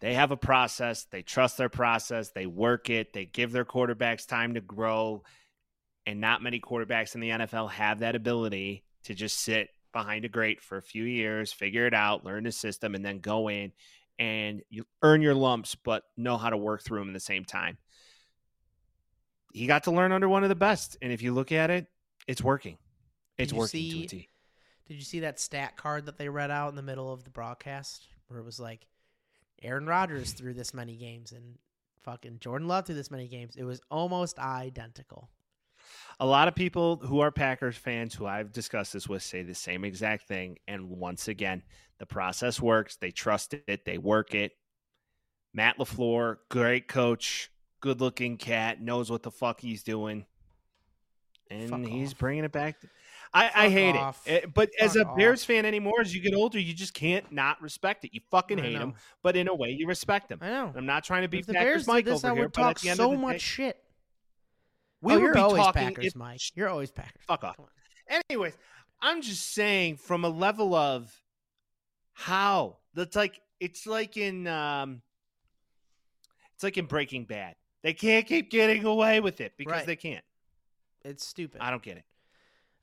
they 0.00 0.14
have 0.14 0.30
a 0.30 0.36
process, 0.36 1.04
they 1.04 1.22
trust 1.22 1.56
their 1.56 1.68
process, 1.68 2.30
they 2.30 2.46
work 2.46 2.90
it, 2.90 3.12
they 3.12 3.24
give 3.24 3.52
their 3.52 3.64
quarterbacks 3.64 4.26
time 4.26 4.54
to 4.54 4.60
grow. 4.60 5.22
And 6.08 6.20
not 6.20 6.42
many 6.42 6.60
quarterbacks 6.60 7.14
in 7.16 7.20
the 7.20 7.30
NFL 7.30 7.70
have 7.72 8.00
that 8.00 8.14
ability 8.14 8.84
to 9.06 9.14
just 9.14 9.40
sit 9.40 9.70
behind 9.92 10.24
a 10.24 10.28
grate 10.28 10.60
for 10.60 10.76
a 10.76 10.82
few 10.82 11.04
years, 11.04 11.52
figure 11.52 11.86
it 11.86 11.94
out, 11.94 12.24
learn 12.24 12.44
the 12.44 12.52
system, 12.52 12.94
and 12.94 13.04
then 13.04 13.18
go 13.18 13.48
in 13.48 13.72
and 14.18 14.62
you 14.68 14.84
earn 15.02 15.22
your 15.22 15.34
lumps, 15.34 15.74
but 15.74 16.04
know 16.16 16.36
how 16.36 16.50
to 16.50 16.56
work 16.56 16.82
through 16.82 16.98
them 16.98 17.08
in 17.08 17.14
the 17.14 17.20
same 17.20 17.44
time. 17.44 17.78
He 19.52 19.66
got 19.66 19.84
to 19.84 19.90
learn 19.90 20.12
under 20.12 20.28
one 20.28 20.42
of 20.42 20.48
the 20.48 20.54
best. 20.54 20.96
And 21.00 21.12
if 21.12 21.22
you 21.22 21.32
look 21.32 21.52
at 21.52 21.70
it, 21.70 21.86
it's 22.26 22.42
working. 22.42 22.78
It's 23.38 23.52
working 23.52 23.80
see, 23.80 23.90
to 23.90 24.04
a 24.04 24.08
T. 24.08 24.28
Did 24.88 24.94
you 24.94 25.02
see 25.02 25.20
that 25.20 25.40
stat 25.40 25.76
card 25.76 26.06
that 26.06 26.18
they 26.18 26.28
read 26.28 26.50
out 26.50 26.70
in 26.70 26.76
the 26.76 26.82
middle 26.82 27.12
of 27.12 27.24
the 27.24 27.30
broadcast 27.30 28.06
where 28.28 28.40
it 28.40 28.44
was 28.44 28.60
like 28.60 28.86
Aaron 29.62 29.86
Rodgers 29.86 30.32
threw 30.32 30.52
this 30.52 30.74
many 30.74 30.96
games 30.96 31.32
and 31.32 31.58
fucking 32.02 32.38
Jordan 32.40 32.68
Love 32.68 32.86
threw 32.86 32.94
this 32.94 33.10
many 33.10 33.28
games? 33.28 33.56
It 33.56 33.64
was 33.64 33.80
almost 33.90 34.38
identical. 34.38 35.30
A 36.18 36.26
lot 36.26 36.48
of 36.48 36.54
people 36.54 36.96
who 36.96 37.20
are 37.20 37.30
Packers 37.30 37.76
fans 37.76 38.14
who 38.14 38.26
I've 38.26 38.50
discussed 38.50 38.94
this 38.94 39.08
with 39.08 39.22
say 39.22 39.42
the 39.42 39.54
same 39.54 39.84
exact 39.84 40.26
thing. 40.26 40.58
And 40.66 40.88
once 40.88 41.28
again, 41.28 41.62
the 41.98 42.06
process 42.06 42.60
works. 42.60 42.96
They 42.96 43.10
trust 43.10 43.54
it, 43.54 43.84
they 43.84 43.98
work 43.98 44.34
it. 44.34 44.52
Matt 45.52 45.78
LaFleur, 45.78 46.36
great 46.50 46.88
coach, 46.88 47.50
good 47.80 48.00
looking 48.00 48.36
cat, 48.36 48.80
knows 48.80 49.10
what 49.10 49.22
the 49.22 49.30
fuck 49.30 49.60
he's 49.60 49.82
doing. 49.82 50.26
And 51.50 51.70
fuck 51.70 51.84
he's 51.84 52.12
off. 52.12 52.18
bringing 52.18 52.44
it 52.44 52.52
back. 52.52 52.80
To, 52.80 52.88
I, 53.32 53.50
I, 53.54 53.68
hate 53.68 53.94
off. 53.94 54.26
it. 54.26 54.44
Eh, 54.44 54.46
but 54.52 54.70
fuck 54.78 54.84
as 54.84 54.96
a 54.96 55.06
off. 55.06 55.16
Bears 55.16 55.44
fan 55.44 55.64
anymore, 55.64 56.00
as 56.00 56.14
you 56.14 56.20
get 56.20 56.34
older, 56.34 56.58
you 56.58 56.72
just 56.72 56.94
can't 56.94 57.30
not 57.30 57.60
respect 57.62 58.04
it. 58.04 58.12
You 58.12 58.20
fucking 58.30 58.58
hate 58.58 58.76
him, 58.76 58.94
but 59.22 59.36
in 59.36 59.48
a 59.48 59.54
way, 59.54 59.70
you 59.70 59.86
respect 59.86 60.30
him. 60.30 60.38
I 60.42 60.48
know. 60.48 60.72
I'm 60.74 60.86
not 60.86 61.04
trying 61.04 61.22
to 61.22 61.28
be 61.28 61.38
if 61.38 61.46
the 61.46 61.52
Bears 61.52 61.86
Mike 61.86 62.04
this, 62.04 62.24
over 62.24 62.28
I 62.28 62.32
would 62.32 62.38
here, 62.38 62.48
talk 62.48 62.78
so 62.78 63.14
much 63.16 63.34
day, 63.34 63.38
shit. 63.38 63.82
We 65.02 65.14
oh, 65.14 65.18
you're 65.18 65.38
always 65.38 65.66
Packers, 65.72 66.06
if, 66.06 66.16
Mike. 66.16 66.40
You're 66.54 66.68
always 66.68 66.90
Packers. 66.90 67.22
Fuck 67.26 67.44
off. 67.44 67.56
Anyways, 68.30 68.56
I'm 69.00 69.22
just 69.22 69.52
saying 69.52 69.96
from 69.96 70.24
a 70.24 70.28
level 70.28 70.74
of 70.74 71.12
how 72.12 72.78
that's 72.94 73.14
like 73.14 73.40
it's 73.60 73.86
like 73.86 74.16
in 74.16 74.46
um 74.46 75.02
it's 76.54 76.64
like 76.64 76.78
in 76.78 76.86
Breaking 76.86 77.24
Bad. 77.24 77.54
They 77.82 77.92
can't 77.92 78.26
keep 78.26 78.50
getting 78.50 78.84
away 78.84 79.20
with 79.20 79.40
it 79.40 79.52
because 79.56 79.72
right. 79.72 79.86
they 79.86 79.96
can't. 79.96 80.24
It's 81.04 81.24
stupid. 81.24 81.60
I 81.60 81.70
don't 81.70 81.82
get 81.82 81.98
it. 81.98 82.04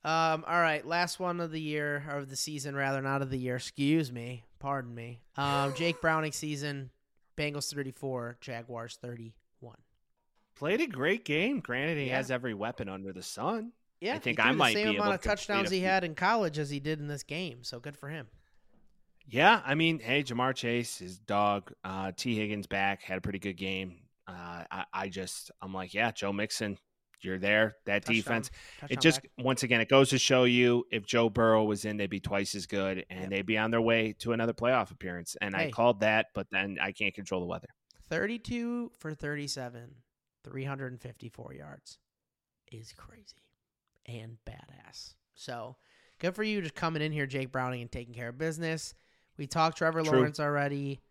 Um, 0.06 0.44
all 0.48 0.60
right, 0.60 0.86
last 0.86 1.20
one 1.20 1.40
of 1.40 1.52
the 1.52 1.60
year 1.60 2.04
or 2.10 2.18
of 2.18 2.30
the 2.30 2.36
season, 2.36 2.76
rather 2.76 3.02
not 3.02 3.22
of 3.22 3.30
the 3.30 3.38
year. 3.38 3.56
Excuse 3.56 4.12
me, 4.12 4.44
pardon 4.60 4.94
me. 4.94 5.22
Um, 5.38 5.74
Jake 5.76 6.02
Browning 6.02 6.34
season, 6.34 6.92
Bengals 7.38 7.74
thirty 7.74 7.92
four, 7.92 8.38
Jaguars 8.42 8.98
thirty. 9.02 9.34
Played 10.64 10.80
a 10.80 10.88
great 10.88 11.26
game. 11.26 11.60
Granted, 11.60 11.98
he 11.98 12.06
yeah. 12.06 12.16
has 12.16 12.32
every 12.32 12.54
weapon 12.54 12.88
under 12.88 13.12
the 13.12 13.22
sun. 13.22 13.74
Yeah, 14.00 14.16
I 14.16 14.20
think 14.20 14.40
I 14.40 14.54
might 14.54 14.74
the 14.74 14.84
same 14.84 14.92
be 14.92 14.96
amount 14.96 15.16
of 15.16 15.22
touchdowns 15.22 15.70
he 15.70 15.82
had 15.82 16.06
in 16.06 16.16
college 16.16 16.58
as 16.58 16.70
he 16.70 16.80
did 16.80 17.02
in 17.02 17.08
this 17.10 17.22
game. 17.22 17.66
So 17.66 17.82
good 17.82 17.98
for 17.98 18.08
him. 18.08 18.28
Yeah, 19.28 19.62
I 19.66 19.76
mean, 19.76 20.00
hey, 20.00 20.24
Ja'Marr 20.24 20.56
Chase, 20.56 21.00
his 21.00 21.20
dog, 21.20 21.74
uh, 21.84 22.14
Tee 22.16 22.38
Higgins 22.38 22.68
back, 22.68 23.04
had 23.04 23.18
a 23.18 23.22
pretty 23.22 23.40
good 23.40 23.58
game. 23.58 23.98
Uh, 24.26 24.64
I, 24.72 24.86
I, 24.94 25.10
just, 25.10 25.52
I'm 25.62 25.74
like, 25.74 25.94
yeah, 25.94 26.12
Joe 26.12 26.32
Mixon, 26.32 26.78
you're 27.20 27.40
there. 27.40 27.76
That 27.86 28.06
Touchdown. 28.06 28.16
defense, 28.16 28.52
Touchdown 28.80 28.98
it 28.98 29.02
just, 29.02 29.22
back. 29.22 29.32
once 29.40 29.64
again, 29.64 29.82
it 29.82 29.90
goes 29.90 30.12
to 30.12 30.18
show 30.18 30.46
you 30.46 30.86
if 30.94 31.06
Joe 31.06 31.30
Burrow 31.30 31.66
was 31.66 31.84
in, 31.84 31.98
they'd 31.98 32.10
be 32.10 32.22
twice 32.22 32.56
as 32.56 32.68
good 32.68 33.06
and 33.10 33.20
yep. 33.24 33.30
they'd 33.32 33.46
be 33.46 33.58
on 33.58 33.70
their 33.70 33.82
way 33.82 34.16
to 34.20 34.32
another 34.32 34.54
playoff 34.54 34.92
appearance. 34.92 35.36
And 35.42 35.58
hey. 35.58 35.68
I 35.68 35.72
called 35.72 36.00
that, 36.00 36.28
but 36.34 36.48
then 36.52 36.78
I 36.82 36.94
can't 36.94 37.14
control 37.14 37.42
the 37.42 37.48
weather. 37.48 37.68
32 38.10 38.92
for 38.98 39.14
37, 39.14 39.96
354 40.44 41.54
yards 41.54 41.98
is 42.72 42.94
crazy 42.96 43.44
and 44.06 44.38
badass. 44.48 45.14
So 45.36 45.78
good 46.20 46.36
for 46.36 46.44
you 46.44 46.62
just 46.62 46.76
coming 46.76 47.02
in 47.02 47.12
here, 47.12 47.26
Jake 47.26 47.52
Browning, 47.52 47.82
and 47.82 47.92
taking 47.92 48.14
care 48.14 48.30
of 48.30 48.38
business. 48.38 48.94
We 49.38 49.48
talked 49.48 49.78
Trevor 49.78 50.04
True. 50.04 50.18
Lawrence 50.18 50.40
already. 50.40 51.02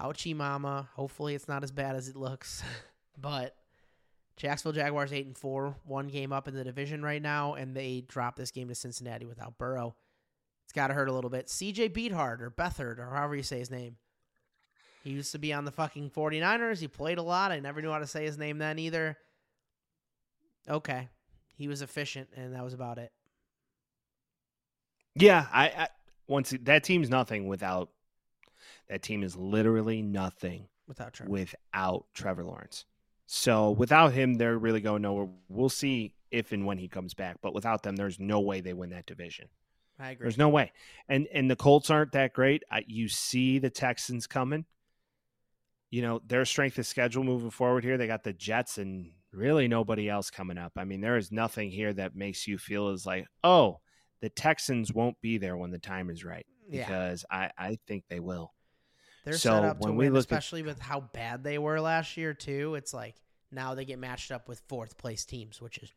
Ouchie 0.00 0.34
mama. 0.34 0.88
Hopefully 0.94 1.34
it's 1.34 1.48
not 1.48 1.62
as 1.62 1.70
bad 1.70 1.96
as 1.96 2.08
it 2.08 2.16
looks. 2.16 2.62
but 3.20 3.54
Jacksonville 4.36 4.80
Jaguars 4.80 5.12
eight 5.12 5.26
and 5.26 5.36
four, 5.36 5.76
one 5.84 6.08
game 6.08 6.32
up 6.32 6.48
in 6.48 6.54
the 6.54 6.64
division 6.64 7.02
right 7.02 7.20
now, 7.20 7.54
and 7.54 7.76
they 7.76 8.04
dropped 8.08 8.38
this 8.38 8.50
game 8.50 8.68
to 8.68 8.74
Cincinnati 8.74 9.26
without 9.26 9.58
Burrow. 9.58 9.94
It's 10.64 10.72
gotta 10.72 10.94
hurt 10.94 11.08
a 11.08 11.12
little 11.12 11.30
bit. 11.30 11.48
CJ 11.48 11.90
Beathard 11.90 12.40
or 12.40 12.50
Beathard 12.50 12.98
or 12.98 13.10
however 13.14 13.36
you 13.36 13.42
say 13.42 13.58
his 13.58 13.70
name. 13.70 13.96
He 15.02 15.10
used 15.10 15.32
to 15.32 15.38
be 15.38 15.52
on 15.52 15.64
the 15.64 15.72
fucking 15.72 16.10
49ers. 16.10 16.78
He 16.78 16.88
played 16.88 17.18
a 17.18 17.22
lot. 17.22 17.50
I 17.50 17.58
never 17.58 17.82
knew 17.82 17.90
how 17.90 17.98
to 17.98 18.06
say 18.06 18.24
his 18.24 18.38
name 18.38 18.58
then 18.58 18.78
either. 18.78 19.16
Okay. 20.68 21.08
He 21.56 21.68
was 21.68 21.82
efficient, 21.82 22.28
and 22.36 22.54
that 22.54 22.62
was 22.62 22.72
about 22.72 22.98
it. 22.98 23.12
Yeah, 25.14 25.46
I, 25.52 25.66
I 25.66 25.88
once 26.26 26.54
that 26.62 26.84
team's 26.84 27.10
nothing 27.10 27.46
without 27.46 27.90
that 28.88 29.02
team 29.02 29.22
is 29.22 29.36
literally 29.36 30.02
nothing 30.02 30.68
without 30.86 31.12
Trevor. 31.12 31.30
without 31.30 32.06
Trevor 32.14 32.44
Lawrence. 32.44 32.84
So 33.26 33.70
without 33.70 34.12
him, 34.12 34.34
they're 34.34 34.58
really 34.58 34.80
going 34.80 35.02
nowhere. 35.02 35.28
We'll 35.48 35.68
see 35.68 36.14
if 36.30 36.52
and 36.52 36.64
when 36.64 36.78
he 36.78 36.88
comes 36.88 37.14
back, 37.14 37.36
but 37.42 37.54
without 37.54 37.82
them, 37.82 37.96
there's 37.96 38.18
no 38.18 38.40
way 38.40 38.60
they 38.60 38.72
win 38.72 38.90
that 38.90 39.06
division. 39.06 39.48
I 39.98 40.10
agree. 40.10 40.24
There's 40.24 40.38
no 40.38 40.48
way. 40.48 40.72
And 41.08 41.26
and 41.32 41.50
the 41.50 41.56
Colts 41.56 41.90
aren't 41.90 42.12
that 42.12 42.32
great. 42.32 42.62
I, 42.70 42.84
you 42.86 43.08
see 43.08 43.58
the 43.58 43.70
Texans 43.70 44.26
coming. 44.26 44.64
You 45.92 46.02
know 46.02 46.20
their 46.26 46.44
strength 46.44 46.78
of 46.78 46.86
schedule 46.86 47.22
moving 47.22 47.50
forward 47.50 47.84
here. 47.84 47.96
They 47.96 48.08
got 48.08 48.24
the 48.24 48.32
Jets 48.32 48.78
and 48.78 49.12
really 49.32 49.68
nobody 49.68 50.08
else 50.08 50.30
coming 50.30 50.58
up. 50.58 50.72
I 50.76 50.84
mean, 50.84 51.00
there 51.00 51.16
is 51.16 51.30
nothing 51.30 51.70
here 51.70 51.92
that 51.92 52.16
makes 52.16 52.48
you 52.48 52.58
feel 52.58 52.88
as 52.88 53.06
like, 53.06 53.26
oh, 53.44 53.78
the 54.20 54.28
Texans 54.28 54.92
won't 54.92 55.20
be 55.20 55.38
there 55.38 55.56
when 55.56 55.70
the 55.70 55.78
time 55.78 56.10
is 56.10 56.24
right 56.24 56.46
because 56.70 57.24
yeah. 57.30 57.50
I, 57.58 57.66
I 57.66 57.78
think 57.86 58.04
they 58.08 58.20
will. 58.20 58.52
They're 59.24 59.34
so 59.34 59.50
set 59.50 59.64
up 59.64 59.80
to 59.80 59.92
win, 59.92 60.16
especially 60.16 60.60
at, 60.60 60.66
with 60.66 60.80
how 60.80 61.00
bad 61.12 61.44
they 61.44 61.58
were 61.58 61.80
last 61.80 62.16
year 62.16 62.34
too. 62.34 62.74
It's 62.74 62.92
like 62.92 63.16
now 63.50 63.74
they 63.74 63.84
get 63.84 63.98
matched 63.98 64.32
up 64.32 64.48
with 64.48 64.62
fourth 64.68 64.96
place 64.96 65.24
teams, 65.24 65.60
which 65.60 65.78
is 65.78 65.92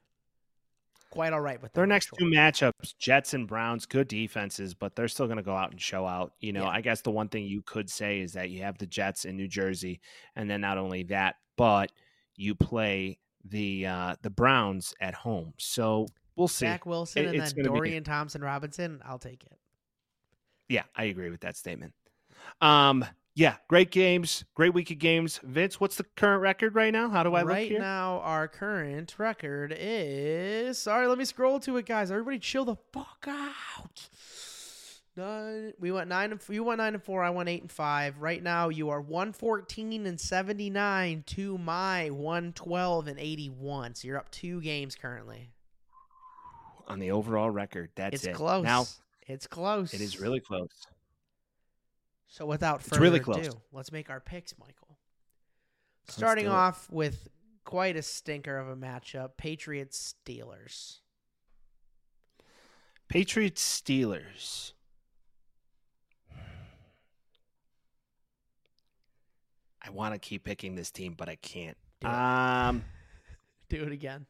quite 1.15 1.33
all 1.33 1.41
right 1.41 1.61
with 1.61 1.73
their 1.73 1.87
next 1.87 2.11
two 2.17 2.25
matchups. 2.25 2.95
Jets 2.99 3.33
and 3.33 3.47
Browns, 3.47 3.85
good 3.85 4.07
defenses, 4.07 4.73
but 4.73 4.95
they're 4.95 5.07
still 5.07 5.25
going 5.25 5.37
to 5.37 5.43
go 5.43 5.55
out 5.55 5.71
and 5.71 5.81
show 5.81 6.05
out. 6.05 6.33
You 6.39 6.53
know, 6.53 6.63
yeah. 6.63 6.69
I 6.69 6.81
guess 6.81 7.01
the 7.01 7.11
one 7.11 7.29
thing 7.29 7.45
you 7.45 7.61
could 7.61 7.89
say 7.89 8.19
is 8.19 8.33
that 8.33 8.49
you 8.49 8.61
have 8.61 8.77
the 8.77 8.85
Jets 8.85 9.25
in 9.25 9.37
New 9.37 9.47
Jersey, 9.47 10.01
and 10.35 10.49
then 10.49 10.61
not 10.61 10.77
only 10.77 11.03
that, 11.03 11.35
but 11.57 11.91
you 12.35 12.53
play 12.53 13.17
the 13.43 13.85
uh, 13.85 14.15
the 14.21 14.29
Browns 14.29 14.93
at 14.99 15.13
home. 15.13 15.53
So 15.57 16.07
we'll 16.35 16.47
see. 16.47 16.65
Zach 16.65 16.85
Wilson 16.85 17.25
it, 17.25 17.35
and 17.35 17.41
then 17.41 17.65
Dorian. 17.65 18.03
Thompson 18.03 18.41
Robinson. 18.41 19.01
I'll 19.05 19.19
take 19.19 19.43
it. 19.45 19.57
Yeah, 20.67 20.83
I 20.95 21.05
agree 21.05 21.29
with 21.29 21.41
that 21.41 21.55
statement. 21.55 21.93
Um, 22.61 23.05
yeah, 23.35 23.57
great 23.67 23.91
games, 23.91 24.45
great 24.53 24.73
week 24.73 24.89
of 24.91 24.97
games. 24.97 25.41
Vince, 25.43 25.79
what's 25.79 25.97
the 25.97 26.05
current 26.15 26.41
record 26.41 26.73
right 26.73 26.93
now? 26.93 27.09
How 27.09 27.21
do 27.21 27.35
I 27.35 27.43
right 27.43 27.63
look 27.63 27.71
here? 27.71 27.79
now, 27.79 28.19
our 28.21 28.47
current 28.47 29.13
record 29.17 29.75
is. 29.77 30.77
Sorry, 30.77 31.05
let 31.05 31.17
me 31.17 31.25
scroll 31.25 31.59
to 31.59 31.75
it, 31.75 31.85
guys. 31.85 32.11
Everybody, 32.11 32.39
chill 32.39 32.63
the 32.63 32.77
fuck 32.93 33.25
out. 33.27 34.07
Nine. 35.17 35.73
We 35.79 35.91
went 35.91 36.09
nine 36.09 36.31
and 36.31 36.41
you 36.49 36.63
went 36.63 36.79
nine 36.79 36.93
and 36.93 37.03
four. 37.03 37.23
I 37.23 37.29
went 37.29 37.47
eight 37.47 37.61
and 37.61 37.71
five. 37.71 38.21
Right 38.21 38.41
now, 38.41 38.69
you 38.69 38.89
are 38.89 38.99
one 38.99 39.31
fourteen 39.31 40.05
and 40.05 40.19
seventy 40.19 40.69
nine 40.69 41.23
to 41.27 41.57
my 41.57 42.09
one 42.09 42.51
twelve 42.53 43.07
and 43.07 43.17
eighty 43.19 43.47
one. 43.49 43.95
So 43.95 44.07
you're 44.07 44.17
up 44.17 44.29
two 44.31 44.59
games 44.61 44.95
currently 44.95 45.49
on 46.87 46.99
the 46.99 47.11
overall 47.11 47.49
record. 47.49 47.91
That's 47.95 48.15
it's 48.15 48.25
it. 48.25 48.33
close. 48.33 48.63
Now 48.63 48.85
it's 49.27 49.47
close. 49.47 49.93
It 49.93 50.01
is 50.01 50.19
really 50.19 50.39
close. 50.39 50.69
So 52.27 52.45
without 52.45 52.81
further 52.81 53.01
really 53.01 53.19
ado, 53.19 53.51
let's 53.71 53.91
make 53.91 54.09
our 54.09 54.19
picks, 54.19 54.53
Michael. 54.59 54.97
Starting 56.07 56.47
off 56.47 56.87
with 56.91 57.27
quite 57.63 57.95
a 57.95 58.01
stinker 58.01 58.57
of 58.57 58.67
a 58.67 58.75
matchup: 58.75 59.37
Patriots 59.37 60.15
Steelers. 60.25 60.99
Patriots 63.07 63.81
Steelers. 63.81 64.73
I 69.85 69.91
want 69.91 70.13
to 70.13 70.19
keep 70.19 70.43
picking 70.43 70.75
this 70.75 70.89
team, 70.89 71.13
but 71.15 71.29
I 71.29 71.35
can't. 71.35 71.77
Do 72.01 72.07
um, 72.07 72.83
do 73.69 73.83
it 73.83 73.91
again. 73.91 74.25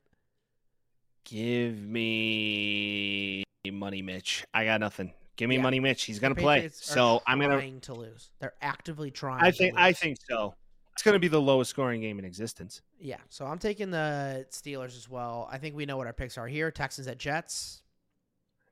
Give 1.24 1.82
me 1.82 3.44
money, 3.72 4.02
Mitch. 4.02 4.46
I 4.54 4.66
got 4.66 4.80
nothing. 4.80 5.14
Give 5.36 5.50
me 5.50 5.56
yeah. 5.56 5.62
money, 5.62 5.80
Mitch. 5.80 6.04
He's 6.04 6.20
gonna 6.20 6.36
play. 6.36 6.70
So 6.74 7.22
I'm 7.28 7.40
gonna 7.40 7.80
to 7.82 7.94
lose. 7.94 8.30
They're 8.40 8.54
actively 8.62 9.12
trying. 9.12 9.44
I 9.44 9.52
think. 9.52 9.78
I 9.78 9.94
think 9.94 10.18
so. 10.30 10.56
It's 10.94 11.04
gonna 11.04 11.20
be 11.20 11.28
the 11.28 11.42
lowest 11.42 11.70
scoring 11.70 12.02
game 12.02 12.20
in 12.20 12.26
existence. 12.26 12.82
Yeah. 13.00 13.18
So 13.30 13.46
I'm 13.46 13.60
taking 13.60 13.92
the 13.92 14.46
Steelers 14.50 14.96
as 14.96 15.10
well. 15.10 15.50
I 15.52 15.58
think 15.58 15.76
we 15.76 15.86
know 15.86 15.98
what 15.98 16.08
our 16.08 16.14
picks 16.14 16.38
are 16.38 16.48
here. 16.48 16.72
Texans 16.72 17.08
at 17.08 17.18
Jets. 17.18 17.82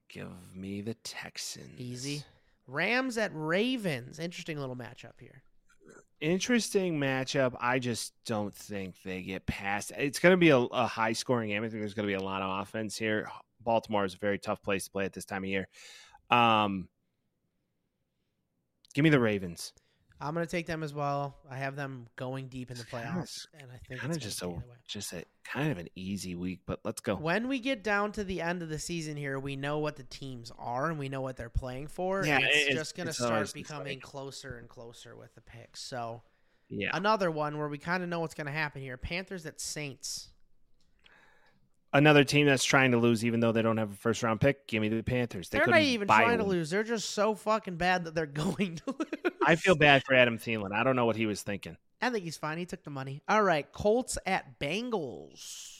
Give 0.09 0.29
me 0.53 0.81
the 0.81 0.93
Texans. 1.03 1.79
Easy. 1.79 2.23
Rams 2.67 3.17
at 3.17 3.31
Ravens. 3.33 4.19
Interesting 4.19 4.59
little 4.59 4.75
matchup 4.75 5.19
here. 5.19 5.43
Interesting 6.21 6.99
matchup. 6.99 7.55
I 7.59 7.79
just 7.79 8.13
don't 8.25 8.55
think 8.55 8.95
they 9.03 9.23
get 9.23 9.45
past. 9.45 9.91
It's 9.97 10.19
going 10.19 10.31
to 10.31 10.37
be 10.37 10.49
a, 10.49 10.57
a 10.57 10.87
high 10.87 11.13
scoring 11.13 11.49
game. 11.49 11.63
I 11.63 11.67
think 11.67 11.81
there's 11.81 11.93
going 11.93 12.07
to 12.07 12.11
be 12.11 12.21
a 12.21 12.23
lot 12.23 12.41
of 12.41 12.61
offense 12.61 12.97
here. 12.97 13.27
Baltimore 13.61 14.05
is 14.05 14.13
a 14.13 14.17
very 14.17 14.39
tough 14.39 14.61
place 14.61 14.85
to 14.85 14.91
play 14.91 15.05
at 15.05 15.13
this 15.13 15.25
time 15.25 15.43
of 15.43 15.49
year. 15.49 15.67
Um, 16.33 16.87
give 18.93 19.03
me 19.03 19.09
the 19.09 19.19
Ravens. 19.19 19.73
I'm 20.21 20.33
going 20.33 20.45
to 20.45 20.49
take 20.49 20.67
them 20.67 20.83
as 20.83 20.93
well. 20.93 21.35
I 21.51 21.57
have 21.57 21.75
them 21.75 22.07
going 22.15 22.47
deep 22.47 22.71
in 22.71 22.77
the 22.77 22.85
playoffs, 22.85 23.45
and 23.59 23.69
I 23.69 23.77
think 23.87 23.99
Kind 23.99 24.13
it's 24.13 24.23
of 24.23 24.31
just 24.31 24.41
a 24.41 24.47
be 24.47 24.53
that 24.53 24.59
way. 24.69 24.75
just 24.87 25.11
a 25.11 25.25
kind 25.43 25.69
of 25.69 25.77
an 25.77 25.89
easy 25.95 26.33
week, 26.35 26.61
but 26.65 26.79
let's 26.85 27.01
go. 27.01 27.15
When 27.15 27.49
we 27.49 27.59
get 27.59 27.83
down 27.83 28.13
to 28.13 28.23
the 28.23 28.39
end 28.41 28.61
of 28.63 28.69
the 28.69 28.79
season 28.79 29.17
here, 29.17 29.37
we 29.37 29.57
know 29.57 29.79
what 29.79 29.97
the 29.97 30.03
teams 30.03 30.49
are 30.57 30.89
and 30.89 30.97
we 30.97 31.09
know 31.09 31.19
what 31.19 31.35
they're 31.35 31.49
playing 31.49 31.87
for. 31.87 32.25
Yeah, 32.25 32.39
it's, 32.41 32.55
it's- 32.55 32.75
just 32.75 32.95
going 32.95 33.07
to 33.07 33.13
start 33.13 33.51
becoming 33.53 33.99
closer 33.99 34.57
and 34.59 34.69
closer 34.69 35.17
with 35.17 35.35
the 35.35 35.41
picks. 35.41 35.81
So 35.81 36.21
Yeah, 36.69 36.91
another 36.93 37.29
one 37.29 37.57
where 37.57 37.67
we 37.67 37.77
kind 37.77 38.01
of 38.01 38.07
know 38.07 38.21
what's 38.21 38.33
going 38.35 38.47
to 38.47 38.53
happen 38.53 38.81
here. 38.81 38.95
Panthers 38.95 39.45
at 39.45 39.59
Saints. 39.59 40.29
Another 41.93 42.23
team 42.23 42.45
that's 42.47 42.63
trying 42.63 42.91
to 42.91 42.97
lose, 42.97 43.23
even 43.23 43.39
though 43.39 43.51
they 43.51 43.61
don't 43.61 43.77
have 43.77 43.91
a 43.91 43.95
first 43.95 44.23
round 44.23 44.41
pick. 44.41 44.67
Give 44.67 44.81
me 44.81 44.89
the 44.89 45.01
Panthers. 45.03 45.49
They 45.49 45.59
They're 45.59 45.67
not 45.67 45.81
even 45.81 46.07
trying 46.07 46.39
to 46.39 46.43
lose. 46.43 46.69
They're 46.69 46.83
just 46.83 47.11
so 47.11 47.35
fucking 47.35 47.77
bad 47.77 48.05
that 48.05 48.15
they're 48.15 48.25
going 48.27 48.75
to 48.77 48.95
lose. 48.99 49.33
I 49.45 49.55
feel 49.55 49.75
bad 49.75 50.03
for 50.03 50.13
Adam 50.15 50.37
Thielen. 50.37 50.71
I 50.73 50.83
don't 50.83 50.95
know 50.95 51.05
what 51.05 51.15
he 51.15 51.25
was 51.25 51.41
thinking. 51.41 51.77
I 52.01 52.09
think 52.09 52.25
he's 52.25 52.37
fine. 52.37 52.57
He 52.57 52.65
took 52.65 52.83
the 52.83 52.89
money. 52.89 53.21
All 53.29 53.41
right, 53.43 53.71
Colts 53.71 54.17
at 54.25 54.59
Bengals. 54.59 55.79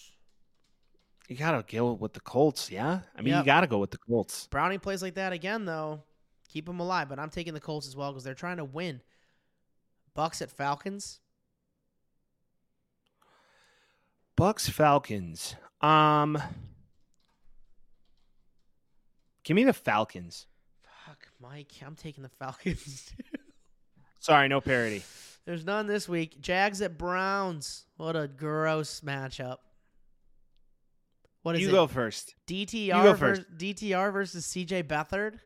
You 1.27 1.35
gotta 1.37 1.63
go 1.67 1.93
with 1.93 2.13
the 2.13 2.19
Colts, 2.19 2.69
yeah. 2.69 2.99
I 3.17 3.21
mean, 3.21 3.33
Yep. 3.33 3.39
you 3.39 3.45
gotta 3.45 3.67
go 3.67 3.79
with 3.79 3.91
the 3.91 3.97
Colts. 3.97 4.47
Browning 4.47 4.79
plays 4.79 5.01
like 5.01 5.15
that 5.15 5.33
again, 5.33 5.65
though. 5.65 6.03
Keep 6.49 6.69
him 6.69 6.79
alive, 6.79 7.09
but 7.09 7.17
I'm 7.19 7.29
taking 7.29 7.53
the 7.53 7.59
Colts 7.59 7.87
as 7.87 7.95
well 7.95 8.11
because 8.11 8.23
they're 8.23 8.33
trying 8.33 8.57
to 8.57 8.63
win. 8.65 9.01
Bucks 10.13 10.41
at 10.41 10.51
Falcons. 10.51 11.19
Bucks 14.35 14.67
Falcons. 14.69 15.55
Um, 15.81 16.41
give 19.43 19.55
me 19.55 19.63
the 19.63 19.73
Falcons. 19.73 20.47
Fuck, 21.05 21.27
Mike. 21.39 21.71
I'm 21.85 21.95
taking 21.95 22.23
the 22.23 22.29
Falcons. 22.29 23.11
Sorry, 24.19 24.47
no 24.47 24.61
parody. 24.61 25.03
There's 25.45 25.65
none 25.65 25.87
this 25.87 26.07
week. 26.07 26.39
Jags 26.39 26.81
at 26.81 26.97
Browns. 26.97 27.85
What 27.97 28.15
a 28.15 28.27
gross 28.27 29.01
matchup. 29.01 29.57
What 31.41 31.55
is 31.55 31.61
You 31.61 31.69
it? 31.69 31.71
go 31.73 31.87
first. 31.87 32.33
DTR 32.47 32.85
you 32.85 32.91
go 32.91 33.13
vers- 33.13 33.45
DTR 33.57 34.13
versus 34.13 34.47
CJ 34.47 34.83
Beathard. 34.83 35.39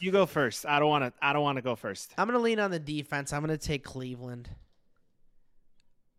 You 0.00 0.10
go 0.10 0.24
first. 0.24 0.64
I 0.64 0.78
don't 0.78 0.88
want 0.88 1.04
to. 1.04 1.12
I 1.24 1.34
don't 1.34 1.42
want 1.42 1.56
to 1.56 1.62
go 1.62 1.76
first. 1.76 2.14
I'm 2.16 2.26
gonna 2.26 2.38
lean 2.38 2.58
on 2.58 2.70
the 2.70 2.78
defense. 2.78 3.32
I'm 3.34 3.42
gonna 3.42 3.58
take 3.58 3.84
Cleveland. 3.84 4.48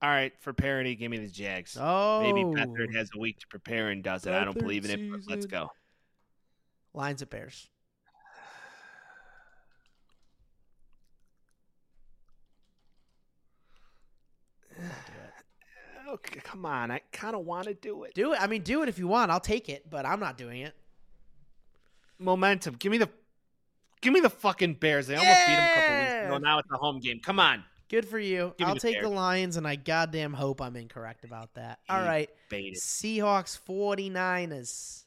All 0.02 0.10
right, 0.10 0.32
for 0.40 0.53
parody, 0.53 0.95
give 0.95 1.10
me 1.10 1.18
the 1.18 1.28
Jags. 1.28 1.76
Oh, 1.80 2.22
Maybe 2.22 2.44
Beathard 2.44 2.95
has 2.95 3.10
a 3.15 3.19
week 3.19 3.40
to 3.40 3.48
prepare 3.48 3.90
and 3.90 4.03
does 4.03 4.28
it. 4.28 4.34
I 4.34 4.45
don't 4.45 4.57
believe 4.57 4.86
in 4.86 4.91
it, 4.91 5.11
but 5.11 5.22
let's 5.28 5.48
go. 5.48 5.72
Lions 6.94 7.22
of 7.22 7.30
Bears. 7.30 7.68
Okay, 16.10 16.40
come 16.41 16.65
on. 16.65 16.90
I 16.90 17.02
kind 17.11 17.36
of 17.36 17.45
want 17.45 17.68
to 17.68 17.74
do 17.74 18.06
it. 18.06 18.14
Do 18.14 18.32
it. 18.32 18.41
I 18.41 18.48
mean, 18.48 18.61
do 18.61 18.82
it 18.82 18.88
if 18.88 18.98
you 18.98 19.07
want. 19.10 19.30
I'll 19.30 19.41
take 19.41 19.68
it, 19.68 19.90
but 19.90 20.06
I'm 20.06 20.22
not 20.22 20.38
doing 20.38 20.61
it. 20.61 20.74
Momentum. 22.18 22.76
Give 22.80 22.94
me 22.94 22.98
the. 22.98 23.10
Give 23.99 24.14
me 24.14 24.22
the 24.22 24.30
fucking 24.30 24.76
Bears. 24.76 25.07
They 25.07 25.15
almost 25.15 25.45
beat 25.45 25.53
them 25.53 25.64
a 25.64 25.74
couple 25.76 25.98
weeks 25.99 26.26
ago. 26.28 26.38
Now 26.38 26.60
it's 26.60 26.69
a 26.72 26.78
home 26.78 27.02
game. 27.02 27.19
Come 27.19 27.41
on. 27.41 27.61
Good 27.90 28.08
for 28.08 28.20
you. 28.20 28.54
I'll 28.62 28.74
the 28.74 28.80
take 28.80 29.02
the. 29.02 29.08
Lions, 29.08 29.56
and 29.56 29.66
I 29.66 29.76
goddamn 29.76 30.34
hope 30.34 30.62
I'm 30.62 30.76
incorrect 30.76 31.24
about 31.24 31.54
that. 31.54 31.80
All 31.90 32.02
right. 32.02 32.30
Baited. 32.50 32.80
Seahawks 32.82 33.58
49ers. 33.68 35.06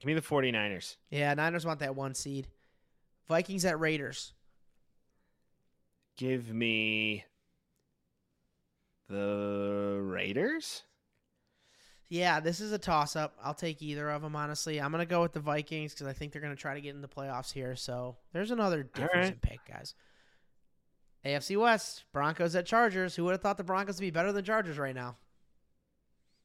Give 0.00 0.06
me 0.06 0.14
the 0.14 0.20
49ers. 0.20 0.96
Yeah, 1.10 1.32
Niners 1.34 1.64
want 1.64 1.80
that 1.80 1.94
one 1.94 2.14
seed. 2.14 2.48
Vikings 3.28 3.64
at 3.64 3.78
Raiders. 3.78 4.32
Give 6.16 6.52
me 6.52 7.24
the 9.08 9.98
Raiders. 10.02 10.82
Yeah, 12.14 12.38
this 12.38 12.60
is 12.60 12.70
a 12.70 12.78
toss 12.78 13.16
up. 13.16 13.36
I'll 13.42 13.54
take 13.54 13.82
either 13.82 14.08
of 14.08 14.22
them, 14.22 14.36
honestly. 14.36 14.80
I'm 14.80 14.92
going 14.92 15.00
to 15.00 15.04
go 15.04 15.20
with 15.20 15.32
the 15.32 15.40
Vikings 15.40 15.92
because 15.92 16.06
I 16.06 16.12
think 16.12 16.30
they're 16.30 16.40
going 16.40 16.54
to 16.54 16.60
try 16.60 16.74
to 16.74 16.80
get 16.80 16.94
in 16.94 17.00
the 17.00 17.08
playoffs 17.08 17.52
here. 17.52 17.74
So 17.74 18.14
there's 18.32 18.52
another 18.52 18.84
difference 18.84 19.14
right. 19.14 19.32
in 19.32 19.38
pick, 19.40 19.58
guys. 19.66 19.96
AFC 21.26 21.60
West, 21.60 22.04
Broncos 22.12 22.54
at 22.54 22.66
Chargers. 22.66 23.16
Who 23.16 23.24
would 23.24 23.32
have 23.32 23.40
thought 23.40 23.56
the 23.56 23.64
Broncos 23.64 23.96
would 23.96 24.02
be 24.02 24.12
better 24.12 24.30
than 24.30 24.44
Chargers 24.44 24.78
right 24.78 24.94
now? 24.94 25.16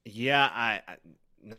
Yeah, 0.06 0.50
I, 0.52 0.82
I 0.88 0.96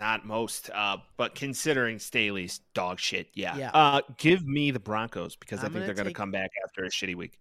not 0.00 0.26
most, 0.26 0.70
uh, 0.74 0.96
but 1.16 1.36
considering 1.36 2.00
Staley's 2.00 2.58
dog 2.74 2.98
shit, 2.98 3.28
yeah. 3.34 3.56
Yeah. 3.56 3.70
Uh, 3.72 4.00
give 4.16 4.44
me 4.44 4.72
the 4.72 4.80
Broncos 4.80 5.36
because 5.36 5.60
i 5.60 5.66
I'm 5.66 5.66
think 5.66 5.74
gonna 5.74 5.86
they're 5.86 5.94
going 5.94 6.08
to 6.08 6.12
come 6.12 6.32
back 6.32 6.50
after 6.64 6.82
a 6.82 6.90
shitty 6.90 7.14
week. 7.14 7.38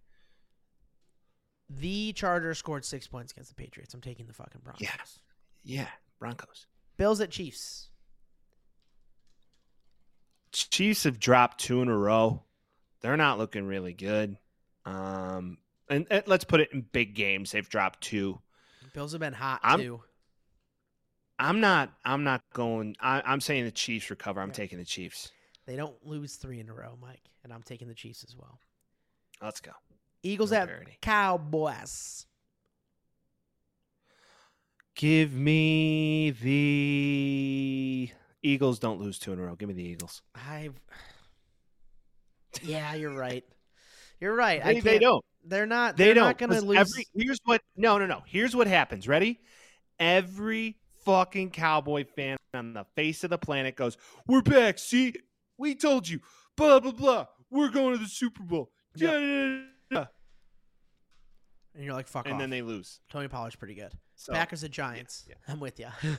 The 1.68 2.12
Chargers 2.12 2.58
scored 2.58 2.84
six 2.84 3.08
points 3.08 3.32
against 3.32 3.48
the 3.48 3.56
Patriots. 3.56 3.92
I'm 3.92 4.00
taking 4.00 4.28
the 4.28 4.34
fucking 4.34 4.60
Broncos. 4.62 4.82
Yeah. 4.82 4.94
Yeah, 5.62 5.88
Broncos. 6.20 6.66
Bills 6.96 7.20
at 7.20 7.30
Chiefs. 7.30 7.88
Chiefs 10.52 11.04
have 11.04 11.18
dropped 11.18 11.58
two 11.58 11.80
in 11.82 11.88
a 11.88 11.96
row. 11.96 12.42
They're 13.00 13.16
not 13.16 13.38
looking 13.38 13.64
really 13.66 13.92
good. 13.94 14.36
Um, 14.84 15.58
and, 15.88 16.06
and 16.10 16.22
let's 16.26 16.44
put 16.44 16.60
it 16.60 16.70
in 16.72 16.82
big 16.92 17.14
games. 17.14 17.52
They've 17.52 17.68
dropped 17.68 18.02
two. 18.02 18.40
Bills 18.94 19.12
have 19.12 19.20
been 19.20 19.32
hot 19.32 19.60
I'm- 19.62 19.80
too. 19.80 20.02
I'm 21.42 21.60
not. 21.60 21.90
I'm 22.04 22.22
not 22.22 22.42
going. 22.52 22.96
I, 23.00 23.22
I'm 23.24 23.40
saying 23.40 23.64
the 23.64 23.70
Chiefs 23.70 24.10
recover. 24.10 24.42
I'm 24.42 24.48
Yeah. 24.48 24.54
taking 24.56 24.76
the 24.78 24.84
Chiefs. 24.84 25.32
They 25.64 25.74
don't 25.74 25.96
lose 26.04 26.36
three 26.36 26.60
in 26.60 26.68
a 26.68 26.74
row, 26.74 26.98
Mike, 27.00 27.22
and 27.42 27.50
I'm 27.50 27.62
taking 27.62 27.88
the 27.88 27.94
Chiefs 27.94 28.22
as 28.28 28.36
well. 28.36 28.58
Let's 29.40 29.60
go. 29.62 29.70
Eagles 30.22 30.50
No 30.52 30.58
at 30.58 30.68
parity. 30.68 30.98
Cowboys. 31.00 32.26
Give 35.00 35.32
me 35.32 36.30
the 36.30 38.10
Eagles. 38.42 38.78
Don't 38.78 39.00
lose 39.00 39.18
two 39.18 39.32
in 39.32 39.38
a 39.38 39.42
row. 39.42 39.54
Give 39.54 39.66
me 39.66 39.74
the 39.74 39.82
Eagles. 39.82 40.20
I. 40.34 40.70
Yeah, 42.62 42.94
you're 42.94 43.14
right. 43.14 43.44
You're 44.20 44.34
right. 44.34 44.62
They, 44.62 44.80
they 44.80 44.98
don't. 44.98 45.24
They're 45.44 45.66
not. 45.66 45.96
They 45.96 46.06
they're 46.06 46.14
don't. 46.14 46.24
not 46.24 46.36
going 46.36 46.50
to 46.50 46.60
lose. 46.60 46.78
Every, 46.78 47.06
here's 47.14 47.38
what. 47.44 47.62
No, 47.76 47.96
no, 47.96 48.06
no. 48.06 48.22
Here's 48.26 48.56
what 48.56 48.66
happens. 48.66 49.06
Ready? 49.06 49.38
Every 50.00 50.76
fucking 51.04 51.50
Cowboy 51.50 52.04
fan 52.04 52.36
on 52.52 52.74
the 52.74 52.84
face 52.96 53.22
of 53.22 53.30
the 53.30 53.38
planet 53.38 53.76
goes, 53.76 53.96
"We're 54.26 54.42
back. 54.42 54.80
See, 54.80 55.14
we 55.56 55.76
told 55.76 56.08
you. 56.08 56.18
Blah 56.56 56.80
blah 56.80 56.90
blah. 56.90 57.26
We're 57.50 57.70
going 57.70 57.96
to 57.96 58.02
the 58.02 58.08
Super 58.08 58.42
Bowl." 58.42 58.72
Yeah. 58.96 60.06
And 61.74 61.84
you're 61.84 61.94
like, 61.94 62.08
fuck 62.08 62.20
off. 62.20 62.26
And 62.26 62.34
off. 62.34 62.40
then 62.40 62.50
they 62.50 62.62
lose. 62.62 63.00
Tony 63.08 63.28
Pollard's 63.28 63.56
pretty 63.56 63.74
good. 63.74 63.92
So 64.16 64.32
Packers 64.32 64.64
at 64.64 64.70
Giants. 64.70 65.24
yeah. 65.28 65.34
I'm 65.48 65.60
with 65.60 65.78
you. 65.78 65.88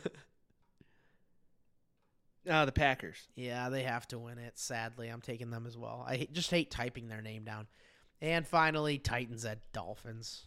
uh, 2.49 2.65
the 2.65 2.71
Packers. 2.71 3.17
yeah, 3.35 3.69
they 3.69 3.83
have 3.83 4.07
to 4.09 4.19
win 4.19 4.37
it. 4.37 4.57
Sadly, 4.57 5.09
I'm 5.09 5.21
taking 5.21 5.49
them 5.49 5.67
as 5.67 5.77
well. 5.77 6.05
I 6.07 6.27
just 6.31 6.51
hate 6.51 6.71
typing 6.71 7.07
their 7.07 7.21
name 7.21 7.43
down. 7.43 7.67
And 8.21 8.47
finally, 8.47 8.97
Titans 8.97 9.45
at 9.45 9.59
Dolphins. 9.73 10.45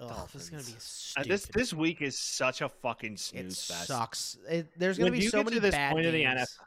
Ugh, 0.00 0.28
this 0.32 0.42
is 0.42 0.50
gonna 0.50 0.62
be 0.62 0.74
Uh, 1.16 1.24
this 1.24 1.46
this 1.46 1.72
week 1.72 2.02
is 2.02 2.20
such 2.20 2.60
a 2.60 2.68
fucking 2.68 3.14
it 3.14 3.46
fest. 3.46 3.86
sucks. 3.86 4.38
It, 4.48 4.68
there's 4.76 4.96
gonna 4.96 5.10
When 5.10 5.18
be 5.18 5.24
you 5.24 5.30
so 5.30 5.38
get 5.38 5.46
many 5.46 5.56
to 5.56 5.60
this 5.60 5.74
bad 5.74 5.92
point 5.92 6.06
of 6.06 6.12
the 6.12 6.22
games. 6.22 6.40
NFL 6.40 6.64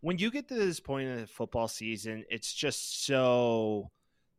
when 0.00 0.18
you 0.18 0.30
get 0.30 0.48
to 0.48 0.54
this 0.54 0.80
point 0.80 1.08
in 1.08 1.20
the 1.20 1.26
football 1.26 1.68
season, 1.68 2.24
it's 2.30 2.52
just 2.52 3.04
so 3.04 3.90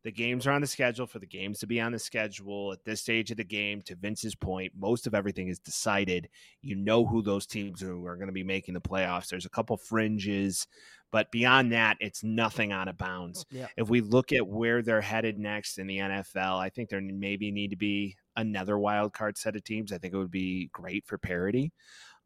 the 0.02 0.12
games 0.12 0.46
are 0.46 0.52
on 0.52 0.60
the 0.60 0.66
schedule 0.66 1.06
for 1.06 1.18
the 1.18 1.26
games 1.26 1.58
to 1.58 1.66
be 1.66 1.80
on 1.80 1.92
the 1.92 1.98
schedule 1.98 2.72
at 2.72 2.84
this 2.84 3.02
stage 3.02 3.30
of 3.30 3.36
the 3.36 3.44
game. 3.44 3.82
To 3.82 3.94
Vince's 3.94 4.34
point, 4.34 4.72
most 4.78 5.06
of 5.06 5.14
everything 5.14 5.48
is 5.48 5.58
decided. 5.58 6.28
You 6.62 6.76
know 6.76 7.04
who 7.04 7.22
those 7.22 7.46
teams 7.46 7.82
are, 7.82 7.92
are 7.92 8.16
going 8.16 8.28
to 8.28 8.32
be 8.32 8.44
making 8.44 8.74
the 8.74 8.80
playoffs. 8.80 9.28
There's 9.28 9.46
a 9.46 9.50
couple 9.50 9.76
fringes, 9.76 10.66
but 11.10 11.30
beyond 11.30 11.72
that, 11.72 11.98
it's 12.00 12.24
nothing 12.24 12.72
out 12.72 12.88
of 12.88 12.96
bounds. 12.96 13.44
Yeah. 13.50 13.66
If 13.76 13.90
we 13.90 14.00
look 14.00 14.32
at 14.32 14.46
where 14.46 14.80
they're 14.80 15.00
headed 15.00 15.38
next 15.38 15.78
in 15.78 15.86
the 15.86 15.98
NFL, 15.98 16.58
I 16.58 16.70
think 16.70 16.88
there 16.88 17.00
maybe 17.00 17.50
need 17.50 17.70
to 17.70 17.76
be 17.76 18.16
another 18.36 18.78
wild 18.78 19.12
card 19.12 19.36
set 19.36 19.56
of 19.56 19.64
teams. 19.64 19.92
I 19.92 19.98
think 19.98 20.14
it 20.14 20.18
would 20.18 20.30
be 20.30 20.70
great 20.72 21.06
for 21.06 21.18
parity. 21.18 21.72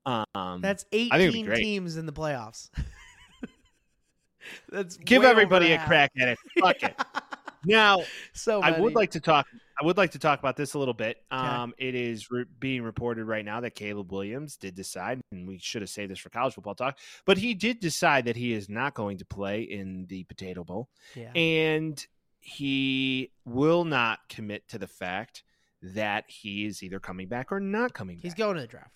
Um, 0.06 0.60
That's 0.60 0.84
think 0.84 1.12
it'd 1.12 1.32
be 1.32 1.40
18 1.40 1.54
teams 1.54 1.96
in 1.96 2.06
the 2.06 2.12
playoffs. 2.12 2.70
That's 4.68 4.96
give 4.98 5.24
everybody 5.24 5.72
a 5.72 5.78
half. 5.78 5.86
crack 5.86 6.12
at 6.20 6.28
it. 6.28 6.38
Fuck 6.60 6.82
it. 6.82 6.94
Now, 7.66 8.02
so 8.32 8.60
I 8.60 8.78
would 8.78 8.94
like 8.94 9.10
to 9.12 9.20
talk. 9.20 9.46
I 9.80 9.84
would 9.84 9.96
like 9.96 10.12
to 10.12 10.20
talk 10.20 10.38
about 10.38 10.56
this 10.56 10.74
a 10.74 10.78
little 10.78 10.94
bit. 10.94 11.16
Um, 11.32 11.74
it 11.78 11.96
is 11.96 12.30
re- 12.30 12.44
being 12.60 12.82
reported 12.82 13.24
right 13.24 13.44
now 13.44 13.60
that 13.60 13.74
Caleb 13.74 14.12
Williams 14.12 14.56
did 14.56 14.76
decide, 14.76 15.20
and 15.32 15.48
we 15.48 15.58
should 15.58 15.82
have 15.82 15.88
saved 15.90 16.12
this 16.12 16.18
for 16.20 16.28
college 16.30 16.54
football 16.54 16.76
talk, 16.76 16.98
but 17.26 17.38
he 17.38 17.54
did 17.54 17.80
decide 17.80 18.24
that 18.26 18.36
he 18.36 18.52
is 18.52 18.68
not 18.68 18.94
going 18.94 19.18
to 19.18 19.24
play 19.24 19.62
in 19.62 20.06
the 20.06 20.22
Potato 20.24 20.62
Bowl, 20.62 20.88
Yeah. 21.16 21.32
and 21.32 22.06
he 22.38 23.32
will 23.44 23.84
not 23.84 24.20
commit 24.28 24.68
to 24.68 24.78
the 24.78 24.86
fact 24.86 25.42
that 25.82 26.24
he 26.28 26.66
is 26.66 26.82
either 26.82 27.00
coming 27.00 27.26
back 27.26 27.50
or 27.50 27.58
not 27.58 27.94
coming 27.94 28.16
back. 28.16 28.22
He's 28.22 28.32
back. 28.32 28.38
going 28.38 28.54
to 28.54 28.60
the 28.62 28.68
draft. 28.68 28.92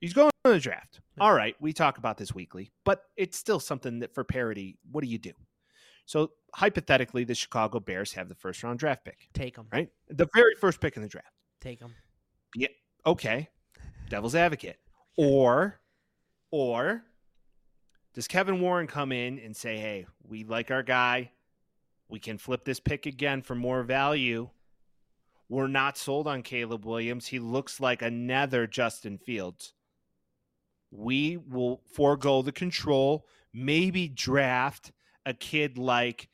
He's 0.00 0.14
going 0.14 0.30
to 0.44 0.52
the 0.52 0.58
draft. 0.60 1.00
Yeah. 1.18 1.24
All 1.24 1.34
right, 1.34 1.56
we 1.60 1.72
talk 1.74 1.98
about 1.98 2.16
this 2.16 2.34
weekly, 2.34 2.72
but 2.84 3.04
it's 3.18 3.36
still 3.36 3.60
something 3.60 3.98
that 3.98 4.14
for 4.14 4.24
parity, 4.24 4.78
what 4.90 5.04
do 5.04 5.10
you 5.10 5.18
do? 5.18 5.32
So 6.06 6.32
hypothetically, 6.54 7.24
the 7.24 7.34
Chicago 7.34 7.80
Bears 7.80 8.12
have 8.12 8.28
the 8.28 8.34
first 8.34 8.62
round 8.62 8.78
draft 8.78 9.04
pick, 9.04 9.28
Take 9.32 9.56
them. 9.56 9.66
right? 9.72 9.88
The 10.08 10.28
very 10.34 10.54
first 10.60 10.80
pick 10.80 10.96
in 10.96 11.02
the 11.02 11.08
draft. 11.08 11.28
Take 11.60 11.80
them. 11.80 11.94
Yeah. 12.54 12.68
Okay, 13.06 13.48
devil's 14.08 14.34
advocate. 14.34 14.78
Or, 15.16 15.78
or 16.50 17.04
does 18.14 18.26
Kevin 18.26 18.60
Warren 18.60 18.88
come 18.88 19.12
in 19.12 19.38
and 19.38 19.54
say, 19.54 19.76
"Hey, 19.78 20.06
we 20.26 20.42
like 20.42 20.72
our 20.72 20.82
guy. 20.82 21.30
We 22.08 22.18
can 22.18 22.36
flip 22.36 22.64
this 22.64 22.80
pick 22.80 23.06
again 23.06 23.40
for 23.42 23.54
more 23.54 23.84
value." 23.84 24.50
We're 25.48 25.68
not 25.68 25.96
sold 25.96 26.26
on 26.26 26.42
Caleb 26.42 26.84
Williams. 26.84 27.28
He 27.28 27.38
looks 27.38 27.78
like 27.78 28.02
another 28.02 28.66
Justin 28.66 29.18
Fields. 29.18 29.72
We 30.90 31.36
will 31.36 31.82
forego 31.92 32.42
the 32.42 32.50
control, 32.50 33.26
maybe 33.52 34.08
draft 34.08 34.90
a 35.26 35.34
kid 35.34 35.78
like 35.78 36.28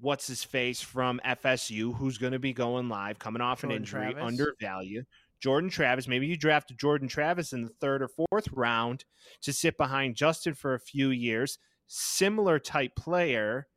what's 0.00 0.26
his 0.26 0.44
face 0.44 0.80
from 0.80 1.20
FSU 1.24 1.96
who's 1.96 2.18
going 2.18 2.32
to 2.32 2.38
be 2.38 2.52
going 2.52 2.88
live, 2.88 3.18
coming 3.18 3.42
off 3.42 3.64
an 3.64 3.70
injury, 3.70 4.12
Travis. 4.12 4.22
undervalued. 4.22 5.06
Jordan 5.40 5.70
Travis. 5.70 6.08
Maybe 6.08 6.26
you 6.26 6.36
draft 6.36 6.76
Jordan 6.76 7.08
Travis 7.08 7.52
in 7.52 7.62
the 7.62 7.72
third 7.80 8.02
or 8.02 8.08
fourth 8.08 8.48
round 8.52 9.04
to 9.42 9.52
sit 9.52 9.76
behind 9.76 10.16
Justin 10.16 10.54
for 10.54 10.74
a 10.74 10.80
few 10.80 11.10
years. 11.10 11.58
Similar 11.86 12.58
type 12.58 12.94
player, 12.96 13.68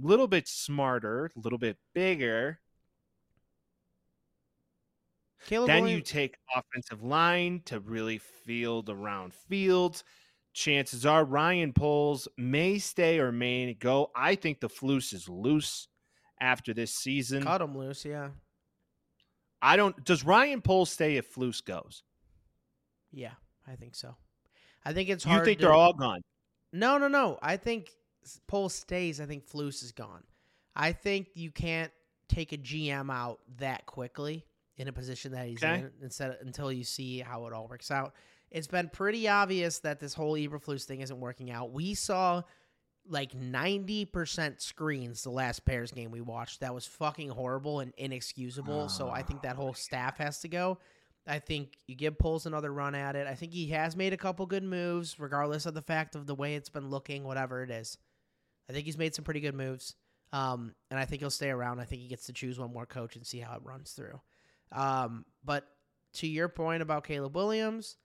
a 0.00 0.06
little 0.06 0.28
bit 0.28 0.48
smarter, 0.48 1.30
a 1.36 1.40
little 1.40 1.58
bit 1.58 1.76
bigger. 1.94 2.60
Caleb 5.46 5.66
then 5.66 5.88
you 5.88 6.00
take 6.00 6.36
offensive 6.54 7.02
line 7.02 7.62
to 7.64 7.80
really 7.80 8.18
field 8.18 8.88
around 8.88 9.34
fields. 9.34 10.04
Chances 10.52 11.06
are 11.06 11.24
Ryan 11.24 11.72
Poles 11.72 12.28
may 12.36 12.78
stay 12.78 13.18
or 13.18 13.32
may 13.32 13.72
go. 13.74 14.10
I 14.14 14.34
think 14.34 14.60
the 14.60 14.68
Flus 14.68 15.14
is 15.14 15.28
loose 15.28 15.88
after 16.40 16.74
this 16.74 16.94
season. 16.94 17.42
cut 17.44 17.62
him 17.62 17.76
loose. 17.76 18.04
Yeah. 18.04 18.28
I 19.62 19.76
don't. 19.76 20.04
Does 20.04 20.24
Ryan 20.24 20.60
Poles 20.60 20.90
stay 20.90 21.16
if 21.16 21.34
Flus 21.34 21.64
goes? 21.64 22.02
Yeah, 23.12 23.32
I 23.66 23.76
think 23.76 23.94
so. 23.94 24.16
I 24.84 24.92
think 24.92 25.08
it's 25.08 25.24
hard 25.24 25.40
You 25.40 25.44
think 25.44 25.58
to, 25.60 25.66
they're 25.66 25.74
all 25.74 25.92
gone? 25.92 26.20
No, 26.72 26.98
no, 26.98 27.08
no. 27.08 27.38
I 27.42 27.56
think 27.56 27.90
Pole 28.48 28.68
stays. 28.68 29.20
I 29.20 29.26
think 29.26 29.48
Flus 29.48 29.82
is 29.82 29.92
gone. 29.92 30.24
I 30.74 30.92
think 30.92 31.28
you 31.34 31.50
can't 31.50 31.92
take 32.28 32.52
a 32.52 32.58
GM 32.58 33.12
out 33.12 33.38
that 33.58 33.86
quickly 33.86 34.44
in 34.78 34.88
a 34.88 34.92
position 34.92 35.32
that 35.32 35.46
he's 35.46 35.62
Okay. 35.62 35.80
in 35.80 35.90
instead 36.02 36.36
until 36.40 36.72
you 36.72 36.82
see 36.82 37.20
how 37.20 37.46
it 37.46 37.52
all 37.52 37.68
works 37.68 37.90
out. 37.90 38.14
It's 38.52 38.66
been 38.66 38.90
pretty 38.90 39.28
obvious 39.28 39.78
that 39.80 39.98
this 39.98 40.12
whole 40.14 40.34
Eberflus 40.34 40.84
thing 40.84 41.00
isn't 41.00 41.18
working 41.18 41.50
out. 41.50 41.72
We 41.72 41.94
saw 41.94 42.42
like 43.08 43.32
90% 43.32 44.60
screens 44.60 45.22
the 45.22 45.30
last 45.30 45.64
Bears 45.64 45.90
game 45.90 46.10
we 46.10 46.20
watched. 46.20 46.60
That 46.60 46.74
was 46.74 46.86
fucking 46.86 47.30
horrible 47.30 47.80
and 47.80 47.92
inexcusable. 47.96 48.88
so 48.88 49.10
I 49.10 49.22
think 49.22 49.42
that 49.42 49.56
whole 49.56 49.74
staff 49.74 50.18
has 50.18 50.40
to 50.40 50.48
go. 50.48 50.78
I 51.26 51.38
think 51.38 51.78
you 51.86 51.94
give 51.94 52.18
Poles 52.18 52.46
another 52.46 52.72
run 52.72 52.94
at 52.94 53.16
it. 53.16 53.26
I 53.26 53.34
think 53.34 53.52
he 53.52 53.68
has 53.68 53.96
made 53.96 54.12
a 54.12 54.16
couple 54.16 54.44
good 54.44 54.64
moves, 54.64 55.18
regardless 55.18 55.66
of 55.66 55.74
the 55.74 55.82
fact 55.82 56.14
of 56.14 56.26
the 56.26 56.34
way 56.34 56.54
it's 56.54 56.68
been 56.68 56.90
looking, 56.90 57.24
whatever 57.24 57.62
it 57.62 57.70
is. 57.70 57.96
I 58.68 58.72
think 58.72 58.86
he's 58.86 58.98
made 58.98 59.14
some 59.14 59.24
pretty 59.24 59.40
good 59.40 59.54
moves. 59.54 59.94
Um, 60.32 60.74
and 60.90 60.98
I 60.98 61.04
think 61.04 61.20
he'll 61.20 61.30
stay 61.30 61.50
around. 61.50 61.80
I 61.80 61.84
think 61.84 62.02
he 62.02 62.08
gets 62.08 62.26
to 62.26 62.32
choose 62.32 62.58
one 62.58 62.72
more 62.72 62.86
coach 62.86 63.16
and 63.16 63.26
see 63.26 63.38
how 63.38 63.54
it 63.54 63.62
runs 63.62 63.92
through. 63.92 64.20
Um, 64.72 65.24
but 65.44 65.64
to 66.14 66.26
your 66.26 66.48
point 66.48 66.82
about 66.82 67.04
Caleb 67.04 67.36
Williams, 67.36 67.98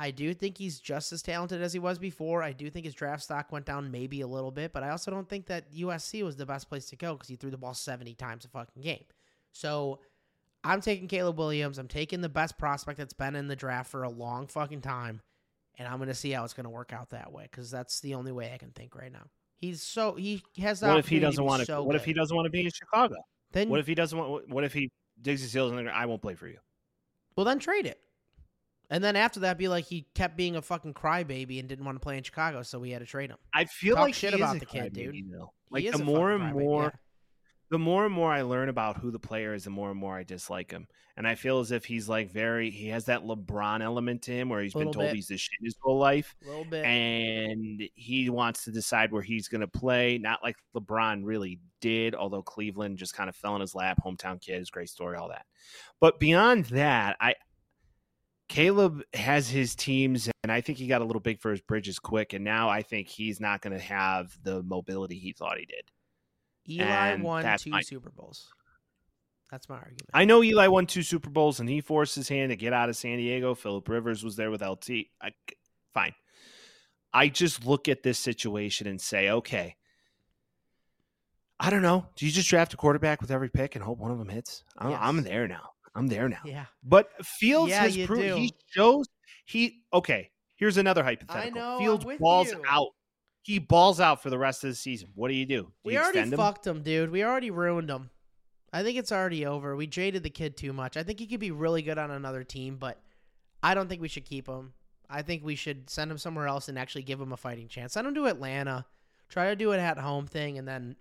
I 0.00 0.12
do 0.12 0.32
think 0.32 0.58
he's 0.58 0.78
just 0.78 1.12
as 1.12 1.22
talented 1.22 1.60
as 1.60 1.72
he 1.72 1.80
was 1.80 1.98
before. 1.98 2.42
I 2.42 2.52
do 2.52 2.70
think 2.70 2.86
his 2.86 2.94
draft 2.94 3.22
stock 3.24 3.50
went 3.50 3.66
down 3.66 3.90
maybe 3.90 4.20
a 4.20 4.28
little 4.28 4.52
bit, 4.52 4.72
but 4.72 4.84
I 4.84 4.90
also 4.90 5.10
don't 5.10 5.28
think 5.28 5.46
that 5.46 5.72
USC 5.72 6.22
was 6.22 6.36
the 6.36 6.46
best 6.46 6.68
place 6.68 6.86
to 6.90 6.96
go 6.96 7.14
because 7.14 7.28
he 7.28 7.34
threw 7.34 7.50
the 7.50 7.58
ball 7.58 7.74
70 7.74 8.14
times 8.14 8.44
a 8.44 8.48
fucking 8.48 8.82
game. 8.82 9.04
So 9.50 9.98
I'm 10.62 10.80
taking 10.80 11.08
Caleb 11.08 11.38
Williams. 11.38 11.78
I'm 11.78 11.88
taking 11.88 12.20
the 12.20 12.28
best 12.28 12.58
prospect 12.58 12.98
that's 12.98 13.12
been 13.12 13.34
in 13.34 13.48
the 13.48 13.56
draft 13.56 13.90
for 13.90 14.04
a 14.04 14.08
long 14.08 14.46
fucking 14.46 14.82
time, 14.82 15.20
and 15.78 15.88
I'm 15.88 15.96
going 15.96 16.08
to 16.08 16.14
see 16.14 16.30
how 16.30 16.44
it's 16.44 16.54
going 16.54 16.64
to 16.64 16.70
work 16.70 16.92
out 16.92 17.10
that 17.10 17.32
way 17.32 17.48
because 17.50 17.68
that's 17.70 17.98
the 18.00 18.14
only 18.14 18.30
way 18.30 18.52
I 18.54 18.58
can 18.58 18.70
think 18.70 18.94
right 18.94 19.12
now. 19.12 19.26
He's 19.60 19.82
so 19.82 20.14
he 20.14 20.44
has 20.58 20.78
the 20.78 20.86
What 20.86 20.98
if 20.98 21.08
he 21.08 21.18
doesn't 21.18 21.44
want 21.44 21.60
to? 21.60 21.66
so 21.66 21.82
what 21.82 21.96
if 21.96 22.04
he 22.04 22.12
doesn't 22.12 22.36
want 22.36 22.46
to 22.46 22.50
be 22.50 22.60
in 22.60 22.70
Chicago? 22.70 23.16
Then 23.50 23.68
What 23.68 23.80
if 23.80 23.88
he 23.88 23.96
doesn't 23.96 24.16
want? 24.16 24.48
What 24.48 24.62
if 24.62 24.72
he 24.72 24.92
digs 25.20 25.42
his 25.42 25.52
heels 25.52 25.72
and 25.72 25.88
I 25.88 26.06
won't 26.06 26.22
play 26.22 26.34
for 26.34 26.46
you? 26.46 26.58
well 27.34 27.44
then 27.44 27.58
trade 27.58 27.86
it. 27.86 28.00
And 28.90 29.04
then 29.04 29.16
after 29.16 29.40
that, 29.40 29.58
be 29.58 29.68
like 29.68 29.84
he 29.84 30.06
kept 30.14 30.36
being 30.36 30.56
a 30.56 30.62
fucking 30.62 30.94
crybaby 30.94 31.58
and 31.60 31.68
didn't 31.68 31.84
want 31.84 31.96
to 31.96 32.00
play 32.00 32.16
in 32.16 32.22
Chicago, 32.22 32.62
so 32.62 32.78
we 32.78 32.90
had 32.90 33.00
to 33.00 33.06
trade 33.06 33.30
him. 33.30 33.36
I 33.52 33.66
feel 33.66 33.96
Talk 33.96 34.04
like 34.06 34.14
shit 34.14 34.34
about 34.34 34.58
the 34.58 34.66
kid, 34.66 34.94
dude. 34.94 35.30
though. 35.30 35.52
Like 35.70 35.90
the 35.90 36.02
more 36.02 36.32
and 36.32 36.54
more, 36.54 36.84
yeah. 36.84 36.90
the 37.70 37.78
more 37.78 38.06
and 38.06 38.14
more 38.14 38.32
I 38.32 38.42
learn 38.42 38.70
about 38.70 38.96
who 38.96 39.10
the 39.10 39.18
player 39.18 39.52
is, 39.52 39.64
the 39.64 39.70
more 39.70 39.90
and 39.90 40.00
more 40.00 40.16
I 40.16 40.22
dislike 40.22 40.70
him. 40.70 40.86
And 41.18 41.26
I 41.26 41.34
feel 41.34 41.58
as 41.58 41.72
if 41.72 41.84
he's 41.84 42.08
like 42.08 42.30
very, 42.30 42.70
he 42.70 42.88
has 42.88 43.06
that 43.06 43.24
LeBron 43.24 43.82
element 43.82 44.22
to 44.22 44.32
him, 44.32 44.48
where 44.48 44.62
he's 44.62 44.72
been 44.72 44.92
told 44.92 45.06
bit. 45.06 45.16
he's 45.16 45.26
the 45.26 45.36
shit 45.36 45.58
his 45.60 45.74
whole 45.82 45.98
life, 45.98 46.34
a 46.44 46.48
little 46.48 46.64
bit. 46.64 46.84
and 46.84 47.82
he 47.94 48.30
wants 48.30 48.64
to 48.64 48.70
decide 48.70 49.12
where 49.12 49.20
he's 49.20 49.48
going 49.48 49.60
to 49.60 49.68
play. 49.68 50.16
Not 50.16 50.44
like 50.44 50.56
LeBron 50.76 51.22
really 51.24 51.58
did, 51.80 52.14
although 52.14 52.40
Cleveland 52.40 52.98
just 52.98 53.14
kind 53.14 53.28
of 53.28 53.34
fell 53.36 53.56
in 53.56 53.60
his 53.60 53.74
lap. 53.74 53.98
Hometown 54.02 54.40
kids, 54.40 54.70
great 54.70 54.88
story, 54.88 55.18
all 55.18 55.28
that. 55.28 55.44
But 56.00 56.20
beyond 56.20 56.66
that, 56.66 57.16
I 57.20 57.34
Caleb 58.48 59.02
has 59.12 59.48
his 59.48 59.74
teams, 59.74 60.30
and 60.42 60.50
I 60.50 60.60
think 60.60 60.78
he 60.78 60.86
got 60.86 61.02
a 61.02 61.04
little 61.04 61.20
big 61.20 61.40
for 61.40 61.50
his 61.50 61.60
bridges 61.60 61.98
quick. 61.98 62.32
And 62.32 62.44
now 62.44 62.68
I 62.68 62.82
think 62.82 63.08
he's 63.08 63.40
not 63.40 63.60
going 63.60 63.74
to 63.76 63.82
have 63.82 64.36
the 64.42 64.62
mobility 64.62 65.18
he 65.18 65.32
thought 65.32 65.58
he 65.58 65.66
did. 65.66 65.90
Eli 66.68 67.08
and 67.10 67.22
won 67.22 67.44
two 67.58 67.70
my- 67.70 67.80
Super 67.82 68.10
Bowls. 68.10 68.52
That's 69.50 69.68
my 69.68 69.76
argument. 69.76 70.02
I 70.12 70.26
know 70.26 70.42
Eli 70.42 70.66
won 70.66 70.86
two 70.86 71.02
Super 71.02 71.30
Bowls, 71.30 71.60
and 71.60 71.68
he 71.68 71.80
forced 71.80 72.14
his 72.14 72.28
hand 72.28 72.50
to 72.50 72.56
get 72.56 72.74
out 72.74 72.90
of 72.90 72.96
San 72.96 73.16
Diego. 73.16 73.54
Philip 73.54 73.88
Rivers 73.88 74.22
was 74.22 74.36
there 74.36 74.50
with 74.50 74.62
LT. 74.62 74.90
I, 75.22 75.30
fine. 75.94 76.12
I 77.14 77.28
just 77.28 77.64
look 77.64 77.88
at 77.88 78.02
this 78.02 78.18
situation 78.18 78.86
and 78.86 79.00
say, 79.00 79.30
okay, 79.30 79.76
I 81.58 81.70
don't 81.70 81.80
know. 81.80 82.06
Do 82.14 82.26
you 82.26 82.32
just 82.32 82.48
draft 82.50 82.74
a 82.74 82.76
quarterback 82.76 83.22
with 83.22 83.30
every 83.30 83.48
pick 83.48 83.74
and 83.74 83.82
hope 83.82 83.98
one 83.98 84.10
of 84.10 84.18
them 84.18 84.28
hits? 84.28 84.64
I'm, 84.76 84.92
I'm 84.92 85.22
there 85.22 85.48
now. 85.48 85.70
I'm 85.94 86.06
there 86.06 86.28
now. 86.28 86.40
yeah, 86.44 86.66
But 86.82 87.10
Fields 87.24 87.70
Yeah, 87.70 87.82
has 87.82 87.94
do. 87.96 88.06
he 88.36 88.52
shows 88.70 89.06
he 89.46 89.82
okay. 89.92 90.30
Here's 90.56 90.76
another 90.76 91.02
hypothetical. 91.04 91.60
know, 91.60 91.78
Fields 91.78 92.04
balls 92.18 92.50
you. 92.50 92.62
out. 92.68 92.88
He 93.42 93.58
balls 93.58 94.00
out 94.00 94.22
for 94.22 94.28
the 94.30 94.38
rest 94.38 94.64
of 94.64 94.70
the 94.70 94.76
season. 94.76 95.10
What 95.14 95.28
do 95.28 95.34
you 95.34 95.46
do? 95.46 95.62
Do 95.62 95.72
we 95.84 95.92
you 95.94 96.00
already 96.00 96.18
him? 96.20 96.30
fucked 96.32 96.66
him, 96.66 96.82
dude. 96.82 97.10
We 97.10 97.24
already 97.24 97.50
ruined 97.50 97.88
him. 97.88 98.10
I 98.72 98.82
think 98.82 98.98
it's 98.98 99.12
already 99.12 99.46
over. 99.46 99.74
We 99.76 99.86
jaded 99.86 100.22
the 100.22 100.30
kid 100.30 100.56
too 100.56 100.72
much. 100.72 100.96
I 100.96 101.02
think 101.02 101.18
he 101.20 101.26
could 101.26 101.40
be 101.40 101.50
really 101.52 101.80
good 101.80 101.96
on 101.96 102.10
another 102.10 102.44
team, 102.44 102.76
but 102.76 103.00
I 103.62 103.74
don't 103.74 103.88
think 103.88 104.02
we 104.02 104.08
should 104.08 104.26
keep 104.26 104.46
him. 104.46 104.74
I 105.08 105.22
think 105.22 105.42
we 105.42 105.54
should 105.54 105.88
send 105.88 106.10
him 106.10 106.18
somewhere 106.18 106.46
else 106.46 106.68
and 106.68 106.78
actually 106.78 107.02
give 107.02 107.18
him 107.20 107.32
a 107.32 107.36
fighting 107.38 107.68
chance. 107.68 107.94
Send 107.94 108.06
him 108.06 108.14
to 108.16 108.26
Atlanta. 108.26 108.84
Try 109.30 109.48
to 109.48 109.56
do 109.56 109.72
it 109.72 109.78
at 109.78 109.96
home 109.98 110.26
thing, 110.26 110.58
and 110.58 110.68
then 110.68 110.96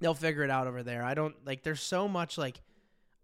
they'll 0.00 0.14
figure 0.14 0.44
it 0.44 0.50
out 0.50 0.66
over 0.66 0.82
there. 0.82 1.02
I 1.02 1.12
don't 1.12 1.34
like. 1.44 1.62
There's 1.62 1.82
so 1.82 2.08
much 2.08 2.38
like, 2.38 2.62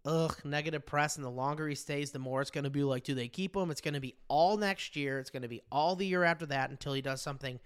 ugh, 0.05 0.36
negative 0.44 0.86
press, 0.86 1.16
and 1.16 1.24
the 1.24 1.31
longer 1.31 1.68
he 1.68 1.74
stays, 1.74 2.10
the 2.10 2.18
more 2.18 2.40
it's 2.40 2.51
going 2.51 2.64
to 2.64 2.70
be 2.70 2.82
like, 2.82 3.05
do 3.05 3.14
they 3.14 3.28
keep 3.28 3.56
him? 3.56 3.70
It's 3.70 3.81
going 3.81 3.94
to 3.94 4.01
be 4.01 4.16
all 4.28 4.56
next 4.56 4.97
year. 4.97 5.18
It's 5.18 5.31
going 5.31 5.43
to 5.43 5.48
be 5.48 5.62
all 5.70 5.97
the 5.97 6.06
year 6.06 6.24
after 6.24 6.47
that 6.47 6.70
until 6.70 6.93
he 6.93 7.02
does 7.02 7.20
something 7.20 7.60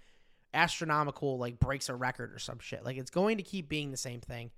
astronomical, 0.53 1.37
like 1.37 1.59
breaks 1.59 1.89
a 1.89 1.95
record 1.95 2.33
or 2.33 2.39
some 2.39 2.59
shit. 2.59 2.83
Like 2.83 2.97
it's 2.97 3.11
going 3.11 3.37
to 3.37 3.43
keep 3.43 3.69
being 3.69 3.91
the 3.91 3.97
same 3.97 4.21
thing. 4.21 4.51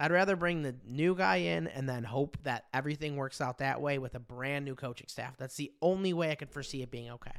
I'd 0.00 0.12
rather 0.12 0.36
bring 0.36 0.62
the 0.62 0.76
new 0.86 1.16
guy 1.16 1.36
in 1.36 1.66
and 1.66 1.88
then 1.88 2.04
hope 2.04 2.36
that 2.44 2.66
everything 2.72 3.16
works 3.16 3.40
out 3.40 3.58
that 3.58 3.80
way 3.80 3.98
with 3.98 4.14
a 4.14 4.20
brand 4.20 4.64
new 4.64 4.76
coaching 4.76 5.08
staff. 5.08 5.36
That's 5.36 5.56
the 5.56 5.72
only 5.82 6.12
way 6.12 6.30
I 6.30 6.36
could 6.36 6.50
foresee 6.50 6.82
it 6.82 6.90
being 6.90 7.10
okay. 7.10 7.32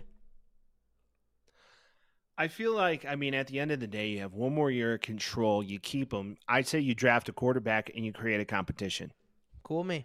I 2.38 2.48
feel 2.48 2.74
like, 2.74 3.06
I 3.06 3.16
mean, 3.16 3.34
at 3.34 3.48
the 3.48 3.60
end 3.60 3.72
of 3.72 3.82
the 3.82 3.88
day, 3.88 4.08
you 4.08 4.20
have 4.20 4.34
one 4.34 4.54
more 4.54 4.72
year 4.72 4.94
of 4.94 5.02
control. 5.02 5.62
You 5.62 5.78
keep 5.78 6.12
them. 6.12 6.38
I'd 6.48 6.68
say 6.68 6.80
you 6.80 6.96
draft 6.96 7.28
a 7.28 7.34
quarterback 7.34 7.92
and 7.96 8.06
you 8.06 8.14
create 8.14 8.40
a 8.40 8.46
competition, 8.46 9.12
Cool 9.70 9.84
me. 9.84 10.04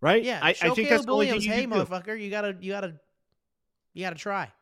right? 0.00 0.22
Yeah, 0.22 0.38
I, 0.40 0.50
I 0.50 0.52
think 0.52 0.76
Caleb 0.76 0.90
that's 0.90 1.06
the 1.06 1.12
only 1.12 1.26
Williams, 1.26 1.44
thing 1.44 1.52
you 1.52 1.58
hey 1.58 1.66
do. 1.66 1.72
motherfucker, 1.72 2.22
you 2.22 2.30
gotta, 2.30 2.56
you 2.60 2.70
gotta, 2.70 2.94
you 3.94 4.04
gotta 4.04 4.14
try. 4.14 4.52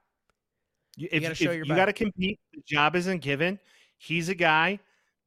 You, 0.97 1.11
if, 1.13 1.23
gotta 1.23 1.35
show 1.35 1.51
your 1.53 1.67
you 1.67 1.75
got 1.75 1.85
to 1.85 1.93
compete. 1.93 2.41
The 2.55 2.63
job 2.67 2.97
isn't 2.97 3.21
given. 3.21 3.59
He's 3.99 4.31
a 4.31 4.35
guy. 4.35 4.79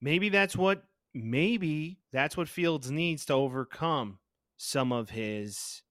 Maybe 0.01 0.29
that's 0.29 0.57
what 0.57 0.83
maybe 1.13 1.99
that's 2.11 2.35
what 2.35 2.49
Fields 2.49 2.89
needs 2.89 3.23
to 3.25 3.33
overcome 3.33 4.17
some 4.57 4.91
of 4.91 5.11
his 5.11 5.83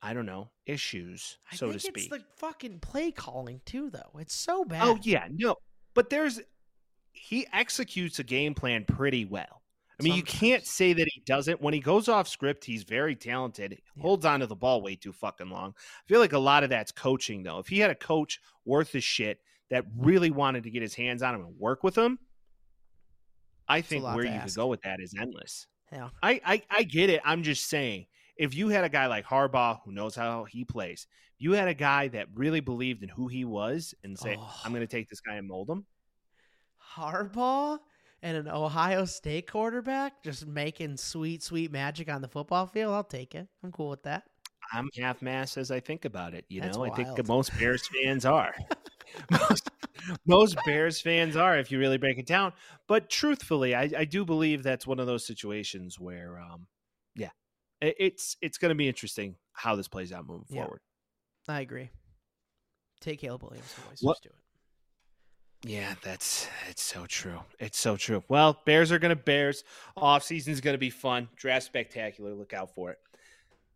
I 0.00 0.14
don't 0.14 0.26
know, 0.26 0.50
issues, 0.64 1.38
I 1.50 1.56
so 1.56 1.70
think 1.70 1.80
to 1.80 1.86
speak. 1.88 1.96
it's 1.96 2.08
the 2.08 2.24
fucking 2.36 2.78
play 2.78 3.10
calling 3.10 3.62
too, 3.66 3.90
though. 3.90 4.20
It's 4.20 4.32
so 4.32 4.60
oh, 4.60 4.64
bad. 4.64 4.86
Oh 4.86 4.96
yeah, 5.02 5.26
no. 5.28 5.56
But 5.92 6.08
there's 6.08 6.40
he 7.10 7.48
executes 7.52 8.20
a 8.20 8.22
game 8.22 8.54
plan 8.54 8.84
pretty 8.84 9.24
well. 9.24 9.62
I 9.98 10.02
mean, 10.02 10.14
you 10.14 10.22
can't 10.22 10.66
say 10.66 10.92
that 10.92 11.08
he 11.08 11.22
doesn't. 11.24 11.62
When 11.62 11.72
he 11.72 11.80
goes 11.80 12.08
off 12.08 12.28
script, 12.28 12.64
he's 12.64 12.82
very 12.82 13.16
talented. 13.16 13.78
Yeah. 13.96 14.02
Holds 14.02 14.26
on 14.26 14.40
to 14.40 14.46
the 14.46 14.54
ball 14.54 14.82
way 14.82 14.94
too 14.94 15.12
fucking 15.12 15.48
long. 15.48 15.74
I 15.78 16.06
feel 16.06 16.20
like 16.20 16.34
a 16.34 16.38
lot 16.38 16.64
of 16.64 16.70
that's 16.70 16.92
coaching 16.92 17.42
though. 17.42 17.58
If 17.58 17.68
he 17.68 17.78
had 17.78 17.90
a 17.90 17.94
coach 17.94 18.40
worth 18.64 18.92
his 18.92 19.04
shit 19.04 19.40
that 19.70 19.84
really 19.96 20.30
wanted 20.30 20.64
to 20.64 20.70
get 20.70 20.82
his 20.82 20.94
hands 20.94 21.22
on 21.22 21.34
him 21.34 21.46
and 21.46 21.58
work 21.58 21.82
with 21.82 21.96
him, 21.96 22.18
I 23.66 23.80
think 23.80 24.04
where 24.04 24.24
you 24.24 24.38
could 24.40 24.54
go 24.54 24.66
with 24.66 24.82
that 24.82 25.00
is 25.00 25.14
endless. 25.18 25.66
Yeah. 25.90 26.10
I, 26.22 26.40
I 26.44 26.62
I 26.70 26.82
get 26.82 27.10
it. 27.10 27.22
I'm 27.24 27.42
just 27.42 27.66
saying, 27.68 28.06
if 28.36 28.54
you 28.54 28.68
had 28.68 28.84
a 28.84 28.88
guy 28.88 29.06
like 29.06 29.24
Harbaugh 29.24 29.80
who 29.84 29.92
knows 29.92 30.14
how 30.14 30.44
he 30.44 30.64
plays, 30.64 31.06
you 31.38 31.52
had 31.52 31.68
a 31.68 31.74
guy 31.74 32.08
that 32.08 32.28
really 32.34 32.60
believed 32.60 33.02
in 33.02 33.08
who 33.08 33.28
he 33.28 33.44
was 33.44 33.94
and 34.04 34.18
say, 34.18 34.36
Oh. 34.38 34.60
I'm 34.64 34.72
going 34.72 34.86
to 34.86 34.86
take 34.86 35.08
this 35.08 35.20
guy 35.20 35.36
and 35.36 35.48
mold 35.48 35.70
him. 35.70 35.86
Harbaugh 36.96 37.78
and 38.26 38.36
an 38.36 38.48
Ohio 38.48 39.04
State 39.04 39.48
quarterback 39.48 40.20
just 40.24 40.44
making 40.48 40.96
sweet, 40.96 41.44
sweet 41.44 41.70
magic 41.70 42.10
on 42.10 42.22
the 42.22 42.28
football 42.28 42.66
field. 42.66 42.92
I'll 42.92 43.04
take 43.04 43.36
it. 43.36 43.46
I'm 43.62 43.70
cool 43.70 43.88
with 43.88 44.02
that. 44.02 44.24
I'm 44.72 44.88
half 45.00 45.22
mass 45.22 45.56
as 45.56 45.70
I 45.70 45.78
think 45.78 46.04
about 46.04 46.34
it. 46.34 46.44
You 46.48 46.60
That's 46.60 46.76
know, 46.76 46.82
I 46.84 46.90
think 46.90 47.06
wild. 47.08 47.28
most 47.28 47.56
Bears 47.56 47.88
fans 48.02 48.24
are. 48.26 48.52
most, 49.30 49.70
most 50.26 50.58
Bears 50.66 51.00
fans 51.00 51.36
are, 51.36 51.56
if 51.56 51.70
you 51.70 51.78
really 51.78 51.98
break 51.98 52.18
it 52.18 52.26
down. 52.26 52.52
But 52.88 53.08
truthfully, 53.08 53.76
I, 53.76 53.88
I 53.96 54.04
do 54.04 54.24
believe 54.24 54.64
that's 54.64 54.88
one 54.88 54.98
of 54.98 55.06
those 55.06 55.24
situations 55.24 56.00
where, 56.00 56.40
um, 56.40 56.66
yeah, 57.14 57.30
it, 57.80 57.94
it's 58.00 58.36
it's 58.42 58.58
going 58.58 58.70
to 58.70 58.74
be 58.74 58.88
interesting 58.88 59.36
how 59.52 59.76
this 59.76 59.86
plays 59.86 60.10
out 60.12 60.26
moving 60.26 60.46
Yeah. 60.50 60.62
forward. 60.62 60.80
I 61.46 61.60
agree. 61.60 61.90
Take 63.00 63.20
Caleb 63.20 63.44
Williams, 63.44 63.72
Just 63.90 64.02
do 64.24 64.30
it. 64.30 64.34
Yeah, 65.64 65.94
that's 66.02 66.46
it's 66.68 66.82
so 66.82 67.06
true. 67.06 67.40
It's 67.58 67.78
so 67.78 67.96
true. 67.96 68.22
Well, 68.28 68.60
Bears 68.66 68.92
are 68.92 68.98
gonna 68.98 69.16
Bears. 69.16 69.64
Off 69.96 70.22
season's 70.22 70.60
gonna 70.60 70.78
be 70.78 70.90
fun. 70.90 71.28
Draft 71.36 71.66
spectacular. 71.66 72.34
Look 72.34 72.52
out 72.52 72.74
for 72.74 72.90
it. 72.92 72.98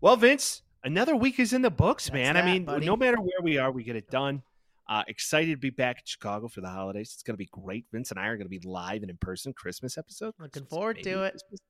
Well, 0.01 0.16
Vince, 0.16 0.62
another 0.85 1.16
week 1.16 1.39
is 1.40 1.52
in 1.52 1.62
the 1.62 1.70
books, 1.70 2.05
That's 2.07 2.15
man. 2.15 2.35
that, 2.35 2.44
I 2.44 2.52
mean, 2.52 2.65
buddy. 2.65 2.86
no 2.86 2.97
matter 2.97 3.19
where 3.20 3.40
we 3.43 3.59
are, 3.59 3.70
we 3.70 3.82
get 3.82 3.97
it 3.97 4.11
done. 4.11 4.43
Uh, 4.89 5.05
excited 5.09 5.52
to 5.52 5.57
be 5.57 5.70
back 5.70 5.97
in 5.98 6.02
Chicago 6.05 6.48
for 6.48 6.61
the 6.61 6.69
holidays. 6.69 7.12
It's 7.15 7.23
gonna 7.23 7.36
be 7.36 7.48
great. 7.51 7.86
Vince 7.93 8.11
and 8.11 8.20
I 8.20 8.27
are 8.27 8.36
gonna 8.36 8.48
be 8.48 8.61
live 8.61 9.02
and 9.02 9.11
in 9.11 9.16
person 9.16 9.52
Christmas 9.52 9.98
episode. 9.98 10.35
Looking 10.39 10.65
forward 10.66 10.97
maybe 10.97 11.11
to 11.11 11.24
it. 11.24 11.31
Christmas. 11.32 11.61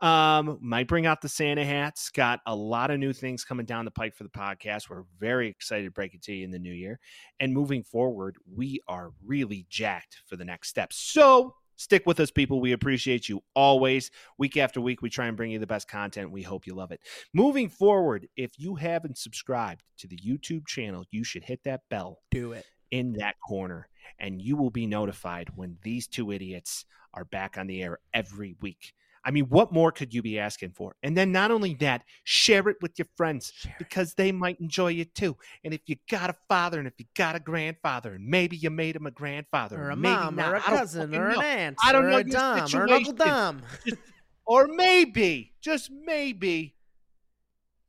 Um, 0.00 0.58
might 0.62 0.88
bring 0.88 1.04
out 1.04 1.20
the 1.20 1.28
Santa 1.28 1.64
hats. 1.64 2.08
Got 2.10 2.40
a 2.46 2.54
lot 2.54 2.90
of 2.90 2.98
new 2.98 3.12
things 3.12 3.44
coming 3.44 3.66
down 3.66 3.84
the 3.84 3.90
pike 3.90 4.14
for 4.14 4.24
the 4.24 4.30
podcast. 4.30 4.88
We're 4.88 5.04
very 5.18 5.48
excited 5.48 5.84
to 5.84 5.90
break 5.90 6.14
it 6.14 6.22
to 6.22 6.32
you 6.34 6.44
in 6.44 6.50
the 6.50 6.58
new 6.58 6.72
year. 6.72 6.98
And 7.38 7.52
moving 7.52 7.82
forward, 7.82 8.36
we 8.50 8.80
are 8.88 9.10
really 9.24 9.66
jacked 9.68 10.22
for 10.26 10.36
the 10.36 10.44
next 10.44 10.68
step. 10.68 10.94
So 10.94 11.54
stick 11.76 12.06
with 12.06 12.18
us, 12.18 12.30
people. 12.30 12.60
We 12.60 12.72
appreciate 12.72 13.28
you 13.28 13.42
always. 13.54 14.10
Week 14.38 14.56
after 14.56 14.80
week, 14.80 15.02
we 15.02 15.10
try 15.10 15.26
and 15.26 15.36
bring 15.36 15.50
you 15.50 15.58
the 15.58 15.66
best 15.66 15.86
content. 15.88 16.30
We 16.30 16.42
hope 16.42 16.66
you 16.66 16.74
love 16.74 16.92
it. 16.92 17.00
Moving 17.34 17.68
forward, 17.68 18.26
if 18.36 18.52
you 18.58 18.76
haven't 18.76 19.18
subscribed 19.18 19.82
to 19.98 20.06
the 20.08 20.16
YouTube 20.18 20.66
channel, 20.66 21.04
you 21.10 21.24
should 21.24 21.44
hit 21.44 21.62
that 21.64 21.82
bell 21.90 22.20
Do 22.30 22.52
it. 22.52 22.64
in 22.90 23.12
that 23.18 23.34
corner, 23.46 23.86
and 24.18 24.40
you 24.40 24.56
will 24.56 24.70
be 24.70 24.86
notified 24.86 25.48
when 25.56 25.76
these 25.82 26.06
two 26.06 26.32
idiots 26.32 26.86
are 27.12 27.24
back 27.26 27.58
on 27.58 27.66
the 27.66 27.82
air 27.82 27.98
every 28.14 28.56
week. 28.62 28.94
I 29.24 29.30
mean, 29.30 29.44
what 29.44 29.72
more 29.72 29.92
could 29.92 30.14
you 30.14 30.22
be 30.22 30.38
asking 30.38 30.72
for? 30.72 30.96
And 31.02 31.16
then 31.16 31.30
not 31.30 31.50
only 31.50 31.74
that, 31.74 32.04
share 32.24 32.68
it 32.68 32.76
with 32.80 32.98
your 32.98 33.08
friends 33.16 33.52
Share 33.54 33.72
it. 33.72 33.78
because 33.78 34.14
they 34.14 34.32
might 34.32 34.58
enjoy 34.60 34.94
it 34.94 35.14
too. 35.14 35.36
And 35.62 35.74
if 35.74 35.82
you 35.86 35.96
got 36.10 36.30
a 36.30 36.36
father 36.48 36.78
and 36.78 36.88
if 36.88 36.94
you 36.98 37.04
got 37.16 37.36
a 37.36 37.40
grandfather 37.40 38.14
and 38.14 38.26
maybe 38.26 38.56
you 38.56 38.70
made 38.70 38.96
him 38.96 39.06
a 39.06 39.10
grandfather 39.10 39.78
Or 39.78 39.90
a 39.90 39.96
maybe 39.96 40.14
mom, 40.14 40.36
not, 40.36 40.52
or 40.52 40.56
a 40.56 40.60
cousin, 40.60 41.14
or 41.14 41.28
an 41.28 41.34
know. 41.34 41.42
aunt, 41.42 41.76
I 41.84 41.92
don't 41.92 42.06
or 42.06 42.10
know 42.10 42.16
a 42.18 42.24
Dom, 42.24 42.58
or 42.74 42.84
an 42.84 42.92
Uncle 42.92 43.12
situation. 43.12 43.16
Dom. 43.16 43.62
or 44.46 44.68
maybe, 44.68 45.52
just 45.60 45.90
maybe, 45.90 46.76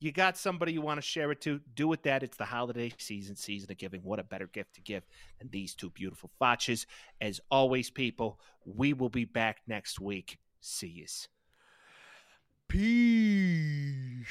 you 0.02 0.12
got 0.12 0.36
somebody 0.36 0.74
you 0.74 0.82
want 0.82 0.98
to 0.98 1.02
share 1.04 1.32
it 1.32 1.42
to. 1.42 1.62
Do 1.76 1.88
with 1.88 2.02
that. 2.04 2.24
It's 2.24 2.36
the 2.36 2.44
holiday 2.46 2.92
season, 2.98 3.36
season 3.36 3.72
of 3.72 3.78
giving. 3.78 4.02
What 4.02 4.20
a 4.20 4.24
better 4.24 4.48
gift 4.48 4.74
to 4.76 4.82
give 4.82 5.04
than 5.40 5.50
these 5.52 5.76
two 5.76 5.92
beautiful 5.92 6.32
fotches. 6.40 6.88
As 7.22 7.40
always, 7.52 7.92
people, 7.92 8.40
we 8.66 8.94
will 8.94 9.10
be 9.10 9.26
back 9.26 9.62
next 9.68 10.00
week. 10.00 10.40
See 10.62 10.88
yous. 10.88 11.28
Peace. 12.68 14.28